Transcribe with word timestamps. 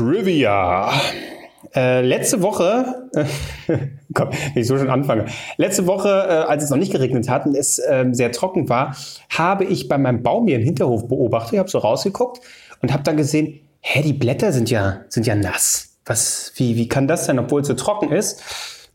Trivia. 0.00 0.90
Äh, 1.74 2.00
letzte 2.00 2.40
Woche, 2.40 3.10
äh, 3.14 3.24
komm, 4.14 4.30
wenn 4.30 4.62
ich 4.62 4.66
so 4.66 4.78
schon 4.78 4.88
anfange. 4.88 5.26
Letzte 5.58 5.86
Woche, 5.86 6.08
äh, 6.08 6.50
als 6.50 6.64
es 6.64 6.70
noch 6.70 6.78
nicht 6.78 6.90
geregnet 6.90 7.28
hat 7.28 7.44
und 7.44 7.54
es 7.54 7.80
ähm, 7.86 8.14
sehr 8.14 8.32
trocken 8.32 8.70
war, 8.70 8.96
habe 9.28 9.64
ich 9.64 9.88
bei 9.88 9.98
meinem 9.98 10.22
Baum 10.22 10.46
hier 10.46 10.56
im 10.56 10.64
Hinterhof 10.64 11.06
beobachtet. 11.06 11.52
Ich 11.52 11.58
habe 11.58 11.68
so 11.68 11.78
rausgeguckt 11.78 12.40
und 12.80 12.94
habe 12.94 13.02
dann 13.02 13.18
gesehen, 13.18 13.60
hä, 13.80 14.00
die 14.02 14.14
Blätter 14.14 14.52
sind 14.52 14.70
ja, 14.70 15.02
sind 15.10 15.26
ja 15.26 15.34
nass. 15.34 15.98
Was, 16.06 16.52
wie, 16.56 16.76
wie 16.76 16.88
kann 16.88 17.06
das 17.06 17.26
sein, 17.26 17.38
obwohl 17.38 17.60
es 17.60 17.66
so 17.66 17.74
trocken 17.74 18.10
ist? 18.10 18.42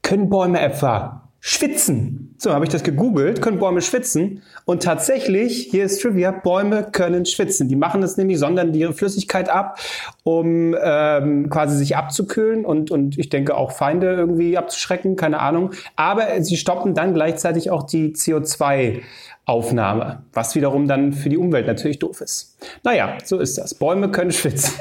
Können 0.01 0.29
Bäume 0.29 0.59
etwa 0.59 1.24
Schwitzen. 1.47 2.33
So 2.39 2.53
habe 2.53 2.65
ich 2.65 2.71
das 2.71 2.81
gegoogelt, 2.81 3.39
können 3.39 3.59
Bäume 3.59 3.83
schwitzen. 3.83 4.41
Und 4.65 4.81
tatsächlich, 4.81 5.67
hier 5.69 5.85
ist 5.85 6.01
Trivia, 6.01 6.31
Bäume 6.31 6.87
können 6.91 7.27
schwitzen. 7.27 7.67
Die 7.67 7.75
machen 7.75 8.01
das 8.01 8.17
nämlich, 8.17 8.39
sondern 8.39 8.73
ihre 8.73 8.93
Flüssigkeit 8.93 9.47
ab, 9.47 9.77
um 10.23 10.75
ähm, 10.81 11.51
quasi 11.51 11.77
sich 11.77 11.95
abzukühlen 11.95 12.65
und, 12.65 12.89
und 12.89 13.19
ich 13.19 13.29
denke 13.29 13.55
auch 13.55 13.73
Feinde 13.73 14.15
irgendwie 14.15 14.57
abzuschrecken, 14.57 15.17
keine 15.17 15.39
Ahnung. 15.39 15.69
Aber 15.95 16.41
sie 16.41 16.57
stoppen 16.57 16.95
dann 16.95 17.13
gleichzeitig 17.13 17.69
auch 17.69 17.83
die 17.83 18.15
CO2 18.15 19.03
Aufnahme, 19.45 20.23
was 20.33 20.55
wiederum 20.55 20.87
dann 20.87 21.13
für 21.13 21.29
die 21.29 21.37
Umwelt 21.37 21.67
natürlich 21.67 21.99
doof 21.99 22.21
ist. 22.21 22.57
Naja, 22.83 23.19
so 23.23 23.37
ist 23.37 23.59
das. 23.59 23.75
Bäume 23.75 24.09
können 24.09 24.31
schwitzen. 24.31 24.73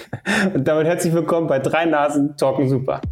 Und 0.54 0.66
damit 0.66 0.86
herzlich 0.86 1.12
willkommen 1.12 1.46
bei 1.46 1.58
Drei 1.58 1.84
Nasen 1.84 2.38
Talken 2.38 2.70
Super. 2.70 3.02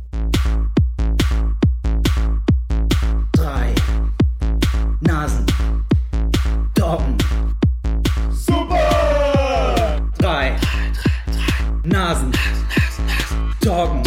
Nasen. 12.05 12.33
Doggen. 13.65 14.03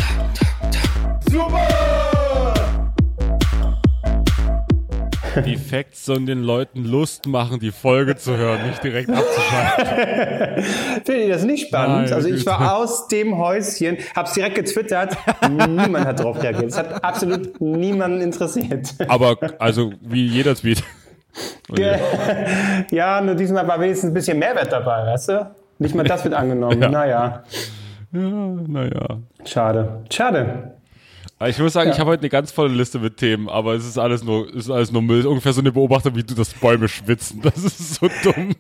Die 5.44 5.56
Facts 5.56 6.06
sollen 6.06 6.28
den 6.28 6.44
Leuten 6.44 6.84
Lust 6.84 7.26
machen, 7.26 7.60
die 7.60 7.72
Folge 7.72 8.16
zu 8.16 8.38
hören, 8.38 8.68
nicht 8.68 8.84
direkt 8.84 9.10
abzuschalten. 9.10 10.64
Findet 11.06 11.26
ihr 11.26 11.30
das 11.30 11.44
nicht 11.44 11.70
spannend? 11.70 12.04
Meine 12.04 12.16
also 12.16 12.30
ich 12.30 12.46
war 12.46 12.76
aus 12.78 13.08
dem 13.08 13.36
Häuschen, 13.36 13.98
hab's 14.16 14.34
direkt 14.34 14.54
getwittert, 14.54 15.18
niemand 15.50 16.06
hat 16.06 16.20
drauf 16.20 16.44
reagiert. 16.44 16.70
Es 16.70 16.78
hat 16.78 17.04
absolut 17.04 17.60
niemanden 17.60 18.22
interessiert. 18.22 18.94
Aber 19.08 19.38
also 19.58 19.92
wie 20.02 20.28
jeder 20.28 20.54
Tweet. 20.54 20.84
Ja, 22.92 23.22
nur 23.22 23.36
diesmal 23.36 23.68
war 23.68 23.80
wenigstens 23.80 24.12
ein 24.12 24.14
bisschen 24.14 24.40
Mehrwert 24.40 24.72
dabei, 24.72 25.06
weißt 25.06 25.30
du? 25.30 25.52
Nicht 25.80 25.94
mal 25.94 26.04
das 26.04 26.24
wird 26.24 26.34
angenommen. 26.34 26.82
Ja. 26.82 26.90
Naja, 26.90 27.44
Ja, 28.12 28.20
naja. 28.68 29.20
schade. 29.46 30.04
Schade. 30.12 30.74
Ich 31.48 31.60
muss 31.60 31.74
sagen, 31.74 31.90
Ja. 31.90 31.94
ich 31.94 32.00
habe 32.00 32.10
heute 32.12 32.22
eine 32.22 32.30
ganz 32.30 32.52
volle 32.52 32.74
Liste 32.74 32.98
mit 33.00 33.18
Themen, 33.18 33.48
aber 33.50 33.74
es 33.76 33.86
ist 33.86 33.98
alles 34.00 34.24
nur, 34.24 34.48
es 34.50 34.56
ist 34.66 34.70
alles 34.72 34.92
nur 34.92 35.02
Müll. 35.04 35.26
Ungefähr 35.28 35.54
so 35.54 35.62
eine 35.62 35.72
Beobachtung, 35.72 36.16
wie 36.16 36.24
du 36.24 36.34
das 36.34 36.54
Bäume 36.54 36.88
schwitzen. 36.88 37.42
Das 37.44 37.58
ist 37.58 37.96
so 37.96 38.10
dumm. 38.24 38.56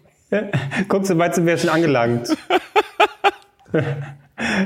Guck, 0.89 1.05
so 1.07 1.17
weit 1.17 1.33
sind 1.35 1.45
wir 1.45 1.57
schon 1.57 1.69
angelangt. 1.71 2.27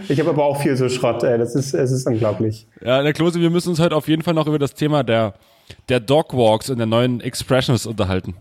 Ich 0.10 0.20
habe 0.20 0.30
aber 0.32 0.44
auch 0.44 0.62
viel 0.62 0.76
so 0.76 0.90
Schrott, 0.90 1.24
ey. 1.24 1.38
Das 1.38 1.56
ist, 1.56 1.74
es 1.74 1.92
ist 1.92 2.06
unglaublich. 2.06 2.68
Ja, 2.84 3.02
der 3.02 3.14
Klose, 3.14 3.40
wir 3.40 3.50
müssen 3.50 3.70
uns 3.70 3.80
heute 3.80 3.96
auf 3.96 4.08
jeden 4.08 4.22
Fall 4.24 4.34
noch 4.34 4.48
über 4.48 4.60
das 4.60 4.74
Thema 4.74 5.04
der, 5.04 5.34
der 5.88 6.00
Dogwalks 6.02 6.70
und 6.70 6.78
der 6.78 6.88
neuen 6.88 7.22
Expressions 7.22 7.86
unterhalten. 7.86 8.36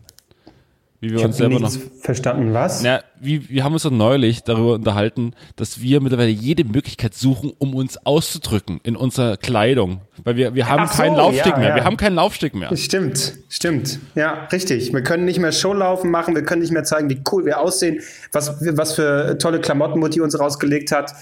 Wie 1.02 1.10
wir 1.10 1.18
Ich 1.20 1.24
uns 1.24 1.38
selber 1.38 1.58
nichts 1.58 1.76
noch. 1.76 1.82
verstanden. 2.02 2.52
Was? 2.52 2.82
Na, 2.82 3.00
wie, 3.18 3.48
wir 3.48 3.64
haben 3.64 3.72
uns 3.72 3.84
doch 3.84 3.90
neulich 3.90 4.42
darüber 4.42 4.74
unterhalten, 4.74 5.32
dass 5.56 5.80
wir 5.80 6.02
mittlerweile 6.02 6.28
jede 6.28 6.64
Möglichkeit 6.64 7.14
suchen, 7.14 7.52
um 7.58 7.74
uns 7.74 7.96
auszudrücken 8.04 8.80
in 8.82 8.96
unserer 8.96 9.38
Kleidung. 9.38 10.02
Weil 10.24 10.36
wir, 10.36 10.54
wir 10.54 10.68
haben 10.68 10.86
so, 10.88 10.94
keinen 10.94 11.16
Laufsteg 11.16 11.52
ja, 11.52 11.58
mehr. 11.58 11.68
ja. 11.70 11.74
Wir 11.76 11.84
haben 11.84 11.96
keinen 11.96 12.16
Laufsteg 12.16 12.54
mehr. 12.54 12.76
Stimmt, 12.76 13.38
stimmt. 13.48 13.98
Ja, 14.14 14.46
richtig. 14.52 14.92
Wir 14.92 15.02
können 15.02 15.24
nicht 15.24 15.38
mehr 15.38 15.52
Showlaufen 15.52 16.10
machen, 16.10 16.34
wir 16.34 16.42
können 16.42 16.60
nicht 16.60 16.72
mehr 16.72 16.84
zeigen, 16.84 17.08
wie 17.08 17.22
cool 17.32 17.46
wir 17.46 17.60
aussehen, 17.60 18.00
was, 18.32 18.60
was 18.76 18.94
für 18.94 19.38
tolle 19.38 19.60
Klamotten 19.60 20.00
Mutti 20.00 20.20
uns 20.20 20.38
rausgelegt 20.38 20.92
hat. 20.92 21.14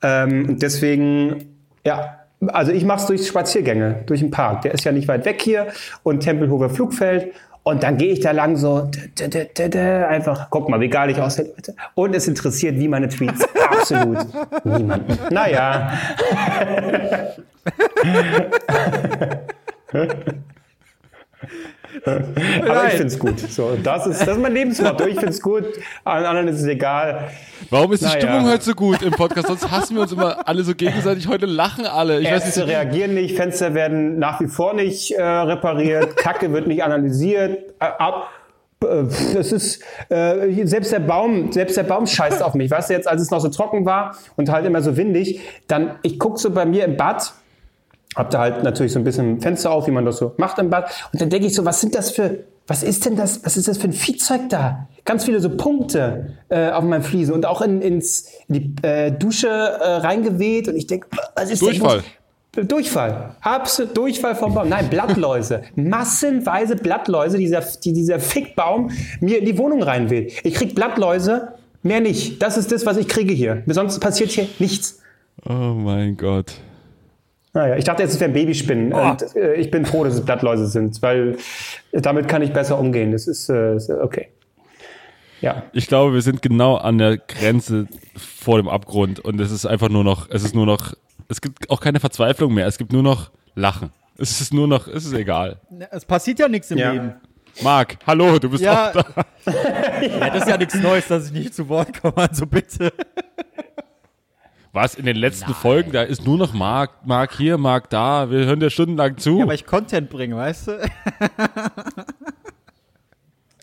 Ähm, 0.00 0.48
und 0.48 0.62
deswegen, 0.62 1.56
ja, 1.84 2.20
also 2.48 2.70
ich 2.70 2.84
mache 2.84 3.00
es 3.00 3.06
durch 3.06 3.26
Spaziergänge, 3.26 4.04
durch 4.06 4.20
den 4.20 4.30
Park. 4.30 4.62
Der 4.62 4.74
ist 4.74 4.84
ja 4.84 4.92
nicht 4.92 5.08
weit 5.08 5.24
weg 5.24 5.42
hier 5.42 5.68
und 6.04 6.20
Tempelhofer 6.20 6.70
Flugfeld. 6.70 7.32
Und 7.64 7.82
dann 7.82 7.96
gehe 7.96 8.12
ich 8.12 8.20
da 8.20 8.30
lang 8.32 8.56
so, 8.56 8.90
einfach, 10.08 10.48
guck 10.50 10.68
mal, 10.68 10.80
wie 10.80 10.88
geil 10.88 11.10
ich 11.10 11.18
aussehe. 11.18 11.46
Leute. 11.46 11.74
Und 11.94 12.14
es 12.14 12.28
interessiert 12.28 12.78
wie 12.78 12.88
meine 12.88 13.08
Tweets 13.08 13.46
absolut 13.70 14.18
niemanden. 14.64 15.18
Naja, 15.30 15.92
aber 22.04 22.86
ich 22.86 22.94
finde 22.94 23.06
es 23.06 23.18
gut. 23.18 23.38
So, 23.38 23.76
das, 23.82 24.06
ist, 24.06 24.20
das 24.20 24.36
ist 24.36 24.40
mein 24.40 24.52
Lebensmotto. 24.54 25.06
Ich 25.06 25.14
finde 25.14 25.30
es 25.30 25.40
gut, 25.40 25.64
allen 26.04 26.24
anderen 26.24 26.48
ist 26.48 26.60
es 26.60 26.66
egal. 26.66 27.30
Warum 27.70 27.92
ist 27.92 28.02
die 28.02 28.06
Naja. 28.06 28.20
Stimmung 28.20 28.50
heute 28.50 28.64
so 28.64 28.74
gut 28.74 29.02
im 29.02 29.12
Podcast? 29.12 29.48
Sonst 29.48 29.70
hassen 29.70 29.94
wir 29.94 30.02
uns 30.02 30.12
immer 30.12 30.46
alle 30.46 30.62
so 30.64 30.74
gegenseitig. 30.74 31.28
Heute 31.28 31.46
lachen 31.46 31.86
alle. 31.86 32.20
Ich 32.20 32.30
weiß 32.30 32.44
Ärzte 32.44 32.60
nicht. 32.60 32.70
reagieren 32.70 33.14
nicht, 33.14 33.36
Fenster 33.36 33.74
werden 33.74 34.18
nach 34.18 34.40
wie 34.40 34.48
vor 34.48 34.74
nicht 34.74 35.12
äh, 35.12 35.22
repariert, 35.22 36.16
Kacke 36.16 36.52
wird 36.52 36.66
nicht 36.66 36.82
analysiert. 36.82 37.74
Äh, 37.80 37.84
ab, 37.84 38.30
äh, 38.82 39.04
das 39.34 39.52
ist 39.52 39.82
äh, 40.10 40.66
selbst 40.66 40.92
der 40.92 41.00
Baum, 41.00 41.52
selbst 41.52 41.76
der 41.76 41.84
Baum 41.84 42.06
scheißt 42.06 42.42
auf 42.42 42.54
mich. 42.54 42.70
Weißt 42.70 42.90
du 42.90 42.94
jetzt, 42.94 43.08
als 43.08 43.22
es 43.22 43.30
noch 43.30 43.40
so 43.40 43.48
trocken 43.48 43.84
war 43.84 44.16
und 44.36 44.50
halt 44.50 44.66
immer 44.66 44.82
so 44.82 44.96
windig, 44.96 45.40
dann 45.68 45.96
ich 46.02 46.18
guck 46.18 46.38
so 46.38 46.50
bei 46.50 46.64
mir 46.64 46.84
im 46.84 46.96
Bad, 46.96 47.32
hab 48.14 48.30
da 48.30 48.40
halt 48.40 48.62
natürlich 48.62 48.92
so 48.92 48.98
ein 48.98 49.04
bisschen 49.04 49.40
Fenster 49.40 49.70
auf, 49.70 49.86
wie 49.86 49.90
man 49.90 50.04
das 50.04 50.18
so 50.18 50.32
macht 50.36 50.58
im 50.58 50.70
Bad, 50.70 50.90
und 51.12 51.20
dann 51.20 51.30
denke 51.30 51.46
ich 51.46 51.54
so, 51.54 51.64
was 51.64 51.80
sind 51.80 51.94
das 51.94 52.10
für 52.10 52.44
was 52.66 52.82
ist 52.82 53.04
denn 53.04 53.16
das? 53.16 53.44
Was 53.44 53.56
ist 53.56 53.68
das 53.68 53.76
für 53.76 53.88
ein 53.88 53.92
Viehzeug 53.92 54.48
da? 54.48 54.88
Ganz 55.04 55.24
viele 55.24 55.40
so 55.40 55.50
Punkte 55.50 56.34
äh, 56.48 56.70
auf 56.70 56.82
meinen 56.82 57.02
Fliesen 57.02 57.34
und 57.34 57.44
auch 57.44 57.60
in, 57.60 57.82
ins, 57.82 58.26
in 58.48 58.54
die 58.54 58.86
äh, 58.86 59.12
Dusche 59.12 59.48
äh, 59.48 59.96
reingeweht. 59.96 60.68
Und 60.68 60.76
ich 60.76 60.86
denke, 60.86 61.08
was 61.34 61.50
ist 61.50 61.60
Durchfall. 61.60 62.02
denn? 62.56 62.68
Durchfall. 62.68 63.36
Absolut 63.42 63.96
Durchfall 63.96 64.34
vom 64.34 64.54
Baum. 64.54 64.68
Nein, 64.70 64.88
Blattläuse. 64.88 65.62
Massenweise 65.74 66.76
Blattläuse, 66.76 67.36
dieser, 67.36 67.60
die 67.60 67.92
dieser 67.92 68.18
Fickbaum 68.18 68.90
mir 69.20 69.40
in 69.40 69.44
die 69.44 69.58
Wohnung 69.58 69.82
reinweht. 69.82 70.40
Ich 70.42 70.54
krieg 70.54 70.74
Blattläuse, 70.74 71.48
mehr 71.82 72.00
nicht. 72.00 72.40
Das 72.40 72.56
ist 72.56 72.72
das, 72.72 72.86
was 72.86 72.96
ich 72.96 73.08
kriege 73.08 73.34
hier. 73.34 73.62
Sonst 73.66 73.98
passiert 73.98 74.30
hier 74.30 74.46
nichts. 74.58 75.00
Oh 75.44 75.52
mein 75.52 76.16
Gott. 76.16 76.54
Naja, 77.54 77.76
ich 77.76 77.84
dachte 77.84 78.02
jetzt, 78.02 78.14
es 78.14 78.20
wären 78.20 78.32
Babyspinnen. 78.32 78.92
Und, 78.92 79.36
äh, 79.36 79.54
ich 79.54 79.70
bin 79.70 79.86
froh, 79.86 80.02
dass 80.04 80.14
es 80.14 80.24
Blattläuse 80.24 80.66
sind, 80.66 81.00
weil 81.02 81.36
damit 81.92 82.26
kann 82.28 82.42
ich 82.42 82.52
besser 82.52 82.78
umgehen. 82.78 83.12
Das 83.12 83.28
ist, 83.28 83.48
äh, 83.48 83.76
ist, 83.76 83.88
äh, 83.88 83.94
okay. 83.94 84.28
Ja. 85.40 85.62
Ich 85.72 85.86
glaube, 85.86 86.14
wir 86.14 86.22
sind 86.22 86.42
genau 86.42 86.76
an 86.76 86.98
der 86.98 87.16
Grenze 87.18 87.86
vor 88.16 88.56
dem 88.58 88.68
Abgrund 88.68 89.20
und 89.20 89.40
es 89.40 89.52
ist 89.52 89.66
einfach 89.66 89.88
nur 89.88 90.02
noch, 90.02 90.28
es 90.30 90.42
ist 90.44 90.54
nur 90.54 90.66
noch, 90.66 90.94
es 91.28 91.40
gibt 91.40 91.70
auch 91.70 91.80
keine 91.80 92.00
Verzweiflung 92.00 92.52
mehr. 92.54 92.66
Es 92.66 92.76
gibt 92.76 92.92
nur 92.92 93.02
noch 93.02 93.30
Lachen. 93.54 93.90
Es 94.18 94.40
ist 94.40 94.52
nur 94.52 94.66
noch, 94.66 94.88
es 94.88 95.04
ist 95.04 95.12
egal. 95.12 95.60
Es 95.90 96.04
passiert 96.04 96.38
ja 96.40 96.48
nichts 96.48 96.70
im 96.70 96.78
Ja. 96.78 96.92
Leben. 96.92 97.14
Marc, 97.62 97.96
hallo, 98.06 98.38
du 98.40 98.50
bist 98.50 98.64
Ja. 98.64 98.88
auch 98.88 98.92
da. 98.94 99.04
ja, 100.02 100.30
das 100.30 100.42
ist 100.42 100.48
ja 100.48 100.56
nichts 100.56 100.74
Neues, 100.74 101.06
dass 101.06 101.26
ich 101.26 101.32
nicht 101.32 101.54
zu 101.54 101.68
Wort 101.68 102.00
komme, 102.00 102.16
also 102.16 102.46
bitte. 102.46 102.92
Was 104.74 104.96
in 104.96 105.06
den 105.06 105.14
letzten 105.16 105.54
Folgen, 105.54 105.92
da 105.92 106.02
ist 106.02 106.26
nur 106.26 106.36
noch 106.36 106.52
Marc, 106.52 107.06
Marc 107.06 107.36
hier, 107.36 107.58
Marc 107.58 107.88
da. 107.90 108.28
Wir 108.30 108.44
hören 108.44 108.58
dir 108.58 108.70
stundenlang 108.70 109.16
zu. 109.18 109.38
Ja, 109.38 109.44
aber 109.44 109.54
ich 109.54 109.64
Content 109.66 110.10
bringe, 110.10 110.36
weißt 110.36 110.66
du? 110.68 110.72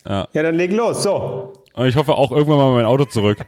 Ja, 0.07 0.27
dann 0.33 0.55
leg 0.55 0.71
los. 0.71 1.03
So. 1.03 1.53
Und 1.73 1.85
ich 1.87 1.95
hoffe 1.95 2.15
auch 2.15 2.31
irgendwann 2.31 2.57
mal 2.57 2.73
mein 2.73 2.85
Auto 2.85 3.05
zurück. 3.05 3.37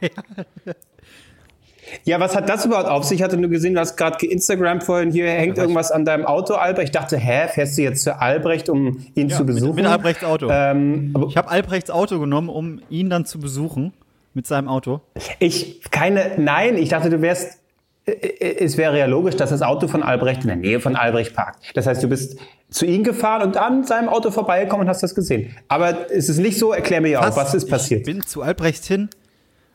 Ja, 2.04 2.18
was 2.18 2.34
hat 2.34 2.48
das 2.48 2.64
überhaupt 2.64 2.88
auf 2.88 3.04
sich? 3.04 3.18
Ich 3.18 3.22
hatte 3.22 3.36
nur 3.36 3.50
gesehen, 3.50 3.74
du 3.74 3.80
hast 3.80 3.96
gerade 3.96 4.16
geinstagrammt 4.26 4.82
vorhin, 4.82 5.12
hier 5.12 5.28
hängt 5.28 5.58
irgendwas 5.58 5.92
an 5.92 6.04
deinem 6.04 6.24
Auto, 6.26 6.54
Albrecht. 6.54 6.88
Ich 6.88 6.90
dachte, 6.92 7.16
hä, 7.18 7.46
fährst 7.48 7.78
du 7.78 7.82
jetzt 7.82 8.02
zu 8.02 8.18
Albrecht, 8.20 8.68
um 8.68 9.06
ihn 9.14 9.28
zu 9.30 9.44
mit- 9.44 9.54
besuchen? 9.54 9.74
mit 9.76 9.86
Albrechts 9.86 10.24
Auto. 10.24 10.48
Ähm, 10.50 11.14
Ich 11.28 11.36
habe 11.36 11.48
Albrechts 11.50 11.90
Auto 11.90 12.18
genommen, 12.18 12.48
um 12.48 12.80
ihn 12.88 13.10
dann 13.10 13.26
zu 13.26 13.38
besuchen 13.38 13.92
mit 14.34 14.46
seinem 14.46 14.68
Auto. 14.68 15.00
ich, 15.38 15.80
keine, 15.90 16.32
nein, 16.36 16.76
ich 16.76 16.88
dachte, 16.88 17.08
du 17.08 17.22
wärst, 17.22 17.60
äh, 18.06 18.10
äh, 18.12 18.64
es 18.64 18.76
wäre 18.76 18.98
ja 18.98 19.06
logisch, 19.06 19.36
dass 19.36 19.50
das 19.50 19.62
Auto 19.62 19.88
von 19.88 20.02
Albrecht 20.02 20.42
in 20.42 20.48
der 20.48 20.56
Nähe 20.56 20.80
von 20.80 20.96
Albrecht 20.96 21.34
parkt. 21.34 21.70
Das 21.74 21.86
heißt, 21.86 22.02
du 22.02 22.08
bist 22.08 22.38
zu 22.70 22.84
ihm 22.84 23.04
gefahren 23.04 23.42
und 23.42 23.56
an 23.56 23.84
seinem 23.84 24.08
Auto 24.08 24.30
vorbeigekommen 24.30 24.84
und 24.84 24.90
hast 24.90 25.02
das 25.02 25.14
gesehen. 25.14 25.56
Aber 25.68 26.10
es 26.10 26.28
ist 26.28 26.38
nicht 26.38 26.58
so, 26.58 26.72
erklär 26.72 27.00
mir 27.00 27.20
auch, 27.20 27.36
was 27.36 27.54
ist 27.54 27.68
passiert? 27.68 28.00
Ich 28.00 28.06
bin 28.06 28.22
zu 28.22 28.42
Albrecht 28.42 28.84
hin 28.84 29.08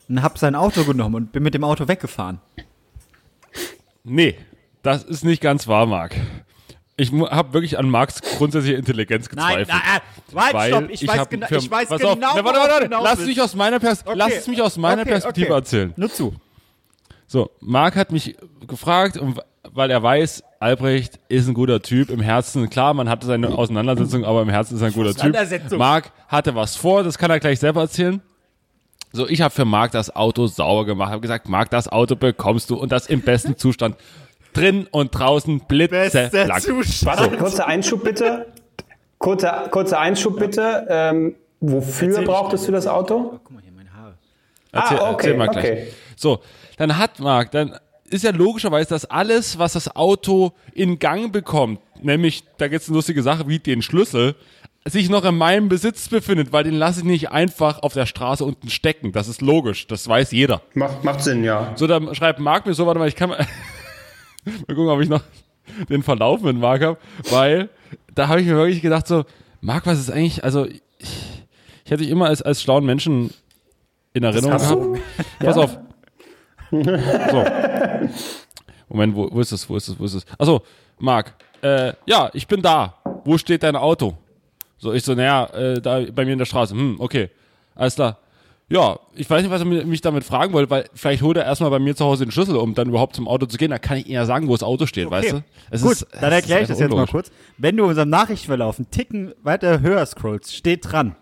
und 0.08 0.22
habe 0.22 0.38
sein 0.38 0.54
Auto 0.54 0.84
genommen 0.84 1.14
und 1.16 1.32
bin 1.32 1.42
mit 1.42 1.54
dem 1.54 1.64
Auto 1.64 1.88
weggefahren. 1.88 2.40
Nee, 4.04 4.36
das 4.82 5.04
ist 5.04 5.24
nicht 5.24 5.42
ganz 5.42 5.66
wahr, 5.66 5.86
Marc. 5.86 6.14
Ich 7.00 7.12
habe 7.12 7.54
wirklich 7.54 7.78
an 7.78 7.88
Marks 7.88 8.20
grundsätzliche 8.20 8.76
Intelligenz 8.76 9.30
gezweifelt. 9.30 9.70
äh, 9.70 10.00
warte, 10.32 10.54
weil 10.54 10.68
stopp, 10.68 10.90
ich, 10.90 11.08
weiß, 11.08 11.18
hab 11.18 11.30
gena 11.30 11.50
ich 11.50 11.70
weiß 11.70 11.88
genau, 11.88 12.10
auf, 12.10 12.18
na, 12.20 12.26
warte, 12.28 12.44
worauf 12.44 12.56
warte, 12.56 12.74
du 12.76 12.82
hinaus 12.82 13.04
lass, 13.04 13.26
mich 13.26 13.40
aus 13.40 13.54
meiner 13.54 13.80
Pers 13.80 14.06
Okay, 14.06 14.18
lass 14.18 14.34
es 14.34 14.46
mich 14.46 14.60
aus 14.60 14.76
meiner 14.76 15.02
okay, 15.02 15.10
Perspektive 15.12 15.46
okay. 15.46 15.54
erzählen. 15.54 15.94
Nur 15.96 16.10
zu. 16.10 16.34
So, 17.26 17.50
Marc 17.60 17.96
hat 17.96 18.12
mich 18.12 18.36
gefragt, 18.66 19.18
weil 19.72 19.90
er 19.90 20.02
weiß, 20.02 20.42
Albrecht 20.58 21.18
ist 21.28 21.48
ein 21.48 21.54
guter 21.54 21.80
Typ 21.80 22.10
im 22.10 22.20
Herzen. 22.20 22.68
Klar, 22.68 22.92
man 22.92 23.08
hatte 23.08 23.26
seine 23.26 23.48
Auseinandersetzung, 23.48 24.26
aber 24.26 24.42
im 24.42 24.50
Herzen 24.50 24.74
ist 24.74 24.82
er 24.82 24.88
ein 24.88 24.92
guter 24.92 25.14
Typ. 25.14 25.78
Marc 25.78 26.12
hatte 26.28 26.54
was 26.54 26.76
vor, 26.76 27.02
das 27.02 27.16
kann 27.16 27.30
er 27.30 27.40
gleich 27.40 27.60
selber 27.60 27.80
erzählen. 27.80 28.20
So, 29.12 29.26
ich 29.26 29.40
habe 29.40 29.54
für 29.54 29.64
Marc 29.64 29.92
das 29.92 30.14
Auto 30.14 30.46
sauber 30.46 30.84
gemacht, 30.84 31.10
habe 31.10 31.22
gesagt, 31.22 31.48
Marc, 31.48 31.70
das 31.70 31.88
Auto 31.88 32.14
bekommst 32.14 32.68
du 32.68 32.76
und 32.76 32.92
das 32.92 33.06
im 33.06 33.22
besten 33.22 33.56
Zustand. 33.56 33.96
Drin 34.52 34.86
und 34.90 35.10
draußen 35.12 35.60
blitzeblank. 35.68 36.64
Warte, 37.04 37.36
kurzer 37.36 37.66
Einschub 37.66 38.04
bitte. 38.04 38.46
Kurzer, 39.18 39.68
kurzer 39.70 40.00
Einschub 40.00 40.38
bitte. 40.38 40.86
Ähm, 40.88 41.34
wofür 41.60 42.08
Erzähl 42.08 42.24
brauchtest 42.24 42.66
du 42.68 42.72
das 42.72 42.86
Auto? 42.86 43.38
Guck 43.44 43.50
mal 43.52 43.62
hier, 43.62 43.72
meine 43.72 43.92
Haare. 43.92 44.14
Erzähl, 44.72 44.98
Ah, 44.98 45.10
okay, 45.10 45.26
erzähl 45.28 45.36
mal 45.36 45.48
gleich. 45.48 45.64
okay. 45.64 45.86
So, 46.16 46.40
dann 46.78 46.96
hat 46.96 47.18
Marc, 47.20 47.50
dann 47.50 47.76
ist 48.08 48.24
ja 48.24 48.30
logischerweise, 48.32 48.88
dass 48.90 49.04
alles, 49.04 49.58
was 49.58 49.74
das 49.74 49.94
Auto 49.94 50.52
in 50.74 50.98
Gang 50.98 51.32
bekommt, 51.32 51.80
nämlich, 52.02 52.44
da 52.58 52.68
gibt's 52.68 52.88
eine 52.88 52.96
lustige 52.96 53.22
Sache 53.22 53.46
wie 53.46 53.58
den 53.58 53.82
Schlüssel, 53.82 54.34
sich 54.86 55.10
noch 55.10 55.24
in 55.26 55.36
meinem 55.36 55.68
Besitz 55.68 56.08
befindet, 56.08 56.52
weil 56.52 56.64
den 56.64 56.74
lasse 56.74 57.00
ich 57.00 57.04
nicht 57.04 57.30
einfach 57.30 57.82
auf 57.82 57.92
der 57.92 58.06
Straße 58.06 58.42
unten 58.44 58.70
stecken. 58.70 59.12
Das 59.12 59.28
ist 59.28 59.42
logisch, 59.42 59.86
das 59.86 60.08
weiß 60.08 60.32
jeder. 60.32 60.62
Macht, 60.72 61.04
macht 61.04 61.22
Sinn, 61.22 61.44
ja. 61.44 61.72
So, 61.76 61.86
dann 61.86 62.12
schreibt 62.14 62.40
Marc 62.40 62.64
mir 62.66 62.72
so, 62.72 62.86
warte 62.86 62.98
mal, 62.98 63.06
ich 63.06 63.14
kann 63.14 63.28
mal, 63.28 63.46
mal 64.44 64.74
gucken, 64.74 64.88
ob 64.88 65.00
ich 65.00 65.08
noch 65.08 65.22
den 65.88 66.02
Verlauf 66.02 66.42
mit 66.42 66.56
Marc 66.56 66.82
habe, 66.82 66.98
weil 67.30 67.68
da 68.14 68.28
habe 68.28 68.40
ich 68.40 68.46
mir 68.46 68.56
wirklich 68.56 68.82
gedacht 68.82 69.06
so, 69.06 69.24
Marc, 69.60 69.86
was 69.86 69.98
ist 69.98 70.10
eigentlich, 70.10 70.42
also 70.42 70.66
ich, 70.66 70.82
ich 70.98 71.90
hätte 71.90 72.02
dich 72.02 72.10
immer 72.10 72.26
als, 72.26 72.42
als 72.42 72.62
schlauen 72.62 72.84
Menschen 72.84 73.30
in 74.12 74.22
Erinnerung 74.22 74.58
gehabt. 74.58 74.72
du? 74.72 74.98
Pass 75.44 75.56
auf. 75.56 75.78
So. 76.70 77.44
Moment, 78.88 79.14
wo, 79.14 79.28
wo 79.30 79.40
ist 79.40 79.52
es, 79.52 79.68
wo 79.68 79.76
ist 79.76 79.88
es, 79.88 79.98
wo 79.98 80.04
ist 80.04 80.14
es? 80.14 80.24
Achso, 80.38 80.62
Marc, 80.98 81.34
äh, 81.62 81.92
ja, 82.06 82.30
ich 82.32 82.46
bin 82.46 82.62
da. 82.62 82.94
Wo 83.24 83.38
steht 83.38 83.62
dein 83.62 83.76
Auto? 83.76 84.16
So, 84.78 84.92
ich 84.92 85.04
so, 85.04 85.14
naja, 85.14 85.46
äh, 85.46 85.80
da 85.80 86.00
bei 86.12 86.24
mir 86.24 86.32
in 86.32 86.38
der 86.38 86.46
Straße. 86.46 86.74
Hm, 86.74 86.96
okay. 86.98 87.30
Alles 87.74 87.94
klar. 87.94 88.18
Ja, 88.72 89.00
ich 89.16 89.28
weiß 89.28 89.42
nicht, 89.42 89.50
was 89.50 89.60
er 89.62 89.66
mi- 89.66 89.84
mich 89.84 90.00
damit 90.00 90.22
fragen 90.22 90.52
wollte, 90.52 90.70
weil 90.70 90.84
vielleicht 90.94 91.22
holt 91.22 91.36
er 91.36 91.44
erstmal 91.44 91.70
bei 91.70 91.80
mir 91.80 91.96
zu 91.96 92.04
Hause 92.04 92.24
den 92.24 92.30
Schlüssel, 92.30 92.54
um 92.56 92.74
dann 92.74 92.88
überhaupt 92.88 93.16
zum 93.16 93.26
Auto 93.26 93.46
zu 93.46 93.58
gehen. 93.58 93.70
Da 93.70 93.78
kann 93.80 93.98
ich 93.98 94.06
ihm 94.06 94.12
ja 94.12 94.24
sagen, 94.26 94.46
wo 94.46 94.52
das 94.52 94.62
Auto 94.62 94.86
steht, 94.86 95.10
weißt 95.10 95.32
du? 95.32 95.42
Es 95.70 95.82
Gut, 95.82 95.92
ist- 95.92 96.06
dann 96.20 96.30
erkläre 96.32 96.62
ich 96.62 96.68
das 96.68 96.78
jetzt 96.78 96.90
mal 96.94 97.06
kurz. 97.08 97.32
Wenn 97.58 97.76
du 97.76 97.84
unserem 97.84 98.10
Nachrichtenverlauf 98.10 98.78
einen 98.78 98.88
Ticken 98.92 99.34
weiter 99.42 99.80
höher 99.80 100.06
scrollst, 100.06 100.54
steht 100.54 100.90
dran. 100.92 101.16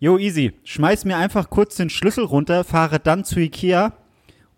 Yo, 0.00 0.16
easy. 0.18 0.52
Schmeiß 0.64 1.04
mir 1.04 1.16
einfach 1.18 1.50
kurz 1.50 1.76
den 1.76 1.90
Schlüssel 1.90 2.24
runter, 2.24 2.64
fahre 2.64 3.00
dann 3.00 3.24
zu 3.24 3.38
Ikea 3.38 3.92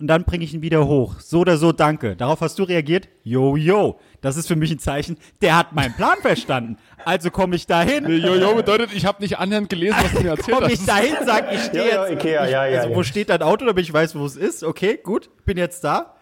und 0.00 0.06
dann 0.06 0.24
bringe 0.24 0.44
ich 0.44 0.54
ihn 0.54 0.62
wieder 0.62 0.86
hoch. 0.86 1.18
So 1.20 1.40
oder 1.40 1.56
so, 1.56 1.72
danke. 1.72 2.14
Darauf 2.14 2.40
hast 2.40 2.58
du 2.58 2.62
reagiert. 2.62 3.08
Yo, 3.24 3.56
yo. 3.56 3.98
Das 4.20 4.36
ist 4.36 4.46
für 4.46 4.54
mich 4.54 4.70
ein 4.70 4.78
Zeichen, 4.78 5.16
der 5.42 5.56
hat 5.56 5.72
meinen 5.72 5.94
Plan 5.94 6.18
verstanden. 6.20 6.76
Also 7.04 7.30
komme 7.30 7.56
ich 7.56 7.66
dahin. 7.66 8.04
Nee, 8.04 8.16
Jojo 8.16 8.54
bedeutet, 8.54 8.92
ich 8.92 9.04
habe 9.06 9.22
nicht 9.22 9.38
annähernd 9.38 9.68
gelesen, 9.68 9.96
was 10.00 10.12
du 10.12 10.20
mir 10.20 10.30
erzählt 10.30 10.56
Komme 10.58 10.72
ich 10.72 10.78
hast. 10.80 10.88
dahin, 10.88 11.14
sag 11.24 11.52
ich 11.52 11.62
stehe 11.64 11.84
jetzt. 11.84 12.12
Ikea, 12.12 12.44
ich, 12.44 12.50
ja, 12.52 12.66
ja, 12.66 12.78
also, 12.78 12.90
ja. 12.90 12.96
wo 12.96 13.02
steht 13.02 13.28
dein 13.28 13.42
Auto, 13.42 13.64
damit 13.64 13.84
ich 13.84 13.92
weiß, 13.92 14.16
wo 14.16 14.24
es 14.24 14.36
ist? 14.36 14.62
Okay, 14.64 14.98
gut, 15.02 15.30
bin 15.44 15.56
jetzt 15.56 15.82
da. 15.82 16.14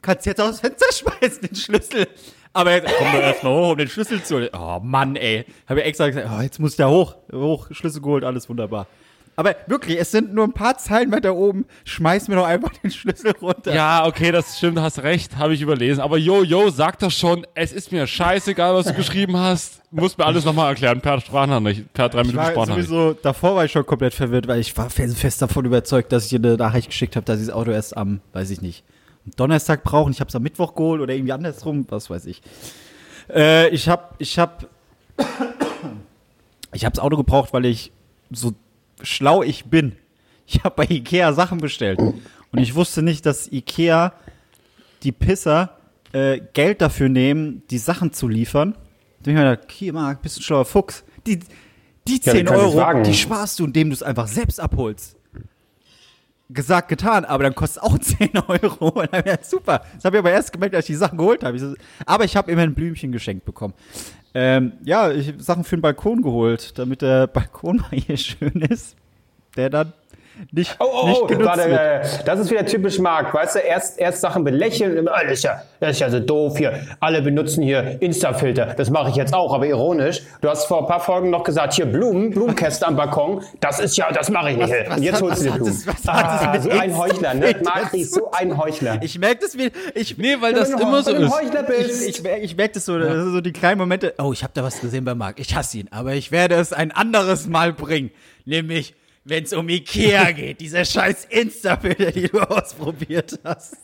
Kannst 0.00 0.26
jetzt 0.26 0.40
aus 0.40 0.60
dem 0.60 0.70
Fenster 0.70 0.86
schmeißen, 0.92 1.40
den 1.42 1.54
Schlüssel. 1.54 2.06
Aber 2.54 2.72
jetzt 2.72 2.92
komm 2.98 3.12
doch 3.12 3.20
erstmal 3.20 3.52
hoch, 3.52 3.72
um 3.72 3.78
den 3.78 3.88
Schlüssel 3.88 4.22
zu 4.22 4.36
holen. 4.36 4.48
Oh 4.52 4.78
Mann, 4.82 5.16
ey. 5.16 5.46
Habe 5.66 5.80
ich 5.80 5.86
extra 5.86 6.08
gesagt, 6.08 6.28
oh, 6.30 6.40
jetzt 6.42 6.58
muss 6.58 6.76
der 6.76 6.90
hoch. 6.90 7.16
Hoch, 7.32 7.68
Schlüssel 7.70 8.02
geholt, 8.02 8.24
alles 8.24 8.48
wunderbar. 8.48 8.86
Aber 9.42 9.56
wirklich, 9.66 9.98
es 9.98 10.12
sind 10.12 10.32
nur 10.32 10.44
ein 10.44 10.52
paar 10.52 10.78
Zeilen 10.78 11.10
weiter 11.10 11.34
oben. 11.34 11.66
Schmeiß 11.82 12.28
mir 12.28 12.36
doch 12.36 12.46
einfach 12.46 12.70
den 12.74 12.92
Schlüssel 12.92 13.32
runter. 13.42 13.74
Ja, 13.74 14.06
okay, 14.06 14.30
das 14.30 14.56
stimmt, 14.56 14.78
hast 14.78 15.02
recht, 15.02 15.36
habe 15.36 15.52
ich 15.52 15.60
überlesen. 15.60 16.00
Aber 16.00 16.16
Jojo, 16.16 16.70
sag 16.70 17.00
doch 17.00 17.10
schon, 17.10 17.44
es 17.56 17.72
ist 17.72 17.90
mir 17.90 18.06
scheißegal, 18.06 18.72
was 18.72 18.86
du 18.86 18.94
geschrieben 18.94 19.36
hast. 19.36 19.82
Musst 19.90 20.16
mir 20.16 20.26
alles 20.26 20.44
nochmal 20.44 20.68
erklären, 20.68 21.00
per 21.00 21.20
Sprachnachricht, 21.20 21.92
per 21.92 22.08
drei 22.08 22.22
Minuten 22.22 22.38
Sprachnachricht. 22.38 22.88
sowieso, 22.88 23.14
davor 23.14 23.56
war 23.56 23.64
ich 23.64 23.72
schon 23.72 23.84
komplett 23.84 24.14
verwirrt, 24.14 24.46
weil 24.46 24.60
ich 24.60 24.76
war 24.76 24.88
felsenfest 24.88 25.42
davon 25.42 25.64
überzeugt, 25.64 26.12
dass 26.12 26.22
ich 26.22 26.30
dir 26.30 26.36
eine 26.36 26.56
Nachricht 26.56 26.90
geschickt 26.90 27.16
habe, 27.16 27.26
dass 27.26 27.40
ich 27.40 27.46
das 27.46 27.54
Auto 27.56 27.72
erst 27.72 27.96
am, 27.96 28.20
weiß 28.34 28.48
ich 28.50 28.62
nicht, 28.62 28.84
Donnerstag 29.34 29.82
brauche 29.82 30.04
und 30.04 30.12
ich 30.12 30.20
habe 30.20 30.28
es 30.28 30.36
am 30.36 30.44
Mittwoch 30.44 30.76
geholt 30.76 31.00
oder 31.00 31.14
irgendwie 31.14 31.32
andersrum, 31.32 31.84
was 31.88 32.10
weiß 32.10 32.26
ich. 32.26 32.42
Äh, 33.28 33.70
ich 33.70 33.88
habe, 33.88 34.04
ich 34.18 34.38
habe, 34.38 34.68
ich 36.72 36.84
habe 36.84 36.94
das 36.94 37.02
Auto 37.02 37.16
gebraucht, 37.16 37.52
weil 37.52 37.64
ich 37.64 37.90
so 38.30 38.52
schlau 39.02 39.42
ich 39.42 39.66
bin. 39.66 39.92
Ich 40.46 40.64
habe 40.64 40.74
bei 40.76 40.84
Ikea 40.84 41.32
Sachen 41.32 41.58
bestellt 41.58 41.98
und 42.00 42.58
ich 42.58 42.74
wusste 42.74 43.02
nicht, 43.02 43.24
dass 43.26 43.50
Ikea 43.50 44.12
die 45.02 45.12
Pisser 45.12 45.78
äh, 46.12 46.40
Geld 46.52 46.80
dafür 46.80 47.08
nehmen, 47.08 47.62
die 47.70 47.78
Sachen 47.78 48.12
zu 48.12 48.28
liefern. 48.28 48.72
Da 48.72 48.78
hab 48.78 49.26
ich 49.28 49.34
mir 49.34 49.40
gedacht, 49.50 49.60
okay, 49.64 49.92
Marc, 49.92 50.22
bist 50.22 50.36
du 50.36 50.40
ein 50.40 50.42
schlauer 50.42 50.64
Fuchs. 50.64 51.04
Die, 51.26 51.38
die 52.08 52.20
Ja, 52.24 52.32
10 52.32 52.46
kann 52.46 52.56
ich 52.56 52.62
Euro, 52.76 53.02
die 53.02 53.14
sparst 53.14 53.58
du, 53.58 53.64
indem 53.64 53.90
du 53.90 53.94
es 53.94 54.02
einfach 54.02 54.26
selbst 54.26 54.60
abholst. 54.60 55.16
Gesagt, 56.50 56.88
getan, 56.88 57.24
aber 57.24 57.44
dann 57.44 57.54
kostet 57.54 57.82
es 57.82 57.88
auch 57.88 57.98
10 58.00 58.36
Euro. 58.46 58.88
Und 58.88 59.12
dann 59.12 59.22
gedacht, 59.24 59.46
super. 59.46 59.82
Das 59.94 60.04
habe 60.04 60.16
ich 60.16 60.18
aber 60.18 60.32
erst 60.32 60.52
gemerkt, 60.52 60.74
als 60.74 60.84
ich 60.84 60.94
die 60.94 60.98
Sachen 60.98 61.16
geholt 61.16 61.44
habe. 61.44 61.76
Aber 62.04 62.24
ich 62.24 62.36
habe 62.36 62.50
immer 62.50 62.62
ein 62.62 62.74
Blümchen 62.74 63.10
geschenkt 63.12 63.44
bekommen. 63.46 63.74
Ähm, 64.34 64.72
ja, 64.84 65.10
ich 65.10 65.28
habe 65.28 65.42
Sachen 65.42 65.64
für 65.64 65.76
den 65.76 65.82
Balkon 65.82 66.22
geholt, 66.22 66.78
damit 66.78 67.02
der 67.02 67.26
Balkon 67.28 67.78
mal 67.78 67.90
hier 67.90 68.16
schön 68.16 68.62
ist. 68.62 68.96
Der 69.56 69.68
dann 69.68 69.92
nicht, 70.50 70.76
Oh, 70.78 70.84
oh, 71.02 71.06
nicht 71.08 71.20
oh, 71.22 71.26
genutzt 71.26 71.46
warte, 71.46 71.70
wird. 71.70 71.80
äh, 71.80 72.24
das 72.24 72.40
ist 72.40 72.50
wieder 72.50 72.64
typisch 72.66 72.98
Marc, 72.98 73.32
weißt 73.34 73.56
du, 73.56 73.58
erst, 73.60 73.98
erst 73.98 74.20
Sachen 74.20 74.44
belächeln, 74.44 74.96
immer, 74.96 75.12
das 75.22 75.32
ist 75.34 75.44
ja, 75.44 75.62
das 75.80 75.90
ist 75.92 76.00
ja 76.00 76.10
so 76.10 76.20
doof 76.20 76.56
hier, 76.58 76.80
alle 77.00 77.22
benutzen 77.22 77.62
hier 77.62 78.00
Insta-Filter, 78.00 78.74
das 78.76 78.90
mache 78.90 79.10
ich 79.10 79.16
jetzt 79.16 79.34
auch, 79.34 79.52
aber 79.54 79.66
ironisch. 79.66 80.22
Du 80.40 80.48
hast 80.48 80.66
vor 80.66 80.80
ein 80.80 80.86
paar 80.86 81.00
Folgen 81.00 81.30
noch 81.30 81.44
gesagt, 81.44 81.74
hier 81.74 81.86
Blumen, 81.86 82.30
Blumenkästen 82.30 82.88
am 82.88 82.96
Balkon, 82.96 83.42
das 83.60 83.78
ist 83.80 83.96
ja, 83.96 84.10
das 84.10 84.30
mache 84.30 84.50
ich 84.52 84.56
nicht. 84.56 84.72
was 84.88 84.96
Und 84.96 85.02
jetzt 85.02 85.14
hat- 85.14 85.22
holst 85.22 85.22
du 85.22 85.28
was 85.30 85.42
dir 85.44 85.50
hat 85.52 85.58
Blumen. 85.58 85.82
das- 85.86 85.86
was 85.86 86.08
Ah, 86.08 86.50
mit 86.52 86.62
so 86.62 86.70
ein 86.70 86.96
Heuchler, 86.98 87.34
ne? 87.34 87.54
Marc 87.64 87.94
ist 87.94 88.14
so 88.14 88.30
ein 88.32 88.56
Heuchler. 88.58 88.98
Ich 89.02 89.18
merke 89.18 89.40
das 89.42 89.56
wie, 89.58 89.70
ich, 89.94 90.16
Nee, 90.18 90.36
weil 90.40 90.54
das 90.54 90.70
immer 90.70 91.02
so 91.02 91.14
ein 91.14 91.22
ist. 91.22 91.32
Heuchler 91.34 91.62
bist. 91.62 92.02
Ich, 92.02 92.16
ich, 92.18 92.22
merk- 92.22 92.42
ich 92.42 92.56
merke 92.56 92.74
das 92.74 92.84
so, 92.84 92.98
das 92.98 93.12
sind 93.12 93.32
so 93.32 93.40
die 93.40 93.52
kleinen 93.52 93.78
Momente. 93.78 94.14
Oh, 94.18 94.32
ich 94.32 94.42
habe 94.42 94.52
da 94.54 94.62
was 94.62 94.80
gesehen 94.80 95.04
bei 95.04 95.14
Marc. 95.14 95.38
Ich 95.40 95.54
hasse 95.54 95.78
ihn, 95.78 95.88
aber 95.90 96.12
ich 96.14 96.32
werde 96.32 96.54
es 96.56 96.72
ein 96.72 96.90
anderes 96.92 97.46
Mal 97.46 97.72
bringen. 97.72 98.10
Nämlich, 98.44 98.94
wenn 99.24 99.44
es 99.44 99.52
um 99.52 99.68
Ikea 99.68 100.30
geht. 100.32 100.60
Dieser 100.60 100.84
scheiß 100.84 101.26
Insta-Bilder, 101.26 102.10
die 102.12 102.28
du 102.28 102.38
ausprobiert 102.40 103.38
hast. 103.44 103.76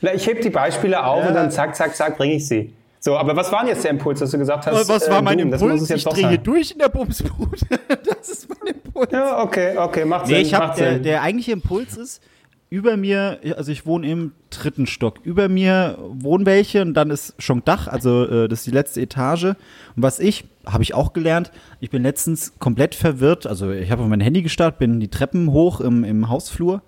Na, 0.00 0.14
ich 0.14 0.26
heb 0.26 0.40
die 0.40 0.50
Beispiele 0.50 1.02
auf 1.04 1.26
und 1.26 1.34
dann 1.34 1.50
zack, 1.50 1.76
zack, 1.76 1.94
zack, 1.94 2.16
bringe 2.16 2.34
ich 2.34 2.46
sie. 2.46 2.72
So, 2.98 3.16
aber 3.16 3.34
was 3.34 3.50
war 3.50 3.60
denn 3.60 3.70
jetzt 3.70 3.82
der 3.82 3.90
Impuls, 3.90 4.20
dass 4.20 4.30
du 4.30 4.38
gesagt 4.38 4.64
hast? 4.66 4.88
Was 4.88 5.08
äh, 5.08 5.10
war 5.10 5.22
mein 5.22 5.36
Blumen, 5.36 5.50
das 5.50 5.60
muss 5.60 5.70
Impuls? 5.72 5.90
Ich 5.90 6.04
doch 6.04 6.14
drehe 6.14 6.38
durch 6.38 6.70
in 6.70 6.78
der 6.78 6.88
Bumsbude. 6.88 7.58
Das 8.04 8.28
ist 8.28 8.48
mein 8.48 8.74
Impuls. 8.74 9.08
Ja, 9.10 9.42
okay, 9.42 9.76
okay, 9.76 10.04
macht 10.04 10.26
Nee, 10.28 10.34
Sinn, 10.34 10.42
ich 10.46 10.54
habe 10.54 10.66
macht 10.68 10.78
der, 10.78 10.92
Sinn. 10.94 11.02
der 11.02 11.22
eigentliche 11.22 11.52
Impuls 11.52 11.96
ist, 11.96 12.22
über 12.72 12.96
mir, 12.96 13.38
also 13.58 13.70
ich 13.70 13.84
wohne 13.84 14.08
im 14.08 14.32
dritten 14.48 14.86
Stock, 14.86 15.18
über 15.24 15.50
mir 15.50 15.98
wohnen 16.08 16.46
welche 16.46 16.80
und 16.80 16.94
dann 16.94 17.10
ist 17.10 17.34
schon 17.38 17.62
Dach, 17.66 17.86
also 17.86 18.24
äh, 18.26 18.48
das 18.48 18.60
ist 18.60 18.66
die 18.66 18.70
letzte 18.70 19.02
Etage. 19.02 19.44
Und 19.44 19.56
was 19.96 20.18
ich, 20.18 20.46
habe 20.64 20.82
ich 20.82 20.94
auch 20.94 21.12
gelernt, 21.12 21.52
ich 21.80 21.90
bin 21.90 22.02
letztens 22.02 22.54
komplett 22.60 22.94
verwirrt, 22.94 23.46
also 23.46 23.70
ich 23.70 23.90
habe 23.90 24.02
auf 24.02 24.08
mein 24.08 24.22
Handy 24.22 24.40
gestartet, 24.40 24.78
bin 24.78 25.00
die 25.00 25.08
Treppen 25.08 25.52
hoch 25.52 25.82
im, 25.82 26.02
im 26.02 26.30
Hausflur 26.30 26.80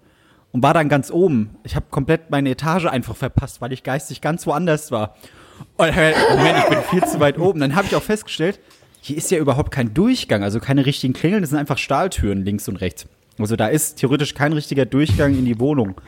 und 0.52 0.62
war 0.62 0.72
dann 0.72 0.88
ganz 0.88 1.10
oben. 1.10 1.50
Ich 1.64 1.76
habe 1.76 1.84
komplett 1.90 2.30
meine 2.30 2.48
Etage 2.48 2.86
einfach 2.86 3.14
verpasst, 3.14 3.60
weil 3.60 3.74
ich 3.74 3.82
geistig 3.82 4.22
ganz 4.22 4.46
woanders 4.46 4.90
war. 4.90 5.16
Äh, 5.76 6.14
Moment, 6.30 6.58
ich 6.60 6.68
bin 6.70 6.78
viel 6.88 7.04
zu 7.04 7.20
weit 7.20 7.38
oben. 7.38 7.60
Dann 7.60 7.76
habe 7.76 7.86
ich 7.86 7.94
auch 7.94 8.02
festgestellt, 8.02 8.58
hier 9.02 9.18
ist 9.18 9.30
ja 9.30 9.36
überhaupt 9.36 9.70
kein 9.70 9.92
Durchgang, 9.92 10.44
also 10.44 10.60
keine 10.60 10.86
richtigen 10.86 11.12
Klingeln, 11.12 11.42
das 11.42 11.50
sind 11.50 11.58
einfach 11.58 11.76
Stahltüren 11.76 12.42
links 12.42 12.68
und 12.68 12.76
rechts. 12.76 13.06
Also 13.38 13.56
da 13.56 13.68
ist 13.68 13.96
theoretisch 13.96 14.34
kein 14.34 14.52
richtiger 14.52 14.86
Durchgang 14.86 15.36
in 15.36 15.44
die 15.44 15.58
Wohnung. 15.58 16.00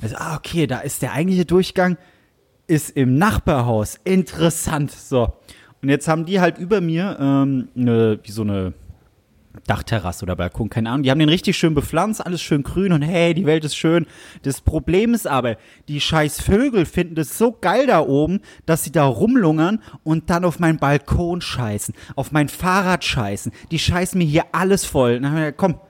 Also, 0.00 0.16
ah, 0.18 0.36
okay, 0.36 0.66
da 0.66 0.80
ist 0.80 1.02
der 1.02 1.12
eigentliche 1.12 1.44
Durchgang, 1.44 1.96
ist 2.66 2.90
im 2.90 3.16
Nachbarhaus. 3.16 3.98
Interessant. 4.04 4.90
So. 4.90 5.32
Und 5.82 5.88
jetzt 5.88 6.08
haben 6.08 6.26
die 6.26 6.40
halt 6.40 6.58
über 6.58 6.80
mir 6.80 7.16
ähm, 7.20 7.68
eine, 7.76 8.20
wie 8.22 8.30
so 8.30 8.42
eine 8.42 8.74
Dachterrasse 9.66 10.24
oder 10.24 10.36
Balkon, 10.36 10.70
keine 10.70 10.90
Ahnung. 10.90 11.02
Die 11.02 11.10
haben 11.10 11.18
den 11.18 11.28
richtig 11.28 11.56
schön 11.56 11.74
bepflanzt, 11.74 12.24
alles 12.24 12.40
schön 12.42 12.62
grün 12.62 12.92
und 12.92 13.02
hey, 13.02 13.34
die 13.34 13.46
Welt 13.46 13.64
ist 13.64 13.76
schön. 13.76 14.06
Das 14.42 14.60
Problem 14.60 15.14
ist 15.14 15.26
aber, 15.26 15.56
die 15.88 16.00
scheiß 16.00 16.40
Vögel 16.40 16.86
finden 16.86 17.14
das 17.14 17.38
so 17.38 17.52
geil 17.52 17.86
da 17.86 18.00
oben, 18.00 18.40
dass 18.66 18.84
sie 18.84 18.92
da 18.92 19.04
rumlungern 19.04 19.82
und 20.04 20.30
dann 20.30 20.44
auf 20.44 20.58
meinen 20.58 20.78
Balkon 20.78 21.40
scheißen, 21.40 21.94
auf 22.14 22.30
mein 22.30 22.48
Fahrrad 22.48 23.04
scheißen. 23.04 23.52
Die 23.70 23.78
scheißen 23.78 24.18
mir 24.18 24.26
hier 24.26 24.44
alles 24.52 24.84
voll. 24.84 25.20
Gesagt, 25.20 25.58
komm, 25.58 25.80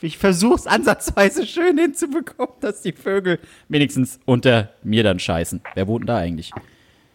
ich 0.00 0.18
versuch's 0.18 0.66
ansatzweise 0.66 1.46
schön 1.46 1.78
hinzubekommen, 1.78 2.54
dass 2.60 2.82
die 2.82 2.92
Vögel 2.92 3.38
wenigstens 3.68 4.20
unter 4.24 4.70
mir 4.82 5.02
dann 5.02 5.18
scheißen. 5.18 5.60
Wer 5.74 5.86
wohnt 5.86 6.02
denn 6.02 6.06
da 6.08 6.16
eigentlich? 6.18 6.52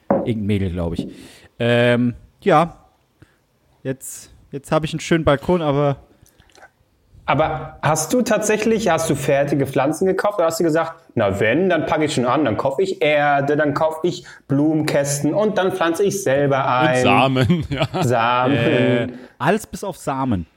Irgendein 0.10 0.46
Mädel, 0.46 0.72
glaube 0.72 0.96
ich. 0.96 1.08
Ähm, 1.60 2.16
ja. 2.42 2.78
Jetzt, 3.84 4.32
jetzt 4.52 4.72
habe 4.72 4.86
ich 4.86 4.94
einen 4.94 5.00
schönen 5.00 5.24
Balkon, 5.24 5.62
aber 5.62 5.98
Aber 7.26 7.78
hast 7.82 8.12
du 8.14 8.22
tatsächlich, 8.22 8.90
hast 8.90 9.10
du 9.10 9.16
fertige 9.16 9.66
Pflanzen 9.66 10.06
gekauft 10.06 10.40
oder 10.40 10.48
hast 10.48 10.60
du 10.60 10.64
gesagt, 10.66 10.94
na 11.16 11.40
wenn, 11.40 11.70
dann 11.70 11.86
packe 11.86 12.06
ich 12.06 12.14
schon 12.14 12.26
an, 12.26 12.44
dann 12.44 12.58
kaufe 12.58 12.82
ich 12.82 13.02
Erde, 13.02 13.56
dann 13.56 13.74
kaufe 13.74 14.06
ich 14.08 14.26
Blumenkästen 14.48 15.34
und 15.34 15.58
dann 15.58 15.72
pflanze 15.72 16.04
ich 16.04 16.22
selber 16.22 16.58
Und 16.58 16.88
ein. 16.88 17.04
Samen, 17.04 17.66
ja. 17.70 18.04
Samen. 18.04 18.56
Äh, 18.56 19.08
alles 19.38 19.66
bis 19.68 19.84
auf 19.84 19.98
Samen. 19.98 20.48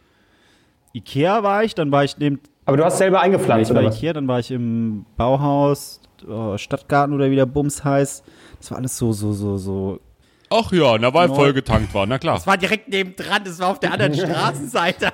Ikea 0.97 1.43
war 1.43 1.63
ich, 1.65 1.75
dann 1.75 1.91
war 1.93 2.05
ich 2.05 2.17
neben 2.19 2.41
Aber 2.65 2.77
du 2.77 2.85
hast 2.85 2.99
selber 2.99 3.19
ich 3.19 3.23
eingepflanzt, 3.25 3.71
war 3.71 3.81
oder 3.81 3.89
was? 3.89 3.97
Ikea, 3.99 4.13
dann 4.15 4.27
war 4.29 4.39
ich 4.41 4.51
im 4.51 5.05
Bauhaus, 5.17 6.01
äh, 6.27 6.57
Stadtgarten 6.59 7.15
oder 7.15 7.31
wie 7.31 7.37
der 7.37 7.47
Bums 7.47 7.85
heißt. 7.85 8.25
Das 8.59 8.71
war 8.71 8.79
alles 8.79 8.97
so, 8.97 9.13
so, 9.13 9.33
so, 9.33 9.57
so. 9.59 10.01
Ach 10.49 10.71
ja, 10.71 10.97
na, 10.97 11.13
weil 11.13 11.27
Neu- 11.27 11.35
voll 11.35 11.53
getankt 11.53 11.93
war, 11.93 12.07
na 12.07 12.19
klar. 12.19 12.37
Das 12.37 12.47
war 12.47 12.57
direkt 12.57 12.89
nebendran, 12.89 13.43
das 13.45 13.59
war 13.59 13.69
auf 13.71 13.81
der 13.81 13.93
anderen 13.93 14.15
Straßenseite. 14.17 15.11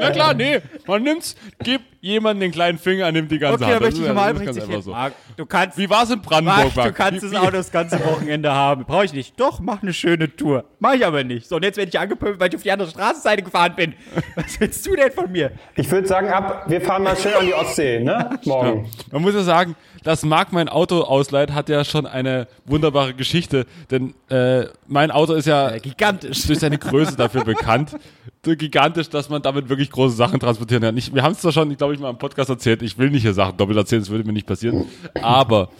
Na 0.00 0.10
klar, 0.10 0.32
nee, 0.32 0.60
man 0.86 1.02
nimmt's, 1.02 1.36
gibt 1.62 1.84
jemandem 2.00 2.40
den 2.48 2.52
kleinen 2.52 2.78
Finger, 2.78 3.12
nimmt 3.12 3.30
die 3.30 3.38
ganze 3.38 3.62
Okay, 3.62 3.72
dann 3.74 3.74
Hand. 3.74 3.82
möchte 3.82 4.00
ich 4.00 4.06
Das 4.06 4.78
ist- 4.80 4.86
nochmal 4.86 5.04
einfach 5.04 5.33
so. 5.33 5.33
Du 5.36 5.46
kannst, 5.46 5.76
Wie 5.78 5.90
war's 5.90 6.10
in 6.10 6.20
Brandenburg, 6.22 6.76
Marc, 6.76 6.88
du 6.88 6.92
kannst 6.94 7.22
Wie- 7.22 7.30
das 7.30 7.40
Auto 7.40 7.50
das 7.52 7.70
ganze 7.72 7.98
Wochenende 8.04 8.52
haben. 8.52 8.84
Brauche 8.84 9.04
ich 9.04 9.12
nicht. 9.12 9.38
Doch, 9.40 9.58
mach 9.60 9.82
eine 9.82 9.92
schöne 9.92 10.34
Tour. 10.34 10.64
Mach 10.78 10.94
ich 10.94 11.04
aber 11.04 11.24
nicht. 11.24 11.48
So, 11.48 11.56
und 11.56 11.64
jetzt 11.64 11.76
werde 11.76 11.88
ich 11.88 11.98
angepöbelt, 11.98 12.38
weil 12.40 12.48
ich 12.50 12.56
auf 12.56 12.62
die 12.62 12.70
andere 12.70 12.88
Straßenseite 12.90 13.42
gefahren 13.42 13.74
bin. 13.74 13.94
Was 14.36 14.60
willst 14.60 14.86
du 14.86 14.94
denn 14.94 15.10
von 15.10 15.30
mir? 15.32 15.50
Ich 15.76 15.90
würde 15.90 16.06
sagen, 16.06 16.28
ab, 16.28 16.64
wir 16.68 16.80
fahren 16.80 17.02
mal 17.02 17.16
schön 17.16 17.34
an 17.34 17.46
die 17.46 17.54
Ostsee, 17.54 18.00
ne? 18.00 18.30
Morgen. 18.44 18.88
Man 19.10 19.22
muss 19.22 19.34
ja 19.34 19.42
sagen, 19.42 19.74
dass 20.04 20.22
Marc 20.24 20.52
mein 20.52 20.68
Auto 20.68 21.00
ausleiht, 21.00 21.52
hat 21.52 21.68
ja 21.68 21.84
schon 21.84 22.06
eine 22.06 22.46
wunderbare 22.66 23.14
Geschichte. 23.14 23.66
Denn 23.90 24.14
äh, 24.28 24.66
mein 24.86 25.10
Auto 25.10 25.32
ist 25.34 25.46
ja 25.46 25.70
Äh, 25.70 25.80
gigantisch. 25.80 26.46
durch 26.46 26.58
seine 26.60 26.78
Größe 26.78 27.16
dafür 27.16 27.42
bekannt. 27.44 27.96
Gigantisch, 28.44 29.08
dass 29.08 29.28
man 29.28 29.42
damit 29.42 29.68
wirklich 29.68 29.90
große 29.90 30.14
Sachen 30.14 30.38
transportieren 30.38 30.82
kann. 30.82 30.96
Ich, 30.96 31.14
wir 31.14 31.22
haben 31.22 31.32
es 31.32 31.40
zwar 31.40 31.52
schon, 31.52 31.76
glaube 31.76 31.94
ich, 31.94 32.00
mal 32.00 32.10
im 32.10 32.18
Podcast 32.18 32.50
erzählt. 32.50 32.82
Ich 32.82 32.98
will 32.98 33.10
nicht 33.10 33.22
hier 33.22 33.34
Sachen 33.34 33.56
doppelt 33.56 33.78
erzählen, 33.78 34.02
das 34.02 34.10
würde 34.10 34.24
mir 34.24 34.32
nicht 34.32 34.46
passieren. 34.46 34.86
Aber 35.22 35.70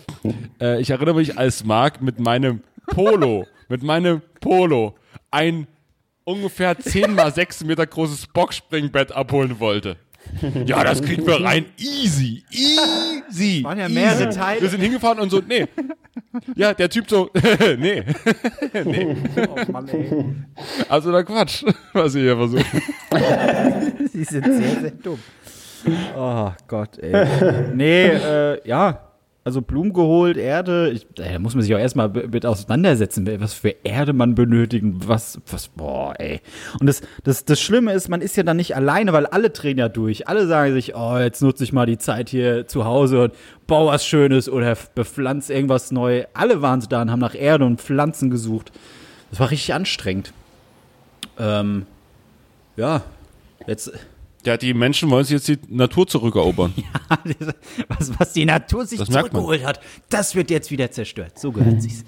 äh, 0.61 0.81
ich 0.81 0.91
erinnere 0.91 1.15
mich, 1.15 1.39
als 1.39 1.65
Marc 1.65 2.01
mit 2.03 2.19
meinem 2.19 2.61
Polo, 2.87 3.47
mit 3.69 3.83
meinem 3.83 4.23
Polo 4.41 4.95
ein 5.31 5.67
ungefähr 6.25 6.79
10 6.79 7.15
mal 7.15 7.33
6 7.33 7.65
Meter 7.65 7.87
großes 7.87 8.29
Boxspringbett 8.29 9.13
abholen 9.13 9.61
wollte. 9.61 9.97
Ja, 10.67 10.85
das 10.85 11.03
kriegen 11.03 11.27
wir 11.27 11.43
rein. 11.43 11.67
Easy. 11.79 12.45
Easy. 12.51 13.63
waren 13.65 13.79
ja 13.79 13.89
mehrere 13.89 14.29
easy. 14.29 14.39
Teile. 14.39 14.61
Wir 14.63 14.69
sind 14.69 14.81
hingefahren 14.81 15.19
und 15.21 15.31
so, 15.31 15.41
nee. 15.47 15.67
Ja, 16.57 16.75
der 16.75 16.89
Typ 16.89 17.09
so, 17.09 17.31
nee. 17.79 18.03
Oh 18.75 19.73
Mann, 19.73 19.89
ey. 19.89 20.25
Also 20.89 21.13
der 21.13 21.25
Quatsch, 21.25 21.65
was 21.93 22.15
ihr 22.15 22.23
hier 22.23 22.37
versucht. 22.37 22.67
Sie 24.13 24.25
sind 24.25 24.45
sehr, 24.45 24.81
sehr 24.81 24.91
dumm. 24.91 25.19
Oh 26.17 26.51
Gott, 26.67 26.99
ey. 26.99 27.27
Nee, 27.75 28.07
äh, 28.07 28.69
ja. 28.69 29.01
Also 29.47 29.61
Blumen 29.61 29.93
geholt, 29.93 30.39
Erde. 30.39 30.91
Ich, 30.91 31.07
da 31.17 31.39
muss 31.39 31.55
man 31.55 31.63
sich 31.63 31.75
auch 31.75 31.79
erstmal 31.79 32.09
mit 32.09 32.47
auseinandersetzen, 32.47 33.29
was 33.41 33.53
für 33.53 33.75
Erde 33.85 34.15
man 34.15 34.35
benötigen. 34.35 35.07
Was, 35.07 35.39
was, 35.51 35.69
boah, 35.69 36.15
ey. 36.19 36.41
Und 36.81 36.87
das, 36.87 37.03
das, 37.25 37.45
das 37.45 37.61
Schlimme 37.61 37.93
ist, 37.93 38.09
man 38.09 38.23
ist 38.23 38.39
ja 38.39 38.43
dann 38.43 38.57
nicht 38.57 38.75
alleine, 38.75 39.13
weil 39.13 39.27
alle 39.27 39.51
drehen 39.51 39.77
ja 39.77 39.91
durch. 39.91 40.29
Alle 40.29 40.47
sagen 40.47 40.73
sich, 40.73 40.97
oh, 40.97 41.19
jetzt 41.19 41.43
nutze 41.43 41.63
ich 41.63 41.75
mal 41.75 41.85
die 41.85 41.99
Zeit 41.99 42.31
hier 42.31 42.67
zu 42.67 42.87
Hause 42.87 43.25
und 43.25 43.35
baue 43.67 43.93
was 43.93 44.07
Schönes 44.07 44.49
oder 44.49 44.79
bepflanze 44.95 45.53
irgendwas 45.53 45.91
neu. 45.91 46.25
Alle 46.33 46.63
waren 46.63 46.83
da 46.89 47.03
und 47.03 47.11
haben 47.11 47.21
nach 47.21 47.35
Erde 47.35 47.67
und 47.67 47.83
Pflanzen 47.83 48.31
gesucht. 48.31 48.73
Das 49.31 49.41
war 49.41 49.51
richtig 49.51 49.75
anstrengend. 49.75 50.33
Ähm, 51.39 51.85
ja, 52.77 53.03
jetzt. 53.67 53.93
Ja, 54.45 54.57
die 54.57 54.75
Menschen 54.75 55.11
wollen 55.11 55.25
sich 55.25 55.35
jetzt 55.35 55.49
die 55.49 55.59
Natur 55.75 56.07
zurückerobern. 56.07 56.75
was, 57.89 58.19
was 58.19 58.33
die 58.33 58.45
Natur 58.45 58.87
sich 58.87 58.99
Das 58.99 59.09
zurückgeholt 59.09 59.65
hat, 59.65 59.81
das 60.11 60.35
wird 60.35 60.51
jetzt 60.51 60.71
wieder 60.71 60.91
zerstört. 60.91 61.39
So 61.39 61.53
gehört 61.53 61.81
sich's. 61.81 62.05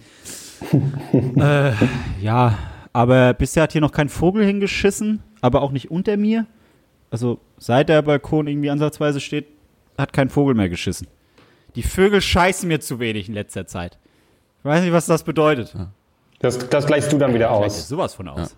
äh, 1.12 1.73
ja, 2.21 2.59
aber 2.93 3.35
bisher 3.35 3.64
hat 3.64 3.73
hier 3.73 3.81
noch 3.81 3.93
kein 3.93 4.09
Vogel 4.09 4.45
hingeschissen, 4.45 5.23
aber 5.40 5.62
auch 5.62 5.71
nicht 5.71 5.90
unter 5.90 6.16
mir. 6.16 6.47
Also 7.11 7.40
seit 7.59 7.88
der 7.88 8.02
Balkon 8.02 8.47
irgendwie 8.47 8.71
ansatzweise 8.71 9.21
steht, 9.21 9.47
hat 9.97 10.12
kein 10.12 10.28
Vogel 10.28 10.55
mehr 10.55 10.69
geschissen. 10.69 11.07
Die 11.75 11.83
Vögel 11.83 12.21
scheißen 12.21 12.69
mir 12.69 12.81
zu 12.81 12.99
wenig 12.99 13.28
in 13.28 13.35
letzter 13.35 13.66
Zeit. 13.66 13.99
Ich 14.59 14.64
weiß 14.64 14.83
nicht, 14.83 14.93
was 14.93 15.07
das 15.07 15.23
bedeutet. 15.23 15.75
Das, 16.40 16.59
das 16.69 16.87
gleichst 16.87 17.12
du 17.12 17.19
dann 17.19 17.33
wieder 17.33 17.50
aus. 17.50 17.88
sowas 17.88 18.14
von 18.14 18.28
aus. 18.28 18.57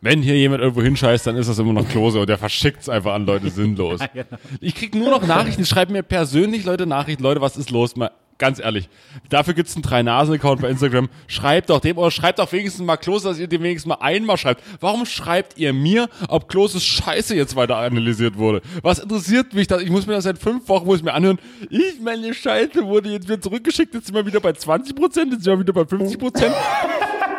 Wenn 0.00 0.22
hier 0.22 0.36
jemand 0.36 0.62
irgendwo 0.62 0.82
hinscheißt, 0.82 1.26
dann 1.26 1.36
ist 1.36 1.48
das 1.48 1.58
immer 1.58 1.72
noch 1.72 1.88
Klose 1.88 2.20
und 2.20 2.28
der 2.28 2.38
verschickt 2.38 2.82
es 2.82 2.88
einfach 2.88 3.14
an 3.14 3.26
Leute 3.26 3.50
sinnlos. 3.50 4.00
genau. 4.12 4.26
Ich 4.60 4.76
krieg 4.76 4.94
nur 4.94 5.10
noch 5.10 5.26
Nachrichten, 5.26 5.66
schreiben 5.66 5.92
mir 5.92 6.04
persönlich 6.04 6.64
Leute 6.64 6.86
Nachrichten, 6.86 7.22
Leute, 7.22 7.40
was 7.40 7.56
ist 7.56 7.70
los? 7.70 7.96
Mal 7.96 8.12
ganz 8.38 8.60
ehrlich. 8.60 8.88
Dafür 9.28 9.54
gibt's 9.54 9.74
einen 9.74 9.82
Drei-Nasen-Account 9.82 10.62
bei 10.62 10.68
Instagram. 10.68 11.08
Schreibt 11.26 11.70
doch 11.70 11.80
dem 11.80 11.98
oder 11.98 12.10
schreibt 12.10 12.38
doch 12.38 12.50
wenigstens 12.52 12.84
mal 12.86 12.96
Klose, 12.96 13.28
dass 13.28 13.38
ihr 13.38 13.48
dem 13.48 13.62
wenigstens 13.62 13.88
mal 13.88 13.98
einmal 14.00 14.36
schreibt. 14.36 14.62
Warum 14.80 15.04
schreibt 15.04 15.58
ihr 15.58 15.72
mir, 15.72 16.08
ob 16.28 16.48
Kloses 16.48 16.84
Scheiße 16.84 17.34
jetzt 17.34 17.56
weiter 17.56 17.76
analysiert 17.76 18.38
wurde? 18.38 18.62
Was 18.82 19.00
interessiert 19.00 19.52
mich 19.52 19.66
das? 19.66 19.82
Ich 19.82 19.90
muss 19.90 20.06
mir 20.06 20.14
das 20.14 20.24
seit 20.24 20.38
fünf 20.38 20.68
Wochen 20.68 20.86
muss 20.86 20.98
ich 20.98 21.04
mir 21.04 21.14
anhören. 21.14 21.38
Ich, 21.68 22.00
meine 22.00 22.32
Scheiße 22.32 22.86
wurde 22.86 23.10
jetzt 23.10 23.28
wieder 23.28 23.40
zurückgeschickt, 23.40 23.94
jetzt 23.94 24.06
sind 24.06 24.14
wir 24.14 24.24
wieder 24.24 24.40
bei 24.40 24.52
20 24.52 24.94
Prozent, 24.94 25.32
jetzt 25.32 25.44
sind 25.44 25.52
wir 25.52 25.60
wieder 25.60 25.72
bei 25.72 25.84
50 25.84 26.18
Prozent. 26.18 26.54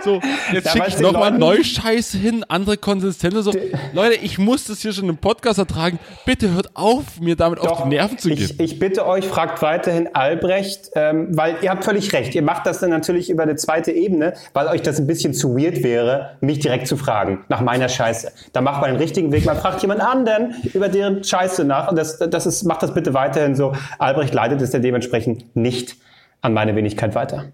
So, 0.03 0.21
jetzt 0.53 0.65
Ja, 0.65 0.71
schicke 0.71 0.87
ich 0.87 0.99
nochmal 0.99 1.29
Leuten- 1.29 1.39
neu 1.39 1.63
Scheiße 1.63 2.17
hin, 2.17 2.45
andere 2.47 2.77
Konsistenz. 2.77 3.35
So, 3.43 3.51
Leute, 3.93 4.15
ich 4.15 4.37
muss 4.37 4.65
das 4.65 4.79
hier 4.81 4.93
schon 4.93 5.09
im 5.09 5.17
Podcast 5.17 5.59
ertragen. 5.59 5.99
Bitte 6.25 6.53
hört 6.53 6.75
auf, 6.75 7.19
mir 7.19 7.35
damit 7.35 7.59
auf 7.59 7.83
die 7.83 7.89
Nerven 7.89 8.17
zu 8.17 8.29
gehen. 8.29 8.37
ich, 8.39 8.59
ich 8.59 8.79
bitte 8.79 9.05
euch, 9.05 9.25
fragt 9.27 9.61
weiterhin 9.61 10.13
Albrecht, 10.15 10.89
ähm, 10.95 11.27
weil 11.37 11.57
ihr 11.61 11.69
habt 11.69 11.83
völlig 11.83 12.13
recht. 12.13 12.33
Ihr 12.35 12.41
macht 12.41 12.65
das 12.65 12.79
dann 12.79 12.89
natürlich 12.89 13.29
über 13.29 13.43
eine 13.43 13.55
zweite 13.55 13.91
Ebene, 13.91 14.33
weil 14.53 14.67
euch 14.67 14.81
das 14.81 14.99
ein 14.99 15.07
bisschen 15.07 15.33
zu 15.33 15.55
weird 15.57 15.83
wäre, 15.83 16.37
mich 16.41 16.59
direkt 16.59 16.87
zu 16.87 16.97
fragen 16.97 17.43
nach 17.49 17.61
meiner 17.61 17.89
Scheiße. 17.89 18.31
Da 18.53 18.61
macht 18.61 18.81
man 18.81 18.91
den 18.91 18.99
richtigen 18.99 19.31
Weg. 19.31 19.45
Man 19.45 19.57
fragt 19.57 19.81
jemand 19.81 20.01
anderen 20.01 20.55
über 20.73 20.87
deren 20.89 21.23
Scheiße 21.23 21.63
nach. 21.65 21.89
Und 21.89 21.97
das, 21.97 22.19
das 22.19 22.45
ist, 22.45 22.63
macht 22.63 22.83
das 22.83 22.93
bitte 22.93 23.13
weiterhin 23.13 23.55
so. 23.55 23.73
Albrecht 23.97 24.33
leitet 24.33 24.61
es 24.61 24.71
dann 24.71 24.81
dementsprechend 24.81 25.55
nicht 25.55 25.95
an 26.41 26.53
meine 26.53 26.75
Wenigkeit 26.75 27.15
weiter. 27.15 27.45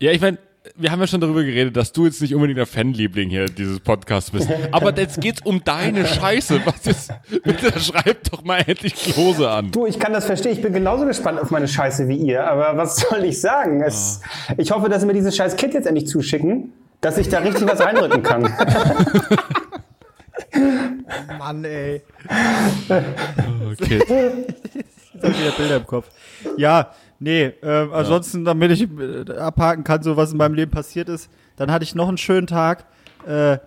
Ja, 0.00 0.12
ich 0.12 0.20
meine, 0.20 0.38
wir 0.76 0.90
haben 0.90 1.00
ja 1.00 1.06
schon 1.06 1.20
darüber 1.20 1.42
geredet, 1.42 1.76
dass 1.76 1.92
du 1.92 2.04
jetzt 2.06 2.20
nicht 2.20 2.34
unbedingt 2.34 2.58
der 2.58 2.66
Fanliebling 2.66 3.28
hier 3.30 3.46
dieses 3.46 3.80
Podcasts 3.80 4.30
bist. 4.30 4.48
Aber 4.70 4.96
jetzt 4.96 5.20
geht's 5.20 5.40
um 5.44 5.62
deine 5.64 6.06
Scheiße. 6.06 6.60
Was 6.64 6.86
ist, 6.86 7.12
bitte 7.44 7.78
schreib 7.80 8.24
doch 8.30 8.42
mal 8.44 8.58
endlich 8.66 8.94
Klose 8.94 9.50
an. 9.50 9.70
Du, 9.70 9.86
ich 9.86 9.98
kann 9.98 10.12
das 10.12 10.24
verstehen. 10.26 10.52
Ich 10.52 10.62
bin 10.62 10.72
genauso 10.72 11.06
gespannt 11.06 11.40
auf 11.40 11.50
meine 11.50 11.68
Scheiße 11.68 12.08
wie 12.08 12.16
ihr. 12.16 12.46
Aber 12.46 12.76
was 12.76 12.96
soll 12.96 13.24
ich 13.24 13.40
sagen? 13.40 13.82
Es, 13.82 14.20
Ich 14.56 14.70
hoffe, 14.70 14.88
dass 14.88 15.02
sie 15.02 15.06
mir 15.06 15.14
dieses 15.14 15.36
scheiß 15.36 15.56
Kit 15.56 15.74
jetzt 15.74 15.86
endlich 15.86 16.06
zuschicken, 16.08 16.72
dass 17.00 17.18
ich 17.18 17.28
da 17.28 17.38
richtig 17.38 17.66
was 17.68 17.80
reindrücken 17.80 18.22
kann. 18.22 18.42
Mann, 21.38 21.64
ey. 21.64 22.02
Okay. 23.72 24.00
Hab 25.22 25.30
ich 25.30 25.40
wieder 25.40 25.50
Bilder 25.56 25.76
im 25.76 25.86
Kopf. 25.86 26.06
Ja, 26.56 26.92
nee, 27.18 27.52
ähm, 27.62 27.92
ansonsten, 27.92 28.44
damit 28.44 28.70
ich 28.72 28.82
äh, 28.82 29.32
abhaken 29.38 29.84
kann, 29.84 30.02
so 30.02 30.16
was 30.16 30.32
in 30.32 30.38
meinem 30.38 30.54
Leben 30.54 30.70
passiert 30.70 31.08
ist, 31.08 31.30
dann 31.56 31.70
hatte 31.70 31.84
ich 31.84 31.94
noch 31.94 32.08
einen 32.08 32.18
schönen 32.18 32.46
Tag. 32.46 32.84
Äh, 33.26 33.58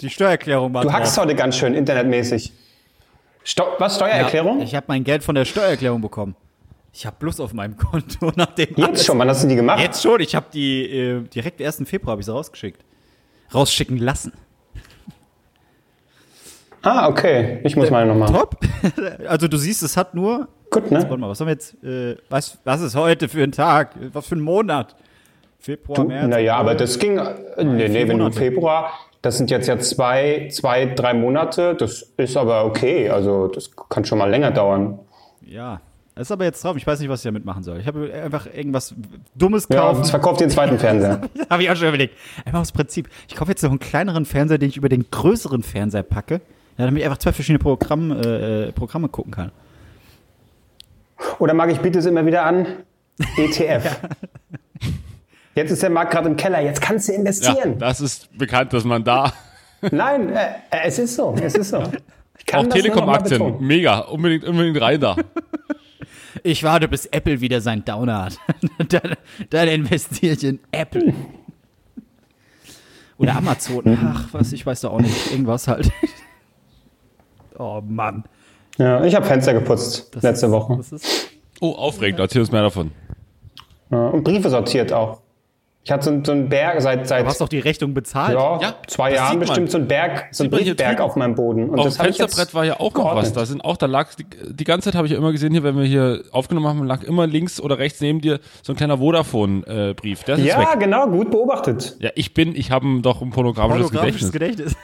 die 0.00 0.10
Steuererklärung 0.10 0.72
war 0.74 0.82
Du 0.82 0.88
drauf. 0.88 0.98
hackst 0.98 1.18
heute 1.18 1.34
ganz 1.34 1.56
schön 1.56 1.74
internetmäßig. 1.74 2.52
Steu 3.44 3.64
was, 3.78 3.96
Steuererklärung? 3.96 4.58
Ja, 4.58 4.64
ich 4.64 4.74
habe 4.74 4.86
mein 4.88 5.04
Geld 5.04 5.24
von 5.24 5.34
der 5.34 5.44
Steuererklärung 5.44 6.00
bekommen. 6.00 6.36
Ich 6.92 7.06
habe 7.06 7.16
Plus 7.18 7.40
auf 7.40 7.52
meinem 7.54 7.76
Konto 7.76 8.32
nach 8.36 8.54
dem 8.54 8.74
Jetzt 8.76 9.04
schon, 9.06 9.18
wann 9.18 9.28
hast 9.28 9.42
du 9.44 9.48
die 9.48 9.56
gemacht? 9.56 9.80
Jetzt 9.80 10.02
schon, 10.02 10.20
ich 10.20 10.34
habe 10.34 10.46
die 10.52 10.84
äh, 10.84 11.20
direkt 11.22 11.60
1. 11.60 11.82
Februar 11.86 12.12
habe 12.12 12.20
ich 12.20 12.26
sie 12.26 12.32
rausgeschickt. 12.32 12.84
Rausschicken 13.54 13.96
lassen. 13.98 14.32
Ah, 16.82 17.08
okay. 17.08 17.60
Ich 17.64 17.76
muss 17.76 17.90
mal 17.90 18.04
nochmal. 18.06 18.28
Top. 18.28 18.56
also 19.28 19.46
du 19.46 19.56
siehst, 19.56 19.82
es 19.82 19.96
hat 19.96 20.14
nur 20.14 20.48
Gut, 20.72 20.90
ne? 20.90 20.98
Warte 21.02 21.16
mal, 21.18 21.28
was 21.28 21.38
haben 21.40 21.46
wir 21.46 21.52
jetzt? 21.52 21.74
Äh, 21.84 22.16
was, 22.28 22.58
was 22.64 22.80
ist 22.80 22.96
heute 22.96 23.28
für 23.28 23.42
ein 23.42 23.52
Tag? 23.52 23.90
Was 24.12 24.26
für 24.26 24.34
ein 24.36 24.40
Monat? 24.40 24.96
Februar, 25.60 25.96
Du, 26.00 26.04
März. 26.08 26.28
naja, 26.28 26.56
aber 26.56 26.74
das 26.74 26.98
ging. 26.98 27.18
äh, 27.18 27.62
Nee, 27.62 27.88
nee, 27.88 28.08
wenn 28.08 28.18
du. 28.18 28.30
Februar. 28.32 28.90
Das 29.20 29.36
sind 29.38 29.50
jetzt 29.52 29.68
ja 29.68 29.78
zwei, 29.78 30.48
zwei, 30.50 30.86
drei 30.86 31.14
Monate. 31.14 31.76
Das 31.76 32.02
ist 32.16 32.36
aber 32.36 32.64
okay. 32.64 33.08
Also, 33.08 33.46
das 33.46 33.70
kann 33.88 34.04
schon 34.04 34.18
mal 34.18 34.28
länger 34.28 34.50
dauern. 34.50 34.98
Ja. 35.42 35.80
Das 36.14 36.26
ist 36.28 36.32
aber 36.32 36.44
jetzt 36.44 36.62
drauf. 36.64 36.76
Ich 36.76 36.86
weiß 36.86 37.00
nicht, 37.00 37.08
was 37.08 37.20
ich 37.20 37.24
damit 37.24 37.44
machen 37.44 37.62
soll. 37.62 37.78
Ich 37.78 37.86
habe 37.86 38.12
einfach 38.12 38.46
irgendwas 38.52 38.94
Dummes 39.34 39.66
Ja, 39.70 39.80
kaufen. 39.80 39.98
jetzt 40.00 40.10
verkauft 40.10 40.40
den 40.40 40.50
zweiten 40.50 40.78
Fernseher. 40.78 41.20
habe 41.50 41.62
ich 41.62 41.70
auch 41.70 41.76
schon 41.76 41.88
überlegt. 41.88 42.16
Einfach 42.44 42.60
aus 42.60 42.72
Prinzip. 42.72 43.08
Ich 43.28 43.36
kaufe 43.36 43.50
jetzt 43.50 43.62
noch 43.62 43.70
einen 43.70 43.78
kleineren 43.78 44.24
Fernseher, 44.26 44.58
den 44.58 44.68
ich 44.68 44.76
über 44.76 44.88
den 44.90 45.06
größeren 45.10 45.62
Fernseher 45.62 46.02
packe, 46.02 46.40
ja, 46.76 46.84
damit 46.84 46.98
ich 47.00 47.04
einfach 47.06 47.18
zwei 47.18 47.32
verschiedene 47.32 47.60
Programm, 47.60 48.10
äh, 48.10 48.64
äh, 48.68 48.72
Programme 48.72 49.08
gucken 49.08 49.32
kann. 49.32 49.52
Oder 51.38 51.54
mag 51.54 51.70
ich 51.70 51.78
biete 51.80 51.98
es 51.98 52.06
immer 52.06 52.24
wieder 52.26 52.44
an? 52.44 52.66
ETF. 53.36 54.00
Jetzt 55.54 55.70
ist 55.70 55.82
der 55.82 55.90
Markt 55.90 56.12
gerade 56.12 56.28
im 56.28 56.36
Keller. 56.36 56.60
Jetzt 56.60 56.80
kannst 56.80 57.08
du 57.08 57.12
Ja, 57.12 57.18
investieren. 57.18 57.78
das 57.78 58.00
ist 58.00 58.36
bekannt, 58.38 58.72
dass 58.72 58.84
man 58.84 59.04
da. 59.04 59.32
Nein, 59.90 60.30
äh, 60.30 60.46
äh, 60.70 60.78
es 60.84 60.98
ist 60.98 61.16
so. 61.16 61.34
Es 61.42 61.54
ist 61.54 61.70
so. 61.70 61.82
Ich 62.38 62.46
kann 62.46 62.66
Auch 62.66 62.72
Telekom-Aktien, 62.72 63.56
mega, 63.60 63.98
unbedingt, 64.00 64.44
unbedingt 64.44 64.80
rein 64.80 65.00
da. 65.00 65.16
Ich 66.44 66.64
warte, 66.64 66.88
bis 66.88 67.06
Apple 67.06 67.40
wieder 67.40 67.60
seinen 67.60 67.84
Downer 67.84 68.24
hat. 68.24 68.38
dann, 68.88 69.12
dann 69.50 69.68
investiere 69.68 70.32
ich 70.32 70.42
in 70.42 70.58
Apple. 70.72 71.12
Oder 73.18 73.36
Amazon. 73.36 73.98
Ach, 74.02 74.28
was, 74.32 74.52
ich 74.52 74.64
weiß 74.64 74.80
da 74.80 74.88
auch 74.88 75.00
nicht. 75.00 75.30
Irgendwas 75.30 75.68
halt. 75.68 75.92
Oh 77.58 77.80
Mann. 77.86 78.24
Ja, 78.78 79.04
ich 79.04 79.14
habe 79.14 79.26
Fenster 79.26 79.52
geputzt 79.54 80.08
Das 80.14 80.22
letzte 80.22 80.46
ist, 80.46 80.52
Woche. 80.52 80.76
Das 80.78 80.92
ist, 80.92 81.28
Oh, 81.60 81.72
aufregend, 81.76 82.18
erzähl 82.18 82.40
uns 82.40 82.50
mehr 82.50 82.62
davon. 82.62 82.90
Ja, 83.90 84.08
und 84.08 84.24
Briefe 84.24 84.50
sortiert 84.50 84.92
auch. 84.92 85.20
Ich 85.84 85.90
hatte 85.90 86.04
so, 86.04 86.20
so 86.24 86.32
einen 86.32 86.48
Berg 86.48 86.80
seit, 86.80 87.06
seit 87.08 87.22
du 87.24 87.28
hast 87.28 87.40
doch 87.40 87.48
die 87.48 87.58
Rechnung 87.58 87.92
bezahlt. 87.92 88.34
ja, 88.34 88.60
Ja, 88.60 88.74
zwei 88.86 89.14
Jahren 89.14 89.38
bestimmt 89.40 89.68
so 89.70 89.78
ein 89.78 89.88
Berg, 89.88 90.28
so 90.30 90.44
ein 90.44 90.46
Sieht 90.46 90.52
man 90.52 90.60
hier 90.62 90.74
Briefberg 90.76 91.00
auf 91.00 91.16
meinem 91.16 91.34
Boden. 91.34 91.68
Und 91.70 91.78
Auf 91.80 91.84
das 91.86 91.96
Fensterbrett 91.96 92.54
war 92.54 92.64
ja 92.64 92.74
auch 92.74 92.94
noch 92.94 93.04
was. 93.04 93.12
geordnet. 93.12 93.36
Da 93.36 93.46
sind 93.46 93.64
auch, 93.64 93.76
da 93.76 93.86
lag, 93.86 94.14
die, 94.14 94.24
die 94.52 94.62
ganze 94.64 94.86
Zeit 94.90 94.94
habe 94.96 95.06
ich 95.08 95.12
ja 95.12 95.18
immer 95.18 95.32
gesehen 95.32 95.52
hier, 95.52 95.64
wenn 95.64 95.76
wir 95.76 95.84
hier 95.84 96.22
aufgenommen 96.30 96.68
haben, 96.68 96.84
lag 96.84 97.02
immer 97.02 97.26
links 97.26 97.60
oder 97.60 97.78
rechts 97.78 98.00
neben 98.00 98.20
dir 98.20 98.38
so 98.62 98.72
ein 98.72 98.76
kleiner 98.76 98.98
Vodafone-Brief. 98.98 100.22
Der 100.24 100.36
ist 100.36 100.44
jetzt 100.44 100.54
Ja, 100.54 100.60
weg. 100.60 100.78
genau, 100.80 101.06
gut 101.08 101.30
beobachtet. 101.32 101.96
Ja, 101.98 102.10
ich 102.14 102.32
bin, 102.32 102.54
ich 102.54 102.70
habe 102.70 102.86
doch 103.02 103.20
ein 103.20 103.30
pornografisches, 103.30 103.88
Pornografisches 103.90 104.30
Gedächtnis. 104.32 104.66
Gedächtnis. 104.70 104.76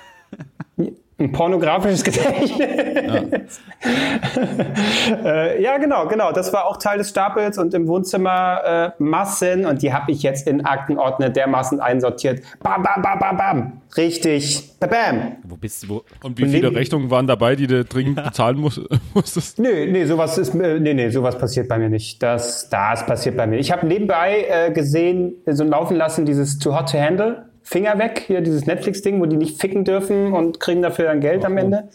Ein 1.21 1.33
pornografisches 1.33 2.05
Gedächtnis. 2.05 3.61
äh, 5.25 5.61
ja, 5.61 5.77
genau, 5.79 6.07
genau. 6.07 6.31
Das 6.31 6.53
war 6.53 6.67
auch 6.67 6.77
Teil 6.77 6.99
des 6.99 7.09
Stapels 7.11 7.59
und 7.59 7.75
im 7.75 7.89
Wohnzimmer 7.89 8.95
äh, 8.99 9.03
Massen 9.03 9.67
und 9.67 9.83
die 9.83 9.93
habe 9.93 10.13
ich 10.13 10.23
jetzt 10.23 10.47
in 10.47 10.65
Aktenordner 10.65 11.31
dermaßen 11.31 11.81
einsortiert. 11.81 12.43
Bam, 12.63 12.85
bam, 12.85 13.03
bam, 13.03 13.19
bam, 13.19 13.37
bam. 13.37 13.73
Richtig. 13.97 14.79
Bam, 14.79 14.91
bam. 14.91 15.37
Wo 15.43 15.57
bist 15.57 15.83
du? 15.83 15.89
Wo? 15.89 16.05
Und 16.23 16.39
wie 16.39 16.45
Und 16.45 16.51
viele 16.51 16.73
Rechnungen 16.73 17.11
waren 17.11 17.27
dabei, 17.27 17.57
die 17.57 17.67
du 17.67 17.85
dringend 17.85 18.23
bezahlen 18.23 18.59
muss, 18.59 18.81
musstest? 19.15 19.59
Nö, 19.59 19.91
nee, 19.91 20.05
sowas 20.05 20.39
ist, 20.39 20.55
äh, 20.55 20.79
nee, 20.79 20.95
nee, 20.95 21.09
sowas 21.09 21.37
passiert 21.37 21.69
bei 21.69 21.79
mir 21.79 21.89
nicht. 21.89 22.23
Das, 22.23 22.69
das 22.69 23.05
passiert 23.05 23.37
bei 23.37 23.49
mir. 23.49 23.59
Ich 23.59 23.73
habe 23.73 23.85
nebenbei 23.89 24.47
äh, 24.49 24.71
gesehen, 24.71 25.35
so 25.47 25.65
laufen 25.65 25.97
lassen, 25.97 26.27
dieses 26.27 26.61
Too 26.61 26.77
Hot 26.79 26.93
to 26.93 26.99
Handle. 27.01 27.48
Finger 27.69 27.99
weg, 27.99 28.25
hier 28.27 28.41
dieses 28.41 28.65
Netflix-Ding, 28.65 29.21
wo 29.21 29.27
die 29.27 29.37
nicht 29.37 29.61
ficken 29.61 29.85
dürfen 29.85 30.33
und 30.33 30.59
kriegen 30.59 30.81
dafür 30.81 31.05
dann 31.05 31.21
Geld 31.21 31.45
am 31.45 31.59
Ende. 31.59 31.91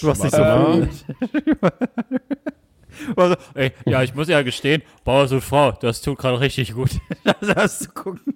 Du 0.00 0.08
hast 0.08 0.22
nicht 0.22 0.34
so 0.34 0.42
Ähm, 0.42 0.88
Also, 3.16 3.34
ey, 3.54 3.72
ja, 3.84 4.02
ich 4.04 4.14
muss 4.14 4.28
ja 4.28 4.42
gestehen, 4.42 4.82
Bauer 5.04 5.28
und 5.30 5.40
Frau, 5.40 5.72
das 5.72 6.02
tut 6.02 6.18
gerade 6.18 6.38
richtig 6.38 6.72
gut. 6.72 6.90
das 7.24 7.56
hast 7.56 7.86
du 7.86 7.90
gucken. 7.90 8.34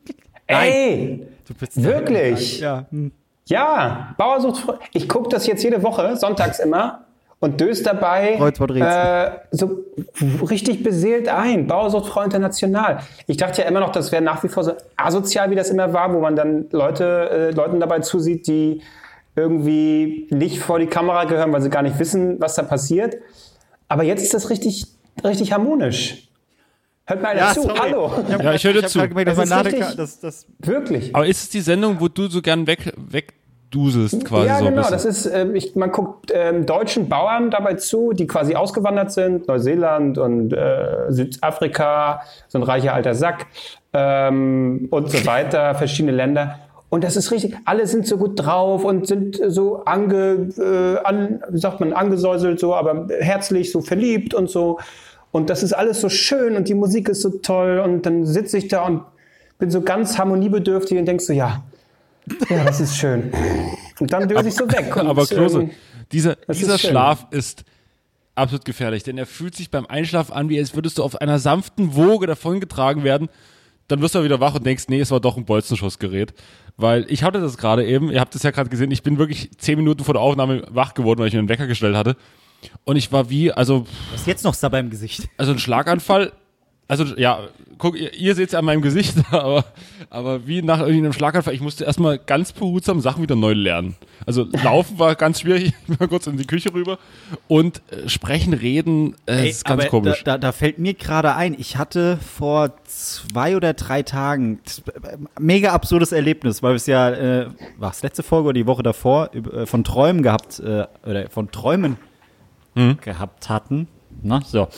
Ey, 0.49 1.25
Du 1.47 1.55
bist 1.55 1.81
wirklich? 1.81 2.59
Ja. 2.59 2.87
hm. 2.91 3.13
Ja, 3.47 4.15
Bauer 4.19 4.41
sucht 4.41 4.59
Frau. 4.63 4.79
Ich 4.93 5.09
gucke 5.09 5.29
das 5.29 5.47
jetzt 5.47 5.63
jede 5.63 5.83
Woche, 5.85 6.17
sonntags 6.17 6.59
immer, 6.59 7.05
und 7.43 7.61
döse 7.61 7.83
dabei 7.83 8.35
äh, 8.37 9.31
so 9.51 9.85
richtig 10.49 10.83
beseelt 10.85 11.29
ein. 11.29 11.67
Bauer 11.67 11.91
sucht 11.91 12.07
Frau 12.07 12.23
international. 12.23 13.01
Ich 13.27 13.37
dachte 13.37 13.63
ja 13.63 13.69
immer 13.69 13.81
noch, 13.81 13.91
das 13.91 14.13
wäre 14.13 14.23
nach 14.23 14.43
wie 14.45 14.49
vor 14.49 14.63
so 14.63 14.73
asozial, 14.97 15.51
wie 15.51 15.57
das 15.57 15.69
immer 15.71 15.93
war, 15.93 16.15
wo 16.15 16.21
man 16.21 16.37
dann 16.37 16.67
Leute, 16.71 17.31
äh, 17.31 17.51
Leuten 17.51 17.81
dabei 17.81 17.99
zusieht, 17.99 18.47
die 18.47 18.81
irgendwie 19.35 20.29
nicht 20.31 20.61
vor 20.61 20.79
die 20.79 20.87
Kamera 20.87 21.25
gehören, 21.25 21.53
weil 21.53 21.63
sie 21.63 21.71
gar 21.71 21.83
nicht 21.83 21.99
wissen, 21.99 22.41
was 22.41 22.55
da 22.55 22.63
passiert. 22.63 23.17
Aber 23.89 24.05
jetzt 24.05 24.23
ist 24.23 24.35
das 24.35 24.49
richtig, 24.49 24.87
richtig 25.25 25.53
harmonisch. 25.53 26.29
Hört 27.07 27.23
mal 27.23 27.37
Ja, 27.37 27.53
zu. 27.53 27.63
sorry. 27.63 27.79
Hallo. 27.81 28.13
Ja, 28.41 28.55
ich 28.55 28.63
höre 28.65 28.77
Ich 28.77 28.87
zu. 28.87 29.01
gemerkt, 29.09 29.37
Das 29.37 29.49
Ladeka, 29.49 29.77
richtig- 29.79 29.97
das, 29.97 30.21
das, 30.21 30.47
Wirklich. 30.61 31.13
Aber 31.15 31.27
ist 31.27 31.43
es 31.43 31.49
die 31.51 31.61
Sendung, 31.61 31.97
wo 31.99 32.07
du 32.07 32.29
so 32.29 32.41
gern 32.41 32.69
weg, 32.69 32.93
wegduselst 33.73 34.25
quasi 34.25 34.47
Ja, 34.47 34.59
so 34.59 34.67
ein 34.67 34.71
genau. 34.75 34.83
bisschen? 34.89 34.93
Das 34.93 35.05
ist, 35.05 35.27
ähm, 35.27 35.55
ich, 35.55 35.75
man 35.75 35.91
guckt 35.91 36.31
ähm, 36.33 36.67
deutschen 36.67 37.09
Bauern 37.09 37.51
dabei 37.51 37.75
zu, 37.75 38.13
die 38.13 38.27
quasi 38.27 38.55
ausgewandert 38.55 39.13
sind, 39.13 39.49
Neuseeland 39.49 40.19
und 40.19 40.53
äh, 40.53 41.11
Südafrika, 41.11 42.23
so 42.49 42.59
ein 42.59 42.63
reicher 42.63 42.95
alter 42.95 43.15
Sack 43.15 43.47
ähm, 43.93 44.89
und 44.91 45.11
so 45.11 45.27
weiter, 45.27 45.75
verschiedene 45.75 46.13
Länder. 46.13 46.59
Und 46.91 47.05
das 47.05 47.17
ist 47.17 47.31
richtig, 47.31 47.57
alle 47.65 47.87
sind 47.87 48.07
so 48.07 48.19
gut 48.19 48.33
drauf 48.37 48.85
und 48.85 49.07
sind 49.07 49.41
so 49.47 49.85
ange, 49.85 50.51
äh, 50.59 50.99
an, 51.05 51.43
wie 51.49 51.59
sagt 51.59 51.81
man, 51.81 51.95
angesäuselt 51.95 52.61
so, 52.61 52.75
aber 52.75 53.07
herzlich, 53.19 53.73
so 53.73 53.81
verliebt 53.81 54.35
und 54.35 54.51
so. 54.51 54.79
Und 55.31 55.49
das 55.49 55.63
ist 55.63 55.73
alles 55.73 56.03
so 56.03 56.11
schön 56.11 56.55
und 56.57 56.69
die 56.69 56.75
Musik 56.75 57.09
ist 57.09 57.23
so 57.23 57.31
toll 57.31 57.81
und 57.83 58.05
dann 58.05 58.27
sitze 58.27 58.59
ich 58.59 58.69
da 58.69 58.85
und 58.85 59.05
bin 59.59 59.71
so 59.71 59.81
ganz 59.81 60.19
harmoniebedürftig 60.19 60.99
und 60.99 61.07
denkst 61.07 61.25
so, 61.25 61.33
ja, 61.33 61.63
ja, 62.49 62.65
das 62.65 62.81
ist 62.81 62.97
schön. 62.97 63.33
Und 63.99 64.13
dann 64.13 64.29
döse 64.29 64.49
ich 64.49 64.55
so 64.55 64.71
weg. 64.71 64.97
Und, 64.97 65.07
Aber 65.07 65.27
Klose, 65.27 65.63
ähm, 65.63 65.71
dieser, 66.13 66.37
dieser 66.49 66.75
ist. 66.75 66.83
Schlaf 66.83 67.27
ist 67.31 67.65
absolut 68.35 68.65
gefährlich, 68.65 69.03
denn 69.03 69.19
er 69.19 69.27
fühlt 69.27 69.55
sich 69.55 69.71
beim 69.71 69.87
Einschlaf 69.87 70.31
an, 70.31 70.49
wie 70.49 70.59
als 70.59 70.75
würdest 70.75 70.99
du 70.99 71.03
auf 71.03 71.21
einer 71.21 71.39
sanften 71.39 71.95
Woge 71.95 72.27
davongetragen 72.27 73.05
werden. 73.05 73.29
Dann 73.89 74.01
wirst 74.01 74.15
du 74.15 74.25
wieder 74.25 74.41
wach 74.41 74.55
und 74.55 74.65
denkst, 74.65 74.85
nee, 74.89 75.01
es 75.01 75.11
war 75.11 75.21
doch 75.21 75.37
ein 75.37 75.45
Bolzenschussgerät. 75.45 76.33
Weil 76.77 77.05
ich 77.09 77.23
hatte 77.23 77.41
das 77.41 77.59
gerade 77.59 77.85
eben, 77.87 78.11
ihr 78.11 78.21
habt 78.21 78.35
es 78.35 78.43
ja 78.43 78.51
gerade 78.51 78.71
gesehen, 78.71 78.91
ich 78.91 79.03
bin 79.03 79.19
wirklich 79.19 79.51
zehn 79.59 79.77
Minuten 79.77 80.05
vor 80.05 80.15
der 80.15 80.23
Aufnahme 80.23 80.63
wach 80.71 80.95
geworden, 80.95 81.21
weil 81.21 81.29
ich 81.29 81.35
mir 81.35 81.41
einen 81.41 81.49
Wecker 81.49 81.67
gestellt 81.67 81.97
hatte. 81.97 82.17
Und 82.85 82.97
ich 82.97 83.13
war 83.13 83.29
wie, 83.29 83.53
also, 83.53 83.87
was 84.13 84.23
ist 84.23 84.27
jetzt 84.27 84.45
noch 84.45 84.57
da 84.57 84.69
beim 84.69 84.89
Gesicht? 84.89 85.29
also 85.37 85.53
ein 85.53 85.59
Schlaganfall. 85.59 86.33
Also 86.89 87.05
ja, 87.17 87.49
guck, 87.79 87.99
ihr, 87.99 88.13
ihr 88.15 88.35
seht 88.35 88.49
es 88.49 88.53
ja 88.53 88.59
an 88.59 88.65
meinem 88.65 88.83
Gesicht, 88.83 89.17
aber, 89.31 89.65
aber 90.11 90.47
wie 90.47 90.63
nach 90.63 90.81
irgendwie 90.81 90.99
einem 90.99 91.13
Schlaganfall, 91.13 91.55
ich 91.55 91.61
musste 91.61 91.85
erstmal 91.85 92.19
ganz 92.19 92.53
behutsam 92.53 93.01
Sachen 93.01 93.23
wieder 93.23 93.37
neu 93.37 93.53
lernen. 93.53 93.97
Also 94.27 94.47
laufen 94.63 94.99
war 94.99 95.15
ganz 95.15 95.41
schwierig, 95.41 95.65
ich 95.81 95.87
bin 95.87 95.97
mal 95.99 96.09
kurz 96.09 96.27
in 96.27 96.37
die 96.37 96.47
Küche 96.47 96.75
rüber 96.75 96.99
und 97.49 97.81
äh, 97.91 98.09
sprechen, 98.09 98.53
reden, 98.53 99.17
äh, 99.27 99.49
ist 99.49 99.65
ganz 99.65 99.89
komisch. 99.89 100.23
Da, 100.25 100.33
da, 100.33 100.39
da 100.39 100.53
fällt 100.53 100.79
mir 100.79 100.95
gerade 100.95 101.35
ein, 101.35 101.55
ich 101.59 101.77
hatte 101.77 102.19
vor 102.19 102.75
zwei 102.85 103.57
oder 103.57 103.73
drei 103.75 104.03
Tagen 104.03 104.61
äh, 105.03 105.17
mega 105.41 105.73
absurdes 105.73 106.13
Erlebnis, 106.13 106.63
weil 106.63 106.73
wir 106.73 106.77
es 106.77 106.87
ja, 106.87 107.11
äh, 107.11 107.47
war 107.79 107.91
es 107.91 108.03
letzte 108.03 108.23
Folge 108.23 108.49
oder 108.49 108.55
die 108.55 108.67
Woche 108.67 108.83
davor, 108.83 109.31
äh, 109.35 109.67
von 109.67 109.83
Träumen 109.85 110.23
gehabt, 110.23 110.61
äh, 110.61 110.87
oder 111.07 111.31
von 111.31 111.51
Träumen 111.51 111.97
Hm? 112.75 112.99
gehabt 113.01 113.49
hatten. 113.49 113.89
Na, 114.23 114.41
so. 114.45 114.69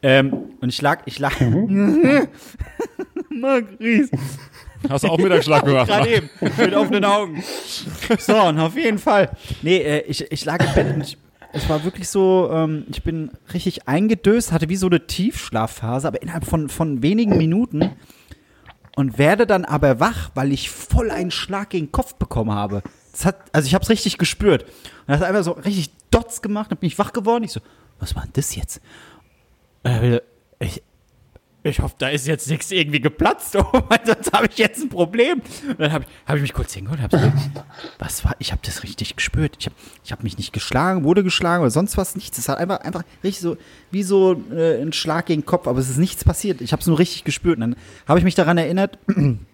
Ähm, 0.00 0.32
und 0.60 0.68
ich 0.68 0.80
lag, 0.80 1.02
ich 1.06 1.18
lag. 1.18 1.38
Marc 3.30 3.66
Ries. 3.80 4.10
Hast 4.88 5.04
du 5.04 5.08
auch 5.08 5.18
Mittagsschlag 5.18 5.64
gemacht? 5.66 5.88
Gerade 5.88 6.08
eben, 6.08 6.30
mit 6.40 6.74
offenen 6.74 7.04
Augen. 7.04 7.42
So, 8.18 8.36
und 8.42 8.58
auf 8.58 8.76
jeden 8.76 8.98
Fall. 8.98 9.30
Nee, 9.62 9.78
äh, 9.78 10.00
ich, 10.06 10.30
ich 10.30 10.44
lag 10.44 10.64
im 10.64 10.74
Bett 10.74 10.94
und 10.94 11.00
ich, 11.02 11.18
es 11.52 11.68
war 11.68 11.84
wirklich 11.84 12.08
so, 12.08 12.50
ähm, 12.52 12.84
ich 12.90 13.02
bin 13.02 13.30
richtig 13.52 13.88
eingedöst, 13.88 14.52
hatte 14.52 14.68
wie 14.68 14.76
so 14.76 14.86
eine 14.86 15.06
Tiefschlafphase, 15.06 16.08
aber 16.08 16.22
innerhalb 16.22 16.44
von, 16.44 16.68
von 16.68 17.02
wenigen 17.02 17.36
Minuten 17.36 17.90
und 18.96 19.18
werde 19.18 19.46
dann 19.46 19.64
aber 19.64 20.00
wach, 20.00 20.30
weil 20.34 20.52
ich 20.52 20.70
voll 20.70 21.10
einen 21.10 21.30
Schlag 21.30 21.70
gegen 21.70 21.86
den 21.86 21.92
Kopf 21.92 22.14
bekommen 22.14 22.52
habe. 22.52 22.82
Das 23.12 23.24
hat, 23.24 23.36
also 23.52 23.66
ich 23.66 23.74
habe 23.74 23.82
es 23.82 23.90
richtig 23.90 24.18
gespürt. 24.18 24.62
Und 24.62 25.08
das 25.08 25.20
hat 25.20 25.28
einfach 25.28 25.44
so 25.44 25.52
richtig 25.52 25.90
Dots 26.10 26.42
gemacht, 26.42 26.70
dann 26.70 26.78
bin 26.78 26.86
ich 26.86 26.98
wach 26.98 27.12
geworden. 27.12 27.44
Ich 27.44 27.52
so, 27.52 27.60
was 28.02 28.16
war 28.16 28.22
denn 28.24 28.32
das 28.34 28.54
jetzt? 28.54 28.80
Äh, 29.84 30.20
ich, 30.58 30.82
ich 31.62 31.78
hoffe, 31.78 31.94
da 31.98 32.08
ist 32.08 32.26
jetzt 32.26 32.50
nichts 32.50 32.72
irgendwie 32.72 33.00
geplatzt, 33.00 33.54
oh, 33.56 33.64
weil 33.88 34.00
sonst 34.04 34.32
habe 34.32 34.46
ich 34.50 34.58
jetzt 34.58 34.82
ein 34.82 34.88
Problem. 34.88 35.40
Und 35.68 35.80
dann 35.80 35.92
habe 35.92 36.04
ich, 36.04 36.10
hab 36.26 36.36
ich 36.36 36.42
mich 36.42 36.52
kurz 36.52 36.74
hingeholt 36.74 36.98
und 36.98 37.04
habe 37.04 37.18
so, 37.18 37.32
was 38.00 38.24
war, 38.24 38.34
ich 38.40 38.50
habe 38.50 38.60
das 38.64 38.82
richtig 38.82 39.14
gespürt. 39.14 39.56
Ich 39.60 39.66
habe 39.66 39.76
ich 40.04 40.12
hab 40.12 40.24
mich 40.24 40.36
nicht 40.36 40.52
geschlagen, 40.52 41.04
wurde 41.04 41.22
geschlagen 41.22 41.62
oder 41.62 41.70
sonst 41.70 41.96
was, 41.96 42.16
nichts. 42.16 42.38
Es 42.38 42.48
hat 42.48 42.58
einfach, 42.58 42.80
einfach 42.80 43.04
richtig 43.22 43.40
so, 43.40 43.56
wie 43.92 44.02
so 44.02 44.42
äh, 44.52 44.82
ein 44.82 44.92
Schlag 44.92 45.26
gegen 45.26 45.42
den 45.42 45.46
Kopf, 45.46 45.68
aber 45.68 45.78
es 45.78 45.88
ist 45.88 45.98
nichts 45.98 46.24
passiert. 46.24 46.60
Ich 46.60 46.72
habe 46.72 46.80
es 46.80 46.86
nur 46.88 46.98
richtig 46.98 47.22
gespürt. 47.22 47.56
Und 47.56 47.60
dann 47.60 47.76
habe 48.08 48.18
ich 48.18 48.24
mich 48.24 48.34
daran 48.34 48.58
erinnert, 48.58 48.98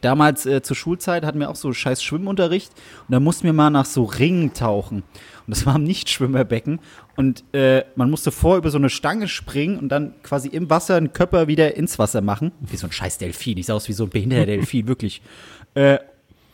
damals 0.00 0.46
äh, 0.46 0.62
zur 0.62 0.76
Schulzeit 0.76 1.24
hatten 1.24 1.40
wir 1.40 1.50
auch 1.50 1.56
so 1.56 1.72
scheiß 1.72 2.02
Schwimmunterricht 2.02 2.72
und 3.08 3.12
da 3.12 3.20
mussten 3.20 3.44
wir 3.44 3.52
mal 3.52 3.70
nach 3.70 3.86
so 3.86 4.04
Ringen 4.04 4.54
tauchen. 4.54 5.02
Und 5.48 5.56
das 5.56 5.64
war 5.64 5.76
im 5.76 5.84
Nichtschwimmerbecken. 5.84 6.80
Und 7.16 7.42
äh, 7.54 7.84
man 7.96 8.10
musste 8.10 8.30
vor 8.30 8.58
über 8.58 8.70
so 8.70 8.76
eine 8.76 8.90
Stange 8.90 9.28
springen 9.28 9.78
und 9.78 9.88
dann 9.88 10.12
quasi 10.22 10.48
im 10.48 10.68
Wasser 10.68 10.96
einen 10.96 11.14
Körper 11.14 11.48
wieder 11.48 11.74
ins 11.74 11.98
Wasser 11.98 12.20
machen. 12.20 12.52
Wie 12.60 12.76
so 12.76 12.86
ein 12.86 12.92
scheiß 12.92 13.16
Delfin. 13.16 13.56
Ich 13.56 13.66
sah 13.66 13.74
aus 13.74 13.88
wie 13.88 13.94
so 13.94 14.04
ein 14.04 14.10
behinderter 14.10 14.44
Delfin, 14.44 14.86
wirklich. 14.86 15.22
Äh, 15.74 15.98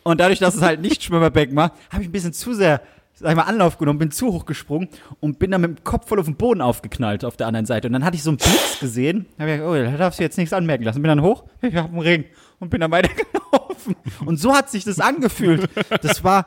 und 0.04 0.20
dadurch, 0.20 0.38
dass 0.38 0.54
es 0.54 0.62
halt 0.62 0.80
Nichtschwimmerbecken 0.80 1.56
war, 1.56 1.72
habe 1.90 2.02
ich 2.02 2.08
ein 2.08 2.12
bisschen 2.12 2.32
zu 2.32 2.54
sehr, 2.54 2.82
sag 3.14 3.30
ich 3.30 3.36
mal, 3.36 3.42
Anlauf 3.42 3.78
genommen, 3.78 3.98
bin 3.98 4.10
zu 4.12 4.32
hoch 4.32 4.46
gesprungen 4.46 4.88
und 5.18 5.38
bin 5.38 5.50
dann 5.50 5.62
mit 5.62 5.78
dem 5.78 5.82
Kopf 5.82 6.08
voll 6.08 6.20
auf 6.20 6.26
den 6.26 6.36
Boden 6.36 6.60
aufgeknallt 6.60 7.24
auf 7.24 7.36
der 7.36 7.48
anderen 7.48 7.66
Seite. 7.66 7.88
Und 7.88 7.94
dann 7.94 8.04
hatte 8.04 8.14
ich 8.14 8.22
so 8.22 8.30
einen 8.30 8.36
Blitz 8.36 8.78
gesehen. 8.78 9.26
Da 9.36 9.42
habe 9.42 9.52
ich 9.52 9.58
gedacht, 9.58 9.72
oh, 9.72 9.90
da 9.92 9.96
darfst 9.96 10.20
du 10.20 10.22
jetzt 10.22 10.36
nichts 10.38 10.52
anmerken 10.52 10.84
lassen. 10.84 11.02
Bin 11.02 11.08
dann 11.08 11.22
hoch, 11.22 11.44
ich 11.62 11.74
habe 11.74 11.88
einen 11.88 11.98
Ring 11.98 12.24
und 12.60 12.70
bin 12.70 12.80
dann 12.80 12.90
weitergelaufen. 12.90 13.96
Und 14.24 14.38
so 14.38 14.54
hat 14.54 14.70
sich 14.70 14.84
das 14.84 15.00
angefühlt. 15.00 15.68
Das 16.02 16.24
war 16.24 16.46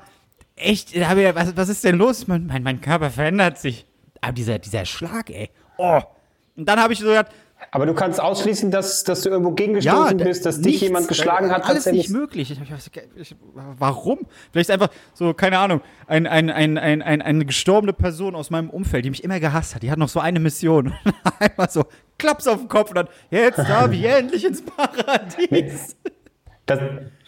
echt, 0.56 0.96
da 0.96 1.16
ich, 1.16 1.36
was, 1.36 1.56
was 1.56 1.70
ist 1.70 1.84
denn 1.84 1.98
los? 1.98 2.28
Mein, 2.28 2.48
mein, 2.48 2.64
mein 2.64 2.82
Körper 2.82 3.10
verändert 3.12 3.60
sich. 3.60 3.86
Aber 4.22 4.34
dieser, 4.34 4.60
dieser 4.60 4.86
Schlag, 4.86 5.30
ey. 5.30 5.50
Oh. 5.78 6.02
Und 6.56 6.68
dann 6.68 6.80
habe 6.80 6.94
ich 6.94 7.00
so 7.00 7.06
gedacht, 7.06 7.32
Aber 7.72 7.86
du 7.86 7.94
kannst 7.94 8.22
ausschließen, 8.22 8.70
dass, 8.72 9.04
dass 9.04 9.22
du 9.22 9.30
irgendwo 9.30 9.52
gegengestoßen 9.52 10.18
da- 10.18 10.24
bist, 10.26 10.46
dass 10.46 10.58
dich 10.58 10.66
nichts. 10.74 10.82
jemand 10.82 11.08
geschlagen 11.08 11.52
hat. 11.52 11.66
Alles 11.68 11.86
nicht 11.88 12.10
möglich. 12.10 12.52
Ich, 12.52 12.60
ich, 13.16 13.36
warum? 13.78 14.20
Vielleicht 14.52 14.70
einfach 14.72 14.90
so, 15.14 15.34
keine 15.34 15.58
Ahnung, 15.60 15.82
ein, 16.08 16.28
ein, 16.28 16.50
ein, 16.50 16.78
ein, 16.78 17.02
ein, 17.02 17.22
eine 17.22 17.46
gestorbene 17.46 17.94
Person 17.94 18.36
aus 18.36 18.50
meinem 18.52 18.70
Umfeld, 18.70 19.06
die 19.06 19.10
mich 19.10 19.24
immer 19.24 19.40
gehasst 19.40 19.74
hat. 19.76 19.84
Die 19.84 19.90
hat 19.92 19.98
noch 19.98 20.10
so 20.10 20.20
eine 20.20 20.40
Mission. 20.40 20.94
Einmal 21.40 21.70
so, 21.70 21.86
klaps 22.20 22.48
auf 22.48 22.60
den 22.60 22.68
Kopf 22.68 22.90
und 22.90 22.96
dann, 22.96 23.08
jetzt 23.32 23.58
darf 23.58 23.92
ich 23.92 24.04
endlich 24.06 24.46
ins 24.46 24.64
Paradies. 24.64 25.96
Das, 26.68 26.80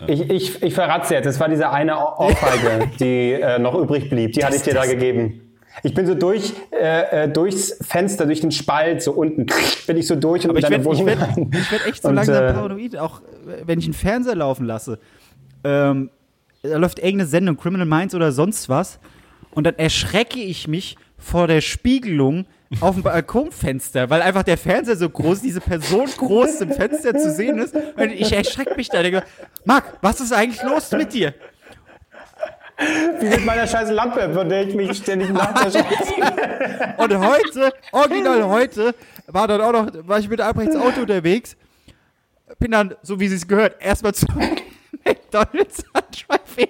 ich, 0.07 0.29
ich, 0.29 0.61
ich 0.63 0.73
verrat's 0.73 1.09
jetzt. 1.09 1.25
Das 1.25 1.39
war 1.39 1.49
diese 1.49 1.69
eine 1.69 1.97
Ohr- 1.97 2.19
Ohrfeige, 2.19 2.91
die 2.99 3.31
äh, 3.33 3.57
noch 3.57 3.73
übrig 3.75 4.09
blieb. 4.09 4.33
Die 4.33 4.43
hatte 4.45 4.55
ich 4.57 4.61
dir 4.63 4.73
da 4.73 4.85
gegeben. 4.85 5.48
Ich 5.83 5.93
bin 5.93 6.05
so 6.05 6.15
durch, 6.15 6.53
äh, 6.71 7.23
äh, 7.23 7.29
durchs 7.29 7.77
Fenster, 7.81 8.25
durch 8.25 8.41
den 8.41 8.51
Spalt, 8.51 9.01
so 9.01 9.11
unten, 9.11 9.45
bin 9.87 9.97
ich 9.97 10.07
so 10.07 10.15
durch 10.15 10.43
und 10.43 10.51
Aber 10.51 10.59
in 10.59 10.65
ich 10.65 10.69
deine 10.69 10.83
werde 10.83 10.95
ich 10.95 10.99
Wohnung 10.99 11.51
werd, 11.51 11.71
werd 11.71 11.87
echt 11.87 12.01
so 12.03 12.09
Und, 12.09 12.15
langsam 12.15 12.43
äh, 12.43 12.53
paranoid, 12.53 12.97
auch 12.97 13.21
wenn 13.65 13.79
ich 13.79 13.85
einen 13.85 13.93
Fernseher 13.93 14.35
laufen 14.35 14.65
lasse. 14.65 14.99
Ähm, 15.63 16.09
da 16.61 16.77
läuft 16.77 16.99
irgendeine 16.99 17.27
Sendung, 17.27 17.57
Criminal 17.57 17.85
Minds 17.85 18.15
oder 18.15 18.31
sonst 18.31 18.69
was. 18.69 18.99
Und 19.51 19.63
dann 19.63 19.75
erschrecke 19.77 20.39
ich 20.39 20.67
mich 20.67 20.97
vor 21.17 21.47
der 21.47 21.61
Spiegelung 21.61 22.45
auf 22.81 22.95
dem 22.95 23.03
Balkonfenster, 23.03 24.09
weil 24.09 24.21
einfach 24.21 24.43
der 24.43 24.57
Fernseher 24.57 24.95
so 24.95 25.09
groß, 25.09 25.41
diese 25.41 25.59
Person 25.59 26.07
groß 26.17 26.61
im 26.61 26.71
Fenster 26.71 27.15
zu 27.17 27.31
sehen 27.31 27.57
ist. 27.57 27.75
Und 27.75 28.11
ich 28.11 28.31
erschrecke 28.31 28.75
mich 28.75 28.89
da. 28.89 29.01
Denke, 29.01 29.23
Marc, 29.65 29.97
was 30.01 30.19
ist 30.21 30.31
eigentlich 30.33 30.61
los 30.63 30.91
mit 30.91 31.13
dir? 31.13 31.33
Wie 33.19 33.27
mit 33.27 33.45
meiner 33.45 33.67
scheiß 33.67 33.91
Lampe, 33.91 34.33
von 34.33 34.47
der 34.47 34.67
ich 34.67 34.73
mich 34.73 34.97
ständig 34.97 35.31
nachts 35.31 35.75
erschrecke. 35.75 36.93
Und 36.97 37.17
heute, 37.17 37.73
original 37.91 38.43
heute, 38.45 38.95
war 39.27 39.47
dann 39.47 39.61
auch 39.61 39.71
noch, 39.71 40.07
war 40.07 40.19
ich 40.19 40.29
mit 40.29 40.39
Albrechts 40.39 40.75
Auto 40.75 41.01
unterwegs, 41.01 41.57
bin 42.57 42.71
dann, 42.71 42.95
so 43.01 43.19
wie 43.19 43.27
sie 43.27 43.35
es 43.35 43.47
gehört, 43.47 43.75
erstmal 43.81 44.13
zu 44.13 44.25
McDonalds 45.05 45.83
an 45.93 46.03
Drive-In 46.11 46.69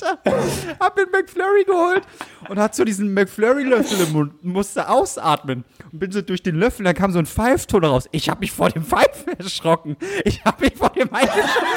Schalter, 0.00 0.42
hab 0.80 0.96
mir 0.96 1.02
einen 1.02 1.12
McFlurry 1.12 1.64
geholt 1.64 2.02
und 2.48 2.58
hat 2.58 2.74
so 2.74 2.84
diesen 2.84 3.12
McFlurry-Löffel 3.14 4.00
im 4.06 4.12
Mund, 4.12 4.44
musste 4.44 4.88
ausatmen 4.88 5.64
und 5.92 5.98
bin 5.98 6.10
so 6.10 6.22
durch 6.22 6.42
den 6.42 6.56
Löffel, 6.56 6.84
dann 6.84 6.94
kam 6.94 7.12
so 7.12 7.18
ein 7.18 7.26
Pfeifton 7.26 7.84
raus. 7.84 8.08
Ich 8.12 8.28
hab 8.28 8.40
mich 8.40 8.52
vor 8.52 8.70
dem 8.70 8.84
Pfeifen 8.84 9.38
erschrocken. 9.38 9.96
Ich 10.24 10.44
hab 10.44 10.60
mich 10.60 10.74
vor 10.76 10.90
dem 10.90 11.08
Pfeifen 11.08 11.40
erschrocken. 11.40 11.68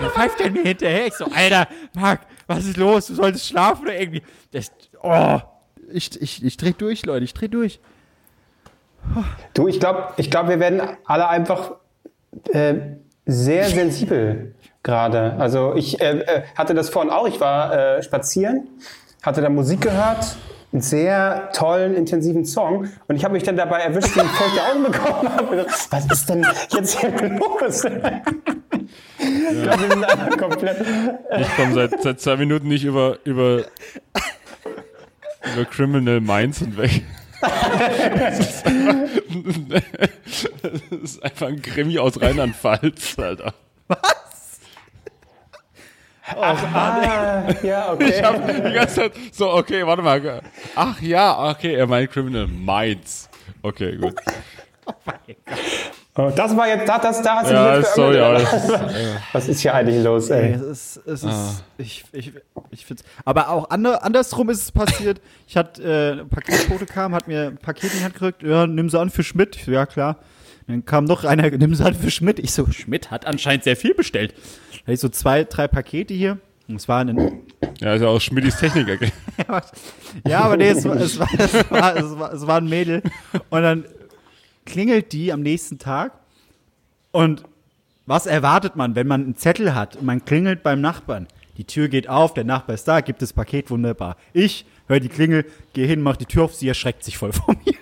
Dann 0.00 0.10
pfeift 0.10 0.40
er 0.40 0.50
mir 0.50 0.62
hinterher. 0.62 1.06
Ich 1.06 1.14
so, 1.14 1.26
Alter, 1.26 1.68
Marc, 1.94 2.20
was 2.46 2.64
ist 2.66 2.76
los? 2.76 3.06
Du 3.06 3.14
solltest 3.14 3.46
schlafen 3.46 3.84
oder 3.84 3.98
irgendwie. 3.98 4.22
Das, 4.50 4.70
oh. 5.02 5.40
Ich, 5.92 6.20
ich, 6.20 6.44
ich 6.44 6.56
dreh 6.56 6.72
durch, 6.72 7.06
Leute, 7.06 7.24
ich 7.24 7.32
dreh 7.32 7.48
durch. 7.48 7.80
Du, 9.54 9.68
ich 9.68 9.78
glaube, 9.78 10.08
ich 10.16 10.30
glaub, 10.30 10.48
wir 10.48 10.58
werden 10.58 10.82
alle 11.04 11.28
einfach 11.28 11.76
äh, 12.52 12.74
sehr 13.24 13.68
sensibel 13.68 14.54
gerade. 14.86 15.34
Also 15.38 15.74
ich 15.74 16.00
äh, 16.00 16.20
äh, 16.20 16.42
hatte 16.56 16.72
das 16.72 16.88
vorhin 16.88 17.12
auch. 17.12 17.28
Ich 17.28 17.40
war 17.40 17.74
äh, 17.74 18.02
spazieren, 18.02 18.68
hatte 19.22 19.42
da 19.42 19.50
Musik 19.50 19.82
gehört, 19.82 20.36
einen 20.72 20.80
sehr 20.80 21.50
tollen, 21.52 21.94
intensiven 21.94 22.46
Song. 22.46 22.88
Und 23.08 23.16
ich 23.16 23.24
habe 23.24 23.34
mich 23.34 23.42
dann 23.42 23.56
dabei 23.56 23.80
erwischt, 23.80 24.16
wie 24.16 24.20
ich 24.20 24.26
feuchte 24.26 24.62
Augen 24.62 24.84
bekommen 24.84 25.34
habe. 25.34 25.66
Was 25.90 26.06
ist 26.06 26.30
denn 26.30 26.46
jetzt 26.70 27.00
hier 27.00 27.10
los? 27.28 27.78
Sind 27.80 28.04
einfach 30.04 30.38
komplett. 30.38 30.86
Ich 31.38 31.56
komme 31.56 31.74
seit, 31.74 32.02
seit 32.02 32.20
zwei 32.20 32.36
Minuten 32.36 32.68
nicht 32.68 32.84
über, 32.84 33.18
über, 33.24 33.64
über 35.52 35.64
Criminal 35.70 36.20
Minds 36.20 36.60
hinweg. 36.60 37.02
Das 37.40 38.38
ist, 38.38 38.66
einfach, 38.66 39.04
das 40.90 41.00
ist 41.02 41.22
einfach 41.22 41.48
ein 41.48 41.60
Krimi 41.60 41.98
aus 41.98 42.20
Rheinland-Pfalz, 42.20 43.18
Alter. 43.18 43.52
Ah, 46.28 47.44
ja, 47.62 47.92
okay. 47.92 48.10
Ich 48.16 48.22
hab 48.22 48.46
die 48.46 48.72
ganze 48.72 48.94
Zeit 48.94 49.12
so, 49.32 49.52
okay, 49.52 49.86
warte 49.86 50.02
mal. 50.02 50.42
Ach 50.74 51.00
ja, 51.00 51.50
okay, 51.50 51.74
er 51.74 51.86
meint 51.86 52.10
Criminal 52.10 52.46
Minds. 52.48 53.28
Okay, 53.62 53.96
gut. 53.96 54.14
Oh, 56.18 56.32
das 56.34 56.56
war 56.56 56.66
jetzt, 56.66 56.88
das, 56.88 57.02
das, 57.02 57.22
da 57.22 57.34
hast 57.36 57.50
du 57.50 57.54
Ja, 57.54 57.76
dich 57.76 57.84
jetzt 57.84 57.94
sorry, 57.94 58.16
oder? 58.16 58.32
das 58.34 58.52
ist, 58.64 58.72
Was 59.32 59.48
ist 59.48 59.60
hier 59.60 59.74
eigentlich 59.74 60.02
los, 60.02 60.30
ey? 60.30 60.52
Es 60.52 60.62
ist, 60.62 60.96
es 61.06 61.22
ist, 61.24 61.64
ich, 61.76 62.04
ich, 62.12 62.32
ich 62.70 62.86
find's, 62.86 63.04
aber 63.26 63.50
auch 63.50 63.68
ander, 63.68 64.02
andersrum 64.02 64.48
ist 64.48 64.62
es 64.62 64.72
passiert. 64.72 65.20
Ich 65.46 65.58
hatte, 65.58 65.82
äh, 65.82 66.20
ein 66.22 66.28
Paketbote 66.30 66.86
kam, 66.86 67.14
hat 67.14 67.28
mir 67.28 67.48
ein 67.48 67.58
Paket 67.58 67.92
in 67.92 67.98
die 67.98 68.04
Hand 68.04 68.14
gerückt, 68.14 68.42
ja, 68.42 68.66
nimm 68.66 68.88
sie 68.88 68.98
an 68.98 69.10
für 69.10 69.22
Schmidt. 69.22 69.66
Ja, 69.66 69.84
klar. 69.84 70.16
Dann 70.66 70.84
kam 70.84 71.04
noch 71.04 71.24
einer, 71.24 71.50
nimm 71.50 71.80
an 71.80 71.94
für 71.94 72.10
Schmidt. 72.10 72.38
Ich 72.38 72.52
so, 72.52 72.66
Schmidt 72.70 73.10
hat 73.10 73.26
anscheinend 73.26 73.64
sehr 73.64 73.76
viel 73.76 73.94
bestellt. 73.94 74.34
Da 74.72 74.78
hatte 74.82 74.92
ich 74.92 75.00
so 75.00 75.08
zwei, 75.08 75.44
drei 75.44 75.68
Pakete 75.68 76.14
hier. 76.14 76.38
Und 76.68 76.76
es 76.76 76.88
waren 76.88 77.08
in, 77.08 77.40
ja, 77.80 77.94
ist 77.94 78.02
ja 78.02 78.08
auch 78.08 78.20
Schmidis 78.20 78.56
Techniker. 78.56 78.96
ja, 80.26 80.40
aber 80.40 80.56
nee, 80.56 80.70
es 80.70 80.84
war, 80.84 80.96
es, 80.96 81.18
war, 81.18 81.28
es, 81.38 81.70
war, 81.70 81.96
es, 81.96 82.18
war, 82.18 82.32
es 82.32 82.46
war 82.46 82.56
ein 82.56 82.68
Mädel. 82.68 83.02
Und 83.50 83.62
dann 83.62 83.84
klingelt 84.64 85.12
die 85.12 85.32
am 85.32 85.42
nächsten 85.42 85.78
Tag. 85.78 86.12
Und 87.12 87.44
was 88.04 88.26
erwartet 88.26 88.74
man, 88.74 88.96
wenn 88.96 89.06
man 89.06 89.22
einen 89.22 89.36
Zettel 89.36 89.74
hat 89.74 89.96
und 89.96 90.06
man 90.06 90.24
klingelt 90.24 90.64
beim 90.64 90.80
Nachbarn? 90.80 91.28
Die 91.56 91.64
Tür 91.64 91.88
geht 91.88 92.08
auf, 92.08 92.34
der 92.34 92.44
Nachbar 92.44 92.74
ist 92.74 92.86
da, 92.88 93.00
gibt 93.00 93.22
das 93.22 93.32
Paket, 93.32 93.70
wunderbar. 93.70 94.16
Ich 94.32 94.66
höre 94.88 95.00
die 95.00 95.08
Klingel, 95.08 95.46
gehe 95.72 95.86
hin, 95.86 96.02
mach 96.02 96.16
die 96.16 96.26
Tür 96.26 96.44
auf, 96.44 96.54
sie 96.54 96.68
erschreckt 96.68 97.04
sich 97.04 97.16
voll 97.16 97.32
vor 97.32 97.54
mir. 97.64 97.74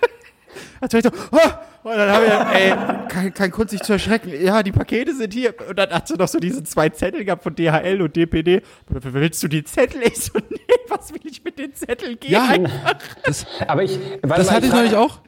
Also 0.79 0.97
ich 0.97 1.03
so, 1.03 1.11
oh! 1.31 1.49
Und 1.85 1.95
dann 1.97 2.09
habe 2.11 2.25
ich, 2.25 2.31
ey, 2.61 2.73
kein, 3.09 3.33
kein 3.33 3.51
Grund 3.51 3.69
sich 3.69 3.79
zu 3.83 3.93
erschrecken. 3.93 4.31
Ja, 4.43 4.63
die 4.63 4.71
Pakete 4.71 5.13
sind 5.13 5.31
hier. 5.33 5.53
Und 5.69 5.77
dann 5.77 5.91
hat 5.91 6.07
sie 6.07 6.15
noch 6.15 6.27
so 6.27 6.39
diese 6.39 6.63
zwei 6.63 6.89
Zettel 6.89 7.23
gehabt 7.23 7.43
von 7.43 7.53
DHL 7.55 8.01
und 8.01 8.15
DPD. 8.15 8.63
Willst 8.89 9.43
du 9.43 9.47
die 9.47 9.63
Zettel? 9.63 10.01
Ich 10.03 10.15
so, 10.19 10.31
nee, 10.49 10.57
was 10.87 11.13
will 11.13 11.21
ich 11.25 11.43
mit 11.43 11.59
den 11.59 11.75
Zetteln 11.75 12.19
gehen? 12.19 12.31
Ja, 12.31 12.55
das, 13.23 13.45
Aber 13.67 13.83
ich, 13.83 13.99
das 14.23 14.47
mal, 14.47 14.55
hatte 14.55 14.65
ich 14.65 14.71
frag- 14.71 14.79
neulich 14.79 14.95
auch. 14.95 15.19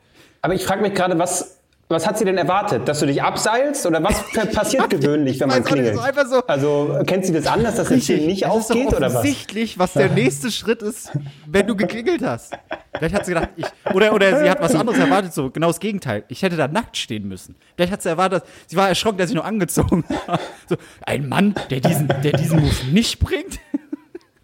Aber 0.41 0.56
ich 0.56 0.65
frage 0.65 0.82
mich 0.82 0.96
gerade, 0.96 1.20
was, 1.20 1.57
was 1.89 2.06
hat 2.06 2.17
sie 2.17 2.26
denn 2.26 2.38
erwartet? 2.38 2.86
Dass 2.88 3.00
du 3.00 3.06
dich 3.06 3.23
abseilst? 3.23 3.86
Oder 3.86 4.04
was 4.04 4.21
passiert 4.54 4.89
gewöhnlich, 4.89 5.39
wenn 5.39 5.47
man 5.47 5.60
nicht, 5.60 5.67
klingelt? 5.71 5.95
so 5.95 6.02
einfach 6.02 6.26
so- 6.28 6.45
Also, 6.45 7.00
kennt 7.06 7.26
sie 7.26 7.32
das 7.34 7.47
anders, 7.47 7.76
dass 7.76 7.88
der 7.88 8.00
Tür 8.00 8.17
nicht 8.17 8.41
es 8.43 8.47
ist 8.50 8.54
aufgeht? 8.71 8.88
doch 8.88 8.97
Oder 8.97 9.08
was? 9.08 9.15
offensichtlich, 9.15 9.80
was 9.80 9.93
der 9.93 10.10
nächste 10.13 10.52
Schritt 10.52 10.82
ist, 10.82 11.12
wenn 11.45 11.65
du 11.65 11.76
geklingelt 11.78 12.21
hast. 12.23 12.54
Vielleicht 12.97 13.15
hat 13.15 13.26
sie 13.26 13.34
gedacht, 13.34 13.50
ich, 13.56 13.65
oder, 13.93 14.13
oder 14.13 14.39
sie 14.39 14.50
hat 14.50 14.60
was 14.62 14.76
anderes 14.76 15.00
erwartet, 15.00 15.34
so 15.34 15.50
genau 15.50 15.67
das 15.67 15.80
Gegenteil. 15.80 16.23
Ich 16.28 16.41
hätte 16.41 16.58
da 16.58 16.67
nackt 16.67 16.97
stehen 16.97 17.28
müssen. 17.28 17.56
Vielleicht 17.76 17.93
hat 17.93 18.02
sie 18.02 18.10
erwartet, 18.10 18.43
sie 18.65 18.76
war 18.76 18.89
erschrocken, 18.89 19.19
dass 19.19 19.30
ich 19.30 19.36
nur 19.36 19.45
angezogen 19.45 20.04
war. 20.28 20.39
So, 20.67 20.76
ein 21.06 21.30
Mann, 21.30 21.56
der 21.69 21.80
diesen, 21.80 22.08
der 22.08 22.34
diesen 22.34 22.60
Move 22.60 22.86
nicht 22.91 23.19
bringt. 23.19 23.60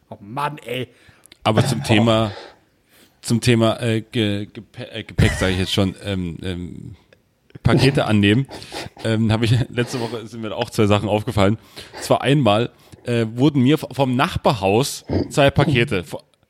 Oh 0.09 0.17
Mann, 0.21 0.59
ey. 0.65 0.87
Aber 1.43 1.65
zum 1.65 1.83
Thema, 1.83 2.31
zum 3.21 3.41
Thema 3.41 3.81
äh, 3.81 4.01
Ge 4.01 4.45
Gepäck, 4.45 4.89
äh, 4.93 5.03
Gepäck 5.03 5.31
sage 5.33 5.51
ich 5.53 5.59
jetzt 5.59 5.73
schon, 5.73 5.95
ähm, 6.05 6.37
ähm, 6.41 6.95
Pakete 7.63 8.05
annehmen, 8.05 8.47
ähm, 9.03 9.31
habe 9.31 9.45
ich 9.45 9.55
letzte 9.69 9.99
Woche 9.99 10.27
sind 10.27 10.41
mir 10.41 10.55
auch 10.55 10.69
zwei 10.69 10.85
Sachen 10.85 11.09
aufgefallen. 11.09 11.57
Zwar 12.01 12.21
einmal 12.21 12.71
äh, 13.05 13.25
wurden 13.33 13.61
mir 13.61 13.77
vom 13.77 14.15
Nachbarhaus 14.15 15.05
zwei 15.29 15.49
Pakete 15.49 16.03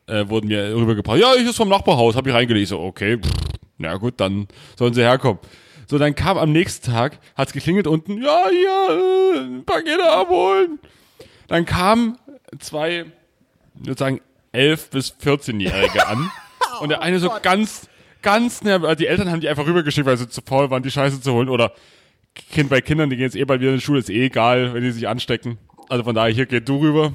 äh, 0.08 0.28
wurden 0.28 0.47
mir 0.47 0.76
rübergebracht. 0.76 1.19
Ja, 1.19 1.34
ich 1.36 1.47
ist 1.47 1.58
vom 1.58 1.69
Nachbarhaus, 1.69 2.15
habe 2.15 2.30
ich 2.30 2.36
reingelegt. 2.36 2.67
So, 2.67 2.80
okay, 2.80 3.17
pff, 3.17 3.32
na 3.78 3.95
gut, 3.97 4.15
dann 4.17 4.47
sollen 4.78 4.93
sie 4.93 5.02
herkommen. 5.02 5.39
So, 5.88 5.97
dann 5.97 6.15
kam 6.15 6.38
am 6.38 6.52
nächsten 6.52 6.91
Tag, 6.91 7.19
hat's 7.36 7.54
geklingelt 7.54 7.88
unten, 7.88 8.21
ja, 8.21 8.43
hier, 8.49 9.36
äh, 9.36 9.62
Pakete 9.65 10.12
abholen. 10.12 10.80
Dann 11.47 11.65
kamen 11.65 12.17
zwei 12.60 13.06
ich 13.82 13.88
würde 13.88 13.99
sagen, 13.99 14.21
11- 14.54 14.89
bis 14.91 15.15
14-Jährige 15.23 16.08
an. 16.08 16.32
Und 16.80 16.89
der 16.89 17.02
eine 17.02 17.19
so 17.19 17.32
ganz, 17.41 17.88
ganz 18.23 18.63
nervös. 18.63 18.97
Die 18.97 19.07
Eltern 19.07 19.29
haben 19.29 19.41
die 19.41 19.49
einfach 19.49 19.67
rübergeschickt, 19.67 20.07
weil 20.07 20.17
sie 20.17 20.27
zu 20.27 20.41
faul 20.41 20.69
waren, 20.71 20.81
die 20.81 20.89
Scheiße 20.91 21.21
zu 21.21 21.33
holen. 21.33 21.49
Oder 21.49 21.73
Kind 22.33 22.69
bei 22.69 22.81
Kindern, 22.81 23.09
die 23.12 23.17
gehen 23.17 23.25
jetzt 23.25 23.36
eh 23.36 23.45
bald 23.45 23.62
wieder 23.62 23.71
in 23.71 23.77
die 23.77 23.83
Schule, 23.83 23.99
ist 23.99 24.09
eh 24.09 24.25
egal, 24.25 24.73
wenn 24.73 24.83
die 24.83 24.91
sich 24.91 25.07
anstecken. 25.07 25.59
Also 25.89 26.03
von 26.03 26.15
daher, 26.15 26.33
hier 26.33 26.47
geht 26.47 26.67
du 26.67 26.79
rüber. 26.79 27.13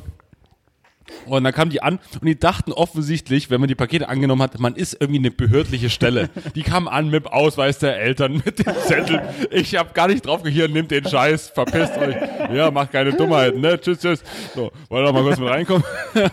Und 1.27 1.45
dann 1.45 1.53
kamen 1.53 1.71
die 1.71 1.83
an 1.83 1.99
und 2.21 2.27
die 2.27 2.39
dachten 2.39 2.73
offensichtlich, 2.73 3.51
wenn 3.51 3.61
man 3.61 3.69
die 3.69 3.75
Pakete 3.75 4.09
angenommen 4.09 4.43
hat, 4.43 4.59
man 4.59 4.75
ist 4.77 4.97
irgendwie 5.01 5.19
eine 5.21 5.31
behördliche 5.31 5.91
Stelle. 5.91 6.31
Die 6.55 6.63
kamen 6.63 6.89
an 6.89 7.11
mit 7.11 7.25
dem 7.25 7.33
Ausweis 7.33 7.79
der 7.79 7.99
Eltern, 7.99 8.43
mit 8.45 8.59
dem 8.65 8.75
Zettel. 8.87 9.23
Ich 9.51 9.77
habe 9.77 9.91
gar 9.93 10.09
nicht 10.09 10.25
drauf 10.27 10.41
hier, 10.47 10.69
nimmt 10.69 10.91
den 10.91 11.07
Scheiß, 11.07 11.49
verpisst 11.51 11.97
euch. 11.99 12.17
Ja, 12.53 12.71
macht 12.71 12.93
keine 12.93 13.13
Dummheiten, 13.13 13.61
ne? 13.61 13.79
Tschüss, 13.81 13.99
tschüss. 14.01 14.23
So, 14.55 14.71
wollen 14.89 15.05
wir 15.05 15.13
mal 15.13 15.23
kurz 15.23 15.39
mit 15.39 15.49
reinkommen? 15.49 15.85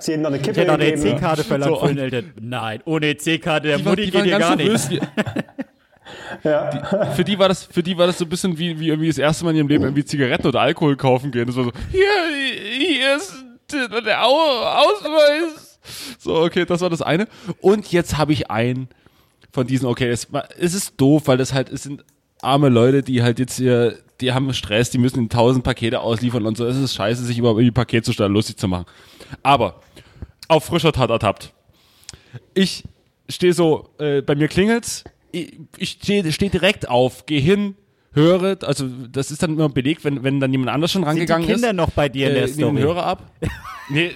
Sie 0.00 0.12
hätten 0.12 0.22
noch 0.22 0.28
eine 0.30 0.36
Ich 0.38 0.42
Kippe 0.42 0.60
hätte 0.60 0.70
auch 0.72 0.74
eine. 0.74 0.86
EC-Karte 0.86 1.44
verlangt 1.44 1.74
So, 1.74 1.80
von 1.80 1.88
den 1.88 1.98
Eltern. 1.98 2.32
Nein, 2.40 2.80
ohne 2.84 3.06
EC-Karte, 3.08 3.68
der 3.68 3.78
Die, 3.78 3.84
war, 3.84 3.92
Mutti 3.92 4.04
die 4.06 4.10
geht 4.10 4.24
hier 4.24 4.38
gar 4.38 4.56
nicht. 4.56 5.00
Nervös. 6.44 6.80
Die, 7.10 7.16
für 7.16 7.24
die 7.24 7.38
war 7.38 7.48
das, 7.48 7.64
für 7.64 7.82
die 7.82 7.96
war 7.98 8.06
das 8.06 8.18
so 8.18 8.24
ein 8.24 8.28
bisschen 8.28 8.58
wie, 8.58 8.78
wie 8.78 8.88
irgendwie 8.88 9.08
das 9.08 9.18
erste 9.18 9.44
Mal 9.44 9.50
in 9.52 9.56
ihrem 9.58 9.68
Leben 9.68 9.84
irgendwie 9.84 10.04
Zigaretten 10.04 10.46
oder 10.46 10.60
Alkohol 10.60 10.96
kaufen 10.96 11.30
gehen. 11.30 11.46
Das 11.46 11.56
war 11.56 11.64
so, 11.64 11.72
hier, 11.90 12.08
hier 12.78 13.16
ist 13.16 13.34
der 13.72 14.00
der 14.00 14.26
Au- 14.26 14.64
Ausweis. 14.64 15.78
So, 16.18 16.36
okay, 16.42 16.64
das 16.66 16.80
war 16.80 16.90
das 16.90 17.02
eine. 17.02 17.26
Und 17.60 17.90
jetzt 17.92 18.18
habe 18.18 18.32
ich 18.32 18.50
ein 18.50 18.88
von 19.52 19.66
diesen, 19.66 19.86
okay, 19.86 20.08
es, 20.08 20.28
es 20.58 20.74
ist 20.74 20.94
doof, 21.00 21.22
weil 21.26 21.36
das 21.38 21.52
halt, 21.52 21.70
es 21.70 21.82
sind 21.82 22.04
arme 22.42 22.68
Leute, 22.68 23.02
die 23.02 23.22
halt 23.22 23.38
jetzt 23.38 23.56
hier, 23.56 23.98
die 24.20 24.32
haben 24.32 24.52
Stress, 24.54 24.90
die 24.90 24.98
müssen 24.98 25.28
tausend 25.28 25.64
Pakete 25.64 26.00
ausliefern 26.00 26.46
und 26.46 26.56
so. 26.56 26.66
Es 26.66 26.76
ist 26.76 26.94
scheiße, 26.94 27.24
sich 27.24 27.38
überhaupt 27.38 27.56
über 27.56 27.64
die 27.64 27.70
Paketzusteller 27.70 28.28
lustig 28.28 28.58
zu 28.58 28.68
machen. 28.68 28.84
Aber 29.42 29.80
auf 30.48 30.64
frischer 30.64 30.92
Tat 30.92 31.10
ertappt. 31.10 31.52
Ich 32.54 32.84
stehe 33.28 33.52
so, 33.52 33.90
äh, 33.98 34.22
bei 34.22 34.34
mir 34.34 34.48
klingelt's, 34.48 35.04
ich, 35.32 35.58
ich 35.76 35.90
stehe 35.90 36.30
steh 36.32 36.48
direkt 36.48 36.88
auf, 36.88 37.26
gehe 37.26 37.40
hin, 37.40 37.74
höre, 38.12 38.58
also 38.62 38.88
das 39.10 39.30
ist 39.30 39.42
dann 39.42 39.52
immer 39.52 39.68
belegt, 39.68 40.04
wenn, 40.04 40.22
wenn 40.24 40.40
dann 40.40 40.50
jemand 40.52 40.70
anders 40.70 40.92
schon 40.92 41.02
Sind 41.02 41.14
die 41.14 41.20
rangegangen 41.20 41.48
ist. 41.48 41.54
Kinder 41.54 41.72
noch 41.72 41.90
bei 41.90 42.08
dir 42.08 42.28
in 42.28 42.34
der 42.34 42.44
äh, 42.44 42.46
nehmen 42.46 42.58
den 42.58 42.66
Story? 42.68 42.82
Hörer 42.82 43.06
ab. 43.06 43.32
Nee, 43.92 44.12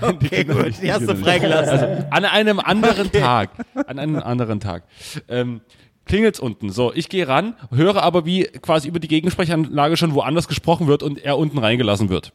Okay, 0.00 0.28
Kinder 0.44 0.54
gut, 0.54 0.66
nicht, 0.68 0.82
die 0.82 0.90
hast 0.90 1.02
du 1.02 1.08
Kinder 1.08 1.22
freigelassen. 1.22 2.06
An 2.10 2.24
einem 2.24 2.60
anderen 2.60 3.12
Tag. 3.12 3.50
An 3.74 3.98
einem 3.98 4.16
anderen 4.16 4.58
Tag. 4.58 4.84
Ähm, 5.28 5.60
klingelt's 6.06 6.40
unten. 6.40 6.70
So, 6.70 6.94
ich 6.94 7.10
gehe 7.10 7.28
ran, 7.28 7.54
höre 7.70 8.02
aber, 8.02 8.24
wie 8.24 8.44
quasi 8.44 8.88
über 8.88 9.00
die 9.00 9.08
Gegensprechanlage 9.08 9.98
schon 9.98 10.14
woanders 10.14 10.48
gesprochen 10.48 10.86
wird 10.86 11.02
und 11.02 11.22
er 11.22 11.36
unten 11.36 11.58
reingelassen 11.58 12.08
wird. 12.08 12.32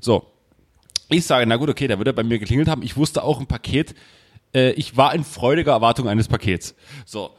So. 0.00 0.26
Ich 1.10 1.26
sage, 1.26 1.44
na 1.46 1.56
gut, 1.56 1.68
okay, 1.68 1.86
da 1.86 1.98
wird 1.98 2.08
er 2.08 2.14
bei 2.14 2.22
mir 2.22 2.38
geklingelt 2.38 2.68
haben. 2.68 2.82
Ich 2.82 2.96
wusste 2.96 3.24
auch 3.24 3.38
ein 3.38 3.46
Paket. 3.46 3.94
Äh, 4.54 4.70
ich 4.70 4.96
war 4.96 5.14
in 5.14 5.24
freudiger 5.24 5.72
Erwartung 5.72 6.08
eines 6.08 6.28
Pakets. 6.28 6.74
So. 7.04 7.32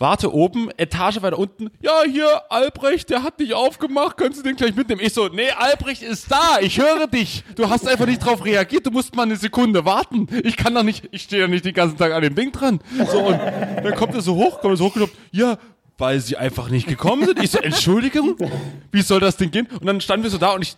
Warte 0.00 0.32
oben, 0.32 0.70
Etage 0.78 1.20
weiter 1.20 1.38
unten. 1.38 1.70
Ja, 1.82 2.02
hier, 2.10 2.26
Albrecht, 2.50 3.10
der 3.10 3.22
hat 3.22 3.38
nicht 3.38 3.52
aufgemacht. 3.52 4.16
Könntest 4.16 4.42
du 4.42 4.48
den 4.48 4.56
gleich 4.56 4.74
mitnehmen? 4.74 5.02
Ich 5.04 5.12
so, 5.12 5.28
nee, 5.28 5.50
Albrecht 5.50 6.02
ist 6.02 6.32
da. 6.32 6.58
Ich 6.62 6.80
höre 6.80 7.06
dich. 7.06 7.44
Du 7.54 7.68
hast 7.68 7.86
einfach 7.86 8.06
nicht 8.06 8.24
drauf 8.24 8.42
reagiert. 8.42 8.86
Du 8.86 8.90
musst 8.90 9.14
mal 9.14 9.24
eine 9.24 9.36
Sekunde 9.36 9.84
warten. 9.84 10.26
Ich 10.42 10.56
kann 10.56 10.74
doch 10.74 10.84
nicht, 10.84 11.06
ich 11.10 11.24
stehe 11.24 11.42
ja 11.42 11.48
nicht 11.48 11.66
den 11.66 11.74
ganzen 11.74 11.98
Tag 11.98 12.12
an 12.12 12.22
dem 12.22 12.34
Ding 12.34 12.50
dran. 12.50 12.80
So, 13.12 13.26
und 13.26 13.38
dann 13.38 13.94
kommt 13.94 14.14
er 14.14 14.22
so 14.22 14.36
hoch, 14.36 14.62
kommt 14.62 14.72
er 14.72 14.76
so 14.78 14.86
hochgelaufen. 14.86 15.14
Ja, 15.32 15.58
weil 15.98 16.18
sie 16.20 16.38
einfach 16.38 16.70
nicht 16.70 16.88
gekommen 16.88 17.26
sind. 17.26 17.42
Ich 17.42 17.50
so, 17.50 17.58
Entschuldigung? 17.58 18.36
Wie 18.90 19.02
soll 19.02 19.20
das 19.20 19.36
denn 19.36 19.50
gehen? 19.50 19.68
Und 19.80 19.84
dann 19.84 20.00
standen 20.00 20.22
wir 20.22 20.30
so 20.30 20.38
da 20.38 20.52
und 20.52 20.62
ich, 20.62 20.76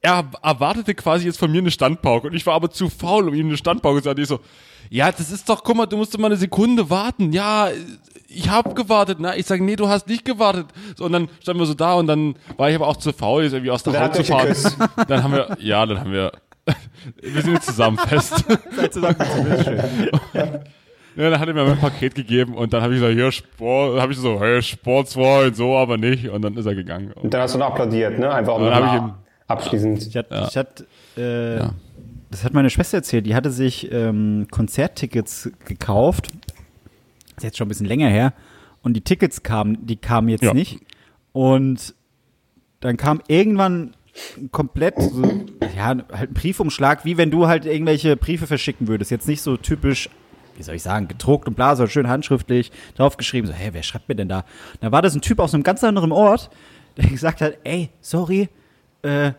er 0.00 0.30
erwartete 0.42 0.94
quasi 0.94 1.26
jetzt 1.26 1.38
von 1.38 1.52
mir 1.52 1.58
eine 1.58 1.70
Standpauke 1.70 2.26
und 2.28 2.34
ich 2.34 2.46
war 2.46 2.54
aber 2.54 2.70
zu 2.70 2.88
faul, 2.88 3.28
um 3.28 3.34
ihm 3.34 3.48
eine 3.48 3.58
Standpauke 3.58 4.00
zu 4.00 4.04
sagen. 4.04 4.22
Ich 4.22 4.28
so, 4.28 4.40
ja, 4.88 5.12
das 5.12 5.30
ist 5.30 5.48
doch, 5.48 5.62
guck 5.62 5.76
mal, 5.76 5.86
du 5.86 5.96
musst 5.96 6.18
mal 6.18 6.26
eine 6.26 6.36
Sekunde 6.36 6.90
warten. 6.90 7.32
Ja, 7.32 7.68
ich 8.34 8.50
habe 8.50 8.74
gewartet. 8.74 9.18
Na, 9.20 9.36
ich 9.36 9.46
sage, 9.46 9.62
nee, 9.64 9.76
du 9.76 9.88
hast 9.88 10.08
nicht 10.08 10.24
gewartet. 10.24 10.66
So, 10.96 11.04
und 11.04 11.12
dann 11.12 11.28
standen 11.40 11.60
wir 11.60 11.66
so 11.66 11.74
da 11.74 11.94
und 11.94 12.06
dann 12.06 12.34
war 12.56 12.68
ich 12.70 12.76
aber 12.76 12.86
auch 12.88 12.96
zu 12.96 13.12
faul, 13.12 13.42
jetzt 13.44 13.52
irgendwie 13.52 13.70
aus 13.70 13.82
der 13.82 13.92
dann 13.92 14.02
Haut 14.04 14.14
zu 14.16 14.24
fahren. 14.24 14.54
Dann 15.08 15.22
haben 15.22 15.32
wir, 15.32 15.56
ja, 15.60 15.84
dann 15.86 16.00
haben 16.00 16.12
wir, 16.12 16.32
wir 17.20 17.42
sind 17.42 17.54
jetzt 17.54 17.66
zusammen 17.66 17.98
fest. 17.98 18.44
Ja, 21.14 21.28
dann 21.28 21.38
hat 21.40 21.46
er 21.48 21.52
mir 21.52 21.64
mein 21.66 21.78
Paket 21.78 22.14
gegeben 22.14 22.54
und 22.54 22.72
dann 22.72 22.80
habe 22.82 22.94
ich 22.94 23.00
gesagt, 23.00 23.14
hier 23.14 23.30
Sport, 23.30 24.00
habe 24.00 24.12
ich 24.12 24.18
so, 24.18 24.40
hey, 24.40 24.62
Sportsfreund, 24.62 25.54
so 25.54 25.76
aber 25.76 25.98
nicht. 25.98 26.28
Und 26.30 26.40
dann 26.40 26.56
ist 26.56 26.64
er 26.64 26.74
gegangen. 26.74 27.12
Und 27.12 27.34
dann 27.34 27.42
hast 27.42 27.54
du 27.54 27.58
noch 27.58 27.66
applaudiert, 27.66 28.18
ne? 28.18 28.32
Einfach 28.32 28.54
um 28.56 28.64
Dann 28.64 28.86
ich 28.86 28.92
ihm- 29.02 29.12
abschließend. 29.46 30.06
Ich 30.06 30.16
hatte, 30.16 30.46
ich 30.48 30.56
hatte 30.56 30.86
äh, 31.18 31.56
Ja. 31.58 31.72
das 32.30 32.44
hat 32.44 32.54
meine 32.54 32.70
Schwester 32.70 32.96
erzählt, 32.96 33.26
die 33.26 33.34
hatte 33.34 33.50
sich 33.50 33.92
ähm, 33.92 34.46
Konzerttickets 34.50 35.50
gekauft. 35.66 36.28
Ist 37.36 37.42
jetzt 37.44 37.58
schon 37.58 37.66
ein 37.66 37.68
bisschen 37.68 37.86
länger 37.86 38.08
her. 38.08 38.32
Und 38.82 38.94
die 38.94 39.00
Tickets 39.00 39.42
kamen, 39.42 39.86
die 39.86 39.96
kamen 39.96 40.28
jetzt 40.28 40.42
Ja. 40.42 40.54
nicht. 40.54 40.80
Und 41.32 41.94
dann 42.80 42.96
kam 42.96 43.20
irgendwann 43.28 43.94
komplett 44.50 45.00
so, 45.00 45.22
ja, 45.76 45.86
halt 45.86 46.10
ein 46.10 46.34
Briefumschlag, 46.34 47.04
wie 47.04 47.16
wenn 47.16 47.30
du 47.30 47.46
halt 47.46 47.64
irgendwelche 47.64 48.16
Briefe 48.16 48.46
verschicken 48.46 48.88
würdest. 48.88 49.10
Jetzt 49.10 49.28
nicht 49.28 49.40
so 49.40 49.56
typisch, 49.56 50.10
wie 50.56 50.62
soll 50.62 50.74
ich 50.74 50.82
sagen, 50.82 51.08
gedruckt 51.08 51.48
und 51.48 51.54
bla, 51.54 51.76
sondern 51.76 51.90
schön 51.90 52.08
handschriftlich 52.08 52.72
draufgeschrieben. 52.96 53.48
So, 53.48 53.54
hä, 53.56 53.70
wer 53.72 53.82
schreibt 53.82 54.08
mir 54.08 54.16
denn 54.16 54.28
da? 54.28 54.44
Da 54.80 54.92
war 54.92 55.00
das 55.00 55.14
ein 55.14 55.22
Typ 55.22 55.38
aus 55.38 55.54
einem 55.54 55.62
ganz 55.62 55.82
anderen 55.84 56.12
Ort, 56.12 56.50
der 56.98 57.08
gesagt 57.08 57.40
hat, 57.40 57.56
ey, 57.64 57.88
sorry, 58.00 58.48
äh, 59.02 59.32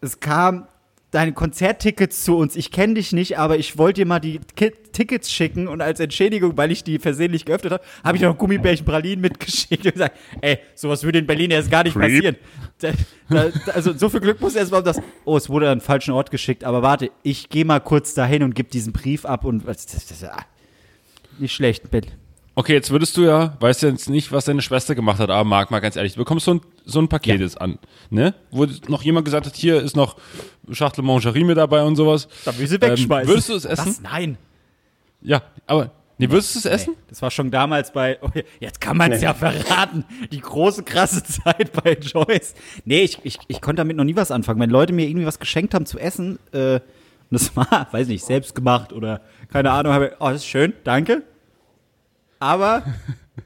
es 0.00 0.20
kam 0.20 0.66
deine 1.12 1.32
Konzerttickets 1.32 2.24
zu 2.24 2.36
uns. 2.36 2.56
Ich 2.56 2.70
kenne 2.72 2.94
dich 2.94 3.12
nicht, 3.12 3.38
aber 3.38 3.56
ich 3.58 3.78
wollte 3.78 4.00
dir 4.00 4.06
mal 4.06 4.18
die 4.18 4.40
Ki 4.56 4.72
Tickets 4.92 5.32
schicken 5.32 5.68
und 5.68 5.80
als 5.80 6.00
Entschädigung, 6.00 6.56
weil 6.58 6.70
ich 6.70 6.84
die 6.84 6.98
versehentlich 6.98 7.46
geöffnet 7.46 7.72
habe, 7.72 7.84
habe 8.04 8.16
ich 8.16 8.22
noch 8.22 8.36
Gummibärchen 8.36 8.84
Pralinen 8.84 9.20
mitgeschickt 9.22 9.86
und 9.86 9.92
gesagt, 9.92 10.18
ey, 10.42 10.58
sowas 10.74 11.02
würde 11.02 11.18
in 11.20 11.26
Berlin 11.26 11.50
erst 11.50 11.70
gar 11.70 11.82
nicht 11.84 11.94
Creep. 11.94 12.02
passieren. 12.12 12.36
Da, 12.78 12.92
da, 13.30 13.72
also 13.72 13.92
so 13.96 14.10
viel 14.10 14.20
Glück 14.20 14.38
muss 14.42 14.54
erst 14.54 14.70
mal 14.70 14.78
um 14.78 14.84
das, 14.84 15.00
oh, 15.24 15.36
es 15.36 15.48
wurde 15.48 15.70
an 15.70 15.78
den 15.78 15.84
falschen 15.84 16.10
Ort 16.12 16.30
geschickt, 16.30 16.62
aber 16.64 16.82
warte, 16.82 17.10
ich 17.22 17.48
gehe 17.48 17.64
mal 17.64 17.80
kurz 17.80 18.12
dahin 18.12 18.42
und 18.42 18.54
gebe 18.54 18.68
diesen 18.68 18.92
Brief 18.92 19.24
ab 19.24 19.44
und 19.46 19.66
was- 19.66 19.86
das, 19.86 20.06
das, 20.06 20.24
ah, 20.24 20.44
nicht 21.38 21.54
schlecht, 21.54 21.90
Ben. 21.90 22.04
Okay, 22.54 22.74
jetzt 22.74 22.90
würdest 22.90 23.16
du 23.16 23.22
ja, 23.22 23.56
weißt 23.60 23.82
ja 23.82 23.88
jetzt 23.88 24.10
nicht, 24.10 24.30
was 24.30 24.44
deine 24.44 24.60
Schwester 24.60 24.94
gemacht 24.94 25.18
hat, 25.18 25.30
aber 25.30 25.44
Marc, 25.44 25.70
mal 25.70 25.80
ganz 25.80 25.96
ehrlich, 25.96 26.12
du 26.12 26.18
bekommst 26.18 26.44
so 26.44 26.54
ein, 26.54 26.60
so 26.84 27.00
ein 27.00 27.08
Paket 27.08 27.40
jetzt 27.40 27.58
an, 27.58 27.78
ne? 28.10 28.34
Wo 28.50 28.66
noch 28.88 29.02
jemand 29.02 29.24
gesagt 29.24 29.46
hat, 29.46 29.56
hier 29.56 29.80
ist 29.80 29.96
noch 29.96 30.16
Schachtel 30.70 31.02
Mangerie 31.02 31.44
mit 31.44 31.56
dabei 31.56 31.82
und 31.82 31.96
sowas. 31.96 32.28
Da 32.44 32.56
will 32.58 32.66
sie 32.66 32.74
Ähm, 32.74 32.82
wegschmeißen. 32.82 33.28
würdest 33.28 33.48
du 33.48 33.54
es 33.54 33.64
essen? 33.64 33.86
Was? 33.86 34.00
Nein. 34.02 34.36
Ja, 35.22 35.40
aber, 35.66 35.92
nee, 36.18 36.28
würdest 36.28 36.54
du 36.54 36.58
es 36.58 36.66
essen? 36.66 36.90
Nee, 36.94 37.02
das 37.08 37.22
war 37.22 37.30
schon 37.30 37.50
damals 37.50 37.90
bei, 37.90 38.18
oh, 38.20 38.28
jetzt 38.60 38.82
kann 38.82 38.98
man 38.98 39.12
es 39.12 39.20
Nee. 39.20 39.26
ja 39.26 39.34
verraten, 39.34 40.04
die 40.30 40.40
große, 40.40 40.82
krasse 40.82 41.22
Zeit 41.24 41.72
bei 41.72 41.94
Joyce. 41.94 42.54
Nee, 42.84 43.00
ich, 43.00 43.18
ich, 43.22 43.38
ich 43.48 43.62
konnte 43.62 43.80
damit 43.80 43.96
noch 43.96 44.04
nie 44.04 44.16
was 44.16 44.30
anfangen. 44.30 44.60
Wenn 44.60 44.68
Leute 44.70 44.92
mir 44.92 45.08
irgendwie 45.08 45.26
was 45.26 45.38
geschenkt 45.38 45.72
haben 45.72 45.86
zu 45.86 45.98
essen, 45.98 46.38
äh, 46.52 46.74
und 46.74 46.82
das 47.30 47.56
war, 47.56 47.88
weiß 47.92 48.08
nicht, 48.08 48.26
selbst 48.26 48.54
gemacht 48.54 48.92
oder 48.92 49.22
keine 49.50 49.70
Ahnung, 49.70 49.94
habe 49.94 50.08
ich, 50.08 50.12
oh, 50.20 50.28
das 50.28 50.42
ist 50.42 50.46
schön, 50.48 50.74
danke. 50.84 51.22
Aber, 52.42 52.82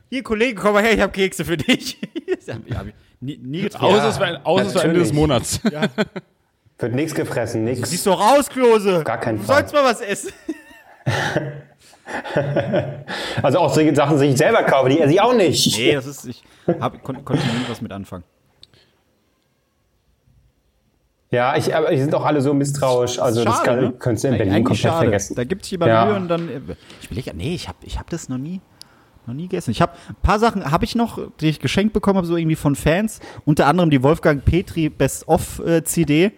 hier, 0.08 0.22
Kollege, 0.22 0.58
komm 0.60 0.72
mal 0.72 0.82
her, 0.82 0.94
ich 0.94 1.00
habe 1.02 1.12
Kekse 1.12 1.44
für 1.44 1.58
dich. 1.58 1.98
das 2.46 2.54
hab 2.54 2.66
ich, 2.66 2.74
hab 2.74 2.86
ich 2.86 2.94
nie, 3.20 3.36
nie. 3.36 3.68
Außer 3.74 4.08
es 4.08 4.14
es 4.14 4.74
war 4.74 4.84
Ende 4.84 5.00
des. 5.00 5.12
Monats. 5.12 5.60
Wird 6.78 6.94
nichts 6.94 7.14
gefressen, 7.14 7.64
nichts. 7.64 7.90
Siehst 7.90 8.06
doch 8.06 8.18
aus, 8.20 8.48
Klose. 8.48 9.02
Gar 9.04 9.18
keinen 9.18 9.36
Du 9.38 9.44
Fall. 9.44 9.56
sollst 9.58 9.74
mal 9.74 9.84
was 9.84 10.00
essen. 10.00 10.32
Also 13.42 13.58
auch 13.58 13.74
solche 13.74 13.94
Sachen, 13.94 14.18
die 14.20 14.26
ich 14.26 14.36
selber 14.38 14.62
kaufe, 14.62 14.88
die 14.88 15.00
esse 15.00 15.12
ich 15.12 15.20
auch 15.20 15.34
nicht. 15.34 15.76
Nee, 15.76 15.94
das 15.94 16.06
ist, 16.06 16.24
ich 16.24 16.42
hab, 16.80 17.02
kon, 17.02 17.24
konnte 17.24 17.42
nie 17.44 17.64
was 17.68 17.80
mit 17.82 17.90
anfangen. 17.92 18.22
Ja, 21.32 21.56
ich, 21.56 21.74
aber 21.74 21.90
die 21.90 21.98
sind 22.00 22.14
auch 22.14 22.24
alle 22.24 22.40
so 22.40 22.54
misstrauisch. 22.54 23.18
Also 23.18 23.44
das 23.44 23.56
Schade, 23.56 23.66
kann, 23.66 23.80
ne? 23.80 23.92
könntest 23.98 24.24
du 24.24 24.28
in 24.28 24.38
Berlin 24.38 24.64
komplett 24.64 24.78
schade. 24.78 24.98
vergessen. 25.06 25.34
Da 25.34 25.42
gibt 25.44 25.62
es 25.64 25.68
hier 25.68 25.78
bei 25.80 25.88
Ja. 25.88 26.04
Mühe 26.06 26.14
und 26.16 26.28
dann. 26.28 26.48
äh, 26.48 26.60
Ich 27.00 27.06
überlege, 27.10 27.34
nee, 27.36 27.54
ich 27.56 27.66
habe 27.66 27.78
ich 27.82 27.98
hab 27.98 28.08
das 28.08 28.28
noch 28.28 28.38
nie, 28.38 28.60
noch 29.26 29.34
nie 29.34 29.44
gegessen. 29.44 29.70
Ich 29.70 29.80
habe 29.80 29.92
ein 30.08 30.16
paar 30.22 30.38
Sachen 30.38 30.70
habe 30.70 30.84
ich 30.84 30.94
noch, 30.94 31.18
die 31.40 31.48
ich 31.48 31.60
geschenkt 31.60 31.92
bekommen 31.92 32.18
habe, 32.18 32.26
so 32.26 32.36
irgendwie 32.36 32.56
von 32.56 32.74
Fans. 32.74 33.20
Unter 33.44 33.66
anderem 33.66 33.90
die 33.90 34.02
Wolfgang 34.02 34.44
Petri 34.44 34.88
Best 34.88 35.28
of 35.28 35.58
äh, 35.60 35.84
CD. 35.84 36.32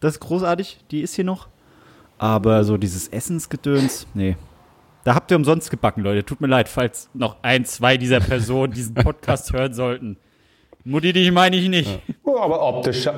Das 0.00 0.14
ist 0.14 0.20
großartig, 0.20 0.78
die 0.90 1.00
ist 1.00 1.14
hier 1.14 1.24
noch. 1.24 1.48
Aber 2.18 2.64
so 2.64 2.76
dieses 2.76 3.08
Essensgedöns, 3.08 4.06
nee. 4.14 4.36
Da 5.04 5.14
habt 5.14 5.30
ihr 5.30 5.36
umsonst 5.36 5.70
gebacken, 5.70 6.02
Leute. 6.02 6.24
Tut 6.24 6.40
mir 6.40 6.48
leid, 6.48 6.68
falls 6.68 7.08
noch 7.14 7.36
ein, 7.42 7.64
zwei 7.64 7.96
dieser 7.96 8.20
Personen 8.20 8.72
diesen 8.72 8.94
Podcast 8.94 9.52
hören 9.54 9.72
sollten. 9.72 10.18
Mutti, 10.84 11.12
dich 11.12 11.32
meine 11.32 11.56
ich 11.56 11.68
nicht. 11.68 12.00
Oh, 12.24 12.38
aber 12.38 12.60
optisch. 12.62 13.08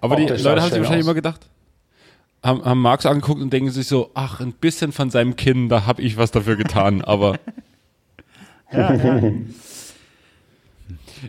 Aber 0.00 0.16
die 0.16 0.24
Optisch 0.24 0.42
sah 0.42 0.50
Leute 0.50 0.62
haben 0.62 0.70
sich 0.70 0.78
wahrscheinlich 0.78 1.04
aus. 1.04 1.06
immer 1.06 1.14
gedacht, 1.14 1.48
haben, 2.42 2.64
haben 2.64 2.80
Marx 2.80 3.06
angeguckt 3.06 3.40
und 3.40 3.52
denken 3.52 3.70
sich 3.70 3.86
so, 3.86 4.10
ach, 4.14 4.40
ein 4.40 4.52
bisschen 4.52 4.92
von 4.92 5.10
seinem 5.10 5.36
Kinn, 5.36 5.68
da 5.68 5.86
habe 5.86 6.02
ich 6.02 6.16
was 6.16 6.30
dafür 6.30 6.56
getan, 6.56 7.02
aber. 7.02 7.38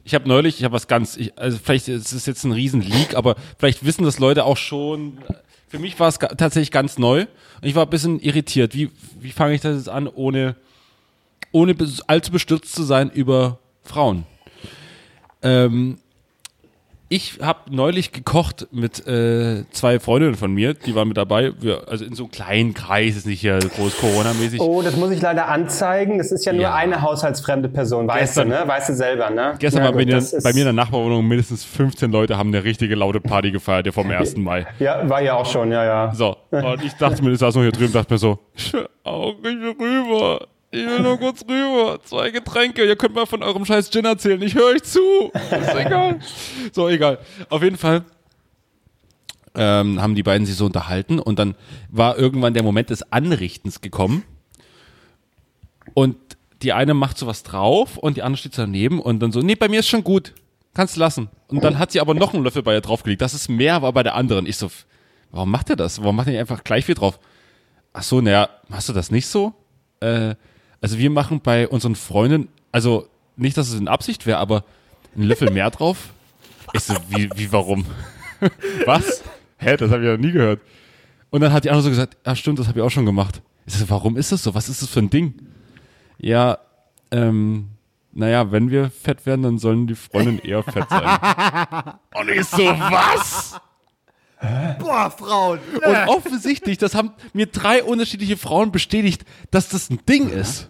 Ich 0.03 0.13
habe 0.13 0.27
neulich, 0.27 0.59
ich 0.59 0.63
habe 0.63 0.73
was 0.73 0.87
ganz, 0.87 1.17
ich, 1.17 1.37
also 1.37 1.57
vielleicht 1.57 1.87
ist 1.87 2.11
es 2.11 2.25
jetzt 2.25 2.43
ein 2.43 2.51
Riesen-Leak, 2.51 3.15
aber 3.15 3.35
vielleicht 3.57 3.83
wissen 3.83 4.03
das 4.03 4.19
Leute 4.19 4.45
auch 4.45 4.57
schon. 4.57 5.17
Für 5.67 5.79
mich 5.79 5.99
war 5.99 6.07
es 6.07 6.19
tatsächlich 6.19 6.71
ganz 6.71 6.97
neu 6.97 7.21
und 7.21 7.67
ich 7.67 7.75
war 7.75 7.85
ein 7.85 7.89
bisschen 7.89 8.19
irritiert. 8.19 8.75
Wie, 8.75 8.91
wie 9.19 9.31
fange 9.31 9.55
ich 9.55 9.61
das 9.61 9.77
jetzt 9.77 9.89
an, 9.89 10.07
ohne, 10.07 10.55
ohne 11.51 11.75
allzu 12.07 12.31
bestürzt 12.31 12.73
zu 12.73 12.83
sein 12.83 13.09
über 13.09 13.59
Frauen? 13.83 14.25
Ähm, 15.41 15.97
ich 17.11 17.39
habe 17.41 17.73
neulich 17.75 18.11
gekocht 18.11 18.67
mit 18.71 19.05
äh, 19.07 19.63
zwei 19.71 19.99
Freundinnen 19.99 20.35
von 20.35 20.53
mir, 20.53 20.75
die 20.75 20.93
waren 20.93 21.07
mit 21.07 21.17
dabei. 21.17 21.51
Wir, 21.59 21.87
also 21.89 22.05
in 22.05 22.13
so 22.13 22.23
einem 22.25 22.31
kleinen 22.31 22.73
Kreis, 22.75 23.15
ist 23.17 23.25
nicht 23.25 23.41
hier 23.41 23.57
groß 23.57 23.97
Corona-mäßig. 23.99 24.61
Oh, 24.61 24.81
das 24.83 24.95
muss 24.95 25.09
ich 25.09 25.19
leider 25.21 25.47
anzeigen. 25.47 26.19
Das 26.19 26.31
ist 26.31 26.45
ja 26.45 26.53
nur 26.53 26.61
Ja. 26.61 26.75
eine 26.75 27.01
haushaltsfremde 27.01 27.67
Person. 27.69 28.07
Weißt 28.07 28.35
Gestern- 28.35 28.49
du, 28.49 28.55
ne? 28.59 28.63
Weißt 28.67 28.89
du 28.89 28.93
selber, 28.93 29.31
ne? 29.31 29.55
Gestern 29.57 29.81
Ja, 29.81 29.85
war 29.87 29.93
bei, 29.93 30.05
gut, 30.05 30.13
mir, 30.13 30.41
bei 30.43 30.53
mir 30.53 30.59
in 30.59 30.65
der 30.65 30.73
Nachbarwohnung 30.73 31.27
mindestens 31.27 31.65
15 31.65 32.11
Leute 32.11 32.37
haben 32.37 32.49
eine 32.49 32.63
richtige 32.63 32.93
laute 32.93 33.19
Party 33.19 33.49
gefeiert, 33.51 33.87
ja 33.87 33.91
vom 33.91 34.09
1. 34.11 34.37
Mai. 34.37 34.67
Ja, 34.77 35.09
war 35.09 35.21
ja 35.21 35.33
auch 35.33 35.45
schon, 35.51 35.71
ja, 35.71 35.83
ja. 35.83 36.13
So, 36.13 36.37
und 36.51 36.83
ich 36.83 36.93
dachte 36.93 37.23
mir, 37.23 37.31
ich 37.31 37.39
saß 37.39 37.55
noch 37.55 37.63
hier 37.63 37.71
drüben 37.71 37.91
dachte 37.91 38.13
mir 38.13 38.19
so, 38.19 38.37
ich 38.55 38.71
will 38.71 38.87
auch 39.03 39.33
nicht 39.41 39.79
rüber. 39.79 40.47
Ich 40.71 40.85
will 40.85 40.99
nur 40.99 41.17
kurz 41.17 41.41
rüber. 41.41 41.99
Zwei 42.03 42.29
Getränke. 42.29 42.85
Ihr 42.85 42.95
könnt 42.95 43.15
mal 43.15 43.25
von 43.25 43.41
eurem 43.41 43.65
scheiß 43.65 43.89
Gin 43.89 44.05
erzählen. 44.05 44.41
Ich 44.41 44.53
höre 44.53 44.75
euch 44.75 44.83
zu. 44.83 45.31
Ist 45.33 45.75
egal. 45.75 46.19
So, 46.71 46.87
egal. 46.87 47.19
Auf 47.49 47.63
jeden 47.63 47.77
Fall 47.77 48.03
ähm, 49.55 49.99
haben 50.01 50.15
die 50.15 50.23
beiden 50.23 50.45
sich 50.45 50.55
so 50.55 50.65
unterhalten 50.65 51.19
und 51.19 51.39
dann 51.39 51.55
war 51.89 52.17
irgendwann 52.17 52.53
der 52.53 52.63
Moment 52.63 52.91
des 52.91 53.11
Anrichtens 53.11 53.81
gekommen. 53.81 54.23
Und 55.95 56.17
die 56.61 56.73
eine 56.73 56.93
macht 56.93 57.17
sowas 57.17 57.43
drauf 57.43 57.97
und 57.97 58.17
die 58.17 58.21
andere 58.21 58.37
steht 58.37 58.53
so 58.53 58.61
daneben 58.61 58.99
und 58.99 59.21
dann 59.21 59.31
so, 59.31 59.39
nee, 59.41 59.55
bei 59.55 59.69
mir 59.69 59.79
ist 59.79 59.87
schon 59.87 60.03
gut. 60.03 60.33
Kannst 60.75 60.97
lassen. 60.97 61.29
Und 61.47 61.63
dann 61.63 61.79
hat 61.79 61.91
sie 61.91 61.99
aber 61.99 62.13
noch 62.13 62.33
einen 62.33 62.43
Löffel 62.43 62.61
bei 62.61 62.73
ihr 62.75 62.81
draufgelegt. 62.81 63.21
Das 63.21 63.33
ist 63.33 63.49
mehr 63.49 63.81
war 63.81 63.91
bei 63.91 64.03
der 64.03 64.13
anderen. 64.13 64.45
Ich 64.45 64.57
so, 64.57 64.69
warum 65.31 65.49
macht 65.49 65.71
er 65.71 65.75
das? 65.75 65.99
Warum 66.01 66.15
macht 66.15 66.27
er 66.27 66.33
nicht 66.33 66.39
einfach 66.39 66.63
gleich 66.63 66.85
viel 66.85 66.95
drauf? 66.95 67.19
Ach 67.91 68.03
so, 68.03 68.21
naja, 68.21 68.49
machst 68.67 68.87
du 68.87 68.93
das 68.93 69.09
nicht 69.09 69.25
so? 69.25 69.53
Äh, 69.99 70.35
also 70.81 70.97
wir 70.97 71.09
machen 71.09 71.41
bei 71.41 71.67
unseren 71.67 71.95
Freunden, 71.95 72.49
also 72.71 73.07
nicht, 73.35 73.57
dass 73.57 73.69
es 73.69 73.79
in 73.79 73.87
Absicht 73.87 74.25
wäre, 74.25 74.37
aber 74.37 74.63
einen 75.15 75.25
Löffel 75.25 75.51
mehr 75.51 75.69
drauf. 75.71 76.09
Ich 76.73 76.83
so, 76.83 76.95
wie, 77.09 77.29
wie, 77.35 77.51
warum? 77.51 77.85
Was? 78.85 79.23
Hä, 79.57 79.75
das 79.75 79.91
habe 79.91 80.03
ich 80.03 80.07
ja 80.07 80.17
nie 80.17 80.31
gehört. 80.31 80.61
Und 81.31 81.41
dann 81.41 81.51
hat 81.51 81.63
die 81.63 81.69
andere 81.69 81.83
so 81.83 81.89
gesagt, 81.89 82.17
ja 82.25 82.35
stimmt, 82.35 82.59
das 82.59 82.67
habe 82.67 82.79
ich 82.79 82.85
auch 82.85 82.91
schon 82.91 83.05
gemacht. 83.05 83.41
Ich 83.65 83.73
so, 83.73 83.89
warum 83.89 84.17
ist 84.17 84.31
das 84.31 84.43
so? 84.43 84.55
Was 84.55 84.69
ist 84.69 84.81
das 84.81 84.89
für 84.89 84.99
ein 84.99 85.09
Ding? 85.09 85.33
Ja, 86.17 86.57
ähm, 87.11 87.69
naja, 88.11 88.51
wenn 88.51 88.69
wir 88.69 88.89
fett 88.89 89.25
werden, 89.25 89.43
dann 89.43 89.57
sollen 89.59 89.87
die 89.87 89.95
Freundinnen 89.95 90.39
eher 90.39 90.63
fett 90.63 90.89
sein. 90.89 91.19
Und 92.15 92.29
ich 92.29 92.45
so, 92.45 92.65
was? 92.65 93.59
Boah, 94.79 95.11
Frauen. 95.11 95.59
Und 95.73 96.07
offensichtlich, 96.07 96.77
das 96.77 96.95
haben 96.95 97.11
mir 97.33 97.47
drei 97.47 97.83
unterschiedliche 97.83 98.37
Frauen 98.37 98.71
bestätigt, 98.71 99.23
dass 99.51 99.69
das 99.69 99.89
ein 99.89 99.99
Ding 100.07 100.29
ist. 100.29 100.69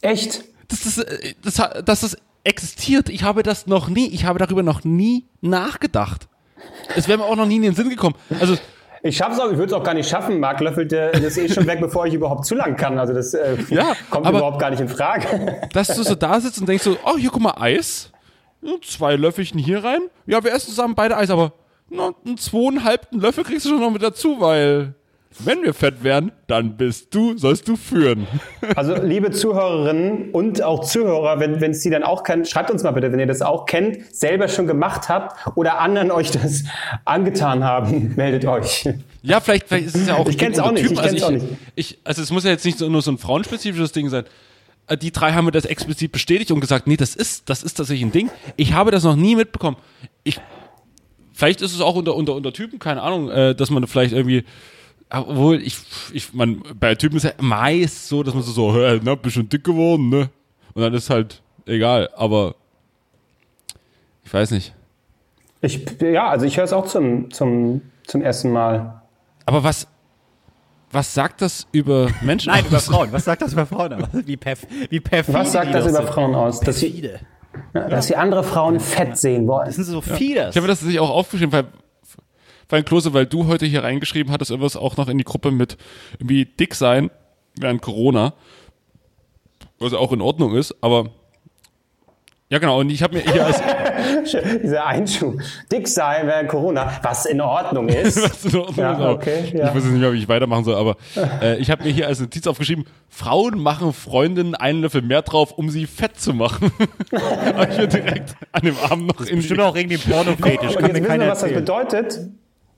Echt? 0.00 0.44
Dass 0.68 0.80
das, 0.80 0.98
äh, 0.98 1.34
das, 1.42 1.54
dass 1.84 2.00
das 2.00 2.16
existiert. 2.44 3.08
Ich 3.08 3.22
habe 3.22 3.42
das 3.42 3.66
noch 3.66 3.88
nie, 3.88 4.06
ich 4.08 4.24
habe 4.24 4.38
darüber 4.38 4.62
noch 4.62 4.84
nie 4.84 5.26
nachgedacht. 5.40 6.28
Es 6.94 7.06
wäre 7.08 7.18
mir 7.18 7.24
auch 7.24 7.36
noch 7.36 7.46
nie 7.46 7.56
in 7.56 7.62
den 7.62 7.74
Sinn 7.74 7.90
gekommen. 7.90 8.14
Also, 8.40 8.56
Ich 9.02 9.16
schaff's 9.18 9.38
auch, 9.38 9.50
ich 9.50 9.58
würde 9.58 9.66
es 9.66 9.72
auch 9.72 9.84
gar 9.84 9.94
nicht 9.94 10.08
schaffen. 10.08 10.40
Marc 10.40 10.60
löffelt 10.60 10.90
das 10.90 11.36
eh 11.36 11.48
schon 11.52 11.66
weg, 11.66 11.80
bevor 11.80 12.06
ich 12.06 12.14
überhaupt 12.14 12.46
zu 12.46 12.54
lang 12.54 12.76
kann. 12.76 12.98
Also 12.98 13.12
das 13.12 13.34
äh, 13.34 13.56
Ja, 13.68 13.94
kommt 14.10 14.26
aber- 14.26 14.38
überhaupt 14.38 14.58
gar 14.58 14.70
nicht 14.70 14.80
in 14.80 14.88
Frage. 14.88 15.68
dass 15.72 15.88
du 15.88 16.02
so 16.02 16.14
da 16.14 16.40
sitzt 16.40 16.58
und 16.60 16.68
denkst 16.68 16.82
so, 16.84 16.96
oh, 17.04 17.16
hier 17.18 17.30
guck 17.30 17.42
mal, 17.42 17.54
Eis. 17.60 18.10
Zwei 18.82 19.14
Löffelchen 19.16 19.58
hier 19.60 19.84
rein. 19.84 20.00
Ja, 20.26 20.42
wir 20.42 20.52
essen 20.52 20.70
zusammen 20.70 20.94
beide 20.96 21.16
Eis, 21.16 21.30
aber 21.30 21.52
na, 21.90 22.12
einen 22.24 22.36
zweieinhalbten 22.38 23.20
Löffel 23.20 23.44
kriegst 23.44 23.64
du 23.66 23.70
schon 23.70 23.80
noch 23.80 23.90
mit 23.90 24.02
dazu, 24.02 24.40
weil 24.40 24.94
wenn 25.38 25.62
wir 25.62 25.74
fett 25.74 26.02
werden, 26.02 26.32
dann 26.46 26.76
bist 26.78 27.14
du, 27.14 27.36
sollst 27.36 27.68
du 27.68 27.76
führen. 27.76 28.26
Also 28.74 28.94
liebe 28.96 29.30
Zuhörerinnen 29.30 30.30
und 30.32 30.62
auch 30.62 30.84
Zuhörer, 30.84 31.38
wenn 31.40 31.62
es 31.70 31.80
die 31.80 31.90
dann 31.90 32.02
auch 32.02 32.22
kennt, 32.24 32.48
schreibt 32.48 32.70
uns 32.70 32.82
mal 32.82 32.90
bitte, 32.90 33.12
wenn 33.12 33.20
ihr 33.20 33.26
das 33.26 33.42
auch 33.42 33.64
kennt, 33.66 33.98
selber 34.14 34.48
schon 34.48 34.66
gemacht 34.66 35.08
habt 35.08 35.56
oder 35.56 35.78
anderen 35.78 36.10
euch 36.10 36.30
das 36.30 36.64
angetan 37.04 37.62
haben, 37.64 38.14
meldet 38.16 38.44
euch. 38.46 38.88
Ja, 39.22 39.40
vielleicht, 39.40 39.68
vielleicht 39.68 39.86
ist 39.88 39.96
es 39.96 40.08
ja 40.08 40.16
auch. 40.16 40.28
Ich 40.28 40.38
kenn's 40.38 40.58
unter 40.58 40.70
auch 40.70 40.72
nicht, 40.72 40.82
Typen. 40.88 40.96
ich 40.96 41.02
kenn's 41.02 41.22
also 41.22 41.26
auch 41.26 41.30
nicht. 41.30 41.46
Ich, 41.74 41.98
also 42.04 42.22
es 42.22 42.30
muss 42.30 42.44
ja 42.44 42.50
jetzt 42.50 42.64
nicht 42.64 42.78
so, 42.78 42.88
nur 42.88 43.02
so 43.02 43.10
ein 43.12 43.18
frauenspezifisches 43.18 43.92
Ding 43.92 44.08
sein. 44.08 44.24
Äh, 44.88 44.96
Die 44.96 45.12
drei 45.12 45.32
haben 45.32 45.44
mir 45.44 45.52
das 45.52 45.64
explizit 45.64 46.12
bestätigt 46.12 46.50
und 46.50 46.60
gesagt, 46.60 46.86
nee, 46.86 46.96
das 46.96 47.14
ist, 47.14 47.48
das 47.48 47.62
ist 47.62 47.74
tatsächlich 47.74 48.04
ein 48.06 48.12
Ding. 48.12 48.30
Ich 48.56 48.72
habe 48.72 48.90
das 48.90 49.04
noch 49.04 49.16
nie 49.16 49.36
mitbekommen. 49.36 49.76
Ich, 50.24 50.40
vielleicht 51.36 51.60
ist 51.60 51.74
es 51.74 51.80
auch 51.80 51.94
unter, 51.94 52.16
unter, 52.16 52.34
unter 52.34 52.52
Typen, 52.52 52.78
keine 52.78 53.02
Ahnung, 53.02 53.30
äh, 53.30 53.54
dass 53.54 53.70
man 53.70 53.86
vielleicht 53.86 54.12
irgendwie, 54.12 54.44
obwohl 55.10 55.62
ich, 55.62 55.78
ich, 56.12 56.32
man, 56.32 56.62
bei 56.80 56.94
Typen 56.94 57.18
ist 57.18 57.24
ja 57.24 57.32
meist 57.38 58.08
so, 58.08 58.22
dass 58.22 58.34
man 58.34 58.42
so, 58.42 58.52
so, 58.52 58.72
hör, 58.72 59.00
ne, 59.00 59.16
bist 59.16 59.34
schon 59.34 59.48
dick 59.48 59.62
geworden, 59.62 60.08
ne? 60.08 60.30
Und 60.74 60.82
dann 60.82 60.94
ist 60.94 61.10
halt 61.10 61.42
egal, 61.66 62.08
aber 62.16 62.56
ich 64.24 64.32
weiß 64.32 64.50
nicht. 64.50 64.74
Ich, 65.60 65.86
ja, 66.00 66.28
also 66.28 66.46
ich 66.46 66.56
höre 66.56 66.64
es 66.64 66.72
auch 66.72 66.86
zum, 66.86 67.30
zum, 67.30 67.82
zum 68.06 68.22
ersten 68.22 68.50
Mal. 68.50 69.02
Aber 69.44 69.62
was, 69.62 69.86
was 70.90 71.12
sagt 71.12 71.42
das 71.42 71.66
über 71.72 72.08
Menschen? 72.22 72.50
Nein, 72.52 72.64
über 72.66 72.78
aus? 72.78 72.86
Frauen. 72.86 73.12
Was 73.12 73.24
sagt 73.24 73.42
das 73.42 73.52
über 73.52 73.66
Frauen? 73.66 73.92
aus? 73.92 74.08
Wie, 74.12 74.36
perf 74.36 74.66
wie 74.88 75.00
perfide 75.00 75.38
Was 75.38 75.52
sagt 75.52 75.68
die 75.68 75.72
das 75.72 75.86
über 75.86 75.98
sind. 75.98 76.08
Frauen 76.08 76.34
aus? 76.34 76.60
Dass 76.60 76.80
sie, 76.80 77.10
Perfide. 77.72 77.90
dass 77.90 78.06
sie 78.06 78.16
andere 78.16 78.44
Frauen 78.44 78.80
fett 78.80 79.16
sehen 79.16 79.46
wollen. 79.46 79.66
Das 79.66 79.76
sind 79.76 79.84
so 79.84 80.00
viele. 80.00 80.50
Ich 80.50 80.56
habe 80.56 80.66
das 80.66 80.80
sich 80.80 80.98
auch 81.00 81.10
aufgeschrieben, 81.10 81.52
weil, 81.52 81.66
weil 82.68 82.82
Klose, 82.82 83.12
weil 83.14 83.26
du 83.26 83.46
heute 83.46 83.66
hier 83.66 83.84
reingeschrieben 83.84 84.32
hattest, 84.32 84.50
irgendwas 84.50 84.76
auch 84.76 84.96
noch 84.96 85.08
in 85.08 85.18
die 85.18 85.24
Gruppe 85.24 85.50
mit 85.50 85.76
irgendwie 86.14 86.44
dick 86.44 86.74
sein 86.74 87.10
während 87.58 87.82
Corona, 87.82 88.34
was 89.78 89.92
auch 89.94 90.12
in 90.12 90.20
Ordnung 90.20 90.54
ist, 90.54 90.74
aber 90.82 91.10
ja 92.48 92.58
genau, 92.58 92.80
und 92.80 92.90
ich 92.90 93.02
habe 93.02 93.16
mir 93.16 93.22
hier 93.22 93.46
als 93.46 93.60
Dieser 94.62 94.86
Einschub. 94.86 95.40
Dick 95.70 95.88
sein 95.88 96.26
während 96.26 96.48
Corona, 96.48 96.92
was 97.02 97.26
in 97.26 97.40
Ordnung 97.40 97.88
ist. 97.88 98.16
was 98.22 98.44
in 98.44 98.58
Ordnung 98.58 98.78
Ja, 98.78 98.92
ist, 98.92 98.98
aber 98.98 99.10
okay, 99.10 99.52
ja. 99.52 99.68
ich 99.68 99.74
weiß 99.74 99.84
nicht 99.84 100.00
mehr, 100.00 100.12
wie 100.12 100.18
ich 100.18 100.28
weitermachen 100.28 100.64
soll, 100.64 100.74
aber 100.76 100.96
äh, 101.42 101.58
ich 101.58 101.70
habe 101.70 101.84
mir 101.84 101.90
hier 101.90 102.06
als 102.06 102.20
Notiz 102.20 102.46
aufgeschrieben, 102.46 102.84
Frauen 103.08 103.58
machen 103.60 103.92
Freundinnen 103.92 104.54
einen 104.54 104.82
Löffel 104.82 105.02
mehr 105.02 105.22
drauf, 105.22 105.52
um 105.52 105.70
sie 105.70 105.86
fett 105.86 106.20
zu 106.20 106.34
machen. 106.34 106.72
habe 107.12 107.68
ich 107.72 107.78
mir 107.78 107.88
direkt 107.88 108.34
an 108.52 108.62
dem 108.62 108.76
Abend 108.78 109.06
noch 109.06 109.26
in 109.26 109.36
Bestimmt 109.36 109.60
auch 109.60 109.76
irgendwie 109.76 109.98
Porno-Fetisch. 109.98 110.76
Und 110.76 110.86
jetzt 110.86 110.92
mir 111.00 111.04
wissen 111.04 111.20
wir, 111.20 111.28
was 111.28 111.40
das 111.40 111.52
bedeutet. 111.52 112.20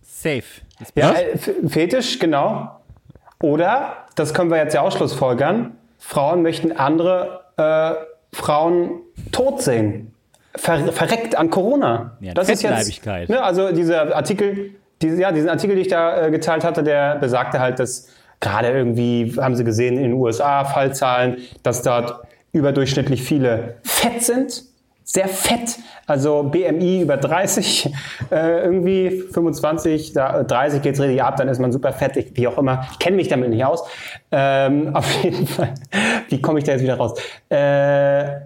Safe. 0.03 0.43
Das 0.79 0.93
Ja, 0.95 1.13
äh, 1.13 1.39
Fetisch, 1.69 2.19
genau. 2.19 2.81
Oder, 3.41 4.07
das 4.15 4.35
können 4.35 4.51
wir 4.51 4.57
jetzt 4.59 4.75
ja 4.75 4.83
auch 4.83 4.91
schlussfolgern, 4.91 5.77
Frauen 5.99 6.43
möchten 6.43 6.73
andere 6.73 7.45
äh, 7.57 7.95
Frauen 8.33 9.01
tot 9.33 9.63
sehen. 9.63 10.15
Ver 10.57 10.93
verreckt 10.93 11.37
an 11.37 11.51
Corona. 11.51 12.17
Ja, 12.21 12.35
das 12.35 12.49
ist 12.49 12.63
jetzt, 12.63 13.07
ne, 13.07 13.43
also 13.43 13.71
dieser 13.73 14.15
Artikel, 14.17 14.71
diese, 15.03 15.21
ja, 15.21 15.31
diesen 15.31 15.49
Artikel, 15.49 15.77
den 15.77 15.83
ich 15.83 15.89
da 15.89 16.27
äh, 16.27 16.31
geteilt 16.31 16.65
hatte, 16.65 16.83
der 16.83 17.17
besagte 17.17 17.61
halt, 17.61 17.79
dass 17.79 18.09
gerade 18.41 18.71
irgendwie, 18.71 19.35
haben 19.39 19.55
sie 19.55 19.65
gesehen, 19.65 19.97
in 19.97 20.03
den 20.05 20.13
USA 20.15 20.65
Fallzahlen, 20.65 21.39
dass 21.63 21.83
dort 21.83 22.23
überdurchschnittlich 22.53 23.23
viele 23.23 23.77
fett 23.83 24.23
sind. 24.23 24.65
Sehr 25.11 25.27
fett, 25.27 25.79
also 26.07 26.43
BMI 26.43 27.01
über 27.01 27.17
30, 27.17 27.91
äh, 28.31 28.65
irgendwie 28.65 29.23
25, 29.33 30.13
da, 30.13 30.43
30 30.43 30.83
geht's 30.83 31.01
richtig 31.01 31.23
ab, 31.23 31.39
dann 31.39 31.49
ist 31.49 31.59
man 31.59 31.73
super 31.73 31.95
fett, 31.95 32.19
ich, 32.19 32.37
wie 32.37 32.47
auch 32.47 32.59
immer. 32.59 32.87
Ich 32.93 32.99
kenne 32.99 33.17
mich 33.17 33.29
damit 33.29 33.49
nicht 33.49 33.65
aus. 33.65 33.85
Ähm, 34.31 34.91
auf 34.95 35.11
jeden 35.25 35.47
Fall, 35.47 35.73
wie 36.29 36.43
komme 36.43 36.59
ich 36.59 36.67
da 36.67 36.73
jetzt 36.73 36.83
wieder 36.83 36.99
raus? 36.99 37.19
Äh, 37.49 38.41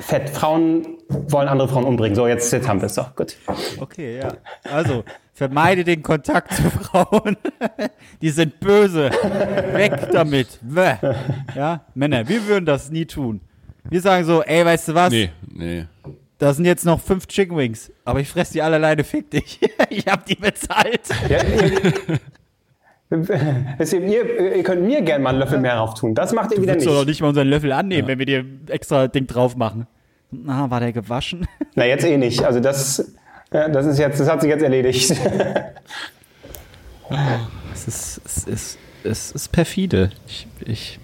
fett, 0.00 0.30
Frauen 0.30 0.86
wollen 1.10 1.48
andere 1.48 1.68
Frauen 1.68 1.84
umbringen. 1.84 2.16
So, 2.16 2.26
jetzt, 2.26 2.50
jetzt 2.50 2.66
haben 2.66 2.80
wir 2.80 2.86
es 2.86 2.94
doch. 2.94 3.14
Gut. 3.14 3.36
Okay, 3.78 4.20
ja. 4.20 4.28
Also, 4.72 5.04
vermeide 5.34 5.84
den 5.84 6.02
Kontakt 6.02 6.54
zu 6.54 6.62
Frauen. 6.62 7.36
Die 8.22 8.30
sind 8.30 8.58
böse. 8.58 9.10
Weg 9.74 10.08
damit. 10.12 10.60
Bäh. 10.62 10.94
Ja, 11.54 11.84
Männer, 11.94 12.26
wir 12.26 12.46
würden 12.46 12.64
das 12.64 12.90
nie 12.90 13.04
tun. 13.04 13.42
Wir 13.88 14.00
sagen 14.00 14.24
so, 14.24 14.42
ey, 14.42 14.64
weißt 14.64 14.88
du 14.88 14.94
was? 14.94 15.10
Nee, 15.12 15.30
nee. 15.54 15.84
Da 16.38 16.52
sind 16.52 16.66
jetzt 16.66 16.84
noch 16.84 17.00
fünf 17.00 17.26
Chicken 17.26 17.56
Wings, 17.56 17.90
aber 18.04 18.20
ich 18.20 18.28
fress 18.28 18.50
die 18.50 18.60
alle 18.60 18.76
alleine, 18.76 19.04
fick 19.04 19.30
dich. 19.30 19.58
ich 19.88 20.06
hab 20.06 20.26
die 20.26 20.34
bezahlt. 20.34 21.00
Ja, 21.28 21.42
ihr, 23.08 24.56
ihr, 24.56 24.62
könnt 24.62 24.82
mir 24.82 25.00
gerne 25.00 25.22
mal 25.22 25.30
einen 25.30 25.38
Löffel 25.38 25.58
mehr 25.58 25.76
drauf 25.76 25.94
tun. 25.94 26.14
Das 26.14 26.32
macht 26.32 26.52
ihr 26.52 26.60
wieder 26.60 26.74
Willst 26.74 26.86
du 26.86 26.90
doch 26.90 26.98
nicht. 26.98 27.08
nicht 27.08 27.20
mal 27.22 27.28
unseren 27.28 27.48
Löffel 27.48 27.72
annehmen, 27.72 28.08
wenn 28.08 28.18
wir 28.18 28.26
dir 28.26 28.44
extra 28.68 29.08
Ding 29.08 29.26
drauf 29.26 29.56
machen. 29.56 29.86
Na, 30.30 30.70
war 30.70 30.80
der 30.80 30.92
gewaschen? 30.92 31.46
Na, 31.74 31.86
jetzt 31.86 32.04
eh 32.04 32.18
nicht. 32.18 32.42
Also 32.42 32.60
das, 32.60 33.12
ja, 33.52 33.68
das 33.68 33.86
ist 33.86 33.98
jetzt, 33.98 34.20
das 34.20 34.28
hat 34.28 34.40
sich 34.40 34.50
jetzt 34.50 34.62
erledigt. 34.62 35.14
Es 37.72 37.86
ist, 37.86 38.20
es 38.24 38.44
ist, 38.44 38.78
es 39.04 39.30
ist 39.32 39.52
perfide. 39.52 40.10
Ich, 40.26 40.48
ich, 40.64 40.98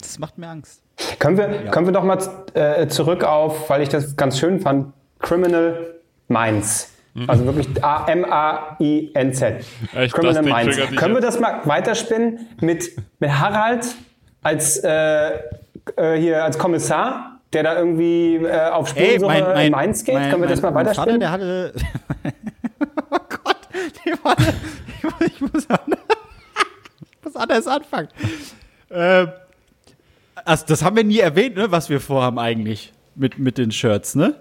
das 0.00 0.18
macht 0.18 0.36
mir 0.36 0.48
Angst. 0.48 0.82
Können, 1.18 1.36
wir, 1.36 1.48
können 1.70 1.86
wir 1.86 1.92
doch 1.92 2.04
mal 2.04 2.18
äh, 2.54 2.86
zurück 2.88 3.24
auf, 3.24 3.68
weil 3.70 3.82
ich 3.82 3.88
das 3.88 4.16
ganz 4.16 4.38
schön 4.38 4.60
fand, 4.60 4.92
Criminal 5.20 5.94
Minds. 6.28 6.88
Also 7.26 7.44
wirklich 7.44 7.84
A- 7.84 8.06
M-A-I-N-Z. 8.08 9.64
Echt, 9.94 10.14
Criminal 10.14 10.42
Minds. 10.42 10.78
Können 10.96 11.14
wir 11.14 11.20
das 11.20 11.38
mal 11.38 11.60
weiterspinnen 11.64 12.48
mit, 12.60 12.90
mit 13.20 13.30
Harald 13.30 13.86
als, 14.42 14.78
äh, 14.78 15.32
äh, 15.96 16.16
hier 16.18 16.42
als 16.42 16.56
Kommissar, 16.58 17.40
der 17.52 17.64
da 17.64 17.76
irgendwie 17.76 18.36
äh, 18.36 18.70
auf 18.70 18.88
Spurensuche 18.88 19.62
in 19.62 19.72
Mainz 19.72 20.04
geht? 20.04 20.14
Können 20.30 20.40
wir 20.40 20.48
das 20.48 20.62
mal 20.62 20.70
mein 20.70 20.86
Vater, 20.86 21.00
weiterspinnen? 21.12 21.20
der 21.20 21.30
hatte. 21.32 21.74
oh 23.10 23.18
Gott, 23.44 23.56
die 24.06 24.12
war, 24.24 24.36
ich, 24.96 25.02
muss, 25.04 25.12
ich, 25.26 25.40
muss, 25.52 25.68
an- 25.70 25.78
ich 27.12 27.24
muss 27.24 27.36
anders 27.36 27.66
anfangen. 27.66 28.08
Ähm, 28.90 29.28
also 30.44 30.64
das 30.66 30.82
haben 30.82 30.96
wir 30.96 31.04
nie 31.04 31.18
erwähnt, 31.18 31.56
ne, 31.56 31.70
was 31.70 31.88
wir 31.88 32.00
vorhaben 32.00 32.38
eigentlich 32.38 32.92
mit, 33.14 33.38
mit 33.38 33.58
den 33.58 33.70
Shirts, 33.70 34.14
ne? 34.14 34.34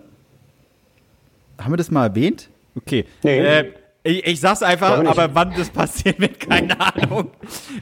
Haben 1.60 1.74
wir 1.74 1.78
das 1.78 1.92
mal 1.92 2.08
erwähnt? 2.08 2.50
Okay. 2.76 3.06
Nee. 3.24 3.40
Äh, 3.40 3.74
ich, 4.04 4.26
ich 4.26 4.40
sag's 4.40 4.64
einfach, 4.64 5.06
aber 5.06 5.36
wann 5.36 5.54
das 5.56 5.70
passieren 5.70 6.16
wird, 6.20 6.40
keine 6.40 6.80
Ahnung. 6.80 7.32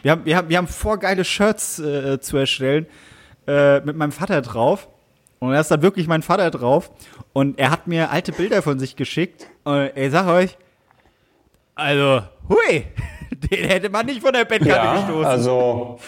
Wir 0.01 0.11
haben, 0.11 0.25
wir 0.25 0.35
haben, 0.35 0.49
wir 0.49 0.57
haben 0.57 0.67
vor, 0.67 0.97
geile 0.97 1.23
Shirts 1.23 1.79
äh, 1.79 2.19
zu 2.19 2.35
erstellen 2.37 2.87
äh, 3.47 3.79
mit 3.81 3.95
meinem 3.95 4.11
Vater 4.11 4.41
drauf. 4.41 4.89
Und 5.39 5.51
da 5.51 5.59
ist 5.61 5.71
dann 5.71 5.81
wirklich 5.81 6.07
mein 6.07 6.21
Vater 6.21 6.51
drauf. 6.51 6.91
Und 7.31 7.57
er 7.57 7.71
hat 7.71 7.87
mir 7.87 8.11
alte 8.11 8.33
Bilder 8.33 8.61
von 8.61 8.79
sich 8.79 8.97
geschickt. 8.97 9.47
Und 9.63 9.91
ich 9.95 10.11
sag 10.11 10.27
euch, 10.27 10.57
also, 11.75 12.23
hui, 12.49 12.83
den 13.31 13.69
hätte 13.69 13.89
man 13.89 14.05
nicht 14.05 14.21
von 14.21 14.33
der 14.33 14.43
Bettkante 14.43 14.75
Ja, 14.75 14.95
gestoßen. 14.99 15.25
also 15.25 15.99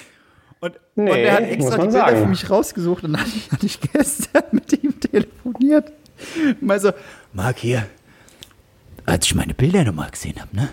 Und, 0.62 0.80
Nee, 0.96 1.10
und 1.12 1.18
er 1.18 1.34
hat 1.34 1.44
extra 1.44 1.72
die 1.76 1.82
Bilder 1.82 1.92
sagen. 1.92 2.18
für 2.18 2.28
mich 2.28 2.50
rausgesucht 2.50 3.04
und 3.04 3.14
dann 3.14 3.22
hatte 3.52 3.66
ich, 3.66 3.80
gestern 3.82 4.44
mit 4.52 4.72
ihm 4.84 5.00
telefoniert. 5.00 5.92
Mal 6.62 6.80
so, 6.80 6.92
Marc, 7.34 7.58
hier, 7.58 7.88
als 9.06 9.26
ich 9.26 9.36
meine 9.36 9.54
Bilder 9.56 9.84
nochmal 9.84 10.12
gesehen 10.12 10.40
habe, 10.40 10.56
ne? 10.56 10.70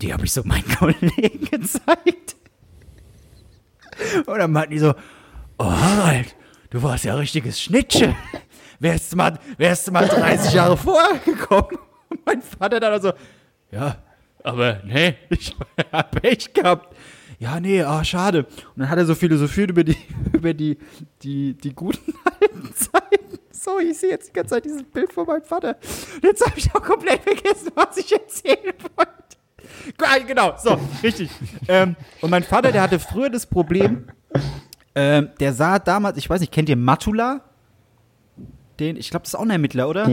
Die 0.00 0.12
habe 0.12 0.24
ich 0.24 0.32
so 0.32 0.42
meinen 0.44 0.66
Kollegen 0.78 1.40
gezeigt. 1.50 2.36
Und 4.26 4.38
dann 4.38 4.52
meinten 4.52 4.72
die 4.72 4.78
so, 4.78 4.94
oh 5.58 5.64
Harald, 5.70 6.34
du 6.70 6.82
warst 6.82 7.04
ja 7.04 7.12
ein 7.12 7.18
richtiges 7.18 7.60
Schnittchen. 7.60 8.14
Wärst 8.78 9.12
du 9.12 9.16
mal, 9.16 9.38
wärst 9.56 9.88
du 9.88 9.92
mal 9.92 10.06
30 10.06 10.52
Jahre 10.52 10.76
vorher 10.76 11.18
gekommen? 11.18 11.78
Und 12.10 12.24
mein 12.26 12.42
Vater 12.42 12.78
dann 12.80 13.00
so, 13.00 13.12
ja, 13.70 13.96
aber 14.42 14.80
nee, 14.84 15.14
ich 15.30 15.56
hab 15.90 16.20
Pech 16.20 16.52
gehabt. 16.52 16.94
Ja, 17.44 17.60
nee, 17.60 17.82
ah, 17.82 18.02
schade. 18.02 18.44
Und 18.46 18.78
dann 18.78 18.88
hat 18.88 18.96
er 18.98 19.04
so 19.04 19.14
philosophiert 19.14 19.68
über 19.70 19.84
die, 19.84 19.96
über 20.32 20.54
die, 20.54 20.78
die, 21.22 21.52
die 21.52 21.74
guten 21.74 22.14
alten 22.40 22.74
Zeiten. 22.74 23.38
So, 23.50 23.78
ich 23.78 23.98
sehe 23.98 24.10
jetzt 24.10 24.28
die 24.28 24.32
ganze 24.32 24.54
Zeit 24.54 24.64
dieses 24.64 24.82
Bild 24.82 25.12
von 25.12 25.26
meinem 25.26 25.42
Vater. 25.44 25.76
Und 26.16 26.24
jetzt 26.24 26.44
habe 26.44 26.58
ich 26.58 26.74
auch 26.74 26.82
komplett 26.82 27.22
vergessen, 27.22 27.70
was 27.74 27.96
ich 27.98 28.10
erzählen 28.12 28.72
wollte. 28.96 29.12
Ah, 30.02 30.18
Genau, 30.26 30.54
so, 30.56 30.78
richtig. 31.02 31.28
ähm, 31.68 31.96
und 32.22 32.30
mein 32.30 32.42
Vater, 32.44 32.72
der 32.72 32.80
hatte 32.82 32.98
früher 32.98 33.28
das 33.28 33.44
Problem, 33.46 34.06
ähm, 34.94 35.28
der 35.38 35.52
sah 35.52 35.78
damals, 35.78 36.16
ich 36.16 36.28
weiß 36.30 36.40
nicht, 36.40 36.52
kennt 36.52 36.68
ihr 36.70 36.76
Matula? 36.76 37.42
Den, 38.80 38.96
ich 38.96 39.10
glaube, 39.10 39.24
das 39.24 39.34
ist 39.34 39.34
auch 39.34 39.42
ein 39.42 39.50
Ermittler, 39.50 39.88
oder? 39.88 40.08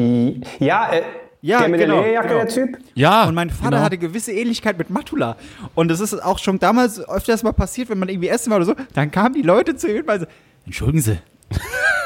Ja, 0.59 0.91
äh, 0.93 1.03
Ja, 1.41 1.59
der 1.59 1.69
mit 1.69 1.79
genau, 1.79 1.95
der 1.95 2.03
Lederjacke, 2.03 2.27
genau. 2.27 2.39
der 2.41 2.49
Typ. 2.49 2.77
Ja. 2.93 3.27
Und 3.27 3.35
mein 3.35 3.49
Vater 3.49 3.71
genau. 3.71 3.81
hatte 3.81 3.97
gewisse 3.97 4.31
Ähnlichkeit 4.31 4.77
mit 4.77 4.89
Matula. 4.89 5.37
Und 5.73 5.89
das 5.89 5.99
ist 5.99 6.13
auch 6.23 6.37
schon 6.37 6.59
damals 6.59 6.99
öfters 7.09 7.41
mal 7.41 7.51
passiert, 7.51 7.89
wenn 7.89 7.97
man 7.97 8.09
irgendwie 8.09 8.27
essen 8.29 8.51
war 8.51 8.57
oder 8.57 8.65
so. 8.65 8.75
Dann 8.93 9.09
kamen 9.09 9.33
die 9.33 9.41
Leute 9.41 9.75
zu 9.75 9.87
ihm 9.87 10.07
und 10.07 10.19
so, 10.19 10.25
entschuldigen 10.65 11.01
Sie, 11.01 11.19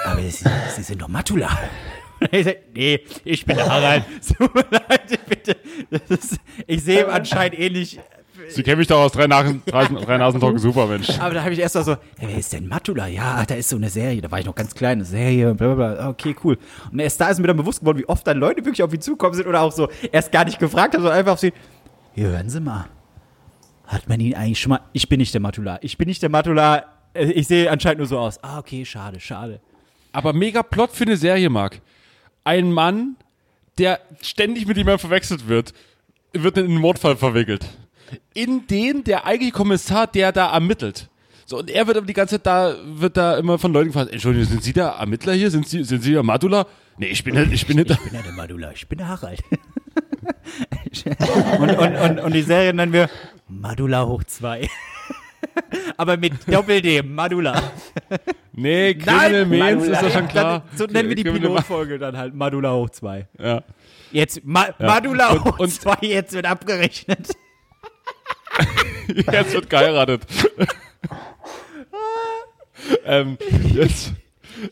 aber 0.06 0.22
Sie, 0.22 0.50
Sie 0.76 0.84
sind 0.84 1.02
doch 1.02 1.10
Matula. 1.10 1.50
Und 2.20 2.34
ich 2.34 2.46
sag, 2.46 2.58
nee, 2.74 3.02
ich 3.26 3.46
bin 3.46 3.58
der 3.58 3.68
Harald. 3.68 4.04
Tut 4.38 4.56
mir 4.56 4.66
leid, 4.72 5.20
bitte. 5.28 5.58
Das 5.90 6.02
ist, 6.10 6.40
ich 6.66 6.84
sehe 6.84 7.04
ihm 7.04 7.10
anscheinend 7.10 7.60
ähnlich. 7.60 8.00
Sie 8.50 8.64
kennen 8.64 8.78
mich 8.80 8.88
doch 8.88 9.00
aus 9.00 9.12
drei, 9.12 9.28
Nasen, 9.28 9.62
drei, 9.66 9.86
drei 9.86 10.18
Nasentalken 10.18 10.60
super, 10.60 10.88
Mensch. 10.88 11.20
Aber 11.20 11.34
da 11.34 11.44
habe 11.44 11.54
ich 11.54 11.60
erst 11.60 11.76
mal 11.76 11.84
so, 11.84 11.98
hey, 12.18 12.30
wer 12.30 12.38
ist 12.38 12.54
denn 12.54 12.68
Matula? 12.68 13.08
Ja, 13.08 13.46
da 13.46 13.56
ist 13.56 13.70
so 13.70 13.76
eine 13.76 13.90
Serie, 13.90 14.22
da 14.22 14.32
war 14.32 14.40
ich 14.40 14.46
noch 14.46 14.56
ganz 14.56 14.74
klein, 14.76 15.00
eine 15.00 15.06
Serie, 15.06 15.54
bla 15.56 15.74
bla 15.74 15.94
bla. 15.94 16.10
Okay, 16.10 16.36
cool. 16.44 16.58
Und 16.92 17.00
erst 17.00 17.20
da 17.22 17.30
ist 17.30 17.40
mir 17.40 17.48
dann 17.48 17.58
bewusst 17.58 17.80
geworden, 17.80 18.00
wie 18.00 18.08
oft 18.10 18.26
dann 18.26 18.38
Leute 18.38 18.64
wirklich 18.66 18.84
auf 18.84 18.94
ihn 18.94 19.02
zukommen 19.02 19.34
sind 19.36 19.48
oder 19.48 19.62
auch 19.62 19.72
so 19.72 19.90
erst 20.12 20.32
gar 20.32 20.46
nicht 20.46 20.60
gefragt 20.60 20.94
haben, 20.94 21.02
sondern 21.02 21.20
einfach 21.20 21.34
auf 21.34 21.40
sie, 21.40 21.54
hier 22.14 22.28
hören 22.30 22.50
Sie 22.50 22.60
mal. 22.60 22.86
Hat 23.88 24.10
man 24.10 24.20
ihn 24.20 24.34
eigentlich 24.34 24.60
schon 24.60 24.72
mal, 24.72 24.82
ich 24.94 25.08
bin 25.10 25.20
nicht 25.20 25.34
der 25.34 25.42
Matula, 25.42 25.78
ich 25.82 25.98
bin 25.98 26.08
nicht 26.08 26.22
der 26.22 26.30
Matula, 26.30 26.86
Äh, 27.14 27.32
ich 27.32 27.48
sehe 27.48 27.72
anscheinend 27.72 28.00
nur 28.00 28.08
so 28.08 28.20
aus. 28.20 28.44
Ah, 28.44 28.60
okay, 28.60 28.84
schade, 28.86 29.20
schade. 29.20 29.60
Aber 30.12 30.34
mega 30.34 30.64
Plot 30.64 30.92
für 30.92 31.06
eine 31.06 31.18
Serie, 31.18 31.50
Marc. 31.50 31.82
Ein 32.44 32.72
Mann, 32.72 33.16
der 33.78 34.00
ständig 34.22 34.68
mit 34.68 34.78
jemandem 34.78 35.00
verwechselt 35.00 35.48
wird, 35.48 35.74
wird 36.34 36.58
in 36.58 36.66
einen 36.66 36.78
Mordfall 36.78 37.16
verwickelt. 37.16 37.66
In 38.34 38.68
den 38.68 39.04
der 39.04 39.26
eigentliche 39.26 39.54
Kommissar, 39.54 40.08
der 40.08 40.32
da 40.32 40.52
ermittelt. 40.54 41.10
So, 41.46 41.60
und 41.60 41.70
er 41.70 41.86
wird 41.88 41.98
aber 41.98 42.08
die 42.08 42.14
ganze 42.14 42.36
Zeit 42.36 42.46
da, 42.48 42.76
wird 42.86 43.18
da 43.18 43.38
immer 43.38 43.60
von 43.60 43.72
Leuten 43.72 43.88
gefragt, 43.90 44.12
Entschuldigung, 44.12 44.48
sind 44.50 44.64
Sie 44.64 44.74
der 44.74 44.88
Ermittler 44.88 45.34
hier? 45.34 45.52
Sind 45.52 45.68
Sie, 45.68 45.84
sind 45.84 46.02
Sie 46.02 46.12
der 46.12 46.24
Matula? 46.24 46.66
Nee, 46.98 47.08
ich 47.08 47.24
bin 47.24 47.36
nicht, 47.36 47.52
ich 47.52 47.68
bin 47.68 47.78
nicht 47.78 47.90
der. 47.90 47.98
Ich 47.98 48.04
bin 48.04 48.14
ja 48.16 48.22
der 48.22 48.32
Matula, 48.32 48.72
ich 48.72 48.88
bin 48.88 48.98
der 48.98 49.08
Harald. 49.10 49.42
und, 51.60 51.70
und, 51.78 51.96
und, 51.96 52.20
und 52.20 52.34
die 52.34 52.42
Serie 52.42 52.74
nennen 52.74 52.94
wir 52.94 53.10
Madula 53.48 54.06
hoch 54.06 54.24
2. 54.24 54.68
Aber 55.98 56.18
mit 56.18 56.34
Doppel-D, 56.52 57.02
Madula. 57.04 57.62
Nee, 58.54 58.96
Criminal 58.96 59.46
Matula. 59.46 60.00
ist 60.00 60.04
doch 60.04 60.12
schon 60.12 60.28
klar. 60.28 60.64
Dann, 60.70 60.78
so 60.78 60.86
nennen 60.86 61.10
wir 61.10 61.16
die 61.16 61.24
Pilotfolge 61.24 62.00
dann 62.00 62.18
halt 62.18 62.34
Madula 62.34 62.74
hoch 62.74 62.90
2. 62.90 63.28
Ja. 63.40 63.64
Jetzt 64.12 64.42
Ma 64.44 64.68
Madula 64.80 65.30
Und- 65.32 65.46
hoch 65.46 65.60
und- 65.60 65.72
2, 65.72 65.98
jetzt 66.02 66.34
wird 66.34 66.46
abgerechnet. 66.46 67.30
Jetzt 69.32 69.54
wird 69.54 69.70
geheiratet. 69.70 70.22
ähm, 73.06 73.38
jetzt, 73.74 74.14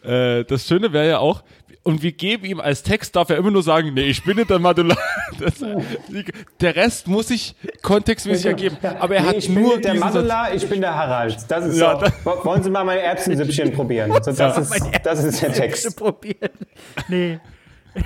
äh, 0.03 0.43
das 0.45 0.67
Schöne 0.67 0.91
wäre 0.93 1.09
ja 1.09 1.19
auch, 1.19 1.43
und 1.83 2.01
wir 2.01 2.13
geben 2.13 2.45
ihm 2.45 2.59
als 2.61 2.83
Text, 2.83 3.15
darf 3.15 3.29
er 3.29 3.37
immer 3.37 3.51
nur 3.51 3.63
sagen, 3.63 3.93
nee, 3.93 4.03
ich 4.03 4.23
bin 4.23 4.37
nicht 4.37 4.49
der 4.49 4.59
Madula. 4.59 4.95
Das, 5.39 5.55
die, 5.55 6.23
der 6.61 6.75
Rest 6.75 7.07
muss 7.07 7.29
sich 7.29 7.55
kontextmäßig 7.81 8.45
ergeben. 8.45 8.77
Aber 8.99 9.15
er 9.15 9.23
Nee, 9.23 9.27
hat 9.29 9.35
ich 9.37 9.47
bin 9.47 9.63
nur 9.63 9.73
nicht 9.73 9.85
der 9.85 9.93
diesen 9.93 10.03
Satz. 10.05 10.13
Madula, 10.13 10.53
ich 10.53 10.69
bin 10.69 10.79
der 10.79 10.95
Harald. 10.95 11.37
Das 11.47 11.65
ist 11.65 11.79
Ja, 11.79 11.99
so. 11.99 12.05
Wo- 12.23 12.45
Wollen 12.45 12.61
Sie 12.63 12.69
mal 12.69 12.83
mein 12.83 12.99
Erbsensüppchen 12.99 13.73
probieren? 13.73 14.11
So, 14.11 14.19
das, 14.31 14.57
ist, 14.71 14.91
das 15.03 15.23
ist 15.23 15.41
der 15.41 15.51
Text. 15.51 15.97
probieren. 15.97 16.51
Nee. 17.07 17.39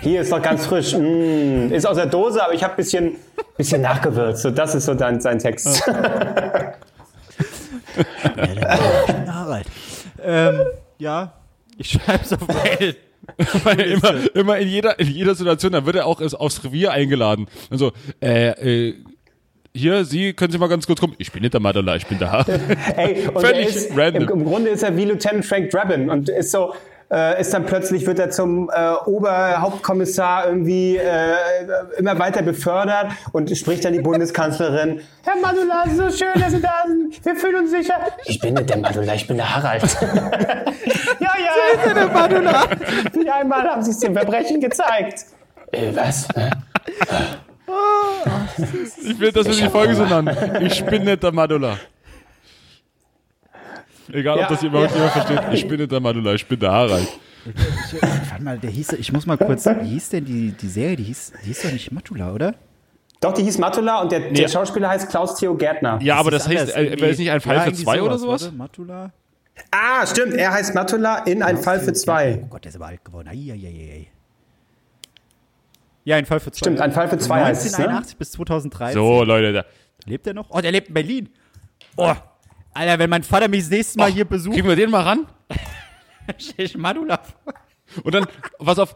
Hier 0.02 0.22
ist 0.22 0.32
noch 0.32 0.42
ganz 0.42 0.66
frisch. 0.66 0.94
Mm, 0.94 1.72
ist 1.72 1.86
aus 1.86 1.96
der 1.96 2.08
Dose, 2.08 2.44
aber 2.44 2.54
ich 2.54 2.64
habe 2.64 2.74
ein 2.74 2.78
bisschen, 2.78 3.16
bisschen 3.58 3.82
nachgewürzt. 3.82 4.42
So, 4.42 4.52
das 4.52 4.76
ist 4.76 4.86
so 4.86 4.94
dein, 4.94 5.22
sein 5.22 5.40
Text. 5.40 5.86
Harald. 9.28 9.66
Ähm, 10.22 10.62
ja, 10.98 11.34
ich 11.78 11.92
schreibe 11.92 12.24
es 12.24 12.34
auf 12.34 12.48
Mail. 12.48 12.96
Weil 13.64 13.82
immer, 13.82 14.36
immer 14.36 14.58
in 14.58 14.68
jeder, 14.68 15.00
in 15.00 15.08
jeder 15.08 15.36
Situation, 15.36 15.72
dann 15.74 15.86
wird 15.86 15.98
er 15.98 16.06
auch 16.06 16.22
aufs 16.22 16.64
Revier 16.64 16.92
eingeladen. 16.92 17.48
Also, 17.70 17.92
äh, 18.22 18.88
äh, 18.90 18.96
hier, 19.74 20.06
Sie, 20.06 20.34
können 20.34 20.52
Sie 20.52 20.58
mal 20.58 20.68
ganz 20.68 20.88
kurz 20.88 21.00
kommen? 21.00 21.14
Ich 21.20 21.32
bin 21.32 21.42
nicht 21.42 21.54
der 21.54 21.62
Madula, 21.62 21.96
ich 21.96 22.08
bin 22.08 22.18
der 22.18 22.32
Haar. 22.32 22.46
Ey, 22.96 23.28
und 23.28 23.42
Völlig 23.42 23.68
ist, 23.68 23.96
random. 23.96 24.24
Im, 24.24 24.30
Im 24.30 24.46
Grunde 24.46 24.70
ist 24.72 24.82
er 24.82 24.96
wie 24.98 25.06
Lieutenant 25.06 25.46
Frank 25.46 25.70
Drabin 25.70 26.10
und 26.10 26.30
ist 26.30 26.52
so, 26.52 26.74
äh, 27.12 27.40
ist 27.40 27.54
dann 27.54 27.66
plötzlich 27.66 28.06
wird 28.06 28.20
er 28.20 28.30
zum 28.30 28.70
äh, 28.70 28.94
Oberhauptkommissar 29.06 30.48
irgendwie 30.48 30.98
äh, 30.98 31.36
immer 31.98 32.20
weiter 32.20 32.42
befördert 32.42 33.08
und 33.32 33.56
spricht 33.56 33.86
dann 33.86 33.94
die 33.94 34.02
Bundeskanzlerin. 34.02 35.02
Herr 35.24 35.38
Madula, 35.42 35.84
es 35.86 35.94
ist 35.94 35.98
so 35.98 36.26
schön, 36.26 36.42
dass 36.42 36.52
Sie 36.52 36.62
da 36.62 36.84
sind. 36.86 37.26
Wir 37.26 37.36
fühlen 37.36 37.56
uns 37.64 37.72
sicher. 37.72 37.96
Ich 38.26 38.40
bin 38.40 38.56
nicht 38.56 38.70
der 38.70 38.78
Madula, 38.78 39.14
ich 39.14 39.28
bin 39.28 39.38
der 39.38 39.56
Harald. 39.56 39.84
ja, 41.20 41.32
ja. 41.86 41.94
der 41.94 42.08
Madula. 42.08 42.64
Wie 43.14 43.30
einmal 43.30 43.64
haben 43.64 43.82
Sie 43.84 43.92
es 43.92 44.00
dem 44.00 44.14
Verbrechen 44.14 44.60
gezeigt. 44.60 45.26
Äh, 45.72 45.96
was? 45.96 46.28
Hä? 46.36 46.50
Ich 49.04 49.20
will, 49.20 49.32
dass 49.32 49.46
wir 49.48 49.56
die 49.56 49.70
Folge 49.70 49.96
so 49.96 50.06
nennen. 50.06 50.36
Ich 50.62 50.84
bin 50.86 51.04
nicht 51.04 51.24
der 51.24 51.32
Madula. 51.32 51.78
Egal, 54.12 54.38
Ja, 54.38 54.44
ob 54.44 54.50
das 54.50 54.64
überhaupt 54.64 54.94
jemand 54.94 55.12
versteht. 55.12 55.42
Ich 55.54 55.68
bin 55.68 55.80
nicht 55.80 55.92
der 55.92 56.00
Madula, 56.00 56.34
ich 56.34 56.46
bin 56.48 56.60
der 56.60 56.72
Harald. 56.72 57.08
Warte 58.30 58.44
mal, 58.44 58.58
der 58.58 58.70
hieß, 58.70 58.94
ich 58.94 59.12
muss 59.14 59.26
mal 59.26 59.38
kurz, 59.38 59.66
wie 59.66 59.88
hieß 59.90 60.10
denn 60.10 60.26
die, 60.26 60.52
die 60.52 60.68
Serie? 60.68 60.96
Die 60.98 61.04
hieß, 61.04 61.34
die 61.44 61.48
hieß 61.48 61.62
doch 61.64 61.72
nicht 61.72 61.92
Matula, 61.92 62.34
oder? 62.34 62.56
Doch, 63.20 63.34
die 63.34 63.44
hieß 63.44 63.58
Matula 63.58 64.02
und 64.02 64.12
der, 64.12 64.32
der 64.32 64.48
Schauspieler 64.48 64.90
heißt 64.90 65.10
Klaus 65.10 65.36
Theo 65.40 65.56
Gärtner. 65.56 66.00
Ja, 66.02 66.18
aber 66.18 66.32
das 66.32 66.48
heißt, 66.48 66.76
äh, 66.76 67.00
wäre 67.00 67.12
es 67.12 67.18
nicht 67.18 67.32
ein 67.32 67.42
Fall 67.42 67.56
Ja, 67.56 67.62
für 67.64 67.74
zwei 67.74 68.02
oder 68.02 68.18
sowas? 68.18 68.44
Warte, 68.44 68.56
Matula? 68.56 69.12
Ah, 69.72 70.06
stimmt, 70.06 70.36
er 70.36 70.52
heißt 70.54 70.76
Matula 70.76 71.20
in 71.20 71.42
Ein 71.42 71.58
Fall 71.58 71.80
für 71.80 71.94
zwei. 71.94 72.42
Oh 72.44 72.48
Gott, 72.48 72.64
der 72.66 72.70
ist 72.70 72.76
aber 72.76 72.88
alt 72.88 73.04
geworden. 73.04 73.28
Ai, 73.28 73.34
ai, 73.52 73.54
ai, 73.54 73.92
ai. 73.94 74.08
Ja, 76.04 76.16
ein 76.16 76.26
Fall 76.26 76.40
für 76.40 76.52
zwei. 76.52 76.60
Stimmt, 76.60 76.80
Ein 76.80 76.92
Fall 76.92 77.10
für 77.10 77.18
zwei 77.18 77.44
heißt 77.44 77.66
es, 77.66 77.72
ne? 77.72 77.86
1981 77.86 78.18
bis 78.18 78.32
2013. 78.32 78.94
So, 78.94 79.24
Leute, 79.24 79.52
da. 79.52 79.66
Lebt 80.06 80.28
er 80.28 80.34
noch? 80.36 80.50
Oh, 80.52 80.62
der 80.62 80.72
lebt 80.72 80.90
in 80.90 80.94
Berlin. 80.94 81.30
Oh, 81.98 82.14
Alter, 82.78 83.00
wenn 83.00 83.10
mein 83.10 83.24
Vater 83.24 83.48
mich 83.48 83.62
das 83.62 83.70
nächste 83.72 83.98
Mal 83.98 84.12
hier 84.12 84.26
besucht, 84.26 84.54
Kriegen 84.54 84.68
wir 84.68 84.76
den 84.76 84.92
mal 84.92 85.02
ran? 85.02 85.26
stell 86.38 86.66
ich 86.66 86.78
Madula 86.78 87.18
vor. 87.18 87.56
Und 88.04 88.14
dann, 88.14 88.28
was 88.60 88.78
auf, 88.78 88.94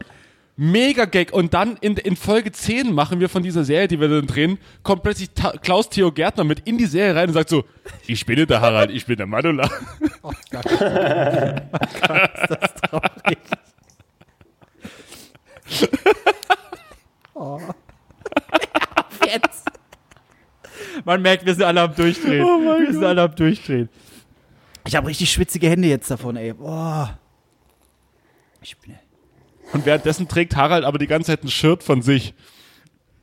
mega 0.56 1.04
Gag. 1.06 1.32
Und 1.32 1.52
dann 1.52 1.78
in, 1.80 1.96
in 1.96 2.14
Folge 2.14 2.52
10 2.52 2.92
machen 2.92 3.18
wir 3.18 3.28
von 3.28 3.42
dieser 3.42 3.64
Serie, 3.64 3.88
die 3.88 3.98
wir 3.98 4.06
dann 4.08 4.28
drehen, 4.28 4.58
kommt 4.84 5.02
plötzlich 5.02 5.30
Ta 5.30 5.50
Klaus 5.60 5.88
Theo 5.88 6.12
Gärtner 6.12 6.44
mit 6.44 6.60
in 6.60 6.78
die 6.78 6.86
Serie 6.86 7.16
rein 7.16 7.28
und 7.28 7.34
sagt 7.34 7.48
so, 7.48 7.64
ich 8.06 8.24
bin 8.24 8.36
nicht 8.36 8.50
der 8.50 8.60
Harald, 8.60 8.92
ich 8.92 9.04
bin 9.06 9.16
der 9.16 9.26
Madula. 9.26 9.68
Traurig. 12.82 13.38
oh. 17.34 17.58
Jetzt. 19.26 19.61
Man 21.04 21.22
merkt, 21.22 21.44
wir 21.44 21.54
sind 21.54 21.64
alle 21.64 21.80
am 21.80 21.94
Durchdrehen. 21.94 22.44
wir 22.44 22.92
sind 22.92 23.04
alle 23.04 23.22
am 23.22 23.34
Durchdrehen. 23.34 23.88
Ich 24.86 24.96
habe 24.96 25.08
richtig 25.08 25.30
schwitzige 25.30 25.68
Hände 25.68 25.88
jetzt 25.88 26.10
davon, 26.10 26.36
ey. 26.36 26.52
Boah. 26.52 27.18
Ich 28.62 28.76
bin. 28.78 28.94
Und 29.72 29.86
währenddessen 29.86 30.28
trägt 30.28 30.56
Harald 30.56 30.84
aber 30.84 30.98
die 30.98 31.06
ganze 31.06 31.32
Zeit 31.32 31.44
ein 31.44 31.48
Shirt 31.48 31.82
von 31.82 32.02
sich. 32.02 32.34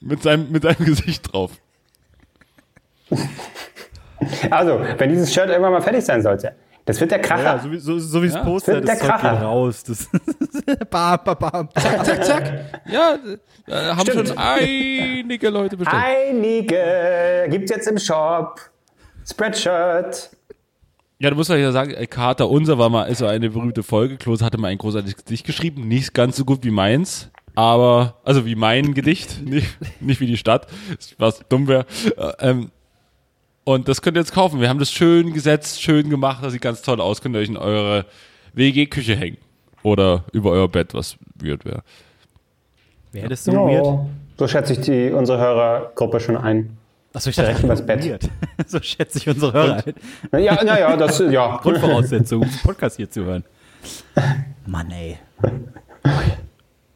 Mit 0.01 0.23
seinem, 0.23 0.51
mit 0.51 0.63
seinem 0.63 0.85
Gesicht 0.85 1.31
drauf. 1.31 1.51
Also, 4.49 4.79
wenn 4.97 5.09
dieses 5.09 5.33
Shirt 5.33 5.49
irgendwann 5.49 5.73
mal 5.73 5.81
fertig 5.81 6.03
sein 6.03 6.21
sollte, 6.21 6.55
das 6.89 6.99
wird 6.99 7.11
der 7.11 7.19
Kracher. 7.19 7.43
Ja, 7.43 7.59
so 7.59 7.71
wie, 7.71 7.77
so, 7.77 7.99
so 7.99 8.23
wie 8.23 8.29
das 8.29 8.41
Poster, 8.43 8.73
Wird 8.73 8.87
das 8.87 8.97
der 8.99 9.07
Zeug 9.07 9.15
geht 9.21 9.21
Kracher. 9.29 9.41
raus. 9.43 9.83
Das 9.83 10.09
bam, 10.89 11.19
bam, 11.23 11.37
bam. 11.37 11.69
Zack, 11.75 12.25
zack. 12.25 12.81
Ja, 12.91 13.17
äh, 13.67 13.73
haben 13.91 14.01
Stimmt. 14.01 14.27
schon 14.29 14.37
einige 14.39 15.49
Leute 15.49 15.77
bestellt. 15.77 16.03
Einige 16.03 17.45
gibt's 17.49 17.69
jetzt 17.71 17.87
im 17.87 17.99
Shop. 17.99 18.59
Spreadshirt. 19.29 20.31
Ja, 21.19 21.29
du 21.29 21.35
musst 21.35 21.49
ja 21.51 21.71
sagen, 21.71 21.93
Kater 22.09 22.49
Unser 22.49 22.77
war 22.79 22.89
mal 22.89 23.03
ist 23.03 23.19
so 23.19 23.27
eine 23.27 23.49
berühmte 23.49 23.83
Folge. 23.83 24.17
Klose 24.17 24.43
hatte 24.43 24.57
mal 24.57 24.69
ein 24.69 24.77
großartiges 24.77 25.17
Gedicht 25.17 25.45
geschrieben, 25.45 25.87
nicht 25.87 26.13
ganz 26.13 26.37
so 26.37 26.45
gut 26.45 26.63
wie 26.63 26.71
meins, 26.71 27.29
aber 27.55 28.15
also 28.23 28.45
wie 28.45 28.55
mein 28.55 28.93
Gedicht, 28.93 29.41
nicht, 29.45 29.77
nicht 30.01 30.21
wie 30.21 30.27
die 30.27 30.37
Stadt, 30.37 30.65
was 31.17 31.41
dumm 31.49 31.67
wäre. 31.67 31.85
Äh, 32.17 32.49
Ähm, 32.49 32.71
und 33.63 33.87
das 33.87 34.01
könnt 34.01 34.17
ihr 34.17 34.21
jetzt 34.21 34.33
kaufen. 34.33 34.59
Wir 34.61 34.69
haben 34.69 34.79
das 34.79 34.91
schön 34.91 35.33
gesetzt, 35.33 35.81
schön 35.81 36.09
gemacht, 36.09 36.43
das 36.43 36.53
sieht 36.53 36.61
ganz 36.61 36.81
toll 36.81 37.01
aus. 37.01 37.21
Könnt 37.21 37.35
ihr 37.35 37.39
euch 37.39 37.49
in 37.49 37.57
eure 37.57 38.05
WG-Küche 38.53 39.15
hängen 39.15 39.37
oder 39.83 40.23
über 40.31 40.51
euer 40.51 40.67
Bett, 40.67 40.93
was 40.93 41.17
weird 41.35 41.65
wäre. 41.65 41.83
Wäre 43.11 43.29
das 43.29 43.43
so 43.43 43.51
weird? 43.53 43.85
Oh, 43.85 44.09
so 44.37 44.47
schätze 44.47 44.73
ich 44.73 44.81
die, 44.81 45.11
unsere 45.11 45.39
Hörergruppe 45.39 46.19
schon 46.19 46.37
ein. 46.37 46.77
Achso, 47.13 47.31
ich 47.31 47.35
dachte, 47.35 47.63
Übers 47.63 47.85
Bett. 47.85 48.05
weird. 48.05 48.29
so 48.67 48.79
schätze 48.81 49.17
ich 49.17 49.27
unsere 49.27 49.51
Hörer 49.53 49.83
ein. 50.31 50.43
Ja, 50.43 50.63
naja, 50.63 50.95
das 50.95 51.19
ja. 51.19 51.57
Grundvoraussetzung, 51.61 52.41
um 52.41 52.47
diesen 52.47 52.61
Podcast 52.61 52.97
hier 52.97 53.09
zu 53.09 53.25
hören. 53.25 53.43
Mann, 54.67 54.91
ey. 54.91 55.17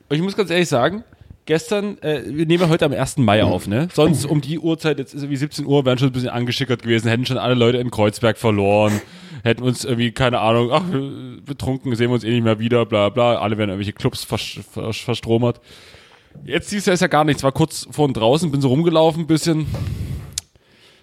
Ich 0.09 0.21
muss 0.21 0.35
ganz 0.37 0.51
ehrlich 0.51 0.69
sagen, 0.69 1.03
gestern, 1.45 1.97
äh, 2.01 2.21
wir 2.25 2.45
nehmen 2.45 2.63
ja 2.63 2.69
heute 2.69 2.85
am 2.85 2.93
1. 2.93 3.17
Mai 3.17 3.43
auf, 3.43 3.67
ne? 3.67 3.87
Sonst 3.93 4.25
um 4.25 4.41
die 4.41 4.59
Uhrzeit, 4.59 4.99
jetzt 4.99 5.13
ist 5.13 5.23
es 5.23 5.29
wie 5.29 5.35
17 5.35 5.65
Uhr, 5.65 5.85
wären 5.85 5.97
schon 5.97 6.09
ein 6.09 6.13
bisschen 6.13 6.29
angeschickert 6.29 6.83
gewesen, 6.83 7.07
hätten 7.09 7.25
schon 7.25 7.37
alle 7.37 7.55
Leute 7.55 7.77
in 7.77 7.91
Kreuzberg 7.91 8.37
verloren, 8.37 9.01
hätten 9.43 9.63
uns 9.63 9.83
irgendwie, 9.83 10.11
keine 10.11 10.39
Ahnung, 10.39 10.71
ach, 10.71 10.83
betrunken, 11.45 11.95
sehen 11.95 12.09
wir 12.09 12.15
uns 12.15 12.23
eh 12.23 12.31
nicht 12.31 12.43
mehr 12.43 12.59
wieder, 12.59 12.85
bla 12.85 13.09
bla, 13.09 13.35
alle 13.37 13.57
werden 13.57 13.69
irgendwelche 13.69 13.93
Clubs 13.93 14.23
vers 14.23 14.59
vers 14.71 14.97
verstromert. 14.97 15.59
Jetzt 16.45 16.69
siehst 16.69 16.87
du, 16.87 16.91
ist 16.91 17.01
ja 17.01 17.07
gar 17.07 17.23
nichts, 17.25 17.43
war 17.43 17.51
kurz 17.51 17.87
vorhin 17.91 18.13
draußen, 18.13 18.51
bin 18.51 18.61
so 18.61 18.69
rumgelaufen, 18.69 19.23
ein 19.23 19.27
bisschen, 19.27 19.67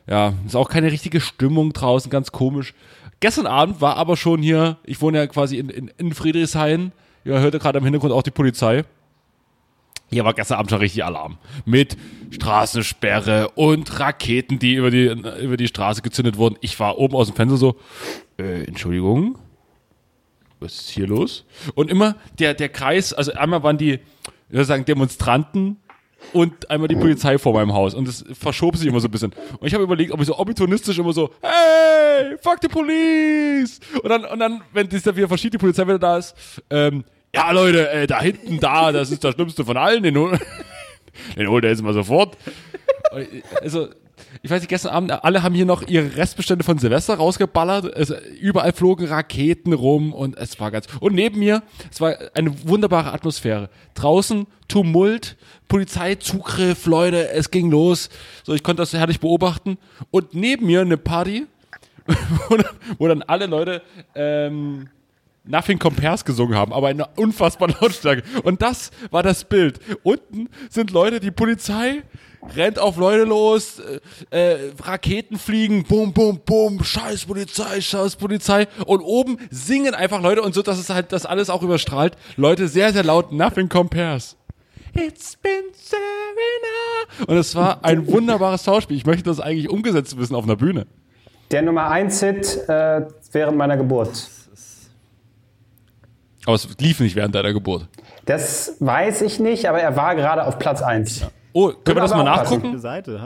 ja, 0.08 0.34
ist 0.46 0.56
auch 0.56 0.68
keine 0.68 0.90
richtige 0.90 1.20
Stimmung 1.20 1.72
draußen, 1.72 2.10
ganz 2.10 2.32
komisch. 2.32 2.74
Gestern 3.20 3.46
Abend 3.46 3.80
war 3.80 3.96
aber 3.96 4.16
schon 4.16 4.42
hier, 4.42 4.78
ich 4.84 5.00
wohne 5.02 5.18
ja 5.18 5.26
quasi 5.26 5.58
in, 5.58 5.68
in, 5.68 5.90
in 5.98 6.14
Friedrichshain, 6.14 6.92
ja, 7.24 7.38
hörte 7.38 7.58
gerade 7.58 7.78
im 7.78 7.84
Hintergrund 7.84 8.12
auch 8.12 8.22
die 8.22 8.30
Polizei. 8.30 8.84
Hier 10.12 10.24
war 10.24 10.34
gestern 10.34 10.58
Abend 10.58 10.70
schon 10.70 10.80
richtig 10.80 11.04
Alarm. 11.04 11.38
Mit 11.64 11.96
Straßensperre 12.30 13.50
und 13.54 14.00
Raketen, 14.00 14.58
die 14.58 14.74
über 14.74 14.90
die, 14.90 15.06
über 15.40 15.56
die 15.56 15.68
Straße 15.68 16.02
gezündet 16.02 16.36
wurden. 16.36 16.56
Ich 16.60 16.78
war 16.80 16.98
oben 16.98 17.14
aus 17.14 17.28
dem 17.28 17.36
Fenster 17.36 17.56
so, 17.56 17.76
äh, 18.38 18.64
Entschuldigung, 18.64 19.38
was 20.58 20.74
ist 20.74 20.90
hier 20.90 21.06
los? 21.06 21.44
Und 21.74 21.90
immer 21.90 22.16
der, 22.38 22.54
der 22.54 22.68
Kreis, 22.68 23.12
also 23.12 23.32
einmal 23.32 23.62
waren 23.62 23.78
die, 23.78 24.00
ich 24.50 24.66
sagen, 24.66 24.84
Demonstranten 24.84 25.76
und 26.32 26.70
einmal 26.70 26.88
die 26.88 26.96
Polizei 26.96 27.38
vor 27.38 27.54
meinem 27.54 27.72
Haus. 27.72 27.94
Und 27.94 28.06
es 28.08 28.24
verschob 28.32 28.76
sich 28.76 28.86
immer 28.86 29.00
so 29.00 29.08
ein 29.08 29.10
bisschen. 29.10 29.32
Und 29.58 29.66
ich 29.66 29.74
habe 29.74 29.84
überlegt, 29.84 30.12
ob 30.12 30.20
ich 30.20 30.26
so 30.26 30.38
opportunistisch 30.38 30.98
immer 30.98 31.12
so, 31.12 31.30
hey, 31.40 32.36
fuck 32.40 32.58
the 32.60 32.68
police! 32.68 33.80
Und 34.02 34.10
dann, 34.10 34.24
und 34.24 34.38
dann 34.38 34.62
wenn 34.72 34.88
dann 34.88 35.16
wieder 35.16 35.28
verschiebt, 35.28 35.54
die 35.54 35.58
Polizei 35.58 35.84
wieder 35.84 35.98
da 35.98 36.18
ist, 36.18 36.34
ähm, 36.68 37.04
ja 37.34 37.50
Leute, 37.52 37.88
äh, 37.90 38.06
da 38.06 38.20
hinten, 38.20 38.58
da, 38.60 38.92
das 38.92 39.10
ist 39.10 39.24
das 39.24 39.34
Schlimmste 39.34 39.64
von 39.64 39.76
allen, 39.76 40.02
den, 40.02 40.16
hol- 40.16 40.38
den 41.36 41.48
holt 41.48 41.64
er 41.64 41.70
jetzt 41.70 41.82
mal 41.82 41.94
sofort. 41.94 42.36
Also, 43.62 43.88
ich 44.42 44.50
weiß 44.50 44.60
nicht, 44.60 44.68
gestern 44.68 44.92
Abend, 44.92 45.24
alle 45.24 45.42
haben 45.42 45.54
hier 45.54 45.64
noch 45.66 45.82
ihre 45.88 46.16
Restbestände 46.16 46.64
von 46.64 46.78
Silvester 46.78 47.14
rausgeballert. 47.14 47.86
Es, 47.96 48.10
überall 48.40 48.72
flogen 48.72 49.06
Raketen 49.06 49.72
rum 49.72 50.12
und 50.12 50.36
es 50.36 50.60
war 50.60 50.70
ganz. 50.70 50.86
Und 51.00 51.14
neben 51.14 51.38
mir, 51.40 51.62
es 51.90 52.00
war 52.00 52.14
eine 52.34 52.68
wunderbare 52.68 53.12
Atmosphäre. 53.12 53.70
Draußen 53.94 54.46
Tumult, 54.68 55.36
Polizeizugriff, 55.68 56.86
Leute, 56.86 57.30
es 57.30 57.50
ging 57.50 57.70
los. 57.70 58.08
So, 58.44 58.54
ich 58.54 58.62
konnte 58.62 58.82
das 58.82 58.92
herrlich 58.92 59.18
beobachten. 59.20 59.78
Und 60.10 60.34
neben 60.34 60.66
mir 60.66 60.82
eine 60.82 60.96
Party, 60.96 61.46
wo 62.98 63.08
dann 63.08 63.22
alle 63.22 63.46
Leute 63.46 63.82
ähm, 64.14 64.88
Nothing 65.44 65.78
Compares 65.78 66.24
gesungen 66.24 66.56
haben, 66.56 66.72
aber 66.72 66.90
in 66.90 67.00
einer 67.00 67.10
unfassbaren 67.16 67.74
Lautstärke. 67.80 68.22
Und 68.42 68.62
das 68.62 68.90
war 69.10 69.22
das 69.22 69.44
Bild. 69.44 69.80
Unten 70.02 70.48
sind 70.68 70.90
Leute, 70.90 71.20
die 71.20 71.30
Polizei 71.30 72.02
rennt 72.56 72.78
auf 72.78 72.96
Leute 72.96 73.24
los, 73.24 73.80
äh, 74.30 74.54
äh, 74.54 74.72
Raketen 74.82 75.38
fliegen, 75.38 75.84
bum, 75.84 76.12
bum, 76.12 76.40
bum, 76.44 76.82
scheiß 76.82 77.26
Polizei, 77.26 77.80
scheiß 77.80 78.16
Polizei. 78.16 78.66
Und 78.86 79.00
oben 79.00 79.38
singen 79.50 79.94
einfach 79.94 80.22
Leute 80.22 80.42
und 80.42 80.54
so, 80.54 80.62
dass 80.62 80.78
es 80.78 80.90
halt 80.90 81.12
das 81.12 81.26
alles 81.26 81.50
auch 81.50 81.62
überstrahlt. 81.62 82.16
Leute 82.36 82.68
sehr, 82.68 82.92
sehr 82.92 83.04
laut, 83.04 83.32
Nothing 83.32 83.68
Compares. 83.68 84.36
It's 84.94 85.36
been 85.36 85.52
Serena. 85.72 87.26
Und 87.26 87.36
es 87.36 87.54
war 87.54 87.84
ein 87.84 88.06
wunderbares 88.06 88.64
Schauspiel. 88.64 88.96
Ich 88.96 89.06
möchte 89.06 89.24
das 89.24 89.40
eigentlich 89.40 89.68
umgesetzt 89.68 90.18
wissen 90.18 90.34
auf 90.34 90.44
einer 90.44 90.56
Bühne. 90.56 90.86
Der 91.50 91.62
Nummer 91.62 91.90
1 91.90 92.20
Hit 92.20 92.68
äh, 92.68 93.02
während 93.32 93.56
meiner 93.56 93.76
Geburt. 93.76 94.28
Aber 96.46 96.54
es 96.54 96.68
lief 96.78 97.00
nicht 97.00 97.16
während 97.16 97.34
deiner 97.34 97.52
Geburt. 97.52 97.86
Das 98.26 98.76
weiß 98.80 99.22
ich 99.22 99.40
nicht, 99.40 99.66
aber 99.66 99.80
er 99.80 99.96
war 99.96 100.14
gerade 100.14 100.46
auf 100.46 100.58
Platz 100.58 100.82
1. 100.82 101.26
Oh, 101.52 101.68
können 101.84 101.96
wir 101.96 102.02
das 102.02 102.10
mal 102.12 102.22
nachgucken? 102.22 102.78
Seite. 102.78 103.20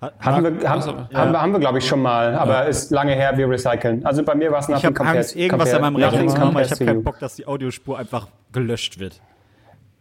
Hat, 0.00 0.14
Haben 0.20 0.44
wir, 0.44 0.68
haben, 0.68 0.80
also, 0.80 0.96
haben 1.12 1.32
wir, 1.32 1.42
haben 1.42 1.52
wir 1.52 1.60
glaube 1.60 1.78
ich, 1.78 1.86
schon 1.86 2.00
mal, 2.00 2.34
aber 2.34 2.66
ist 2.66 2.90
lange 2.90 3.12
her, 3.12 3.36
wir 3.36 3.50
recyceln. 3.50 4.06
Also 4.06 4.22
bei 4.22 4.34
mir 4.34 4.50
war 4.50 4.60
es 4.60 4.68
ich 4.70 4.82
habe 4.82 4.94
irgendwas 5.34 5.74
an 5.74 5.82
meinem 5.82 5.96
Rechner 5.96 6.26
zu 6.26 6.58
ich 6.60 6.70
habe 6.70 6.84
keinen 6.86 7.04
Bock. 7.04 7.18
Dass 7.18 7.34
die 7.36 7.46
Audiospur 7.46 7.98
einfach 7.98 8.28
gelöscht 8.52 8.98
wird. 8.98 9.20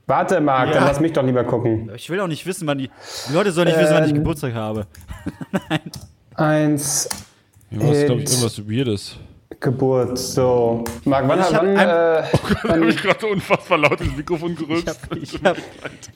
Warte, 0.07 0.39
Marc, 0.39 0.69
Ja. 0.69 0.75
dann 0.75 0.83
lass 0.85 0.99
mich 1.01 1.13
doch 1.13 1.23
lieber 1.23 1.43
gucken. 1.43 1.91
Ich 1.95 2.09
will 2.09 2.19
auch 2.21 2.27
nicht 2.27 2.45
wissen, 2.45 2.65
wann 2.65 2.77
die. 2.77 2.89
Die 3.29 3.33
Leute 3.33 3.51
sollen 3.51 3.67
nicht 3.67 3.79
wissen, 3.79 3.93
wann 3.93 4.05
ich 4.05 4.09
Ähm, 4.11 4.15
Geburtstag 4.15 4.53
habe. 4.53 4.87
Eins, 6.35 7.09
Ja, 7.69 7.79
was, 7.81 8.05
glaube 8.05 8.21
ich, 8.21 8.29
irgendwas 8.29 8.69
Weirdes. 8.69 9.17
Geburt, 9.61 10.17
so. 10.17 10.85
Marc, 11.03 11.27
wann, 11.27 11.39
Ich 11.39 11.53
hab 11.53 11.61
wann, 11.63 11.77
ein- 11.77 11.89
äh, 11.89 12.23
Da 12.63 12.69
habe 12.69 12.85
ich 12.89 12.97
gerade 13.01 13.25
unfassbar 13.27 13.77
laut 13.77 13.99
ins 13.99 14.15
Mikrofon 14.15 14.55
gerülpst. 14.55 14.97
Ich 15.21 15.43
hab, 15.43 15.57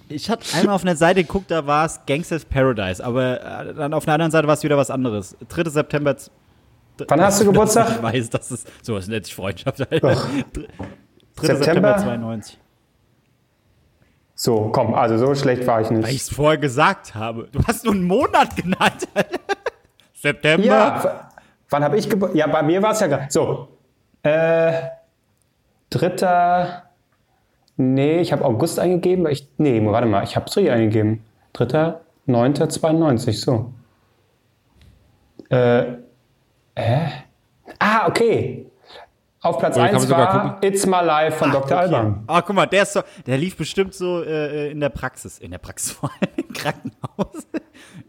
ich 0.08 0.30
hab 0.30 0.39
einmal 0.56 0.76
auf 0.76 0.84
einer 0.84 0.96
Seite 0.96 1.24
geguckt, 1.24 1.52
da 1.52 1.68
war 1.68 1.86
es 1.86 2.00
Gangsters 2.08 2.46
Paradise, 2.46 3.04
aber 3.04 3.41
äh, 3.41 3.74
dann 3.74 3.94
auf 3.94 4.08
einer 4.08 4.14
anderen 4.14 4.32
Seite 4.32 4.48
war 4.48 4.54
es 4.54 4.64
wieder 4.64 4.78
was 4.78 4.89
anderes. 4.89 5.36
3. 5.50 5.70
September. 5.70 6.16
wann 7.08 7.22
hast 7.22 7.41
du 7.41 7.46
Geburtstag? 7.52 7.89
Ich 7.98 8.02
weiß, 8.04 8.30
das 8.30 8.50
ist 8.52 8.68
sowas 8.82 9.08
nennt 9.08 9.26
sich 9.26 9.36
Freundschaft. 9.36 9.91
Alter. 9.91 10.16
3. 11.36 11.48
September? 11.48 11.56
September 11.58 11.98
92. 11.98 12.60
So, 14.36 14.70
komm, 14.74 14.94
also 14.96 15.18
so 15.18 15.36
schlecht 15.36 15.68
war 15.68 15.82
ich 15.82 15.89
Weil 15.89 16.00
ich 16.00 16.06
nicht. 16.06 16.22
es 16.24 16.30
vorher 16.30 16.58
gesagt 16.58 17.14
habe. 17.14 17.50
Du 17.52 17.60
hast 17.68 17.84
nur 17.84 17.94
einen 17.94 18.04
Monat 18.06 18.56
genannt. 18.56 19.08
Alter. 19.14 19.39
September. 20.14 20.66
Ja, 20.66 21.30
wann 21.74 21.84
habe 21.84 21.98
ich 21.98 22.10
Geburtstag? 22.10 22.38
Ja, 22.38 22.48
bei 22.48 22.64
mir 22.64 22.82
war 22.82 22.92
es 22.92 23.00
ja 23.02 23.08
gerade. 23.08 23.26
So, 23.30 23.68
äh, 24.22 24.74
dritter, 25.90 26.84
nee, 27.76 28.22
ich 28.22 28.32
habe 28.32 28.46
August 28.46 28.80
eingegeben, 28.80 29.26
weil 29.26 29.34
ich, 29.34 29.50
nee, 29.58 29.84
warte 29.86 30.08
mal, 30.08 30.24
ich 30.24 30.36
habe 30.36 30.46
es 30.46 30.56
richtig 30.56 30.72
eingegeben. 30.72 31.24
Dritter, 31.52 32.02
neunter, 32.26 32.70
92, 32.70 33.42
so. 33.42 33.74
Äh, 35.50 35.84
hä? 36.76 37.12
Ah, 37.80 38.08
okay. 38.08 38.68
Auf 39.44 39.60
Platz 39.60 39.76
Oh, 39.76 39.82
hier 39.82 39.89
kann 39.89 39.96
1 39.96 40.10
man 40.10 40.10
sogar 40.10 40.34
war 40.34 40.58
It's 40.64 40.86
My 40.86 41.02
Life 41.04 41.38
von 41.38 41.52
Dr. 41.52 41.78
Alban. 41.78 42.24
Ah, 42.28 42.41
guck 42.41 42.56
mal, 42.56 42.66
der, 42.66 42.84
ist 42.84 42.94
so, 42.94 43.02
der 43.28 43.38
lief 43.38 43.58
bestimmt 43.58 43.94
so 43.94 44.24
äh, 44.24 44.72
in 44.72 44.80
der 44.80 44.88
Praxis. 44.88 45.38
In 45.38 45.52
der 45.52 45.58
Praxis 45.58 45.91
vor 45.91 46.10
allem 46.12 46.32
im 46.38 46.54
Krankenhaus. 46.54 47.46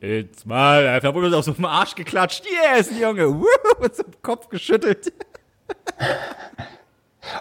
Jetzt 0.00 0.46
mal, 0.46 0.86
einfach 0.86 1.12
wurde 1.12 1.26
uns 1.26 1.34
auf 1.34 1.44
so 1.44 1.52
dem 1.52 1.64
Arsch 1.64 1.96
geklatscht. 1.96 2.44
Yes, 2.46 2.88
Junge. 2.96 3.34
Woo, 3.34 3.46
mit 3.80 3.96
so 3.96 4.04
dem 4.04 4.22
Kopf 4.22 4.48
geschüttelt. 4.48 5.12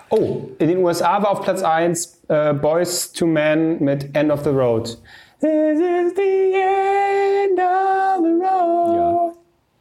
Oh, 0.09 0.49
in 0.57 0.69
den 0.69 0.77
USA 0.79 1.21
war 1.21 1.29
auf 1.29 1.41
Platz 1.41 1.61
1 1.61 2.23
äh, 2.29 2.53
Boys 2.53 3.11
to 3.11 3.27
Men 3.27 3.79
mit 3.83 4.15
End 4.15 4.31
of 4.31 4.43
the 4.43 4.49
Road. 4.49 4.97
This 5.39 5.79
is 5.79 6.15
the 6.15 6.53
end 6.55 7.59
of 7.59 8.23
the 8.23 8.43
road. 8.43 9.33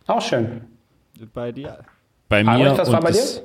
Auch 0.06 0.20
schön. 0.20 0.62
Bei 1.32 1.50
dir. 1.50 1.78
Bei 2.28 2.42
mir 2.42 2.50
Albrecht, 2.50 2.78
was 2.78 2.88
war 2.88 2.98
und 2.98 3.04
bei 3.04 3.10
das, 3.10 3.42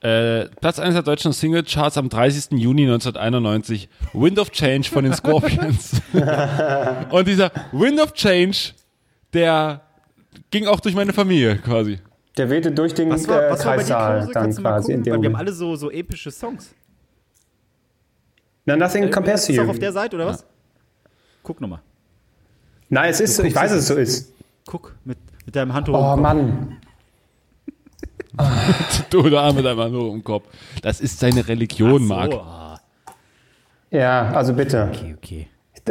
äh, 0.00 0.46
Platz 0.60 0.78
1 0.78 0.94
der 0.94 1.02
deutschen 1.02 1.32
Singlecharts 1.32 1.98
am 1.98 2.08
30. 2.08 2.58
Juni 2.58 2.82
1991. 2.82 3.88
Wind 4.14 4.38
of 4.38 4.50
Change 4.50 4.88
von 4.88 5.04
den 5.04 5.12
Scorpions. 5.12 6.00
und 7.10 7.28
dieser 7.28 7.50
Wind 7.72 8.00
of 8.00 8.14
Change, 8.14 8.72
der 9.32 9.82
ging 10.50 10.66
auch 10.66 10.80
durch 10.80 10.94
meine 10.94 11.12
Familie 11.12 11.56
quasi. 11.58 11.98
Der 12.36 12.48
wehte 12.48 12.72
durch 12.72 12.94
den 12.94 13.10
Was 13.10 13.28
war, 13.28 13.46
äh, 13.46 13.50
was 13.50 13.64
war 13.64 13.76
bei 13.76 13.82
dir, 13.82 13.94
Kreissaal 13.94 14.30
dann 14.32 14.54
quasi. 14.54 14.92
In 14.92 15.02
dem 15.02 15.14
Weil 15.14 15.22
wir 15.22 15.28
haben 15.28 15.36
alle 15.36 15.52
so, 15.52 15.76
so 15.76 15.90
epische 15.90 16.30
Songs. 16.30 16.74
No, 18.64 18.76
nothing 18.76 19.10
compares 19.10 19.46
to 19.46 19.52
Ist 19.52 19.58
you. 19.58 19.64
auch 19.64 19.68
auf 19.68 19.78
der 19.78 19.92
Seite, 19.92 20.16
oder 20.16 20.26
was? 20.26 20.44
Guck 21.42 21.60
nochmal. 21.60 21.80
Nein, 22.88 23.10
es 23.10 23.20
ist 23.20 23.36
so. 23.36 23.42
Ich 23.42 23.54
weiß, 23.54 23.70
dass 23.70 23.80
es 23.80 23.88
so 23.88 23.94
ist. 23.94 24.32
Guck, 24.66 24.94
mit, 25.04 25.18
mit 25.44 25.56
deinem 25.56 25.72
Handtuch. 25.72 25.94
Oh. 25.94 26.16
Mann. 26.16 26.78
Du 29.10 29.28
da 29.28 29.52
mit 29.52 29.66
einem 29.66 29.92
nur 29.92 30.12
im 30.14 30.22
Kopf. 30.24 30.44
Das 30.82 31.00
ist 31.00 31.18
seine 31.18 31.46
Religion, 31.46 31.98
so, 32.02 32.14
Marc. 32.14 32.32
Ja, 33.90 34.30
also 34.32 34.54
bitte. 34.54 34.88
okay, 34.92 35.14
okay. 35.16 35.46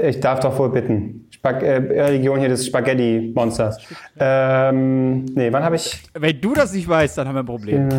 Ich 0.08 0.20
darf 0.20 0.40
doch 0.40 0.58
wohl 0.58 0.70
bitten. 0.70 1.28
Spag 1.32 1.64
äh, 1.64 1.76
Region 2.02 2.40
hier 2.40 2.50
des 2.50 2.66
Spaghetti-Monsters. 2.68 3.78
Ähm, 4.20 5.26
nee, 5.26 5.52
wann 5.52 5.64
habe 5.64 5.76
ich. 5.76 6.04
Wenn 6.14 6.40
du 6.40 6.54
das 6.54 6.74
nicht 6.74 6.88
weißt, 6.88 7.18
dann 7.18 7.28
haben 7.28 7.36
wir 7.36 7.40
ein 7.42 7.46
Problem. 7.46 7.90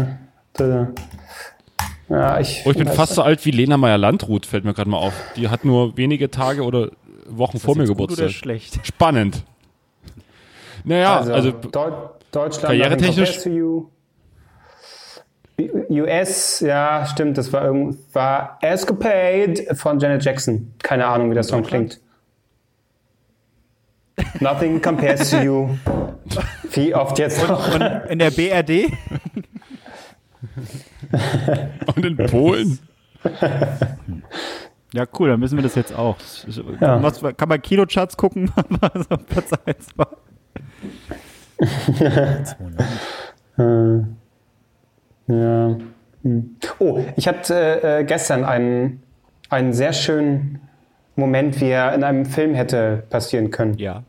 Äh, 0.58 0.86
ja, 2.08 2.40
ich, 2.40 2.62
Oh, 2.64 2.70
ich 2.70 2.76
bin 2.78 2.88
fast 2.88 3.14
so 3.14 3.22
alt 3.22 3.44
wie 3.44 3.50
Lena 3.50 3.76
Meyer-Landrut, 3.76 4.46
fällt 4.46 4.64
mir 4.64 4.72
gerade 4.74 4.90
mal 4.90 4.98
auf. 4.98 5.12
Die 5.36 5.48
hat 5.48 5.64
nur 5.64 5.96
wenige 5.96 6.30
Tage 6.30 6.62
oder 6.62 6.90
Wochen 7.28 7.58
vor 7.58 7.76
mir 7.76 7.86
Geburtstag. 7.86 8.30
schlecht? 8.30 8.78
Spannend. 8.86 9.44
Naja, 10.84 11.18
Also, 11.18 11.32
also, 11.32 11.50
Deu 11.52 11.90
Deutschland 12.32 12.64
karrieretechnisch- 12.74 12.90
nothing 12.90 13.14
compares 13.16 13.42
to 13.42 13.50
you. 13.50 13.86
US, 15.90 16.60
ja, 16.60 17.04
stimmt, 17.06 17.36
das 17.38 17.52
war, 17.52 17.64
irgend- 17.64 17.96
war 18.14 18.58
Escapade 18.62 19.74
von 19.74 19.98
Janet 19.98 20.24
Jackson. 20.24 20.72
Keine 20.82 21.06
Ahnung, 21.06 21.30
wie 21.30 21.34
der 21.34 21.42
Song 21.42 21.62
klingt. 21.62 22.00
Nothing 24.40 24.80
compares 24.80 25.30
to 25.30 25.38
you. 25.38 25.68
Wie 26.72 26.94
oft 26.94 27.18
jetzt 27.18 27.46
noch? 27.48 27.74
In 28.08 28.18
der 28.18 28.30
BRD? 28.30 28.92
und 31.96 32.04
in 32.04 32.16
Polen. 32.16 32.78
Ja, 34.92 35.04
cool, 35.20 35.28
dann 35.28 35.38
müssen 35.38 35.56
wir 35.56 35.62
das 35.62 35.76
jetzt 35.76 35.94
auch. 35.96 36.16
Ja. 36.80 37.00
Was, 37.00 37.20
kann 37.36 37.48
man 37.48 37.62
Kinocharts 37.62 38.16
gucken? 38.16 38.50
was 38.80 39.08
auf 39.08 39.24
Platz 39.26 39.52
1 39.64 39.86
war? 39.96 40.16
Ja. 45.30 45.76
Hm. 46.22 46.56
Oh, 46.78 46.98
ich 47.16 47.26
hatte 47.28 47.82
äh, 47.82 48.04
gestern 48.04 48.44
einen, 48.44 49.02
einen 49.48 49.72
sehr 49.72 49.92
schönen 49.92 50.60
Moment, 51.16 51.60
wie 51.60 51.68
er 51.70 51.94
in 51.94 52.04
einem 52.04 52.24
Film 52.26 52.54
hätte 52.54 53.04
passieren 53.10 53.50
können. 53.50 53.74
Ja. 53.78 54.02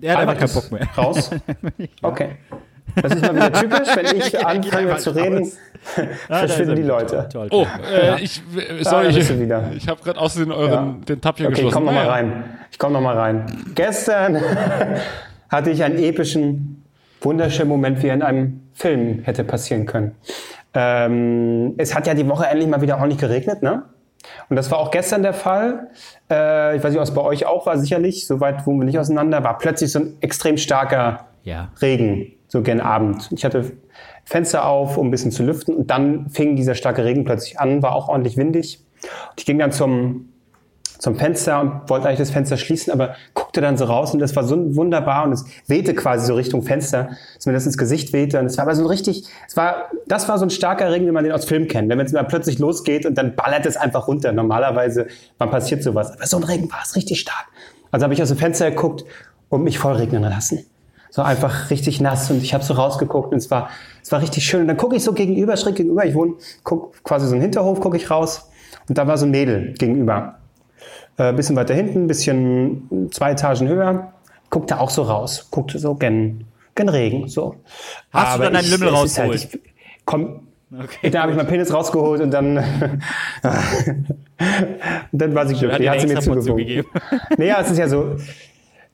Ja, 0.00 0.20
da 0.20 0.26
war 0.26 0.34
kein 0.34 0.50
Bock 0.52 0.70
mehr. 0.72 0.86
Raus? 0.96 1.30
Okay. 2.02 2.30
Das 3.00 3.14
ist 3.14 3.22
mal 3.22 3.34
wieder 3.34 3.52
typisch, 3.52 3.88
wenn 3.96 4.16
ich 4.16 4.46
anfange 4.46 4.96
zu 4.98 5.10
reden, 5.12 5.50
verschwinden 6.26 6.76
die 6.76 6.82
Leute. 6.82 7.26
Toll, 7.32 7.48
Oh, 7.50 7.64
toll. 7.64 7.70
äh, 8.18 8.20
ich, 8.22 8.42
äh, 8.54 8.82
da 8.82 8.90
sorry, 8.90 9.12
bist 9.12 9.30
du 9.30 9.34
ich, 9.34 9.40
wieder. 9.40 9.70
ich 9.74 9.88
habe 9.88 10.02
gerade 10.02 10.20
außerdem 10.20 10.50
euren, 10.52 11.02
den 11.06 11.20
Tab 11.20 11.38
hier 11.38 11.46
Okay, 11.46 11.54
ich 11.54 11.64
geschlossen. 11.64 11.74
komm 11.74 11.84
noch 11.86 11.92
mal 11.92 12.00
Naja. 12.04 12.12
rein. 12.12 12.44
Ich 12.70 12.78
komme 12.78 12.92
noch 12.94 13.00
mal 13.00 13.16
rein. 13.16 13.46
Gestern 13.74 14.38
hatte 15.48 15.70
ich 15.70 15.82
einen 15.84 15.96
epischen, 15.98 16.71
wunderschönen 17.24 17.68
Moment, 17.68 18.02
wie 18.02 18.08
er 18.08 18.14
in 18.14 18.22
einem 18.22 18.60
Film 18.72 19.20
hätte 19.22 19.44
passieren 19.44 19.86
können. 19.86 20.14
Ähm, 20.74 21.74
es 21.78 21.94
hat 21.94 22.06
ja 22.06 22.14
die 22.14 22.28
Woche 22.28 22.46
endlich 22.46 22.68
mal 22.68 22.80
wieder 22.80 22.96
ordentlich 22.96 23.18
geregnet, 23.20 23.62
ne? 23.62 23.84
Und 24.48 24.56
das 24.56 24.70
war 24.70 24.78
auch 24.78 24.90
gestern 24.90 25.22
der 25.22 25.34
Fall. 25.34 25.88
Äh, 26.30 26.76
ich 26.76 26.84
weiß 26.84 26.90
nicht, 26.92 27.00
ob 27.00 27.04
es 27.04 27.14
bei 27.14 27.22
euch 27.22 27.46
auch 27.46 27.66
war, 27.66 27.76
sicherlich. 27.78 28.26
Soweit 28.26 28.66
wohnen 28.66 28.80
wir 28.80 28.84
nicht 28.84 28.98
auseinander. 28.98 29.42
War 29.44 29.58
plötzlich 29.58 29.90
so 29.90 29.98
ein 30.00 30.16
extrem 30.20 30.56
starker 30.56 31.26
Ja. 31.42 31.70
Regen, 31.80 32.32
so 32.46 32.62
gen 32.62 32.80
Abend. 32.80 33.28
Ich 33.32 33.44
hatte 33.44 33.72
Fenster 34.24 34.66
auf, 34.66 34.96
um 34.96 35.08
ein 35.08 35.10
bisschen 35.10 35.32
zu 35.32 35.42
lüften. 35.42 35.74
Und 35.74 35.90
dann 35.90 36.28
fing 36.30 36.54
dieser 36.56 36.74
starke 36.74 37.04
Regen 37.04 37.24
plötzlich 37.24 37.58
an, 37.58 37.82
war 37.82 37.94
auch 37.94 38.08
ordentlich 38.08 38.36
windig. 38.36 38.80
Und 39.02 39.40
ich 39.40 39.46
ging 39.46 39.58
dann 39.58 39.72
zum, 39.72 40.31
zum 41.02 41.16
Fenster 41.16 41.60
und 41.60 41.90
wollte 41.90 42.06
eigentlich 42.06 42.20
das 42.20 42.30
Fenster 42.30 42.56
schließen, 42.56 42.92
aber 42.92 43.16
guckte 43.34 43.60
dann 43.60 43.76
so 43.76 43.86
raus 43.86 44.14
und 44.14 44.20
das 44.20 44.36
war 44.36 44.44
so 44.44 44.76
wunderbar 44.76 45.24
und 45.24 45.32
es 45.32 45.44
wehte 45.66 45.94
quasi 45.94 46.24
so 46.24 46.34
Richtung 46.34 46.62
Fenster, 46.62 47.10
das 47.44 47.66
ins 47.66 47.76
Gesicht 47.76 48.12
wehte 48.12 48.38
und 48.38 48.46
es 48.46 48.56
war 48.56 48.66
aber 48.66 48.76
so 48.76 48.82
ein 48.82 48.86
richtig, 48.86 49.24
es 49.48 49.56
war, 49.56 49.90
das 50.06 50.28
war 50.28 50.38
so 50.38 50.46
ein 50.46 50.50
starker 50.50 50.92
Regen, 50.92 51.08
wie 51.08 51.10
man 51.10 51.24
den 51.24 51.32
aus 51.32 51.44
Film 51.44 51.66
kennt. 51.66 51.88
Wenn 51.88 51.98
es 51.98 52.12
mal 52.12 52.22
plötzlich 52.22 52.60
losgeht 52.60 53.04
und 53.04 53.18
dann 53.18 53.34
ballert 53.34 53.66
es 53.66 53.76
einfach 53.76 54.06
runter. 54.06 54.30
Normalerweise, 54.30 55.08
wann 55.38 55.50
passiert 55.50 55.82
sowas? 55.82 56.12
Aber 56.12 56.24
so 56.24 56.36
ein 56.36 56.44
Regen 56.44 56.70
war 56.70 56.78
es 56.84 56.94
richtig 56.94 57.18
stark. 57.18 57.46
Also 57.90 58.04
habe 58.04 58.14
ich 58.14 58.22
aus 58.22 58.28
dem 58.28 58.38
Fenster 58.38 58.70
geguckt 58.70 59.04
und 59.48 59.64
mich 59.64 59.80
voll 59.80 59.94
regnen 59.94 60.22
lassen. 60.22 60.64
So 61.10 61.22
einfach 61.22 61.70
richtig 61.70 62.00
nass 62.00 62.30
und 62.30 62.44
ich 62.44 62.54
habe 62.54 62.62
so 62.62 62.74
rausgeguckt 62.74 63.32
und 63.32 63.38
es 63.38 63.50
war, 63.50 63.70
es 64.04 64.12
war 64.12 64.22
richtig 64.22 64.44
schön. 64.44 64.60
Und 64.60 64.68
dann 64.68 64.76
gucke 64.76 64.94
ich 64.94 65.02
so 65.02 65.12
gegenüber, 65.14 65.56
schräg 65.56 65.74
gegenüber, 65.74 66.06
ich 66.06 66.14
wohne, 66.14 66.34
guck 66.62 67.02
quasi 67.02 67.26
so 67.26 67.32
einen 67.32 67.42
Hinterhof, 67.42 67.80
gucke 67.80 67.96
ich 67.96 68.08
raus 68.08 68.48
und 68.88 68.98
da 68.98 69.08
war 69.08 69.18
so 69.18 69.26
ein 69.26 69.32
Mädel 69.32 69.74
gegenüber. 69.74 70.38
Äh, 71.18 71.32
bisschen 71.34 71.56
weiter 71.56 71.74
hinten, 71.74 72.06
bisschen 72.06 73.08
zwei 73.12 73.32
Etagen 73.32 73.68
höher, 73.68 74.12
guckte 74.50 74.80
auch 74.80 74.90
so 74.90 75.02
raus, 75.02 75.48
guckte 75.50 75.78
so 75.78 75.94
gen, 75.94 76.44
gen 76.74 76.88
Regen. 76.88 77.28
So. 77.28 77.56
Hast 78.12 78.38
du 78.38 78.42
dann 78.44 78.54
deinen 78.54 78.70
Lümmel 78.70 78.88
ist 78.88 78.94
rausgeholt? 78.94 79.48
ich, 79.52 79.60
komm, 80.04 80.40
Okay. 80.74 81.10
da 81.10 81.20
habe 81.20 81.32
ich 81.32 81.36
meinen 81.36 81.48
Penis 81.48 81.70
rausgeholt 81.70 82.22
und 82.22 82.30
dann, 82.30 82.56
und 82.56 82.64
dann 85.12 85.34
war 85.34 85.46
sie 85.46 85.52
Hat 85.54 85.60
glücklich. 85.60 85.80
dir 85.82 85.90
Hat 85.90 86.00
sie 86.00 86.06
mir 86.06 86.20
zugewunken. 86.20 86.84
Naja, 87.36 87.58
es 87.60 87.70
ist 87.72 87.78
ja 87.78 87.88
so, 87.88 88.16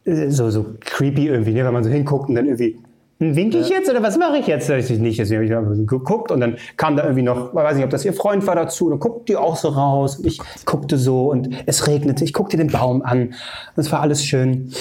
so, 0.04 0.50
so 0.50 0.66
creepy 0.80 1.28
irgendwie, 1.28 1.52
ne? 1.52 1.64
wenn 1.64 1.72
man 1.72 1.84
so 1.84 1.90
hinguckt 1.90 2.28
und 2.28 2.34
dann 2.34 2.46
irgendwie, 2.46 2.80
winke 3.18 3.58
ich 3.58 3.68
jetzt 3.68 3.90
oder 3.90 4.02
was 4.02 4.16
mache 4.16 4.38
ich 4.38 4.46
jetzt? 4.46 4.70
Ich 4.70 4.90
nicht, 4.90 5.18
deswegen 5.18 5.52
habe 5.54 5.74
ich 5.74 5.86
geguckt 5.86 6.30
und 6.30 6.40
dann 6.40 6.56
kam 6.76 6.96
da 6.96 7.02
irgendwie 7.02 7.22
noch, 7.22 7.54
weiß 7.54 7.76
nicht, 7.76 7.84
ob 7.84 7.90
das 7.90 8.04
ihr 8.04 8.12
Freund 8.12 8.46
war 8.46 8.54
dazu, 8.54 8.88
dann 8.88 9.00
guckte 9.00 9.24
die 9.32 9.36
auch 9.36 9.56
so 9.56 9.68
raus 9.68 10.16
und 10.16 10.26
ich 10.26 10.40
guckte 10.64 10.96
so 10.96 11.30
und 11.30 11.50
es 11.66 11.86
regnete, 11.86 12.24
ich 12.24 12.32
guckte 12.32 12.56
den 12.56 12.68
Baum 12.68 13.02
an 13.02 13.28
und 13.28 13.34
es 13.76 13.90
war 13.90 14.00
alles 14.00 14.24
schön. 14.24 14.72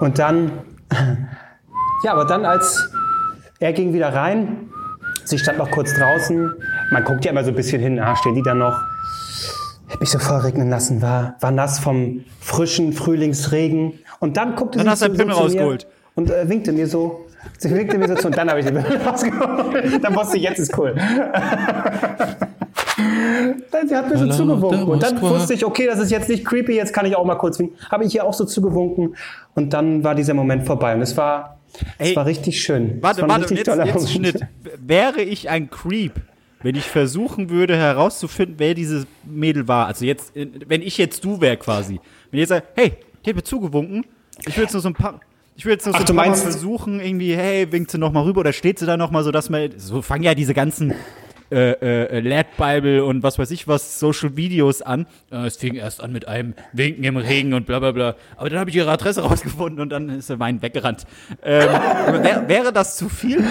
Und 0.00 0.18
dann, 0.18 0.50
ja, 2.04 2.12
aber 2.12 2.24
dann 2.24 2.44
als 2.44 2.90
er 3.60 3.72
ging 3.72 3.92
wieder 3.92 4.12
rein, 4.12 4.68
sie 5.24 5.38
stand 5.38 5.58
noch 5.58 5.70
kurz 5.70 5.94
draußen, 5.94 6.52
man 6.90 7.04
guckt 7.04 7.24
ja 7.24 7.30
immer 7.30 7.44
so 7.44 7.50
ein 7.50 7.56
bisschen 7.56 7.80
hin, 7.80 8.00
ah, 8.00 8.16
stehen 8.16 8.34
die 8.34 8.42
da 8.42 8.54
noch? 8.54 8.74
Hab 9.88 10.00
mich 10.00 10.10
so 10.10 10.18
voll 10.18 10.38
regnen 10.38 10.68
lassen, 10.68 11.00
war, 11.00 11.36
war 11.40 11.52
nass 11.52 11.78
vom 11.78 12.24
frischen 12.40 12.92
Frühlingsregen. 12.92 14.00
Und 14.18 14.36
dann 14.36 14.56
guckte 14.56 14.78
Dann 14.78 14.96
sie 14.96 15.06
so, 15.06 15.14
so 15.14 15.48
zu 15.48 15.54
mir 15.54 15.78
und 16.16 16.30
äh, 16.30 16.48
winkte 16.48 16.72
mir 16.72 16.88
so. 16.88 17.25
Sie 17.58 17.74
winkte 17.74 17.98
mir 17.98 18.08
so 18.08 18.14
zu 18.14 18.26
und 18.28 18.36
dann 18.36 18.48
habe 18.48 18.60
ich 18.60 18.66
den 18.66 18.82
Pimmel 18.82 18.98
rausgeholt. 18.98 20.02
Dann 20.04 20.14
wusste 20.14 20.36
ich, 20.36 20.42
jetzt 20.42 20.58
ist 20.58 20.76
cool. 20.78 20.94
Dann, 23.70 23.88
sie 23.88 23.96
hat 23.96 24.08
mir 24.10 24.18
so 24.18 24.28
zugewunken. 24.28 24.84
Und 24.84 25.02
dann 25.02 25.20
wusste 25.20 25.54
ich, 25.54 25.64
okay, 25.64 25.86
das 25.86 25.98
ist 25.98 26.10
jetzt 26.10 26.28
nicht 26.28 26.44
creepy, 26.44 26.74
jetzt 26.74 26.92
kann 26.92 27.06
ich 27.06 27.16
auch 27.16 27.24
mal 27.24 27.36
kurz 27.36 27.58
winken. 27.58 27.76
Habe 27.90 28.04
ich 28.04 28.14
ihr 28.14 28.24
auch 28.24 28.34
so 28.34 28.44
zugewunken. 28.44 29.16
Und 29.54 29.72
dann 29.72 30.02
war 30.04 30.14
dieser 30.14 30.34
Moment 30.34 30.66
vorbei. 30.66 30.94
Und 30.94 31.02
es 31.02 31.16
war, 31.16 31.58
Ey, 31.98 32.10
es 32.10 32.16
war 32.16 32.26
richtig 32.26 32.62
schön. 32.62 32.98
Warte, 33.02 33.22
warte, 33.22 33.42
richtig 33.42 33.58
jetzt, 33.58 33.66
toller 33.66 33.86
jetzt. 33.86 34.12
Schnitt. 34.12 34.40
Wäre 34.78 35.22
ich 35.22 35.50
ein 35.50 35.70
Creep, 35.70 36.12
wenn 36.62 36.74
ich 36.74 36.84
versuchen 36.84 37.50
würde 37.50 37.76
herauszufinden, 37.76 38.56
wer 38.58 38.74
dieses 38.74 39.06
Mädel 39.24 39.68
war, 39.68 39.86
also 39.86 40.04
jetzt, 40.04 40.32
wenn 40.34 40.82
ich 40.82 40.98
jetzt 40.98 41.24
du 41.24 41.40
wäre 41.40 41.56
quasi, 41.56 42.00
wenn 42.30 42.38
ich 42.38 42.40
jetzt 42.40 42.48
sage, 42.48 42.64
hey, 42.74 42.92
die 43.24 43.30
hat 43.30 43.36
mir 43.36 43.44
zugewunken, 43.44 44.04
ich 44.46 44.56
will 44.56 44.64
jetzt 44.64 44.72
nur 44.72 44.82
so 44.82 44.88
ein 44.88 44.94
paar, 44.94 45.20
ich 45.56 45.64
will 45.64 45.72
jetzt 45.72 45.86
nur 45.86 45.94
so 45.94 46.00
Ach, 46.02 46.08
ein 46.08 46.16
paar 46.16 46.26
Mal 46.28 46.34
versuchen, 46.34 47.00
irgendwie, 47.00 47.34
hey, 47.34 47.72
winkt 47.72 47.90
sie 47.90 47.98
noch 47.98 48.12
mal 48.12 48.22
rüber 48.24 48.40
oder 48.40 48.52
steht 48.52 48.78
sie 48.78 48.86
da 48.86 48.96
noch 48.96 49.10
mal, 49.10 49.24
so 49.24 49.32
dass 49.32 49.48
man, 49.48 49.70
so 49.78 50.02
fangen 50.02 50.22
ja 50.22 50.34
diese 50.34 50.52
ganzen 50.52 50.94
äh, 51.50 51.72
äh, 51.72 52.20
Lad 52.20 52.56
Bible 52.56 53.04
und 53.04 53.22
was 53.22 53.38
weiß 53.38 53.50
ich 53.52 53.66
was, 53.66 53.98
Social 53.98 54.36
Videos 54.36 54.82
an. 54.82 55.06
Äh, 55.30 55.46
es 55.46 55.56
fing 55.56 55.74
erst 55.74 56.02
an 56.02 56.12
mit 56.12 56.28
einem 56.28 56.54
Winken 56.72 57.04
im 57.04 57.16
Regen 57.16 57.54
und 57.54 57.66
bla 57.66 57.78
bla 57.78 57.92
bla. 57.92 58.16
Aber 58.36 58.50
dann 58.50 58.58
habe 58.58 58.70
ich 58.70 58.76
ihre 58.76 58.90
Adresse 58.90 59.20
rausgefunden 59.28 59.80
und 59.80 59.90
dann 59.90 60.10
ist 60.10 60.28
der 60.28 60.38
Wein 60.38 60.60
weggerannt. 60.60 61.04
Ähm, 61.42 61.68
wär, 62.22 62.48
wäre 62.48 62.72
das 62.72 62.96
zu 62.96 63.08
viel? 63.08 63.44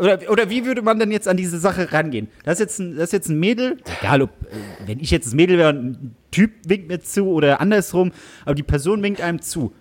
Oder, 0.00 0.20
oder 0.28 0.50
wie 0.50 0.66
würde 0.66 0.82
man 0.82 0.98
denn 0.98 1.10
jetzt 1.10 1.28
an 1.28 1.36
diese 1.36 1.58
Sache 1.58 1.92
rangehen? 1.92 2.28
Das 2.44 2.54
ist 2.54 2.60
jetzt 2.60 2.78
ein, 2.78 2.96
das 2.96 3.04
ist 3.04 3.12
jetzt 3.12 3.28
ein 3.28 3.40
Mädel, 3.40 3.78
egal 4.00 4.22
ob, 4.22 4.30
äh, 4.30 4.86
wenn 4.86 5.00
ich 5.00 5.10
jetzt 5.10 5.26
das 5.26 5.34
Mädel 5.34 5.58
wäre, 5.58 5.70
ein 5.70 6.14
Typ 6.30 6.50
winkt 6.66 6.88
mir 6.88 7.00
zu 7.00 7.28
oder 7.28 7.60
andersrum, 7.60 8.12
aber 8.44 8.54
die 8.54 8.62
Person 8.62 9.02
winkt 9.02 9.20
einem 9.20 9.40
zu. 9.40 9.72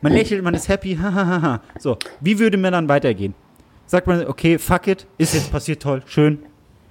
Man 0.00 0.12
lächelt, 0.12 0.42
man 0.42 0.54
ist 0.54 0.68
happy, 0.68 0.96
hahaha. 1.00 1.60
So, 1.78 1.98
wie 2.20 2.38
würde 2.38 2.56
man 2.56 2.72
dann 2.72 2.88
weitergehen? 2.88 3.34
Sagt 3.86 4.06
man, 4.06 4.26
okay, 4.26 4.58
fuck 4.58 4.86
it, 4.86 5.06
ist 5.18 5.34
jetzt 5.34 5.50
passiert, 5.50 5.82
toll, 5.82 6.02
schön. 6.06 6.38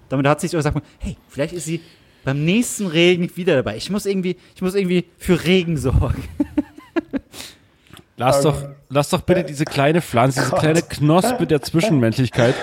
Damit 0.10 0.28
hat 0.28 0.41
sich, 0.41 0.51
oder 0.53 0.64
sagt 0.64 0.76
man, 0.76 0.84
hey, 0.99 1.18
vielleicht 1.28 1.53
ist 1.53 1.66
sie 1.66 1.82
beim 2.26 2.43
nächsten 2.43 2.88
Regen 2.88 3.32
wieder 3.36 3.55
dabei. 3.55 3.78
Ich 3.78 3.89
muss 3.89 4.05
irgendwie, 4.05 4.36
ich 4.55 4.62
muss 4.62 4.76
irgendwie 4.76 5.05
für 5.18 5.43
Regen 5.45 5.78
sorgen. 5.78 6.24
Lass 8.18 8.41
doch, 8.41 8.62
lass 8.89 9.07
doch 9.10 9.22
bitte 9.22 9.45
diese 9.45 9.64
kleine 9.64 10.01
Pflanze, 10.01 10.41
diese 10.41 10.53
kleine 10.53 10.82
Knospe 10.82 11.47
der 11.47 11.62
Zwischenmenschlichkeit, 11.62 12.53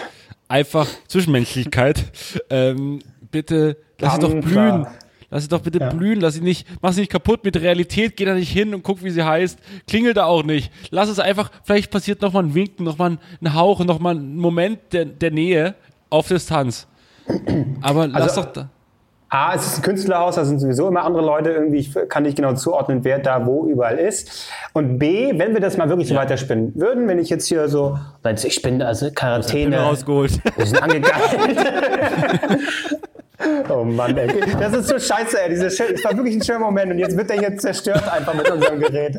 einfach 0.48 0.86
Zwischenmenschlichkeit, 1.08 2.04
ähm, 2.50 3.00
bitte 3.30 3.78
lass 3.98 4.16
sie 4.16 4.20
doch 4.20 4.34
blühen. 4.34 4.86
Lass 5.36 5.42
sie 5.42 5.50
doch 5.50 5.60
bitte 5.60 5.80
blühen, 5.94 6.18
lass 6.18 6.32
sie 6.32 6.40
nicht, 6.40 6.66
mach 6.80 6.94
sie 6.94 7.00
nicht 7.00 7.12
kaputt 7.12 7.44
mit 7.44 7.60
Realität, 7.60 8.16
geh 8.16 8.24
da 8.24 8.32
nicht 8.32 8.50
hin 8.50 8.72
und 8.74 8.82
guck, 8.82 9.04
wie 9.04 9.10
sie 9.10 9.22
heißt, 9.22 9.58
klingel 9.86 10.14
da 10.14 10.24
auch 10.24 10.42
nicht. 10.42 10.72
Lass 10.88 11.10
es 11.10 11.18
einfach, 11.18 11.50
vielleicht 11.62 11.90
passiert 11.90 12.22
noch 12.22 12.32
mal 12.32 12.42
ein 12.42 12.54
Winken, 12.54 12.86
noch 12.86 12.96
mal 12.96 13.18
ein 13.42 13.52
Hauch, 13.54 13.84
noch 13.84 13.98
mal 13.98 14.14
ein 14.14 14.36
Moment 14.38 14.78
der, 14.94 15.04
der 15.04 15.30
Nähe 15.32 15.74
auf 16.08 16.28
Distanz. 16.28 16.86
Aber 17.82 18.06
lass 18.06 18.22
Also- 18.30 18.44
doch 18.44 18.52
da. 18.54 18.70
A, 19.28 19.54
es 19.56 19.66
ist 19.66 19.78
ein 19.78 19.82
Künstlerhaus, 19.82 20.36
da 20.36 20.44
sind 20.44 20.60
sowieso 20.60 20.86
immer 20.88 21.02
andere 21.04 21.26
Leute 21.26 21.50
irgendwie, 21.50 21.78
ich 21.80 21.90
kann 22.08 22.22
nicht 22.22 22.36
genau 22.36 22.54
zuordnen, 22.54 23.02
wer 23.02 23.18
da 23.18 23.44
wo 23.44 23.66
überall 23.66 23.98
ist. 23.98 24.48
Und 24.72 24.98
B, 25.00 25.36
wenn 25.36 25.52
wir 25.52 25.60
das 25.60 25.76
mal 25.76 25.88
wirklich 25.88 26.08
so 26.08 26.14
weiterspinnen 26.14 26.72
würden, 26.76 27.08
wenn 27.08 27.18
ich 27.18 27.28
jetzt 27.28 27.46
hier 27.48 27.68
so, 27.68 27.98
ich 28.44 28.62
bin 28.62 28.80
also 28.80 29.10
Quarantäne, 29.10 29.80
rausgeholt. 29.80 30.40
wir 30.56 30.64
sind 30.64 30.80
angegangen. 30.80 31.58
Oh 33.68 33.84
Mann, 33.84 34.16
ey. 34.16 34.28
Das 34.58 34.72
ist 34.72 34.88
so 34.88 34.98
scheiße, 34.98 35.40
ey. 35.42 35.50
Diese 35.50 35.64
das 35.66 36.04
war 36.04 36.16
wirklich 36.16 36.36
ein 36.36 36.42
schöner 36.42 36.60
Moment 36.60 36.92
und 36.92 36.98
jetzt 36.98 37.16
wird 37.16 37.30
er 37.30 37.38
hier 37.38 37.56
zerstört 37.56 38.08
einfach 38.10 38.34
mit 38.34 38.50
unserem 38.50 38.80
Gerät. 38.80 39.16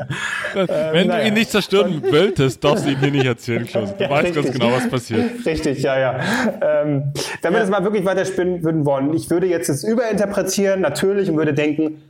Wenn 0.53 1.07
naja. 1.07 1.22
du 1.22 1.28
ihn 1.28 1.34
nicht 1.36 1.51
zerstören 1.51 2.01
wolltest, 2.03 2.63
darfst 2.63 2.86
du 2.86 2.89
ihn 2.91 2.99
hier 2.99 3.11
nicht 3.11 3.26
erzählen, 3.26 3.65
Klaus. 3.65 3.95
Du 3.95 4.03
Ja, 4.03 4.09
weißt 4.09 4.34
ganz 4.34 4.38
richtig. 4.47 4.59
genau, 4.61 4.74
was 4.74 4.89
passiert. 4.89 5.45
Richtig, 5.45 5.84
ja, 5.84 5.99
ja. 5.99 6.20
Ähm, 6.61 7.13
wenn 7.41 7.53
wir 7.53 7.59
das 7.59 7.70
mal 7.70 7.84
wirklich 7.84 8.05
weiterspinnen 8.05 8.63
würden 8.63 8.86
wollen, 8.86 9.13
ich 9.13 9.30
würde 9.30 9.47
jetzt 9.47 9.70
das 9.70 9.84
überinterpretieren, 9.84 10.82
natürlich, 10.82 11.30
und 11.30 11.38
würde 11.38 11.53
denken, 11.53 12.01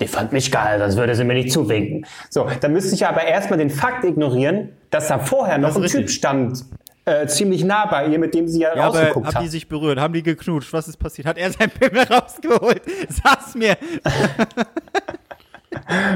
die 0.00 0.06
fand 0.06 0.32
mich 0.32 0.52
geil, 0.52 0.78
sonst 0.78 0.96
würde 0.96 1.14
sie 1.16 1.24
mir 1.24 1.34
nicht 1.34 1.50
zuwinken. 1.52 2.06
So, 2.30 2.46
dann 2.60 2.72
müsste 2.72 2.94
ich 2.94 3.04
aber 3.06 3.24
erstmal 3.24 3.58
den 3.58 3.70
Fakt 3.70 4.04
ignorieren, 4.04 4.68
dass 4.90 5.08
da 5.08 5.18
vorher 5.18 5.58
noch 5.58 5.74
ein 5.76 5.82
ist 5.82 5.90
Typ 5.92 6.00
richtig. 6.02 6.16
stand, 6.16 6.64
äh, 7.08 7.26
ziemlich 7.26 7.64
nah 7.64 7.86
bei 7.86 8.06
ihr, 8.06 8.18
mit 8.18 8.34
dem 8.34 8.46
sie 8.48 8.60
ja, 8.60 8.74
Ja, 8.76 8.84
aber 8.84 8.98
rausgeguckt 8.98 9.26
haben 9.26 9.34
hat. 9.36 9.42
die 9.42 9.48
sich 9.48 9.68
berührt? 9.68 9.98
Haben 9.98 10.14
die 10.14 10.22
geknutscht? 10.22 10.72
Was 10.72 10.88
ist 10.88 10.96
passiert? 10.98 11.26
Hat 11.26 11.38
er 11.38 11.50
sein 11.50 11.70
Pimmel 11.70 12.04
rausgeholt? 12.10 12.82
Sag's 13.08 13.54
mir. 13.54 13.76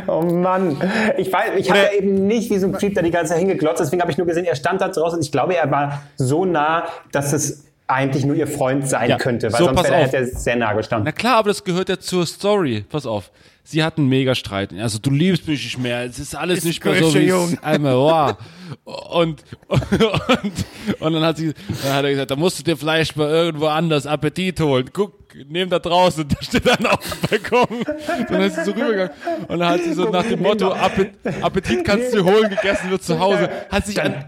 Oh 0.06 0.22
Mann. 0.22 0.76
Ich 1.18 1.32
weiß, 1.32 1.52
ich 1.56 1.70
habe 1.70 1.80
ja 1.80 1.92
eben 1.98 2.26
nicht 2.26 2.50
wie 2.50 2.58
so 2.58 2.66
ein 2.66 2.72
Creep 2.72 2.94
da 2.94 3.02
die 3.02 3.10
ganze 3.10 3.32
Zeit 3.32 3.40
hingeglotzt, 3.40 3.80
deswegen 3.80 4.00
habe 4.02 4.10
ich 4.10 4.18
nur 4.18 4.26
gesehen, 4.26 4.44
er 4.44 4.54
stand 4.54 4.80
da 4.80 4.88
draußen 4.88 5.18
und 5.18 5.24
ich 5.24 5.32
glaube, 5.32 5.54
er 5.56 5.70
war 5.70 6.02
so 6.16 6.44
nah, 6.44 6.84
dass 7.12 7.32
es 7.32 7.64
eigentlich 7.94 8.24
nur 8.24 8.36
ihr 8.36 8.46
Freund 8.46 8.88
sein 8.88 9.08
Ja, 9.10 9.16
könnte, 9.18 9.52
weil 9.52 9.58
so, 9.58 9.64
sonst 9.66 9.76
pass 9.76 9.90
wäre 9.90 10.02
er 10.12 10.14
er 10.14 10.26
sehr 10.26 10.56
nah 10.56 10.72
gestanden. 10.72 11.04
Na 11.04 11.12
klar, 11.12 11.36
aber 11.36 11.48
das 11.50 11.64
gehört 11.64 11.88
ja 11.88 11.98
zur 11.98 12.26
Story. 12.26 12.84
Pass 12.88 13.06
auf. 13.06 13.30
Sie 13.64 13.84
hatten 13.84 14.06
mega 14.08 14.34
Streit. 14.34 14.72
Also 14.76 14.98
du 14.98 15.10
liebst 15.10 15.46
mich 15.46 15.62
nicht 15.62 15.78
mehr. 15.78 16.04
Es 16.04 16.18
ist 16.18 16.34
alles 16.34 16.58
Ist 16.58 16.64
nicht 16.64 16.84
mehr 16.84 17.02
so 17.02 17.14
wie 17.14 17.18
Jung. 17.28 17.56
einmal 17.62 17.94
war. 17.96 18.38
Und, 18.84 19.44
und, 19.68 20.52
und 20.98 21.12
dann 21.12 21.22
hat 21.22 21.36
sie, 21.36 21.52
dann 21.84 21.92
hat 21.92 22.04
er 22.04 22.10
gesagt, 22.10 22.30
da 22.32 22.36
musst 22.36 22.58
du 22.58 22.64
dir 22.64 22.76
vielleicht 22.76 23.16
mal 23.16 23.28
irgendwo 23.28 23.66
anders 23.66 24.04
Appetit 24.06 24.58
holen. 24.60 24.90
Guck, 24.92 25.21
neben 25.48 25.70
da 25.70 25.78
draußen, 25.78 26.26
da 26.40 26.42
steht 26.42 26.66
dann 26.66 26.86
auf 26.86 26.98
dem 27.00 27.28
Balkon. 27.28 27.84
Dann 28.28 28.40
ist 28.42 28.56
sie 28.56 28.64
so 28.64 28.72
rübergegangen. 28.72 29.12
Und 29.48 29.58
dann 29.58 29.68
hat 29.68 29.82
sie 29.82 29.94
so 29.94 30.08
nach 30.10 30.24
dem 30.24 30.42
Motto, 30.42 30.72
Appetit, 30.72 31.84
kannst 31.84 32.12
du 32.12 32.22
dir 32.22 32.24
holen, 32.24 32.50
gegessen 32.50 32.90
wird 32.90 33.02
zu 33.02 33.18
Hause, 33.18 33.48
hat 33.70 33.86
sich 33.86 34.00
an, 34.02 34.26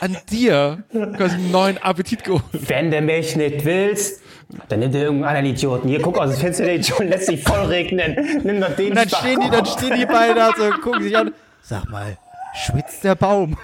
an 0.00 0.16
dir 0.30 0.82
quasi 1.16 1.36
einen 1.36 1.50
neuen 1.50 1.78
Appetit 1.78 2.24
geholt. 2.24 2.42
Wenn 2.52 2.90
du 2.90 3.00
mich 3.00 3.36
nicht 3.36 3.64
willst, 3.64 4.22
dann 4.68 4.80
nimm 4.80 4.92
dir 4.92 5.02
irgendeinen 5.04 5.36
anderen 5.36 5.54
Idioten. 5.54 5.88
Hier, 5.88 6.02
guck 6.02 6.18
aus 6.18 6.30
dem 6.30 6.38
Fenster, 6.40 6.64
der 6.64 6.74
Idiot 6.76 7.00
lässt 7.04 7.26
sich 7.26 7.42
voll 7.42 7.64
regnen. 7.66 8.40
Nimm 8.42 8.60
doch 8.60 8.74
den 8.76 8.90
Und 8.90 8.96
dann 8.96 9.08
Spaß. 9.08 9.20
stehen 9.20 9.40
die, 9.40 9.50
dann 9.50 9.66
stehen 9.66 9.96
die 9.98 10.06
beiden 10.06 10.36
da 10.36 10.50
so 10.56 10.64
und 10.64 10.80
gucken 10.82 11.02
sich 11.02 11.16
an. 11.16 11.32
Sag 11.62 11.88
mal, 11.88 12.18
schwitzt 12.54 13.02
der 13.04 13.14
Baum? 13.14 13.56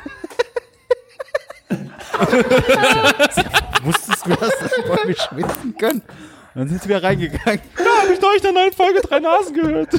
Wusstest 3.82 4.26
du, 4.26 4.30
dass 4.30 4.58
das 4.60 4.72
Bäume 4.86 5.14
schwitzen 5.14 5.76
können? 5.78 6.02
Und 6.58 6.64
dann 6.64 6.70
sind 6.70 6.82
sie 6.82 6.88
wieder 6.88 7.04
reingegangen. 7.04 7.60
Hab 7.76 8.10
ich 8.12 8.20
neulich 8.20 8.38
in 8.38 8.52
der 8.52 8.52
neuen 8.52 8.72
Folge 8.72 9.00
drei 9.00 9.20
Nasen 9.20 9.54
gehört. 9.54 9.90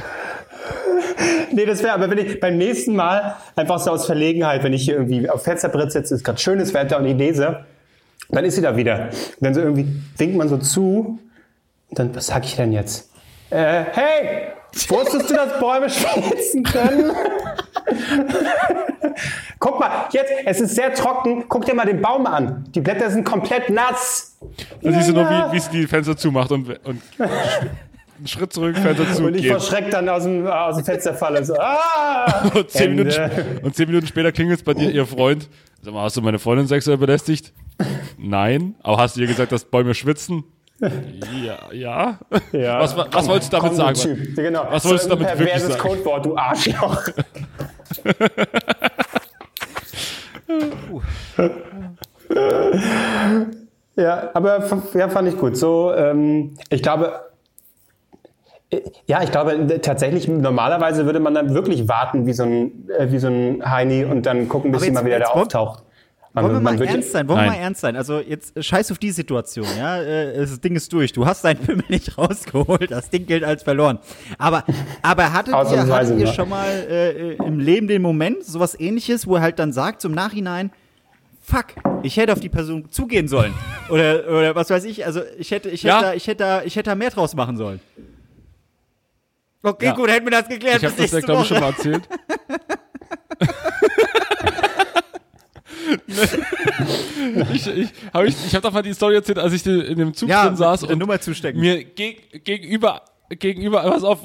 Nee, 1.53 1.65
das 1.65 1.81
wäre, 1.81 1.93
aber 1.93 2.09
wenn 2.09 2.17
ich 2.17 2.37
beim 2.41 2.57
nächsten 2.57 2.97
Mal 2.97 3.37
einfach 3.55 3.79
so 3.79 3.91
aus 3.91 4.05
Verlegenheit, 4.05 4.61
wenn 4.61 4.73
ich 4.73 4.83
hier 4.83 4.95
irgendwie 4.95 5.29
auf 5.29 5.41
Fensterbrett 5.41 5.93
sitze, 5.93 6.15
ist 6.15 6.25
gerade 6.25 6.37
schönes 6.37 6.73
Wetter 6.73 6.97
und 6.97 7.05
ich 7.05 7.15
lese, 7.15 7.63
dann 8.27 8.43
ist 8.43 8.55
sie 8.55 8.61
da 8.61 8.75
wieder. 8.75 9.05
Und 9.05 9.11
dann 9.39 9.53
so 9.53 9.61
irgendwie 9.61 9.87
winkt 10.17 10.35
man 10.35 10.49
so 10.49 10.57
zu. 10.57 11.17
Und 11.87 11.97
dann, 11.97 12.13
was 12.13 12.27
sag 12.27 12.43
ich 12.43 12.57
denn 12.57 12.73
jetzt? 12.73 13.09
Äh, 13.51 13.85
hey, 13.93 14.47
wusstest 14.89 15.29
du, 15.29 15.35
dass 15.35 15.57
Bäume 15.61 15.89
schwitzen 15.89 16.63
können? 16.63 17.13
Guck 19.59 19.79
mal, 19.79 20.07
jetzt, 20.11 20.31
es 20.45 20.61
ist 20.61 20.75
sehr 20.75 20.93
trocken. 20.93 21.45
Guck 21.47 21.65
dir 21.65 21.73
mal 21.73 21.85
den 21.85 22.01
Baum 22.01 22.25
an. 22.25 22.65
Die 22.73 22.81
Blätter 22.81 23.09
sind 23.09 23.23
komplett 23.23 23.69
nass. 23.69 24.37
Dann 24.81 24.93
siehst 24.93 25.09
du 25.09 25.13
nur, 25.13 25.29
wie, 25.29 25.53
wie 25.53 25.59
sie 25.59 25.69
die 25.71 25.87
Fenster 25.87 26.15
zumacht 26.15 26.51
und, 26.51 26.69
und 26.85 27.01
einen 28.19 28.27
Schritt 28.27 28.53
zurück, 28.53 28.77
Fenster 28.77 29.11
zu. 29.13 29.23
Und 29.27 29.35
ich 29.35 29.43
geht. 29.43 29.51
verschreckt 29.51 29.93
dann 29.93 30.07
aus 30.09 30.23
dem, 30.23 30.45
aus 30.45 30.75
dem 30.75 30.85
Fenster 30.85 31.13
falle. 31.13 31.43
So, 31.43 31.55
ah! 31.57 32.49
Und 32.53 32.69
zehn, 32.69 32.95
Minuten, 32.95 33.59
und 33.63 33.75
zehn 33.75 33.87
Minuten 33.87 34.07
später 34.07 34.31
klingelt 34.31 34.59
es 34.59 34.63
bei 34.63 34.73
dir, 34.73 34.91
ihr 34.91 35.05
Freund. 35.05 35.49
Sag 35.81 35.93
mal, 35.93 36.03
hast 36.03 36.17
du 36.17 36.21
meine 36.21 36.39
Freundin 36.39 36.67
sexuell 36.67 36.97
belästigt? 36.97 37.53
Nein. 38.17 38.75
Aber 38.83 38.97
hast 38.97 39.15
du 39.15 39.21
ihr 39.21 39.27
gesagt, 39.27 39.51
dass 39.51 39.65
Bäume 39.65 39.93
schwitzen? 39.93 40.43
Ja. 40.79 41.57
ja. 41.71 42.19
Ja. 42.51 42.79
Was, 42.79 42.95
was, 42.95 43.07
was 43.11 43.27
wolltest 43.27 43.53
du 43.53 43.57
damit 43.57 43.71
Komm, 43.71 43.77
sagen? 43.77 43.95
Typ. 43.95 44.35
Genau. 44.35 44.67
Was 44.69 44.85
wolltest 44.85 45.05
du 45.05 45.09
damit 45.09 45.27
ein 45.27 45.39
wirklich 45.39 45.53
perverses 45.53 45.77
sagen? 45.77 45.89
Codewort, 45.89 46.25
du 46.25 46.37
Arschloch. 46.37 47.01
ja, 53.95 54.29
aber 54.33 54.63
ja, 54.93 55.09
fand 55.09 55.27
ich 55.27 55.37
gut. 55.37 55.57
So, 55.57 55.93
ähm, 55.93 56.55
ich 56.69 56.81
glaube, 56.81 57.21
äh, 58.69 58.81
ja, 59.07 59.21
ich 59.23 59.31
glaube 59.31 59.53
äh, 59.53 59.79
tatsächlich, 59.79 60.27
normalerweise 60.27 61.05
würde 61.05 61.19
man 61.19 61.33
dann 61.33 61.53
wirklich 61.53 61.87
warten 61.87 62.25
wie 62.25 62.33
so 62.33 62.43
ein, 62.43 62.89
äh, 62.97 63.11
wie 63.11 63.19
so 63.19 63.27
ein 63.27 63.69
Heini 63.69 64.05
und 64.05 64.25
dann 64.25 64.47
gucken, 64.47 64.71
bis 64.71 64.89
mal 64.91 65.05
wieder 65.05 65.19
da 65.19 65.27
auftaucht. 65.27 65.83
Wollen 66.33 66.45
wir 66.53 66.59
Man 66.61 66.75
mal 66.77 66.85
ernst 66.85 67.11
sein? 67.11 67.27
Wollen 67.27 67.39
wir 67.41 67.47
mal 67.47 67.55
ernst 67.57 67.81
sein? 67.81 67.95
Also 67.95 68.19
jetzt 68.19 68.55
äh, 68.55 68.61
scheiß 68.63 68.91
auf 68.91 68.97
die 68.99 69.11
Situation, 69.11 69.65
ja? 69.77 70.01
Äh, 70.01 70.37
Das 70.37 70.61
Ding 70.61 70.75
ist 70.75 70.93
durch. 70.93 71.11
Du 71.11 71.25
hast 71.25 71.43
deinen 71.43 71.57
Pimmel 71.59 71.85
nicht 71.89 72.17
rausgeholt. 72.17 72.91
Das 72.91 73.09
Ding 73.09 73.25
gilt 73.25 73.43
als 73.43 73.63
verloren. 73.63 73.97
Aber, 74.37 74.63
aber 75.01 75.33
hattet 75.33 75.53
ihr, 75.53 75.87
hattet 75.87 76.19
ihr 76.19 76.27
schon 76.27 76.49
mal 76.49 76.67
äh, 76.69 77.33
im 77.35 77.59
Leben 77.59 77.87
den 77.87 78.01
Moment, 78.01 78.43
sowas 78.45 78.79
ähnliches, 78.79 79.25
wo 79.27 79.35
er 79.37 79.41
halt 79.41 79.57
dann 79.59 79.73
sagt, 79.73 80.01
zum 80.01 80.11
Nachhinein, 80.13 80.71
fuck, 81.41 81.65
ich 82.03 82.15
hätte 82.17 82.31
auf 82.33 82.39
die 82.39 82.49
Person 82.49 82.91
zugehen 82.91 83.27
sollen. 83.27 83.53
Oder, 83.89 84.27
oder 84.29 84.53
was 84.55 84.69
weiß 84.69 84.83
ich, 84.85 85.03
also 85.07 85.21
ich 85.39 85.49
hätte, 85.49 85.69
ich 85.69 85.83
hätte, 85.83 85.87
Ja. 85.95 86.01
da, 86.01 86.13
ich 86.13 86.27
hätte, 86.27 86.43
da, 86.43 86.61
ich 86.61 86.75
hätte 86.75 86.91
da 86.91 86.95
mehr 86.95 87.09
draus 87.09 87.33
machen 87.35 87.57
sollen. 87.57 87.79
Okay, 89.63 89.85
Ja. 89.87 89.93
gut, 89.95 90.11
hätten 90.11 90.27
wir 90.27 90.31
das 90.31 90.47
geklärt. 90.47 90.77
Ich 90.77 90.85
habe 90.85 90.95
das 91.01 91.11
ja, 91.11 91.19
glaube 91.21 91.41
ich, 91.41 91.47
schon 91.47 91.59
mal 91.59 91.69
erzählt. 91.71 92.07
ich 97.53 97.67
ich 97.67 97.89
habe 98.13 98.27
ich, 98.27 98.35
ich 98.45 98.55
hab 98.55 98.61
doch 98.61 98.71
mal 98.71 98.81
die 98.81 98.93
Story 98.93 99.15
erzählt, 99.15 99.39
als 99.39 99.53
ich 99.53 99.65
in 99.65 99.97
dem 99.97 100.13
Zug 100.13 100.29
Ja, 100.29 100.45
drin 100.45 100.55
saß 100.55 100.83
und 100.83 100.97
Nummer 100.97 101.19
zustecken. 101.19 101.59
mir 101.59 101.83
geg 101.83 102.43
gegenüber 102.43 103.01
gegenüber 103.29 103.81
pass 103.83 104.03
auf, 104.03 104.19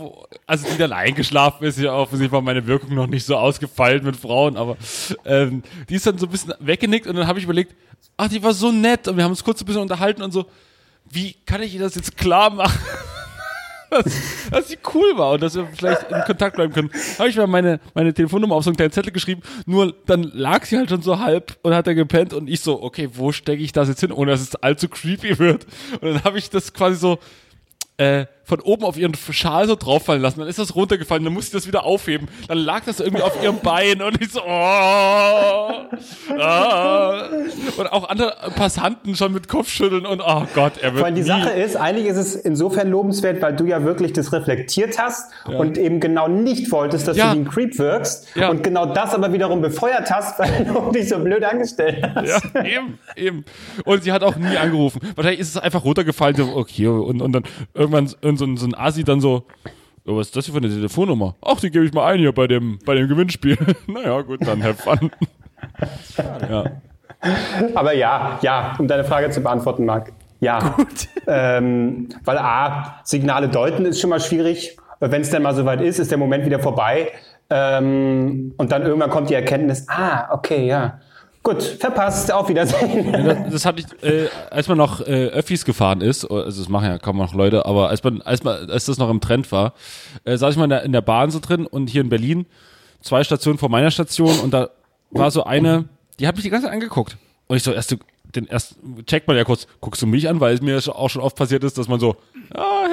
also 0.47 0.67
die 0.73 0.79
dann 0.79 0.93
eingeschlafen 0.93 1.65
ist, 1.65 1.79
ja 1.79 1.93
offensichtlich 1.93 2.33
war 2.33 2.41
meine 2.41 2.67
Wirkung 2.67 2.95
noch 2.95 3.07
nicht 3.07 3.27
so 3.27 3.37
ausgefeilt 3.37 4.03
mit 4.03 4.17
Frauen, 4.17 4.57
aber 4.57 4.77
ähm, 5.27 5.63
die 5.91 5.97
ist 5.97 6.07
dann 6.07 6.17
so 6.17 6.27
ein 6.27 6.33
bisschen 6.33 6.55
weggenickt 6.59 7.07
und 7.07 7.17
dann 7.17 7.27
habe 7.27 7.39
ich 7.39 7.45
überlegt, 7.45 7.75
ach, 8.17 8.29
die 8.29 8.43
war 8.43 8.55
so 8.55 8.73
nett 8.73 9.07
und 9.07 9.17
wir 9.17 9.25
haben 9.25 9.33
uns 9.33 9.45
kurz 9.45 9.61
ein 9.61 9.67
bisschen 9.67 9.83
unterhalten 9.83 10.23
und 10.23 10.33
so, 10.33 10.47
wie 11.11 11.35
kann 11.45 11.63
ich 11.63 11.75
ihr 11.75 11.81
das 11.81 11.95
jetzt 11.97 12.17
klar 12.17 12.49
machen? 12.51 12.79
Dass, 13.95 14.51
dass 14.51 14.69
sie 14.69 14.79
cool 14.95 15.17
war 15.17 15.33
und 15.33 15.43
dass 15.43 15.55
wir 15.55 15.67
vielleicht 15.75 16.11
in 16.11 16.21
Kontakt 16.23 16.57
bleiben 16.57 16.73
können. 16.73 16.91
Habe 17.19 17.29
ich 17.29 17.37
mir 17.37 17.47
meine, 17.47 17.81
meine 17.95 18.13
Telefonnummer 18.13 18.57
auf 18.57 18.65
so 18.65 18.71
einen 18.71 18.77
kleinen 18.77 18.93
Zettel 18.93 19.13
geschrieben, 19.13 19.43
nur 19.67 19.95
dann 20.07 20.23
lag 20.23 20.65
sie 20.65 20.77
halt 20.77 20.91
schon 20.91 21.03
so 21.03 21.19
halb 21.19 21.59
und 21.63 21.75
hat 21.75 21.87
er 21.87 21.95
gepennt 21.95 22.33
und 22.33 22.49
ich 22.49 22.61
so, 22.61 22.83
okay, 22.83 23.09
wo 23.13 23.33
stecke 23.33 23.63
ich 23.63 23.73
das 23.73 23.89
jetzt 23.89 24.01
hin, 24.01 24.13
ohne 24.13 24.33
dass 24.33 24.41
es 24.41 24.57
allzu 24.57 24.89
creepy 24.89 25.39
wird? 25.39 25.67
Und 26.01 26.15
dann 26.15 26.25
habe 26.25 26.39
ich 26.39 26.51
das 26.51 26.73
quasi 26.73 26.97
so 26.97 27.19
äh, 27.97 28.27
von 28.45 28.61
oben 28.61 28.85
auf 28.85 28.97
ihren 28.97 29.15
Schal 29.15 29.67
so 29.67 29.75
drauffallen 29.75 30.21
lassen. 30.23 30.41
Dann 30.41 30.49
ist 30.49 30.59
das 30.59 30.75
runtergefallen, 30.75 31.25
dann 31.25 31.33
musste 31.33 31.57
ich 31.57 31.63
das 31.63 31.67
wieder 31.67 31.85
aufheben. 31.85 32.29
Dann 32.49 32.59
lag 32.59 32.83
das 32.85 33.01
irgendwie 33.01 33.23
auf 33.23 33.43
ihrem 33.43 33.59
Bein 33.63 34.03
und 34.03 34.21
ich 34.21 34.31
so, 34.33 34.41
oh, 34.43 34.49
ah. 36.39 37.29
Und 37.77 37.87
auch 37.93 38.09
andere 38.09 38.35
Passanten 38.55 39.17
schon 39.17 39.33
mit 39.33 39.49
Kopfschütteln 39.49 40.07
und 40.07 40.21
oh 40.25 40.43
Gott, 40.55 40.75
er 40.81 40.91
wird 40.93 40.99
Vor 40.99 41.07
allem 41.07 41.15
die 41.15 41.23
nie 41.23 41.27
Sache 41.27 41.51
ist, 41.51 41.77
eigentlich 41.77 42.07
ist 42.07 42.17
es 42.17 42.35
insofern 42.37 42.89
lobenswert, 42.91 43.41
weil 43.43 43.55
du 43.57 43.65
ja 43.67 43.83
wirklich 43.85 44.13
das 44.13 44.33
reflektiert 44.33 44.99
hast 44.99 45.31
und 45.47 45.79
eben 45.79 46.01
genau 46.01 46.29
nicht 46.29 46.71
wolltest, 46.73 47.09
dass 47.09 47.17
Ja. 47.17 47.29
du 47.33 47.37
wie 47.37 47.43
ein 47.43 47.49
Creep 47.49 47.79
wirkst 47.79 48.29
Ja. 48.35 48.49
und 48.51 48.63
genau 48.63 48.87
das 48.87 49.15
aber 49.15 49.33
wiederum 49.33 49.61
befeuert 49.63 50.11
hast, 50.11 50.39
weil 50.39 50.65
du 50.65 50.91
dich 50.93 51.09
so 51.09 51.19
blöd 51.19 51.45
angestellt 51.45 52.05
hast. 52.15 52.45
Ja, 52.55 52.65
eben, 52.65 52.99
eben. 53.17 53.45
Und 53.85 54.05
sie 54.05 54.13
hat 54.13 54.23
auch 54.23 54.37
nie 54.37 54.57
angerufen. 54.57 55.01
Wahrscheinlich 55.15 55.41
ist 55.41 55.49
es 55.51 55.57
einfach 55.57 55.85
runtergefallen, 55.85 56.37
so, 56.37 56.55
okay, 56.57 56.87
und, 56.89 57.21
und 57.23 57.33
dann 57.33 57.45
irgendwann 57.75 58.11
so, 58.37 58.45
so, 58.45 58.51
ein- 58.53 58.57
so 58.57 58.67
ein 58.67 58.75
Asi 58.75 59.05
dann 59.05 59.21
so, 59.21 59.45
oh, 60.07 60.17
was 60.17 60.27
ist 60.29 60.37
das 60.37 60.45
hier 60.47 60.53
für 60.55 60.59
eine 60.59 60.69
Telefonnummer? 60.69 61.35
Ach, 61.43 61.59
die 61.61 61.71
gebe 61.71 61.85
ich 61.85 61.93
mal 61.93 62.07
ein 62.13 62.19
hier 62.19 62.33
bei 62.33 62.47
dem, 62.47 62.79
bei 62.85 62.95
dem 62.95 63.09
Gewinnspiel. 63.09 63.57
naja, 63.87 64.21
gut, 64.23 64.47
dann 64.47 64.63
have 64.63 64.75
fun. 64.83 65.11
ja. 66.51 66.65
Aber 67.75 67.95
ja, 67.95 68.39
ja, 68.43 68.75
um 68.79 68.87
deine 68.87 69.05
Frage 69.05 69.31
zu 69.31 69.41
beantworten, 69.43 69.85
Marc. 69.87 70.13
Ja. 70.41 70.77
Ähm, 71.27 72.11
weil 72.27 72.37
A, 72.37 72.97
Signale 73.03 73.49
deuten 73.49 73.87
ist 73.87 73.99
schon 73.99 74.11
mal 74.11 74.21
schwierig. 74.21 74.77
Wenn 75.01 75.23
es 75.23 75.31
dann 75.31 75.43
mal 75.43 75.55
soweit 75.55 75.81
ist, 75.81 75.99
ist 75.99 76.11
der 76.11 76.19
Moment 76.19 76.45
wieder 76.45 76.59
vorbei. 76.59 77.13
Ähm, 77.49 78.53
und 78.59 78.73
dann 78.73 78.83
irgendwann 78.83 79.09
kommt 79.09 79.31
die 79.31 79.35
Erkenntnis, 79.35 79.87
ah, 79.89 80.29
okay, 80.35 80.67
ja. 80.67 80.99
Gut, 81.45 81.63
verpasst, 81.63 82.33
auf 82.33 82.49
Wiedersehen. 82.49 83.13
Das, 83.13 83.53
das 83.53 83.67
hatte 83.67 83.83
ich, 83.83 84.03
äh, 84.03 84.29
als 84.51 84.67
man 84.67 84.79
noch 84.79 85.01
äh, 85.07 85.27
Öffis 85.27 85.67
gefahren 85.67 86.01
ist, 86.01 86.25
also 86.25 86.63
das 86.63 86.71
machen 86.71 86.87
ja 86.87 86.99
kaum 86.99 87.19
noch 87.19 87.35
Leute, 87.35 87.67
aber 87.67 87.91
als 87.91 88.03
man, 88.03 88.23
als 88.23 88.43
man, 88.43 88.71
als 88.71 88.87
das 88.87 88.97
noch 88.97 89.11
im 89.11 89.21
Trend 89.21 89.53
war, 89.53 89.75
äh, 90.25 90.39
saß 90.39 90.53
ich 90.53 90.57
mal 90.57 90.65
in 90.65 90.71
der, 90.71 90.83
in 90.85 90.93
der 90.93 91.03
Bahn 91.03 91.31
so 91.31 91.41
drin 91.41 91.67
und 91.67 91.91
hier 91.91 92.01
in 92.01 92.09
Berlin, 92.09 92.47
zwei 93.03 93.23
Stationen 93.25 93.59
vor 93.59 93.69
meiner 93.69 93.91
Station 93.91 94.39
und 94.41 94.55
da 94.55 94.71
war 95.11 95.31
so 95.31 95.45
eine, 95.45 95.85
die 96.19 96.27
hat 96.27 96.35
mich 96.35 96.45
die 96.45 96.51
ganze 96.51 96.65
Zeit 96.67 96.73
angeguckt. 96.75 97.19
Und 97.47 97.59
ich 97.59 97.63
so, 97.63 97.73
erst, 97.73 97.95
den 98.35 98.47
erst 98.47 98.77
checkt 99.07 99.29
man 99.29 99.37
ja 99.37 99.45
kurz, 99.45 99.67
guckst 99.81 100.01
du 100.01 100.07
mich 100.07 100.27
an, 100.31 100.41
weil 100.41 100.55
es 100.55 100.63
mir 100.63 100.81
auch 100.97 101.11
schon 101.11 101.21
oft 101.21 101.37
passiert 101.37 101.63
ist, 101.63 101.77
dass 101.77 101.89
man 101.89 102.01
so, 102.01 102.17
ah, 102.55 102.87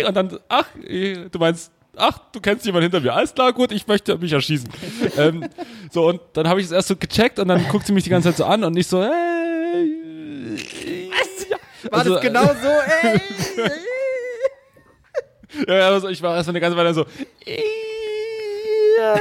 "Ih", 0.00 0.06
und 0.06 0.16
dann, 0.16 0.38
ach, 0.48 0.64
äh, 0.88 1.28
du 1.30 1.38
meinst, 1.38 1.70
ach, 1.96 2.18
du 2.32 2.40
kennst 2.40 2.64
jemanden 2.66 2.84
hinter 2.90 3.00
mir. 3.00 3.12
Alles 3.14 3.34
klar, 3.34 3.52
gut, 3.52 3.72
ich 3.72 3.86
möchte 3.86 4.16
mich 4.18 4.32
erschießen. 4.32 4.68
ähm, 5.18 5.48
so, 5.90 6.08
und 6.08 6.20
dann 6.34 6.48
habe 6.48 6.60
ich 6.60 6.66
es 6.66 6.72
erst 6.72 6.88
so 6.88 6.96
gecheckt 6.96 7.38
und 7.38 7.48
dann 7.48 7.66
guckt 7.68 7.86
sie 7.86 7.92
mich 7.92 8.04
die 8.04 8.10
ganze 8.10 8.28
Zeit 8.30 8.36
so 8.38 8.44
an 8.44 8.64
und 8.64 8.76
ich 8.76 8.86
so, 8.86 9.00
äh, 9.02 9.06
ja. 11.50 11.56
War 11.90 11.98
Also, 12.00 12.14
das 12.14 12.22
genau 12.22 12.44
so? 12.44 12.68
Ey, 13.02 13.20
Ja, 15.68 15.88
also 15.88 16.08
ich 16.08 16.20
war 16.22 16.34
erstmal 16.36 16.52
eine 16.52 16.60
ganze 16.60 16.76
Weile 16.76 16.94
so. 16.94 17.04
Ja. 18.98 19.16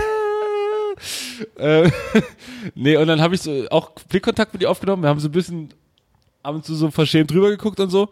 äh, 1.57 1.91
nee, 2.75 2.95
und 2.97 3.07
dann 3.07 3.21
habe 3.21 3.35
ich 3.35 3.41
so 3.41 3.65
auch 3.69 3.91
Blickkontakt 4.09 4.53
mit 4.53 4.61
ihr 4.61 4.69
aufgenommen. 4.69 5.03
Wir 5.03 5.09
haben 5.09 5.19
so 5.19 5.27
ein 5.27 5.31
bisschen 5.31 5.69
ab 6.41 6.55
und 6.55 6.65
zu 6.65 6.75
so 6.75 6.89
verschämt 6.91 7.31
drüber 7.31 7.49
geguckt 7.49 7.79
und 7.79 7.89
so. 7.89 8.09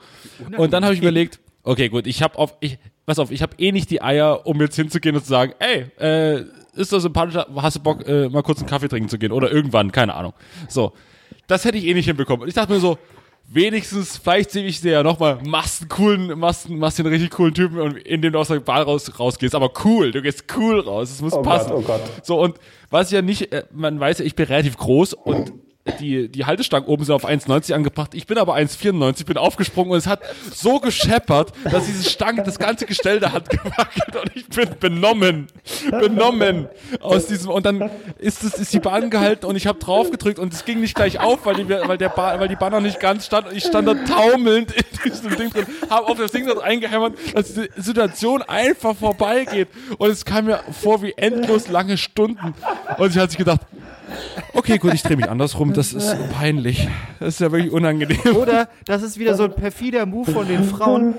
Und 0.57 0.71
dann 0.71 0.83
habe 0.83 0.93
ich 0.93 1.01
überlegt, 1.01 1.39
okay, 1.63 1.89
gut, 1.89 2.07
ich 2.07 2.21
habe 2.21 2.37
auf, 2.37 2.55
ich, 2.59 2.77
pass 3.05 3.19
auf, 3.19 3.31
ich 3.31 3.41
habe 3.41 3.55
eh 3.57 3.71
nicht 3.71 3.89
die 3.89 4.01
Eier, 4.01 4.45
um 4.45 4.59
jetzt 4.61 4.75
hinzugehen 4.75 5.15
und 5.15 5.23
zu 5.23 5.29
sagen, 5.29 5.53
ey, 5.59 5.85
äh, 5.99 6.45
ist 6.73 6.93
das 6.93 7.03
sympathischer, 7.03 7.47
hast 7.55 7.77
du 7.77 7.79
Bock, 7.81 8.07
äh, 8.07 8.29
mal 8.29 8.43
kurz 8.43 8.59
einen 8.59 8.69
Kaffee 8.69 8.87
trinken 8.87 9.09
zu 9.09 9.17
gehen 9.17 9.31
oder 9.31 9.51
irgendwann, 9.51 9.91
keine 9.91 10.13
Ahnung. 10.15 10.33
So, 10.69 10.93
das 11.47 11.65
hätte 11.65 11.77
ich 11.77 11.85
eh 11.85 11.93
nicht 11.93 12.05
hinbekommen. 12.05 12.43
Und 12.43 12.47
ich 12.47 12.53
dachte 12.53 12.71
mir 12.71 12.79
so, 12.79 12.97
wenigstens, 13.47 14.17
vielleicht 14.17 14.51
sehe 14.51 14.65
ich 14.65 14.79
dir 14.79 14.91
ja 14.93 15.03
nochmal 15.03 15.39
Massen 15.43 15.89
coolen, 15.89 16.39
Massen, 16.39 16.77
Massen 16.77 17.05
richtig 17.05 17.31
coolen 17.31 17.53
Typen, 17.53 17.79
und 17.79 17.97
in 17.97 18.21
dem 18.21 18.31
du 18.31 18.39
aus 18.39 18.47
der 18.47 18.61
Bar 18.61 18.83
raus, 18.83 19.11
rausgehst. 19.19 19.53
Aber 19.55 19.71
cool, 19.83 20.11
du 20.11 20.21
gehst 20.21 20.45
cool 20.55 20.79
raus. 20.79 21.11
Es 21.11 21.21
muss 21.21 21.33
Oh 21.33 21.41
passen. 21.41 21.71
Gott, 21.71 21.79
oh 21.79 21.81
Gott. 21.85 22.01
So, 22.23 22.39
und 22.39 22.55
was 22.89 23.11
ja 23.11 23.21
nicht, 23.21 23.51
äh, 23.51 23.65
man 23.71 23.99
weiß 23.99 24.19
ja, 24.19 24.25
ich 24.25 24.35
bin 24.35 24.45
relativ 24.45 24.77
groß 24.77 25.13
und 25.13 25.51
die, 25.99 26.29
die 26.29 26.45
Haltestangen 26.45 26.87
oben 26.87 27.03
sind 27.03 27.15
auf 27.15 27.27
1,90 27.27 27.73
angebracht. 27.73 28.13
Ich 28.13 28.27
bin 28.27 28.37
aber 28.37 28.55
1,94, 28.55 29.25
bin 29.25 29.37
aufgesprungen 29.37 29.91
und 29.91 29.97
es 29.97 30.05
hat 30.05 30.21
so 30.53 30.79
gescheppert, 30.79 31.53
dass 31.63 31.85
diese 31.85 32.07
Stange, 32.07 32.43
das 32.43 32.59
ganze 32.59 32.85
Gestell 32.85 33.19
da 33.19 33.31
hat 33.31 33.49
gewackelt 33.49 34.15
und 34.15 34.35
ich 34.35 34.47
bin 34.47 34.69
benommen. 34.79 35.47
Benommen 35.89 36.67
aus 37.01 37.25
diesem, 37.25 37.49
und 37.49 37.65
dann 37.65 37.89
ist 38.19 38.43
es, 38.43 38.59
ist 38.59 38.73
die 38.73 38.79
Bahn 38.79 39.09
gehalten 39.09 39.45
und 39.45 39.55
ich 39.55 39.65
habe 39.65 39.79
drauf 39.79 40.11
gedrückt 40.11 40.37
und 40.37 40.53
es 40.53 40.65
ging 40.65 40.81
nicht 40.81 40.93
gleich 40.93 41.19
auf, 41.19 41.45
weil 41.45 41.55
die, 41.55 41.69
weil 41.69 41.97
der 41.97 42.09
Bahn, 42.09 42.39
weil 42.39 42.47
die 42.47 42.55
Bahn 42.55 42.71
noch 42.71 42.81
nicht 42.81 42.99
ganz 42.99 43.25
stand 43.25 43.47
und 43.47 43.55
ich 43.55 43.63
stand 43.63 43.87
da 43.87 43.95
taumelnd 43.95 44.73
in 44.73 45.11
diesem 45.11 45.35
Ding 45.35 45.49
drin, 45.49 45.65
habe 45.89 46.07
auf 46.07 46.17
das 46.17 46.31
Ding 46.31 46.45
dort 46.45 46.61
eingehämmert, 46.61 47.13
dass 47.33 47.55
die 47.55 47.69
Situation 47.75 48.43
einfach 48.43 48.95
vorbeigeht 48.95 49.69
und 49.97 50.11
es 50.11 50.25
kam 50.25 50.45
mir 50.45 50.59
vor 50.79 51.01
wie 51.01 51.13
endlos 51.17 51.69
lange 51.69 51.97
Stunden 51.97 52.53
und 52.97 53.09
ich 53.09 53.17
hatte 53.17 53.31
sich 53.31 53.37
gedacht, 53.37 53.61
okay, 54.53 54.77
gut, 54.77 54.93
ich 54.93 55.03
drehe 55.03 55.17
mich 55.17 55.29
andersrum, 55.29 55.70
das 55.77 55.93
ist 55.93 56.15
peinlich, 56.31 56.87
das 57.19 57.35
ist 57.35 57.39
ja 57.39 57.51
wirklich 57.51 57.71
unangenehm. 57.71 58.35
Oder 58.35 58.69
das 58.85 59.03
ist 59.03 59.17
wieder 59.19 59.35
so 59.35 59.43
ein 59.43 59.53
perfider 59.53 60.05
Move 60.05 60.31
von 60.31 60.47
den 60.47 60.63
Frauen. 60.63 61.15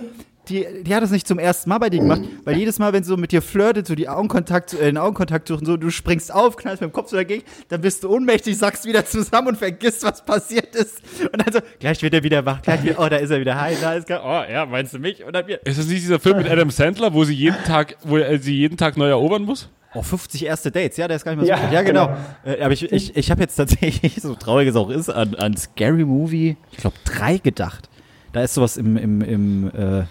Die, 0.49 0.67
die 0.83 0.93
hat 0.93 1.05
das 1.05 1.13
nicht 1.13 1.29
zum 1.29 1.39
ersten 1.39 1.71
Mal 1.71 1.79
bei 1.79 1.89
dir 1.89 2.01
gemacht, 2.01 2.23
weil 2.45 2.57
jedes 2.57 2.81
Mal, 2.81 2.93
wenn 2.93 3.05
sie 3.05 3.09
so 3.11 3.17
mit 3.17 3.31
dir 3.31 3.43
flirtet, 3.43 3.87
so 3.87 3.95
die 3.95 4.09
Augenkontakt, 4.09 4.75
äh, 4.75 4.87
den 4.87 4.99
Augenkontakt 4.99 5.47
suchen, 5.47 5.65
so 5.65 5.77
du 5.77 5.89
springst 5.91 6.35
auf, 6.35 6.57
knallst 6.57 6.81
mit 6.83 6.91
dem 6.91 6.93
Kopf 6.93 7.11
so 7.11 7.17
dagegen, 7.17 7.45
dann 7.69 7.81
bist 7.81 8.03
du 8.03 8.11
ohnmächtig, 8.11 8.59
sagst 8.59 8.85
wieder 8.85 9.07
zusammen 9.07 9.49
und 9.49 9.59
vergisst, 9.59 10.03
was 10.03 10.25
passiert 10.25 10.75
ist. 10.75 11.01
Und 11.33 11.47
dann 11.47 11.53
so, 11.53 11.61
gleich 11.79 12.03
wird 12.03 12.15
er 12.15 12.25
wieder 12.25 12.45
wach, 12.45 12.61
gleich 12.61 12.83
wieder, 12.83 12.99
oh, 12.99 13.09
da 13.09 13.19
ist 13.19 13.31
er 13.31 13.39
wieder, 13.39 13.61
hi, 13.61 13.77
da 13.81 13.95
ist 13.95 14.11
er, 14.11 14.25
oh, 14.25 14.53
ja, 14.53 14.67
meinst 14.67 14.93
du 14.95 14.99
mich? 14.99 15.25
Und 15.25 15.33
dann 15.33 15.47
Ist 15.49 15.79
das 15.79 15.87
nicht 15.87 16.03
dieser 16.03 16.19
Film 16.19 16.39
mit 16.39 16.51
Adam 16.51 16.71
Sandler, 16.71 17.15
wo 17.15 17.23
sie 17.23 17.35
jeden 17.35 17.63
Tag, 17.65 17.97
wo 18.03 18.17
er 18.17 18.37
sie 18.41 18.57
jeden 18.57 18.77
Tag 18.77 18.97
neu 18.97 19.11
erobern 19.11 19.45
muss? 19.45 19.69
Oh, 19.95 20.03
50 20.03 20.45
erste 20.45 20.71
Dates, 20.71 20.97
ja, 20.97 21.07
der 21.07 21.17
ist 21.17 21.25
gar 21.25 21.35
nicht 21.35 21.47
mehr 21.47 21.57
so 21.57 21.63
Ja, 21.63 21.67
gut. 21.67 21.75
Ja, 21.75 21.83
genau. 21.83 22.07
genau. 22.07 22.57
Äh, 22.57 22.63
aber 22.63 22.73
ich, 22.73 22.91
ich, 22.91 23.17
ich 23.17 23.31
habe 23.31 23.43
jetzt 23.43 23.57
tatsächlich, 23.57 24.15
so 24.23 24.35
traurig 24.35 24.69
es 24.69 24.77
auch 24.77 24.91
ist, 24.91 25.11
an, 25.11 25.35
an 25.35 25.57
Scary 25.57 26.05
Movie, 26.05 26.57
ich 26.71 26.79
glaube, 26.79 26.97
drei 27.05 27.39
gedacht. 27.39 27.89
Da 28.33 28.43
ist 28.43 28.55
sowas 28.55 28.77
im, 28.79 28.97
im, 28.97 29.21
im 29.21 29.69
äh, 29.69 30.05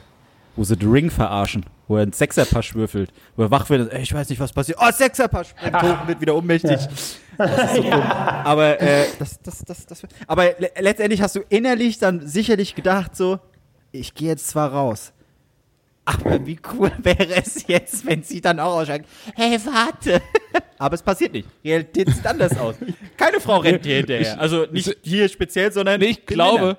wo 0.56 0.64
sie 0.64 0.76
The 0.80 0.86
Ring 0.86 1.10
verarschen, 1.10 1.66
wo 1.88 1.96
er 1.98 2.04
einen 2.04 2.14
Sechserpasch 2.14 2.76
würfelt, 2.76 3.12
wo 3.36 3.44
er 3.44 3.52
wach 3.52 3.70
wird, 3.70 3.92
ey, 3.92 4.02
ich 4.02 4.14
weiß 4.14 4.30
nicht, 4.30 4.40
was 4.40 4.54
passiert. 4.54 4.78
Oh, 4.82 4.92
Sechserpasch, 4.92 5.56
und 5.64 6.08
wird 6.08 6.22
wieder 6.22 6.36
ohnmächtig. 6.36 6.78
Das 7.38 7.64
ist 7.64 7.76
so 7.76 7.82
dumm. 7.84 8.02
Aber, 8.02 8.80
äh, 8.80 9.06
das, 9.18 9.40
das, 9.42 9.64
das, 9.66 9.86
das, 9.88 10.02
aber 10.28 10.46
le 10.60 10.70
letztendlich 10.80 11.22
hast 11.22 11.36
du 11.36 11.40
innerlich 11.50 11.98
dann 11.98 12.28
sicherlich 12.28 12.76
gedacht, 12.76 13.16
so, 13.16 13.40
ich 13.92 14.14
gehe 14.14 14.30
jetzt 14.30 14.48
zwar 14.48 14.72
raus, 14.72 15.14
aber 16.06 16.46
wie 16.46 16.60
cool 16.74 16.92
wäre 17.04 17.36
es 17.36 17.68
jetzt, 17.68 18.06
wenn 18.06 18.24
sie 18.24 18.42
dann 18.42 18.60
auch 18.60 18.80
ausschreibt, 18.80 19.08
hey, 19.36 19.58
warte. 19.66 20.22
Aber 20.78 20.96
es 20.96 21.04
passiert 21.04 21.34
nicht. 21.34 21.48
Realität 21.64 22.10
sieht 22.10 22.26
anders 22.26 22.58
aus. 22.58 22.74
Keine 23.16 23.40
Frau 23.40 23.58
rennt 23.60 23.86
dir 23.86 23.98
hinterher. 23.98 24.40
Also 24.40 24.66
nicht 24.72 24.98
hier 25.04 25.30
speziell, 25.30 25.72
sondern 25.72 26.00
Nee, 26.00 26.08
ich 26.08 26.26
glaube, 26.26 26.76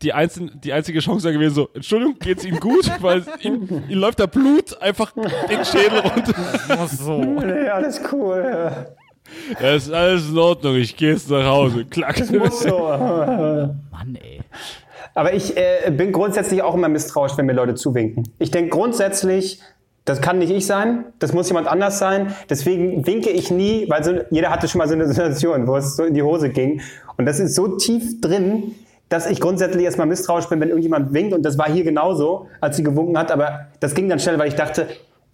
die, 0.00 0.12
einzelne, 0.12 0.52
die 0.54 0.72
einzige 0.72 1.00
Chance 1.00 1.24
wäre 1.24 1.34
gewesen, 1.34 1.54
so, 1.54 1.70
Entschuldigung, 1.74 2.16
geht's 2.20 2.44
Ihnen 2.44 2.60
gut? 2.60 2.88
Weil 3.00 3.24
ihm, 3.40 3.82
ihm 3.88 3.98
läuft 3.98 4.20
da 4.20 4.26
Blut 4.26 4.80
einfach 4.80 5.12
den 5.12 5.64
Schädel 5.64 5.98
runter. 5.98 6.34
Ja, 6.68 7.74
alles 7.74 8.00
cool. 8.12 8.44
Ja. 8.44 8.86
Ja, 9.60 9.74
ist 9.74 9.90
alles 9.90 10.28
in 10.28 10.38
Ordnung, 10.38 10.76
ich 10.76 10.96
gehe 10.96 11.12
jetzt 11.12 11.28
nach 11.28 11.44
Hause. 11.44 11.84
Klack. 11.84 12.16
So. 12.18 12.78
Mann, 13.90 14.18
ey. 14.22 14.40
Aber 15.16 15.32
ich 15.32 15.56
äh, 15.56 15.90
bin 15.90 16.12
grundsätzlich 16.12 16.62
auch 16.62 16.74
immer 16.74 16.90
misstrauisch, 16.90 17.38
wenn 17.38 17.46
mir 17.46 17.54
Leute 17.54 17.74
zuwinken. 17.74 18.24
Ich 18.38 18.50
denke 18.50 18.68
grundsätzlich, 18.68 19.62
das 20.04 20.20
kann 20.20 20.38
nicht 20.38 20.50
ich 20.50 20.66
sein, 20.66 21.06
das 21.20 21.32
muss 21.32 21.48
jemand 21.48 21.68
anders 21.68 21.98
sein. 21.98 22.34
Deswegen 22.50 23.06
winke 23.06 23.30
ich 23.30 23.50
nie, 23.50 23.88
weil 23.88 24.04
so, 24.04 24.12
jeder 24.30 24.50
hatte 24.50 24.68
schon 24.68 24.78
mal 24.78 24.88
so 24.88 24.92
eine 24.92 25.06
Situation, 25.08 25.66
wo 25.66 25.76
es 25.76 25.96
so 25.96 26.04
in 26.04 26.12
die 26.12 26.22
Hose 26.22 26.50
ging. 26.50 26.82
Und 27.16 27.24
das 27.24 27.40
ist 27.40 27.54
so 27.54 27.76
tief 27.78 28.20
drin, 28.20 28.74
dass 29.08 29.26
ich 29.26 29.40
grundsätzlich 29.40 29.84
erstmal 29.84 30.06
misstrauisch 30.06 30.50
bin, 30.50 30.60
wenn 30.60 30.68
irgendjemand 30.68 31.14
winkt. 31.14 31.32
Und 31.32 31.42
das 31.44 31.56
war 31.56 31.70
hier 31.70 31.82
genauso, 31.82 32.48
als 32.60 32.76
sie 32.76 32.82
gewunken 32.82 33.16
hat. 33.16 33.32
Aber 33.32 33.68
das 33.80 33.94
ging 33.94 34.10
dann 34.10 34.20
schnell, 34.20 34.38
weil 34.38 34.48
ich 34.48 34.54
dachte, 34.54 34.86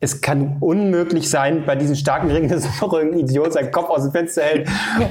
es 0.03 0.21
kann 0.21 0.57
unmöglich 0.59 1.31
sein, 1.31 1.65
bei 1.65 1.77
diesen 1.77 1.95
starken 1.95 2.29
Ringen, 2.29 2.49
dass 2.49 2.65
noch 2.81 2.93
irgendein 2.93 3.21
Idiot 3.21 3.53
seinen 3.53 3.71
Kopf 3.71 3.89
aus 3.89 4.03
dem 4.03 4.11
Fenster 4.11 4.43
hält, 4.43 4.69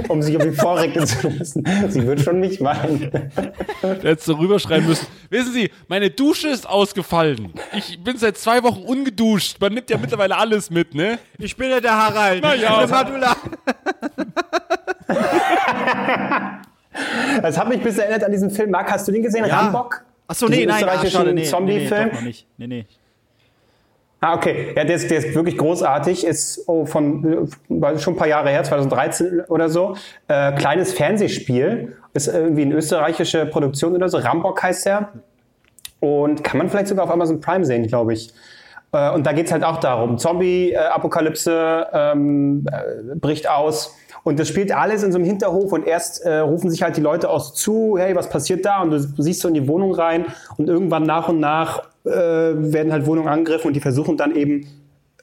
um 0.09 0.21
sich 0.21 0.35
um 0.35 0.41
die 0.41 0.51
vorrecken 0.51 1.07
zu 1.07 1.29
lassen. 1.29 1.63
Sie 1.87 2.05
wird 2.05 2.19
schon 2.19 2.41
nicht 2.41 2.61
weinen. 2.61 3.09
Der 3.81 4.11
hätte 4.11 4.21
so 4.21 4.33
rüberschreiben 4.33 4.85
müssen. 4.85 5.07
Wissen 5.29 5.53
Sie, 5.53 5.71
meine 5.87 6.09
Dusche 6.09 6.49
ist 6.49 6.67
ausgefallen. 6.67 7.53
Ich 7.71 8.03
bin 8.03 8.17
seit 8.17 8.37
zwei 8.37 8.61
Wochen 8.63 8.81
ungeduscht. 8.81 9.61
Man 9.61 9.75
nimmt 9.75 9.89
ja 9.89 9.97
mittlerweile 9.97 10.35
alles 10.35 10.69
mit, 10.69 10.93
ne? 10.93 11.19
Ich 11.37 11.55
bin 11.55 11.69
ja 11.69 11.79
der 11.79 11.95
Harald. 11.95 12.43
Na 12.43 12.53
ja. 12.53 12.85
Das 17.41 17.57
hat 17.57 17.69
mich 17.69 17.77
ein 17.77 17.83
bisschen 17.83 18.01
erinnert 18.01 18.25
an 18.25 18.31
diesen 18.31 18.49
Film. 18.49 18.71
Marc, 18.71 18.91
hast 18.91 19.07
du 19.07 19.13
den 19.13 19.23
gesehen? 19.23 19.45
Rambock? 19.45 20.03
Achso, 20.27 20.47
nee, 20.47 20.65
Diesen 20.65 20.69
nein, 20.69 20.83
ah, 20.85 21.05
schade, 21.05 21.33
nee, 21.33 21.43
Zombie-Film? 21.43 21.89
Nee, 21.89 21.97
nee, 21.97 22.09
doch 22.09 22.13
noch 22.13 22.21
nicht. 22.21 22.47
Nee, 22.57 22.67
nee. 22.67 22.85
Ah, 24.23 24.35
okay. 24.35 24.73
Ja, 24.75 24.83
der 24.83 24.95
ist, 24.97 25.09
der 25.09 25.17
ist 25.17 25.33
wirklich 25.33 25.57
großartig. 25.57 26.25
Ist 26.27 26.63
oh, 26.67 26.85
von 26.85 27.49
schon 27.97 28.13
ein 28.13 28.17
paar 28.17 28.27
Jahre 28.27 28.49
her, 28.49 28.63
2013 28.63 29.41
oder 29.47 29.67
so. 29.67 29.95
Äh, 30.27 30.51
kleines 30.53 30.93
Fernsehspiel. 30.93 31.97
Ist 32.13 32.27
irgendwie 32.27 32.61
eine 32.61 32.75
österreichische 32.75 33.47
Produktion 33.47 33.95
oder 33.95 34.09
so. 34.09 34.19
Rambock 34.19 34.61
heißt 34.61 34.85
der. 34.85 35.09
Und 35.99 36.43
kann 36.43 36.59
man 36.59 36.69
vielleicht 36.69 36.87
sogar 36.87 37.05
auf 37.05 37.11
Amazon 37.11 37.41
Prime 37.41 37.65
sehen, 37.65 37.87
glaube 37.87 38.13
ich. 38.13 38.31
Äh, 38.91 39.09
und 39.11 39.25
da 39.25 39.33
geht's 39.33 39.51
halt 39.51 39.63
auch 39.63 39.77
darum. 39.77 40.19
Zombie-Apokalypse 40.19 41.87
ähm, 41.91 42.67
äh, 42.71 43.15
bricht 43.15 43.49
aus. 43.49 43.95
Und 44.23 44.39
das 44.39 44.47
spielt 44.47 44.71
alles 44.71 45.01
in 45.01 45.11
so 45.11 45.17
einem 45.17 45.25
Hinterhof 45.25 45.71
und 45.71 45.87
erst 45.87 46.23
äh, 46.23 46.37
rufen 46.37 46.69
sich 46.69 46.83
halt 46.83 46.95
die 46.95 47.01
Leute 47.01 47.27
aus 47.27 47.55
zu, 47.55 47.97
hey, 47.97 48.15
was 48.15 48.29
passiert 48.29 48.65
da? 48.65 48.83
Und 48.83 48.91
du 48.91 48.99
siehst 48.99 49.41
so 49.41 49.47
in 49.47 49.55
die 49.55 49.67
Wohnung 49.67 49.95
rein 49.95 50.27
und 50.57 50.69
irgendwann 50.69 51.03
nach 51.03 51.27
und 51.27 51.39
nach 51.39 51.90
werden 52.03 52.91
halt 52.91 53.05
Wohnungen 53.05 53.27
angegriffen 53.27 53.67
und 53.67 53.73
die 53.75 53.79
versuchen 53.79 54.17
dann 54.17 54.35
eben 54.35 54.65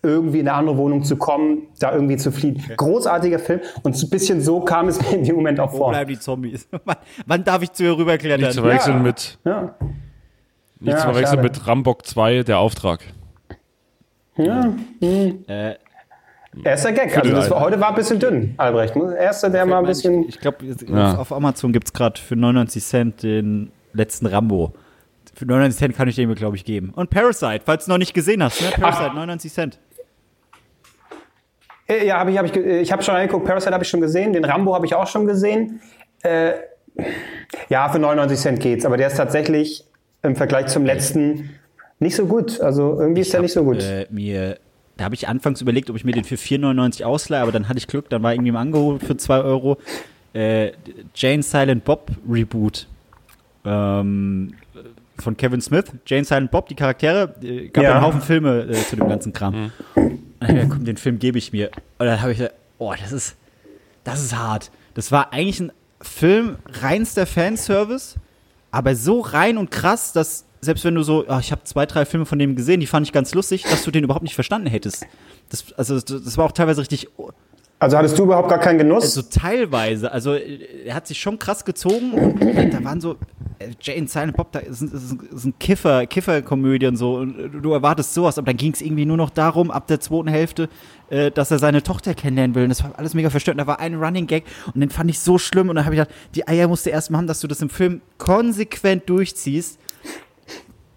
irgendwie 0.00 0.38
in 0.38 0.48
eine 0.48 0.56
andere 0.56 0.76
Wohnung 0.76 1.02
zu 1.02 1.16
kommen, 1.16 1.62
da 1.80 1.92
irgendwie 1.92 2.16
zu 2.16 2.30
fliehen. 2.30 2.62
Großartiger 2.76 3.40
Film 3.40 3.60
und 3.82 3.96
so 3.96 4.06
ein 4.06 4.10
bisschen 4.10 4.40
so 4.40 4.60
kam 4.60 4.86
es 4.86 5.00
mir 5.10 5.16
in 5.18 5.24
dem 5.24 5.34
Moment 5.36 5.58
auch 5.58 5.72
Wo 5.72 5.78
vor. 5.78 5.90
bleiben 5.90 6.10
die 6.10 6.20
Zombies? 6.20 6.68
wann, 6.84 6.96
wann 7.26 7.42
darf 7.44 7.62
ich 7.62 7.72
zu 7.72 7.82
ihr 7.82 7.98
rüberklettern? 7.98 8.40
Nicht 8.42 8.52
zu 8.52 8.60
verwechseln 8.62 8.98
Ja. 8.98 9.02
mit, 9.02 9.38
Ja. 9.44 9.74
nicht 10.80 10.92
Ja, 10.98 11.24
zu 11.24 11.36
mit 11.38 11.66
Rambock 11.66 12.06
2, 12.06 12.44
der 12.44 12.58
Auftrag. 12.60 13.00
Äh, 14.36 15.74
Erster 16.64 16.92
Gag. 16.92 17.16
Also 17.18 17.32
das 17.34 17.50
war, 17.50 17.60
heute 17.60 17.80
war 17.80 17.88
ein 17.90 17.94
bisschen 17.96 18.20
dünn, 18.20 18.54
Albrecht. 18.56 18.94
Erster, 18.96 19.50
der 19.50 19.66
mal 19.66 19.78
ein 19.80 19.86
bisschen... 19.86 20.28
Ich 20.28 20.38
glaube, 20.38 20.58
Ja. 20.88 21.18
auf 21.18 21.32
Amazon 21.32 21.72
gibt 21.72 21.88
es 21.88 21.92
gerade 21.92 22.20
für 22.20 22.36
99 22.36 22.84
Cent 22.84 23.22
den 23.22 23.70
letzten 23.92 24.26
Rambo. 24.26 24.72
Für 25.38 25.46
99 25.46 25.78
Cent 25.78 25.96
kann 25.96 26.08
ich 26.08 26.16
den 26.16 26.28
mir, 26.28 26.34
glaube 26.34 26.56
ich, 26.56 26.64
geben. 26.64 26.90
Und 26.96 27.10
Parasite, 27.10 27.60
falls 27.64 27.84
du 27.84 27.92
noch 27.92 27.98
nicht 27.98 28.12
gesehen 28.12 28.42
hast, 28.42 28.60
ne? 28.60 28.70
Parasite, 28.72 29.14
99 29.14 29.52
Cent. 29.52 29.78
Äh, 31.88 32.06
Ja, 32.06 32.18
habe 32.18 32.32
ich, 32.32 32.38
hab 32.38 32.44
ich, 32.46 32.52
ge- 32.52 32.80
ich 32.80 32.90
habe 32.90 33.02
schon 33.04 33.14
reingeguckt, 33.14 33.46
Parasite 33.46 33.72
habe 33.72 33.84
ich 33.84 33.88
schon 33.90 34.00
gesehen, 34.00 34.32
den 34.32 34.44
Rambo 34.44 34.74
habe 34.74 34.84
ich 34.86 34.94
auch 34.94 35.06
schon 35.06 35.26
gesehen. 35.26 35.80
Äh, 36.22 36.54
ja, 37.68 37.88
für 37.88 38.00
99 38.00 38.38
Cent 38.38 38.60
geht's, 38.60 38.84
aber 38.84 38.96
der 38.96 39.06
ist 39.06 39.16
tatsächlich 39.16 39.84
im 40.24 40.34
Vergleich 40.34 40.66
zum 40.66 40.84
letzten 40.84 41.50
nicht 42.00 42.16
so 42.16 42.26
gut. 42.26 42.60
Also 42.60 42.98
irgendwie 43.00 43.20
ist 43.20 43.32
der 43.32 43.40
nicht 43.40 43.52
so 43.52 43.62
gut. 43.62 43.80
Äh, 43.80 44.06
mir, 44.10 44.58
da 44.96 45.04
habe 45.04 45.14
ich 45.14 45.28
anfangs 45.28 45.60
überlegt, 45.60 45.88
ob 45.88 45.94
ich 45.96 46.04
mir 46.04 46.10
den 46.12 46.24
für 46.24 46.34
4,99 46.34 47.04
ausleihe, 47.04 47.42
aber 47.42 47.52
dann 47.52 47.68
hatte 47.68 47.78
ich 47.78 47.86
Glück, 47.86 48.10
dann 48.10 48.24
war 48.24 48.32
irgendwie 48.34 48.48
im 48.48 48.56
Angebot 48.56 49.04
für 49.04 49.16
2 49.16 49.40
Euro. 49.42 49.78
Äh, 50.34 50.72
Jane 51.14 51.44
Silent 51.44 51.84
Bob 51.84 52.10
Reboot. 52.28 52.88
Ähm, 53.64 54.54
von 55.20 55.36
Kevin 55.36 55.60
Smith, 55.60 55.86
Jane 56.06 56.24
Silent 56.24 56.50
Bob, 56.50 56.68
die 56.68 56.74
Charaktere, 56.74 57.34
äh, 57.42 57.68
gab 57.68 57.82
Ja. 57.84 57.90
ja 57.90 57.96
einen 57.96 58.06
Haufen 58.06 58.20
Filme 58.20 58.62
äh, 58.62 58.74
zu 58.74 58.96
dem 58.96 59.08
ganzen 59.08 59.32
Kram. 59.32 59.72
Hab 59.94 60.02
ich 60.42 60.48
gedacht, 60.48 60.68
komm, 60.70 60.84
den 60.84 60.96
Film 60.96 61.18
gebe 61.18 61.38
ich 61.38 61.52
mir. 61.52 61.70
Und 61.98 62.06
dann 62.06 62.20
habe 62.20 62.32
ich 62.32 62.38
gedacht, 62.38 62.54
oh, 62.78 62.94
das 63.00 63.12
ist, 63.12 63.36
das 64.04 64.22
ist 64.22 64.36
hart. 64.36 64.70
Das 64.94 65.12
war 65.12 65.32
eigentlich 65.32 65.60
ein 65.60 65.72
Film 66.00 66.56
reinster 66.80 67.26
Fanservice, 67.26 68.16
aber 68.70 68.94
so 68.94 69.20
rein 69.20 69.58
und 69.58 69.70
krass, 69.70 70.12
dass 70.12 70.44
selbst 70.60 70.84
wenn 70.84 70.94
du 70.94 71.02
so, 71.02 71.24
ah, 71.28 71.38
ich 71.38 71.52
habe 71.52 71.62
zwei, 71.64 71.86
drei 71.86 72.04
Filme 72.04 72.26
von 72.26 72.38
dem 72.38 72.56
gesehen, 72.56 72.80
die 72.80 72.86
fand 72.86 73.06
ich 73.06 73.12
ganz 73.12 73.34
lustig, 73.34 73.62
dass 73.64 73.84
du 73.84 73.90
den 73.90 74.04
überhaupt 74.04 74.24
nicht 74.24 74.34
verstanden 74.34 74.66
hättest. 74.66 75.06
Das, 75.50 75.72
also 75.76 76.00
das, 76.00 76.36
war 76.36 76.46
auch 76.46 76.52
teilweise 76.52 76.80
richtig 76.80 77.08
Also 77.78 77.96
hattest 77.96 78.18
du 78.18 78.24
überhaupt 78.24 78.48
gar 78.48 78.58
keinen 78.58 78.78
Genuss? 78.78 79.04
also 79.04 79.22
teilweise, 79.22 80.10
also 80.10 80.34
äh, 80.34 80.84
er 80.86 80.94
hat 80.94 81.06
sich 81.06 81.20
schon 81.20 81.38
krass 81.38 81.64
gezogen 81.64 82.12
und 82.12 82.42
äh, 82.42 82.70
da 82.70 82.82
waren 82.82 83.00
so 83.00 83.12
äh, 83.12 83.16
Jane 83.80 84.06
Silent 84.06 84.36
Bob, 84.36 84.52
da 84.52 84.60
ist 84.60 84.82
ist 84.82 85.12
ist 85.12 85.44
ein 85.44 85.58
Kiffer, 85.58 86.06
Kifferkomödie 86.06 86.86
und 86.86 86.96
so 86.96 87.16
und 87.16 87.38
äh, 87.38 87.48
du 87.48 87.72
erwartest 87.72 88.14
sowas, 88.14 88.38
aber 88.38 88.46
dann 88.46 88.56
ging 88.56 88.72
es 88.72 88.80
irgendwie 88.80 89.04
nur 89.04 89.16
noch 89.16 89.30
darum, 89.30 89.70
ab 89.70 89.86
der 89.88 90.00
zweiten 90.00 90.28
Hälfte, 90.28 90.68
äh, 91.10 91.30
dass 91.30 91.50
er 91.50 91.58
seine 91.58 91.82
Tochter 91.82 92.14
kennenlernen 92.14 92.54
will 92.54 92.64
und 92.64 92.68
das 92.68 92.84
war 92.84 92.92
alles 92.96 93.14
mega 93.14 93.30
verstörend, 93.30 93.60
da 93.60 93.66
war 93.66 93.80
ein 93.80 93.94
Running 93.94 94.26
Gag 94.26 94.44
und 94.72 94.80
den 94.80 94.90
fand 94.90 95.10
ich 95.10 95.18
so 95.18 95.38
schlimm 95.38 95.68
und 95.68 95.76
dann 95.76 95.84
habe 95.84 95.94
ich 95.94 96.00
gedacht, 96.00 96.14
die 96.34 96.46
Eier 96.46 96.68
musst 96.68 96.86
du 96.86 96.90
erst 96.90 97.10
mal 97.10 97.18
haben, 97.18 97.26
dass 97.26 97.40
du 97.40 97.48
das 97.48 97.60
im 97.60 97.70
Film 97.70 98.00
konsequent 98.18 99.08
durchziehst. 99.08 99.78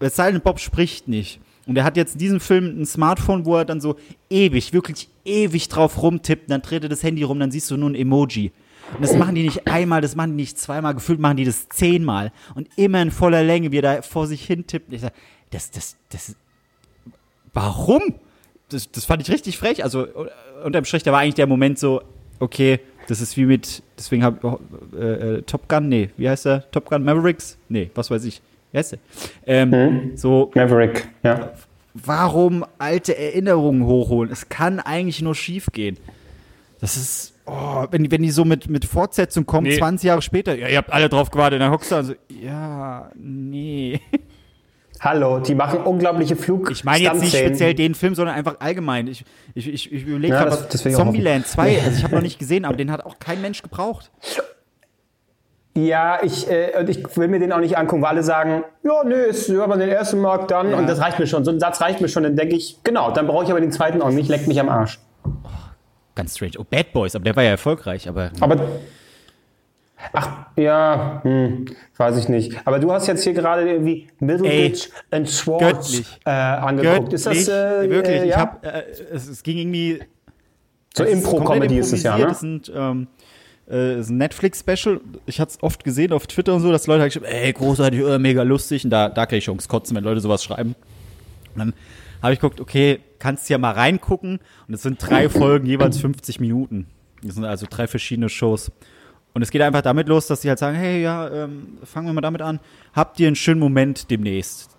Silent 0.10 0.44
Bob 0.44 0.60
spricht 0.60 1.08
nicht. 1.08 1.40
Und 1.68 1.78
er 1.78 1.84
hat 1.84 1.96
jetzt 1.96 2.14
in 2.14 2.20
diesem 2.20 2.40
Film 2.40 2.82
ein 2.82 2.86
Smartphone, 2.86 3.46
wo 3.46 3.56
er 3.56 3.66
dann 3.66 3.82
so 3.82 3.96
ewig, 4.30 4.74
wirklich 4.74 5.10
ewig 5.26 5.70
drauf 5.70 6.02
rumtippt. 6.02 6.44
Und 6.44 6.50
dann 6.50 6.62
dreht 6.62 6.84
er 6.84 6.90
das 6.90 7.04
Handy 7.04 7.24
rum, 7.24 7.40
dann 7.40 7.52
siehst 7.52 7.70
du 7.70 7.78
nur 7.78 7.90
ein 7.90 7.96
Emoji. 7.96 8.52
Und 8.96 9.02
das 9.04 9.16
machen 9.16 9.36
die 9.36 9.44
nicht 9.44 9.68
einmal, 9.68 10.02
das 10.02 10.16
machen 10.16 10.32
die 10.32 10.44
nicht 10.44 10.60
zweimal, 10.60 10.94
gefühlt 10.94 11.20
machen 11.20 11.38
die 11.38 11.46
das 11.46 11.70
zehnmal. 11.70 12.32
Und 12.56 12.68
immer 12.78 13.02
in 13.02 13.12
voller 13.12 13.44
Länge, 13.44 13.72
wie 13.72 13.78
er 13.80 13.82
da 13.82 14.02
vor 14.02 14.28
sich 14.28 14.46
hin 14.46 14.68
tippt. 14.68 14.92
Ich 14.94 15.02
sag, 15.02 15.14
das, 15.52 15.72
das, 15.72 15.96
das, 16.10 16.36
warum? 17.54 18.02
Das, 18.70 18.92
das 18.92 19.06
fand 19.06 19.22
ich 19.22 19.30
richtig 19.32 19.58
frech. 19.58 19.84
Also 19.84 20.06
äh, 20.06 20.30
unterm 20.64 20.86
Strich, 20.86 21.04
da 21.04 21.12
war 21.12 21.20
eigentlich 21.20 21.36
der 21.36 21.48
Moment 21.48 21.80
so, 21.80 22.02
okay, 22.40 22.80
das 23.08 23.22
ist 23.22 23.36
wie 23.38 23.46
mit, 23.46 23.84
deswegen 23.98 24.24
habe 24.24 24.60
äh, 24.96 25.38
äh, 25.38 25.42
Top 25.44 25.68
Gun, 25.68 25.90
nee, 25.90 26.10
wie 26.18 26.30
heißt 26.30 26.46
der? 26.46 26.70
Top 26.72 26.90
Gun 26.90 27.04
Mavericks? 27.04 27.58
Nee, 27.68 27.90
was 27.96 28.10
weiß 28.12 28.24
ich. 28.26 28.42
Wie 28.72 28.78
heißt 28.78 28.94
der? 28.94 29.00
Ähm, 29.46 30.12
So, 30.16 30.52
Maverick, 30.56 31.10
ja. 31.24 31.52
warum 31.94 32.66
alte 32.78 33.18
Erinnerungen 33.18 33.86
hochholen? 33.86 34.32
Es 34.32 34.48
kann 34.50 34.80
eigentlich 34.80 35.22
nur 35.22 35.36
schief 35.36 35.68
gehen. 35.74 35.98
Das 36.80 36.96
ist, 36.96 37.31
oh, 37.46 37.86
wenn, 37.92 38.04
die- 38.04 38.12
wenn 38.12 38.22
die 38.22 38.32
so 38.32 38.46
mit, 38.46 38.70
mit 38.70 38.86
Fortsetzung 38.86 39.46
kommen, 39.46 39.68
Nee. 39.68 39.78
20 39.78 40.08
Jahre 40.08 40.22
später, 40.22 40.56
ja, 40.58 40.68
ihr 40.68 40.78
habt 40.78 40.92
alle 40.92 41.10
drauf 41.10 41.30
gewartet, 41.32 41.62
dann 41.62 41.72
hockst 41.72 41.92
du 41.92 41.96
da 41.96 42.04
so, 42.04 42.14
ja, 42.30 43.10
nee. 43.16 44.00
Hallo, 45.00 45.40
die 45.40 45.56
machen 45.56 45.80
unglaubliche 45.82 46.36
Flug. 46.36 46.70
Ich 46.70 46.84
meine 46.84 47.04
jetzt 47.04 47.22
nicht 47.22 47.36
speziell 47.36 47.74
den 47.74 47.96
Film, 47.96 48.14
sondern 48.14 48.36
einfach 48.36 48.58
allgemein. 48.60 49.08
Ich, 49.08 49.26
ich, 49.56 49.68
ich, 49.68 49.92
ich 49.92 50.04
überlege 50.06 50.36
Ja, 50.36 50.44
gerade, 50.44 50.70
Zombieland 50.70 51.48
2, 51.48 51.82
also 51.86 51.98
ich 51.98 52.04
habe 52.04 52.14
noch 52.16 52.22
nicht 52.22 52.38
gesehen, 52.38 52.66
aber 52.66 52.76
den 52.78 52.92
hat 52.92 53.04
auch 53.04 53.18
kein 53.18 53.42
Mensch 53.42 53.64
gebraucht. 53.64 54.12
Ja, 55.74 56.20
ich, 56.22 56.50
äh, 56.52 56.74
und 56.80 56.90
ich 56.90 57.02
will 57.18 57.30
mir 57.30 57.40
den 57.40 57.54
auch 57.54 57.60
nicht 57.62 57.78
angucken, 57.78 58.02
weil 58.02 58.10
alle 58.10 58.24
sagen, 58.24 58.64
ja, 58.84 59.04
nö, 59.06 59.16
ist, 59.16 59.50
wenn 59.50 59.70
man 59.70 59.80
den 59.80 59.88
ersten 59.90 60.20
mag, 60.20 60.50
dann, 60.50 60.74
und 60.74 60.86
das 60.86 61.00
reicht 61.00 61.18
mir 61.18 61.28
schon. 61.28 61.46
So 61.46 61.52
ein 61.52 61.62
Satz 61.62 61.80
reicht 61.80 62.02
mir 62.02 62.10
schon, 62.10 62.24
dann 62.24 62.36
denke 62.36 62.56
ich, 62.58 62.78
genau, 62.84 63.10
dann 63.12 63.26
brauche 63.26 63.46
ich 63.46 63.50
aber 63.52 63.62
den 63.62 63.72
zweiten 63.72 64.02
auch 64.02 64.10
nicht, 64.12 64.28
leckt 64.30 64.48
mich 64.48 64.60
am 64.60 64.68
Arsch. 64.68 65.00
Ganz 66.16 66.36
strange. 66.36 66.54
Oh, 66.58 66.66
Bad 66.70 66.92
Boys, 66.94 67.16
aber 67.16 67.24
der 67.24 67.36
war 67.36 67.44
ja 67.44 67.52
erfolgreich, 67.52 68.08
aber 68.08 68.32
Aber, 68.40 68.58
ach, 70.14 70.46
ja, 70.58 71.22
hm, 71.24 71.66
weiß 71.98 72.18
ich 72.18 72.30
nicht. 72.30 72.56
Aber 72.66 72.80
du 72.80 72.92
hast 72.92 73.08
jetzt 73.08 73.24
hier 73.24 73.34
gerade 73.34 73.70
irgendwie 73.70 74.08
Middleditch 74.20 74.90
and 75.10 75.30
Schwartz 75.30 75.92
göttlich. 75.92 76.20
äh, 76.26 76.30
angeguckt. 76.30 77.14
Ist 77.14 77.26
das, 77.26 77.48
äh, 77.48 77.90
wirklich, 77.90 78.22
äh, 78.22 78.24
ich 78.26 78.32
ja? 78.32 78.38
hab, 78.38 78.66
äh, 78.66 78.84
es, 79.12 79.28
es 79.28 79.44
ging 79.44 79.58
irgendwie 79.58 80.02
so 80.96 81.04
Es 81.04 81.10
ist 81.10 81.16
Impro-Comedy 81.18 81.46
komplett 81.46 81.72
ist 81.72 81.94
es 81.94 82.04
ja, 82.04 82.18
ne? 82.18 82.26
Das 82.26 82.40
sind, 82.42 82.72
ähm, 82.76 83.08
äh, 83.70 84.00
ist 84.00 84.10
ein 84.10 84.18
Netflix-Special. 84.18 85.00
Ich 85.26 85.40
hatte 85.40 85.52
es 85.52 85.64
oft 85.64 85.84
gesehen 85.84 86.12
auf 86.12 86.28
Twitter 86.28 86.54
und 86.54 86.62
so, 86.62 86.72
dass 86.72 86.88
Leute 86.88 87.02
halt 87.02 87.14
geschrieben 87.14 87.32
ey, 87.32 87.54
großartig, 87.54 88.02
äh, 88.02 88.20
mega 88.20 88.44
lustig. 88.44 88.84
Und 88.84 88.90
da, 88.90 89.08
da 89.08 89.26
kriege 89.26 89.38
ich 89.38 89.46
schon 89.46 89.58
Kotzen, 89.58 89.96
wenn 89.96 90.04
Leute 90.04 90.20
sowas 90.20 90.44
schreiben. 90.44 90.76
Und 91.54 91.60
dann 91.60 91.74
habe 92.22 92.34
ich 92.34 92.40
geguckt, 92.40 92.60
okay, 92.60 93.00
kannst 93.20 93.50
ja 93.50 93.58
mal 93.58 93.72
reingucken. 93.72 94.40
Und 94.68 94.74
es 94.74 94.82
sind 94.82 94.98
drei 95.02 95.30
Folgen, 95.30 95.66
jeweils 95.66 95.98
50 95.98 96.40
Minuten. 96.40 96.88
Das 97.24 97.36
sind 97.36 97.46
also 97.46 97.66
drei 97.70 97.88
verschiedene 97.88 98.30
Shows. 98.30 98.72
Und 99.34 99.42
es 99.42 99.52
geht 99.52 99.62
einfach 99.62 99.82
damit 99.82 100.08
los, 100.10 100.28
dass 100.28 100.42
sie 100.42 100.50
halt 100.50 100.60
sagen, 100.60 100.76
hey, 100.76 101.02
ja, 101.02 101.30
ähm, 101.30 101.78
fangen 101.84 102.08
wir 102.08 102.14
mal 102.14 102.22
damit 102.22 102.42
an. 102.42 102.60
Habt 102.94 103.20
ihr 103.20 103.28
einen 103.28 103.36
schönen 103.36 103.60
Moment 103.60 104.12
demnächst? 104.12 104.71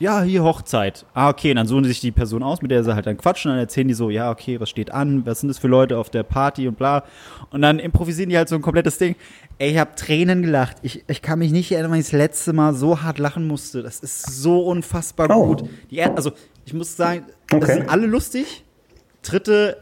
Ja, 0.00 0.22
hier 0.22 0.42
Hochzeit. 0.42 1.06
Ah, 1.14 1.28
okay, 1.28 1.50
und 1.50 1.56
dann 1.56 1.68
suchen 1.68 1.84
sie 1.84 1.90
sich 1.90 2.00
die 2.00 2.10
Person 2.10 2.42
aus, 2.42 2.60
mit 2.62 2.72
der 2.72 2.82
sie 2.82 2.94
halt 2.94 3.06
dann 3.06 3.16
quatschen, 3.16 3.50
und 3.50 3.56
dann 3.58 3.64
erzählen 3.64 3.86
die 3.86 3.94
so, 3.94 4.10
ja, 4.10 4.30
okay, 4.32 4.58
was 4.58 4.68
steht 4.68 4.90
an, 4.90 5.24
was 5.26 5.40
sind 5.40 5.48
das 5.48 5.58
für 5.58 5.68
Leute 5.68 5.98
auf 5.98 6.10
der 6.10 6.22
Party 6.24 6.66
und 6.66 6.76
bla. 6.76 7.04
Und 7.50 7.62
dann 7.62 7.78
improvisieren 7.78 8.30
die 8.30 8.36
halt 8.36 8.48
so 8.48 8.56
ein 8.56 8.62
komplettes 8.62 8.98
Ding. 8.98 9.14
Ey, 9.58 9.70
ich 9.72 9.78
habe 9.78 9.94
Tränen 9.94 10.42
gelacht. 10.42 10.78
Ich, 10.82 11.04
ich 11.06 11.22
kann 11.22 11.38
mich 11.38 11.52
nicht 11.52 11.70
erinnern, 11.70 11.92
wann 11.92 12.00
ich 12.00 12.06
das 12.06 12.12
letzte 12.12 12.52
Mal 12.52 12.74
so 12.74 13.02
hart 13.02 13.18
lachen 13.18 13.46
musste. 13.46 13.82
Das 13.82 14.00
ist 14.00 14.22
so 14.42 14.60
unfassbar 14.66 15.28
Oh. 15.30 15.46
gut. 15.54 15.68
Die, 15.90 16.02
also, 16.02 16.32
ich 16.64 16.72
muss 16.74 16.96
sagen, 16.96 17.26
das 17.48 17.62
Okay. 17.62 17.72
sind 17.74 17.88
alle 17.90 18.06
lustig. 18.06 18.64
Dritte 19.22 19.76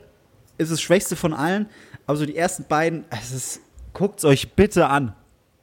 ist 0.59 0.73
das 0.73 0.81
Schwächste 0.81 1.15
von 1.15 1.33
allen. 1.33 1.67
Aber 2.07 2.17
so 2.17 2.27
die 2.27 2.37
ersten 2.37 2.65
beiden, 2.69 3.05
es 3.11 3.31
ist, 3.33 3.61
guckt's 3.93 4.25
euch 4.25 4.53
bitte 4.55 4.89
an. 4.89 5.15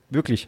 Wirklich. 0.09 0.47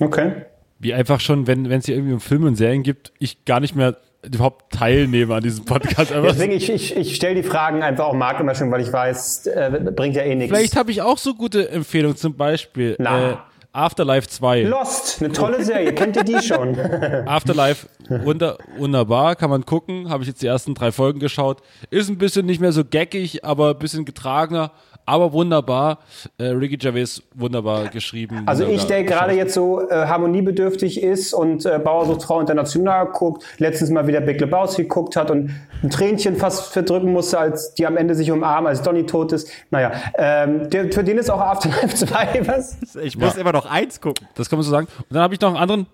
Okay. 0.00 0.44
Wie 0.82 0.92
einfach 0.92 1.20
schon, 1.20 1.46
wenn 1.46 1.70
es 1.70 1.86
hier 1.86 1.94
irgendwie 1.94 2.14
um 2.14 2.20
Filme 2.20 2.48
und 2.48 2.56
Serien 2.56 2.82
gibt, 2.82 3.12
ich 3.20 3.44
gar 3.44 3.60
nicht 3.60 3.76
mehr 3.76 3.96
überhaupt 4.24 4.72
teilnehme 4.72 5.34
an 5.34 5.42
diesem 5.42 5.64
Podcast. 5.64 6.12
Deswegen, 6.12 6.52
ich, 6.52 6.68
ich, 6.68 6.96
ich 6.96 7.14
stelle 7.14 7.36
die 7.36 7.42
Fragen 7.42 7.82
einfach 7.82 8.04
auch 8.04 8.14
Marc 8.14 8.40
immer 8.40 8.54
schon, 8.54 8.70
weil 8.70 8.80
ich 8.80 8.92
weiß, 8.92 9.46
äh, 9.46 9.80
bringt 9.94 10.16
ja 10.16 10.22
eh 10.22 10.34
nichts. 10.34 10.54
Vielleicht 10.54 10.76
habe 10.76 10.90
ich 10.90 11.00
auch 11.02 11.18
so 11.18 11.34
gute 11.34 11.70
Empfehlungen, 11.70 12.16
zum 12.16 12.34
Beispiel 12.34 12.96
äh, 12.98 13.36
Afterlife 13.72 14.28
2. 14.28 14.64
Lost, 14.64 15.22
eine 15.22 15.32
tolle 15.32 15.64
Serie, 15.64 15.94
kennt 15.94 16.16
ihr 16.16 16.24
die 16.24 16.40
schon? 16.42 16.78
Afterlife, 17.26 17.88
wunder, 18.08 18.58
wunderbar, 18.76 19.34
kann 19.34 19.50
man 19.50 19.64
gucken. 19.64 20.08
Habe 20.10 20.22
ich 20.24 20.28
jetzt 20.28 20.42
die 20.42 20.46
ersten 20.46 20.74
drei 20.74 20.92
Folgen 20.92 21.18
geschaut. 21.18 21.62
Ist 21.90 22.08
ein 22.08 22.18
bisschen 22.18 22.44
nicht 22.44 22.60
mehr 22.60 22.72
so 22.72 22.84
gackig, 22.84 23.44
aber 23.44 23.70
ein 23.70 23.78
bisschen 23.78 24.04
getragener, 24.04 24.72
aber 25.06 25.32
wunderbar. 25.32 25.98
Äh, 26.38 26.44
Ricky 26.46 26.76
Gervais, 26.76 27.22
wunderbar 27.34 27.88
geschrieben. 27.88 28.42
Also 28.46 28.66
ich, 28.66 28.84
der 28.84 29.04
gerade 29.04 29.32
jetzt 29.32 29.54
so 29.54 29.88
äh, 29.88 30.06
harmoniebedürftig 30.06 31.02
ist 31.02 31.32
und 31.34 31.66
äh, 31.66 31.78
Bauersucht 31.78 32.22
Frau 32.22 32.40
International 32.40 33.06
guckt, 33.06 33.44
letztens 33.58 33.90
mal 33.90 34.06
wieder 34.06 34.20
Big 34.20 34.40
Lebowski 34.40 34.82
geguckt 34.82 35.16
hat 35.16 35.30
und 35.30 35.50
ein 35.82 35.90
Tränchen 35.90 36.36
fast 36.36 36.72
verdrücken 36.72 37.12
musste, 37.12 37.38
als 37.38 37.74
die 37.74 37.86
am 37.86 37.96
Ende 37.96 38.14
sich 38.14 38.30
umarmen, 38.30 38.68
als 38.68 38.82
Donny 38.82 39.04
tot 39.06 39.32
ist. 39.32 39.50
Naja, 39.70 39.92
ähm, 40.16 40.70
der, 40.70 40.92
für 40.92 41.04
den 41.04 41.18
ist 41.18 41.30
auch 41.30 41.40
Afterlife 41.40 41.88
2 41.94 42.46
was? 42.46 42.96
Ich 43.02 43.16
muss 43.16 43.36
immer 43.36 43.52
noch 43.52 43.66
eins 43.66 44.00
gucken. 44.00 44.26
Das 44.34 44.48
kann 44.48 44.58
man 44.58 44.64
so 44.64 44.70
sagen. 44.70 44.86
Und 44.98 45.14
dann 45.14 45.22
habe 45.22 45.34
ich 45.34 45.40
noch 45.40 45.48
einen 45.48 45.58
anderen, 45.58 45.86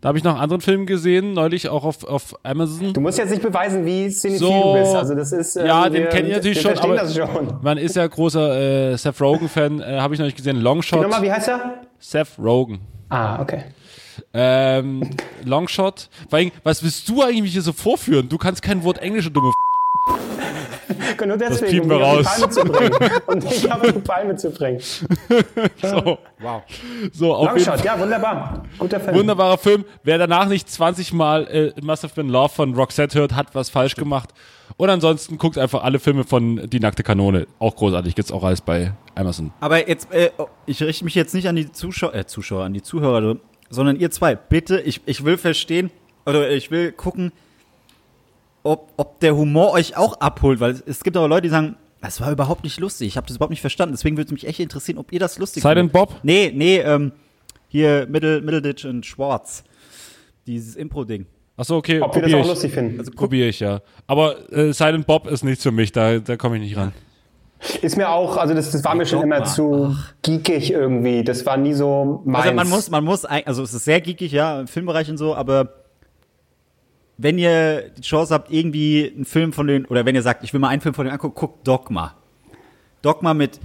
da 0.00 0.08
habe 0.08 0.18
ich 0.18 0.24
noch 0.24 0.32
einen 0.32 0.40
anderen 0.40 0.60
Film 0.60 0.86
gesehen, 0.86 1.32
neulich 1.32 1.68
auch 1.68 1.84
auf, 1.84 2.04
auf 2.04 2.34
Amazon. 2.44 2.92
Du 2.92 3.00
musst 3.00 3.18
jetzt 3.18 3.30
nicht 3.30 3.42
beweisen, 3.42 3.84
wie 3.84 4.08
cinephil 4.10 4.38
So. 4.38 4.62
du 4.74 4.80
bist. 4.80 4.94
Also 4.94 5.14
das 5.14 5.32
ist, 5.32 5.56
äh, 5.56 5.66
Ja, 5.66 5.88
den 5.88 6.04
wir, 6.04 6.08
kennt 6.08 6.28
ihr 6.28 6.36
natürlich 6.36 6.62
wir 6.64 6.76
schon, 6.76 6.78
aber- 6.84 6.96
das 6.96 7.14
schon. 7.16 7.58
Man 7.62 7.78
ist 7.78 7.96
ja 7.96 8.06
großer 8.06 8.92
äh, 8.92 8.96
Seth 8.96 9.20
Rogen-Fan, 9.20 9.80
äh, 9.80 9.98
habe 10.00 10.14
ich 10.14 10.20
noch 10.20 10.26
nicht 10.26 10.36
gesehen. 10.36 10.56
Longshot. 10.60 11.02
Nochmal, 11.02 11.22
wie 11.22 11.32
heißt 11.32 11.48
er? 11.48 11.74
Seth 11.98 12.28
Rogen. 12.38 12.80
Ah, 13.08 13.40
okay. 13.42 13.64
Ähm, 14.34 15.08
Longshot. 15.44 16.08
Vor 16.28 16.38
allem, 16.38 16.50
Was 16.62 16.82
willst 16.82 17.08
du 17.08 17.22
eigentlich 17.22 17.52
hier 17.52 17.62
so 17.62 17.72
vorführen? 17.72 18.28
Du 18.28 18.36
kannst 18.38 18.62
kein 18.62 18.84
Wort 18.84 18.98
Englisch, 18.98 19.24
du 19.24 19.30
dumme 19.30 19.48
F 19.48 20.37
Nur 21.26 21.36
deswegen, 21.36 21.70
piepen 21.70 21.92
um 21.92 21.98
wir 21.98 21.98
dich 21.98 22.06
auf 22.06 22.18
die 22.18 22.26
raus. 22.26 22.38
Palme 22.38 22.50
zu 22.50 22.64
bringen. 22.64 23.20
Um 23.26 23.40
dich 23.40 23.72
auf 23.72 23.82
die 23.82 23.92
Palme 24.00 24.36
zu 24.36 24.50
bringen. 24.50 24.80
so. 24.80 26.18
Wow. 26.40 26.62
So, 27.12 27.34
auf 27.34 27.48
jeden 27.52 27.64
Fall. 27.64 27.74
Longshot, 27.74 27.84
ja, 27.84 27.98
wunderbar. 28.00 28.62
Guter 28.78 29.00
Film. 29.00 29.16
Wunderbarer 29.16 29.58
Film. 29.58 29.84
Wer 30.02 30.18
danach 30.18 30.48
nicht 30.48 30.70
20 30.70 31.12
Mal 31.12 31.46
äh, 31.46 31.80
Must 31.82 32.04
Have 32.04 32.14
Been 32.14 32.28
Love 32.28 32.50
von 32.54 32.74
Roxette 32.74 33.18
hört, 33.18 33.34
hat 33.34 33.54
was 33.54 33.70
falsch 33.70 33.96
gemacht. 33.96 34.30
Und 34.76 34.90
ansonsten 34.90 35.38
guckt 35.38 35.58
einfach 35.58 35.82
alle 35.82 35.98
Filme 35.98 36.24
von 36.24 36.68
Die 36.68 36.80
nackte 36.80 37.02
Kanone. 37.02 37.46
Auch 37.58 37.74
großartig. 37.74 38.14
Gibt's 38.14 38.30
auch 38.30 38.44
alles 38.44 38.60
bei 38.60 38.92
Amazon. 39.14 39.52
Aber 39.60 39.88
jetzt, 39.88 40.12
äh, 40.12 40.30
ich 40.66 40.82
richte 40.82 41.04
mich 41.04 41.14
jetzt 41.14 41.34
nicht 41.34 41.48
an 41.48 41.56
die 41.56 41.72
Zuschauer, 41.72 42.14
äh, 42.14 42.26
Zuschauer, 42.26 42.64
an 42.64 42.74
die 42.74 42.82
Zuhörer, 42.82 43.36
sondern 43.70 43.96
ihr 43.96 44.10
zwei. 44.10 44.34
Bitte, 44.36 44.80
ich, 44.80 45.00
ich 45.06 45.24
will 45.24 45.36
verstehen, 45.38 45.90
oder 46.26 46.50
ich 46.50 46.70
will 46.70 46.92
gucken, 46.92 47.32
ob, 48.68 48.92
ob 48.96 49.20
der 49.20 49.36
Humor 49.36 49.72
euch 49.72 49.96
auch 49.96 50.20
abholt, 50.20 50.60
weil 50.60 50.80
es, 50.86 51.02
gibt 51.02 51.16
aber 51.16 51.28
Leute, 51.28 51.42
die 51.42 51.48
sagen, 51.48 51.76
das 52.00 52.20
war 52.20 52.30
überhaupt 52.30 52.64
nicht 52.64 52.78
lustig, 52.78 53.08
ich 53.08 53.16
habe 53.16 53.26
das 53.26 53.36
überhaupt 53.36 53.50
nicht 53.50 53.60
verstanden. 53.60 53.94
Deswegen 53.94 54.16
würde 54.16 54.26
es 54.26 54.32
mich 54.32 54.46
echt 54.46 54.60
interessieren, 54.60 54.98
ob 54.98 55.12
ihr 55.12 55.18
das 55.18 55.38
lustig 55.38 55.62
Silent 55.62 55.92
findet. 55.92 56.10
Bob? 56.10 56.20
Nee, 56.22 56.52
nee, 56.54 56.78
ähm, 56.78 57.12
hier 57.68 58.06
Middle, 58.08 58.40
Middleditch 58.40 58.84
und 58.84 59.04
Schwarz. 59.04 59.64
Dieses 60.46 60.76
Impro-Ding. 60.76 61.26
Achso, 61.56 61.76
okay. 61.76 62.00
Ob 62.00 62.14
wir 62.14 62.22
das 62.22 62.32
auch 62.34 62.40
ich. 62.40 62.46
lustig 62.46 62.72
finden. 62.72 62.98
Also 62.98 63.10
Probiere 63.10 63.48
ich, 63.48 63.60
ja. 63.60 63.80
Aber 64.06 64.52
äh, 64.52 64.72
Silent 64.72 65.06
Bob 65.06 65.26
ist 65.26 65.44
nichts 65.44 65.62
für 65.62 65.72
mich. 65.72 65.90
Da, 65.92 66.18
da 66.20 66.36
komme 66.36 66.56
ich 66.56 66.62
nicht 66.62 66.76
ran. 66.76 66.92
Ist 67.82 67.96
mir 67.96 68.08
auch, 68.08 68.36
also 68.36 68.54
das, 68.54 68.70
das 68.70 68.84
war 68.84 68.94
mir 68.94 69.04
schon 69.04 69.22
immer 69.22 69.42
zu 69.42 69.96
geekig 70.22 70.70
irgendwie. 70.70 71.24
Das 71.24 71.44
war 71.44 71.56
nie 71.56 71.74
so 71.74 72.22
meins. 72.24 72.44
Also 72.44 72.54
man 72.54 72.68
muss, 72.68 72.90
man 72.90 73.04
muss, 73.04 73.24
also 73.24 73.64
es 73.64 73.74
ist 73.74 73.84
sehr 73.84 74.00
geekig, 74.00 74.30
ja, 74.30 74.60
im 74.60 74.68
Filmbereich 74.68 75.10
und 75.10 75.18
so, 75.18 75.34
aber 75.34 75.77
wenn 77.18 77.36
ihr 77.36 77.90
die 77.90 78.02
Chance 78.02 78.32
habt, 78.32 78.50
irgendwie 78.50 79.12
einen 79.14 79.24
Film 79.24 79.52
von 79.52 79.66
den, 79.66 79.84
oder 79.86 80.06
wenn 80.06 80.14
ihr 80.14 80.22
sagt, 80.22 80.44
ich 80.44 80.52
will 80.52 80.60
mal 80.60 80.68
einen 80.68 80.80
Film 80.80 80.94
von 80.94 81.04
denen 81.04 81.14
angucken, 81.14 81.34
guckt 81.34 81.66
Dogma. 81.66 82.14
Dogma 83.02 83.34
mit 83.34 83.60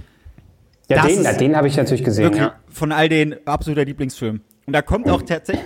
ja, 0.88 1.02
den, 1.06 1.18
ist 1.20 1.24
ja, 1.24 1.32
den 1.32 1.56
habe 1.56 1.68
ich 1.68 1.76
natürlich 1.76 2.04
gesehen. 2.04 2.24
wirklich 2.24 2.42
Ja. 2.42 2.54
von 2.68 2.92
all 2.92 3.08
den 3.08 3.36
absoluter 3.46 3.84
Lieblingsfilm. 3.84 4.40
Und 4.66 4.72
da 4.72 4.82
kommt 4.82 5.08
auch 5.08 5.22
tatsächlich, 5.22 5.64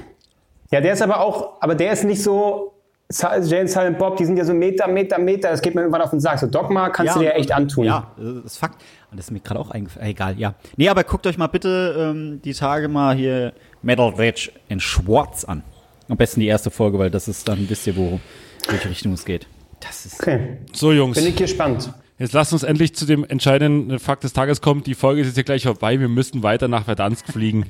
ja, 0.71 0.81
der 0.81 0.93
ist 0.93 1.03
aber 1.03 1.21
auch, 1.21 1.61
aber 1.61 1.75
der 1.75 1.93
ist 1.93 2.05
nicht 2.05 2.23
so. 2.23 2.75
Und 3.11 3.45
Silent 3.45 3.97
Bob, 3.97 4.19
die 4.19 4.27
sind 4.27 4.37
ja 4.37 4.45
so 4.45 4.53
Meter, 4.53 4.87
Meter, 4.87 5.19
Meter. 5.19 5.49
Das 5.49 5.63
geht 5.63 5.75
mir 5.75 5.81
irgendwann 5.81 6.03
auf 6.03 6.11
den 6.11 6.21
Sack. 6.21 6.39
So 6.41 6.47
Dogma 6.47 6.91
kannst 6.91 7.17
du 7.17 7.21
dir 7.21 7.35
echt 7.35 7.51
antun. 7.53 7.87
Ja, 7.87 8.13
das 8.19 8.45
ist 8.45 8.59
Fakt. 8.59 8.83
Und 9.11 9.17
das 9.19 9.27
ist 9.27 9.31
mir 9.31 9.41
gerade 9.41 9.59
auch 9.59 9.71
eingefallen. 9.71 10.07
Egal, 10.11 10.39
ja. 10.39 10.55
Nee, 10.77 10.91
aber 10.91 11.05
guckt 11.05 11.27
euch 11.27 11.39
mal 11.39 11.47
bitte 11.47 11.97
ähm, 11.99 12.43
die 12.45 12.53
Tage 12.53 12.87
mal 12.89 13.17
hier 13.17 13.55
Metal 13.81 14.13
Rage 14.15 14.51
in 14.69 14.79
Schwarz 14.79 15.45
an. 15.45 15.63
Am 16.09 16.17
besten 16.17 16.41
die 16.41 16.47
erste 16.47 16.71
Folge, 16.71 16.99
weil 16.99 17.11
das 17.11 17.29
ist 17.29 17.47
dann, 17.49 17.69
wisst 17.69 17.87
ihr, 17.87 17.97
wo, 17.97 18.21
welche 18.69 18.89
Richtung 18.91 19.13
es 19.13 19.25
geht. 19.25 19.47
Das 19.81 20.07
ist. 20.07 20.21
Okay, 20.21 20.59
So, 20.73 20.93
Jungs. 20.93 21.17
bin 21.19 21.27
ich 21.29 21.37
gespannt. 21.37 21.93
Jetzt 22.19 22.33
lasst 22.33 22.53
uns 22.53 22.65
endlich 22.65 22.95
zu 22.97 23.07
dem 23.07 23.25
entscheidenden 23.25 23.99
Fakt 24.01 24.25
des 24.25 24.33
Tages 24.33 24.61
kommen. 24.61 24.83
Die 24.83 24.95
Folge 24.95 25.21
ist 25.21 25.29
jetzt 25.29 25.35
hier 25.37 25.45
gleich 25.45 25.63
vorbei. 25.63 26.01
Wir 26.01 26.09
müssen 26.09 26.43
weiter 26.43 26.67
nach 26.67 26.85
Verdansk 26.87 27.31
fliegen. 27.31 27.67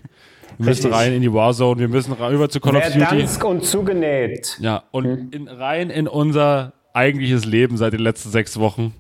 Wir 0.57 0.67
müssen 0.67 0.85
Richtig. 0.87 0.93
rein 0.95 1.13
in 1.13 1.21
die 1.21 1.33
Warzone. 1.33 1.79
Wir 1.79 1.89
müssen 1.89 2.13
rüber 2.15 2.49
zu 2.49 2.59
Call 2.61 2.77
of 2.77 2.85
Duty. 2.87 2.99
Verdansk 3.01 3.45
und 3.45 3.65
zugenäht. 3.65 4.57
Ja, 4.61 4.85
und 4.91 5.35
in, 5.35 5.49
rein 5.49 5.91
in 5.91 6.09
unser 6.09 6.73
eigentliches 6.95 7.45
Leben 7.45 7.77
seit 7.77 7.93
den 7.93 8.01
letzten 8.01 8.31
sechs 8.31 8.59
Wochen. 8.59 8.95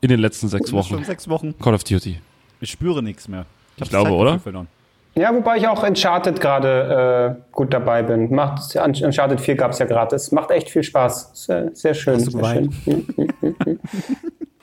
In 0.00 0.08
den 0.08 0.18
letzten 0.18 0.48
sechs 0.48 0.70
Schon 0.70 0.78
Wochen. 0.78 1.04
sechs 1.04 1.28
Wochen. 1.28 1.54
Call 1.60 1.74
of 1.74 1.84
Duty. 1.84 2.18
Ich 2.62 2.70
spüre 2.70 3.02
nichts 3.02 3.28
mehr. 3.28 3.40
hab 3.40 3.46
Ich 3.84 3.90
glaube, 3.90 4.04
Zeitgefühl 4.08 4.20
oder? 4.20 4.38
Verloren. 4.38 4.68
Ja, 5.14 5.34
wobei 5.34 5.56
ich 5.56 5.66
auch 5.66 5.82
Uncharted 5.82 6.40
gerade 6.40 7.36
äh, 7.38 7.42
gut 7.52 7.74
dabei 7.74 8.02
bin. 8.02 8.32
Macht, 8.32 8.76
Uncharted 8.76 9.40
4 9.40 9.56
gab 9.56 9.72
es 9.72 9.78
ja 9.78 9.86
gratis. 9.86 10.30
Macht 10.30 10.50
echt 10.50 10.70
viel 10.70 10.82
Spaß. 10.82 11.30
Sehr, 11.34 11.70
sehr 11.74 11.94
schön. 11.94 12.14
Hast 12.14 12.32
du 12.32 12.38
sehr 12.38 12.68
schön. 12.84 13.80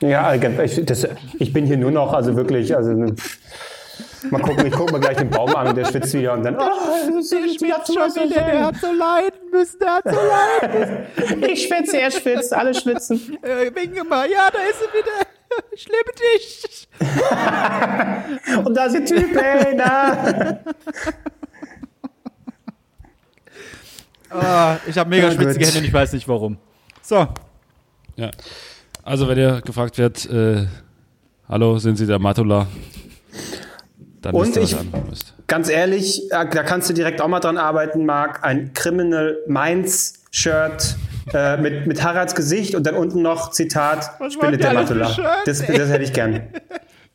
ja, 0.00 0.34
ich, 0.34 0.84
das, 0.84 1.06
ich 1.38 1.52
bin 1.52 1.66
hier 1.66 1.76
nur 1.76 1.90
noch, 1.90 2.14
also 2.14 2.34
wirklich, 2.34 2.74
also 2.74 2.90
mal 4.30 4.40
gucken, 4.40 4.66
ich 4.66 4.72
gucke 4.72 4.92
mir 4.92 5.00
gleich 5.00 5.18
den 5.18 5.28
Baum 5.28 5.54
an 5.54 5.68
und 5.68 5.76
der 5.76 5.84
schwitzt 5.84 6.14
wieder 6.14 6.32
und 6.32 6.42
dann. 6.42 6.56
Oh, 6.56 6.60
das 7.14 7.30
ist 7.30 7.62
wieder 7.62 7.84
zu, 7.84 7.92
so 7.92 8.08
so 8.08 8.92
leiden 8.92 9.50
müssen, 9.52 9.78
der 9.80 9.94
hat 9.94 10.04
so 10.04 10.10
leiden. 10.10 11.42
ich 11.46 11.66
schwitze, 11.66 12.00
er 12.00 12.10
schwitzt, 12.10 12.54
alle 12.54 12.72
schwitzen. 12.74 13.38
äh, 13.42 13.70
winke 13.74 14.02
mal, 14.04 14.28
ja, 14.30 14.48
da 14.50 14.58
ist 14.60 14.80
sie 14.80 14.98
wieder. 14.98 15.37
Ich 15.72 15.86
liebe 15.86 16.12
dich. 16.18 16.88
Und 18.64 18.74
da 18.76 18.84
ist 18.86 18.92
der 18.94 19.04
Typ, 19.04 19.36
ey, 19.36 19.74
na. 19.76 20.58
Ah, 24.30 24.76
ich 24.86 24.96
habe 24.98 25.08
mega 25.10 25.28
Ja, 25.28 25.32
schwitzige. 25.34 25.64
Hände 25.66 25.78
und 25.80 25.84
ich 25.86 25.92
weiß 25.92 26.12
nicht 26.12 26.28
warum. 26.28 26.58
So, 27.02 27.26
Ja. 28.16 28.30
Also, 29.04 29.26
wenn 29.26 29.38
ihr 29.38 29.62
gefragt 29.62 29.96
werdet, 29.96 30.26
äh, 30.26 30.66
hallo, 31.48 31.78
sind 31.78 31.96
Sie 31.96 32.06
der 32.06 32.18
Matula? 32.18 32.66
Dann 34.20 34.34
Und 34.34 34.42
wisst 34.42 34.56
ihr, 34.56 34.62
was 34.62 34.72
ich- 34.72 34.78
ihr 34.92 35.04
müsst. 35.08 35.34
Ganz 35.46 35.70
ehrlich, 35.70 36.30
äh, 36.30 36.46
da 36.50 36.62
kannst 36.62 36.90
du 36.90 36.92
direkt 36.94 37.22
auch 37.22 37.28
mal 37.28 37.40
dran 37.40 37.56
arbeiten, 37.56 38.04
Marc. 38.04 38.44
Ein 38.44 38.74
Criminal 38.74 39.38
Minds 39.46 40.24
Shirt 40.30 40.96
äh, 41.34 41.56
mit, 41.56 41.86
mit 41.86 42.02
Haralds 42.02 42.34
Gesicht 42.34 42.74
und 42.74 42.86
dann 42.86 42.94
unten 42.94 43.22
noch 43.22 43.50
Zitat 43.50 44.10
Was 44.18 44.34
Spinne 44.34 44.52
wollt 44.52 44.60
ihr 44.60 44.66
der 44.66 44.74
Matula. 44.74 45.16
Das, 45.44 45.64
das 45.66 45.90
hätte 45.90 46.04
ich 46.04 46.12
gern. 46.12 46.42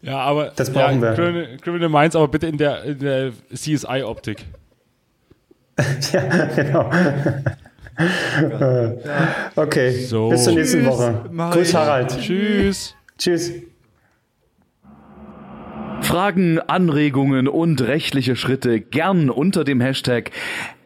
Ja, 0.06 0.18
aber 0.18 0.52
Das 0.54 0.70
brauchen 0.70 1.02
ja, 1.02 1.02
wir. 1.02 1.14
Criminal, 1.14 1.58
Criminal 1.62 1.88
Minds, 1.88 2.18
aber 2.18 2.28
bitte 2.28 2.48
in 2.48 2.58
der, 2.58 2.84
in 2.84 3.00
der 3.00 3.32
CSI-Optik. 3.54 4.44
genau. 6.58 6.92
Okay, 9.56 9.92
So. 10.04 10.28
bis 10.30 10.44
zur 10.44 10.54
nächsten 10.54 10.80
Tschüss, 10.80 10.88
Woche. 10.90 11.24
Mike. 11.32 11.52
Grüß 11.52 11.74
Harald. 11.74 12.20
Tschüss. 12.20 12.96
Tschüss. 13.18 13.54
Fragen, 16.02 16.60
Anregungen 16.60 17.48
und 17.48 17.82
rechtliche 17.82 18.36
Schritte 18.36 18.82
gern 18.82 19.30
unter 19.30 19.64
dem 19.64 19.80
Hashtag 19.80 20.32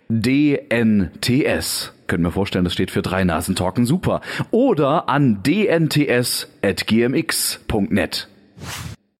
DNTS. 0.10 1.94
Können 2.08 2.24
wir 2.24 2.32
vorstellen, 2.32 2.64
das 2.64 2.74
steht 2.74 2.92
für 2.92 3.02
drei 3.02 3.24
Nasen 3.24 3.56
talken 3.56 3.86
super. 3.86 4.22
Oder 4.52 5.10
an 5.10 5.44
dnts.gmx.net. 5.44 6.48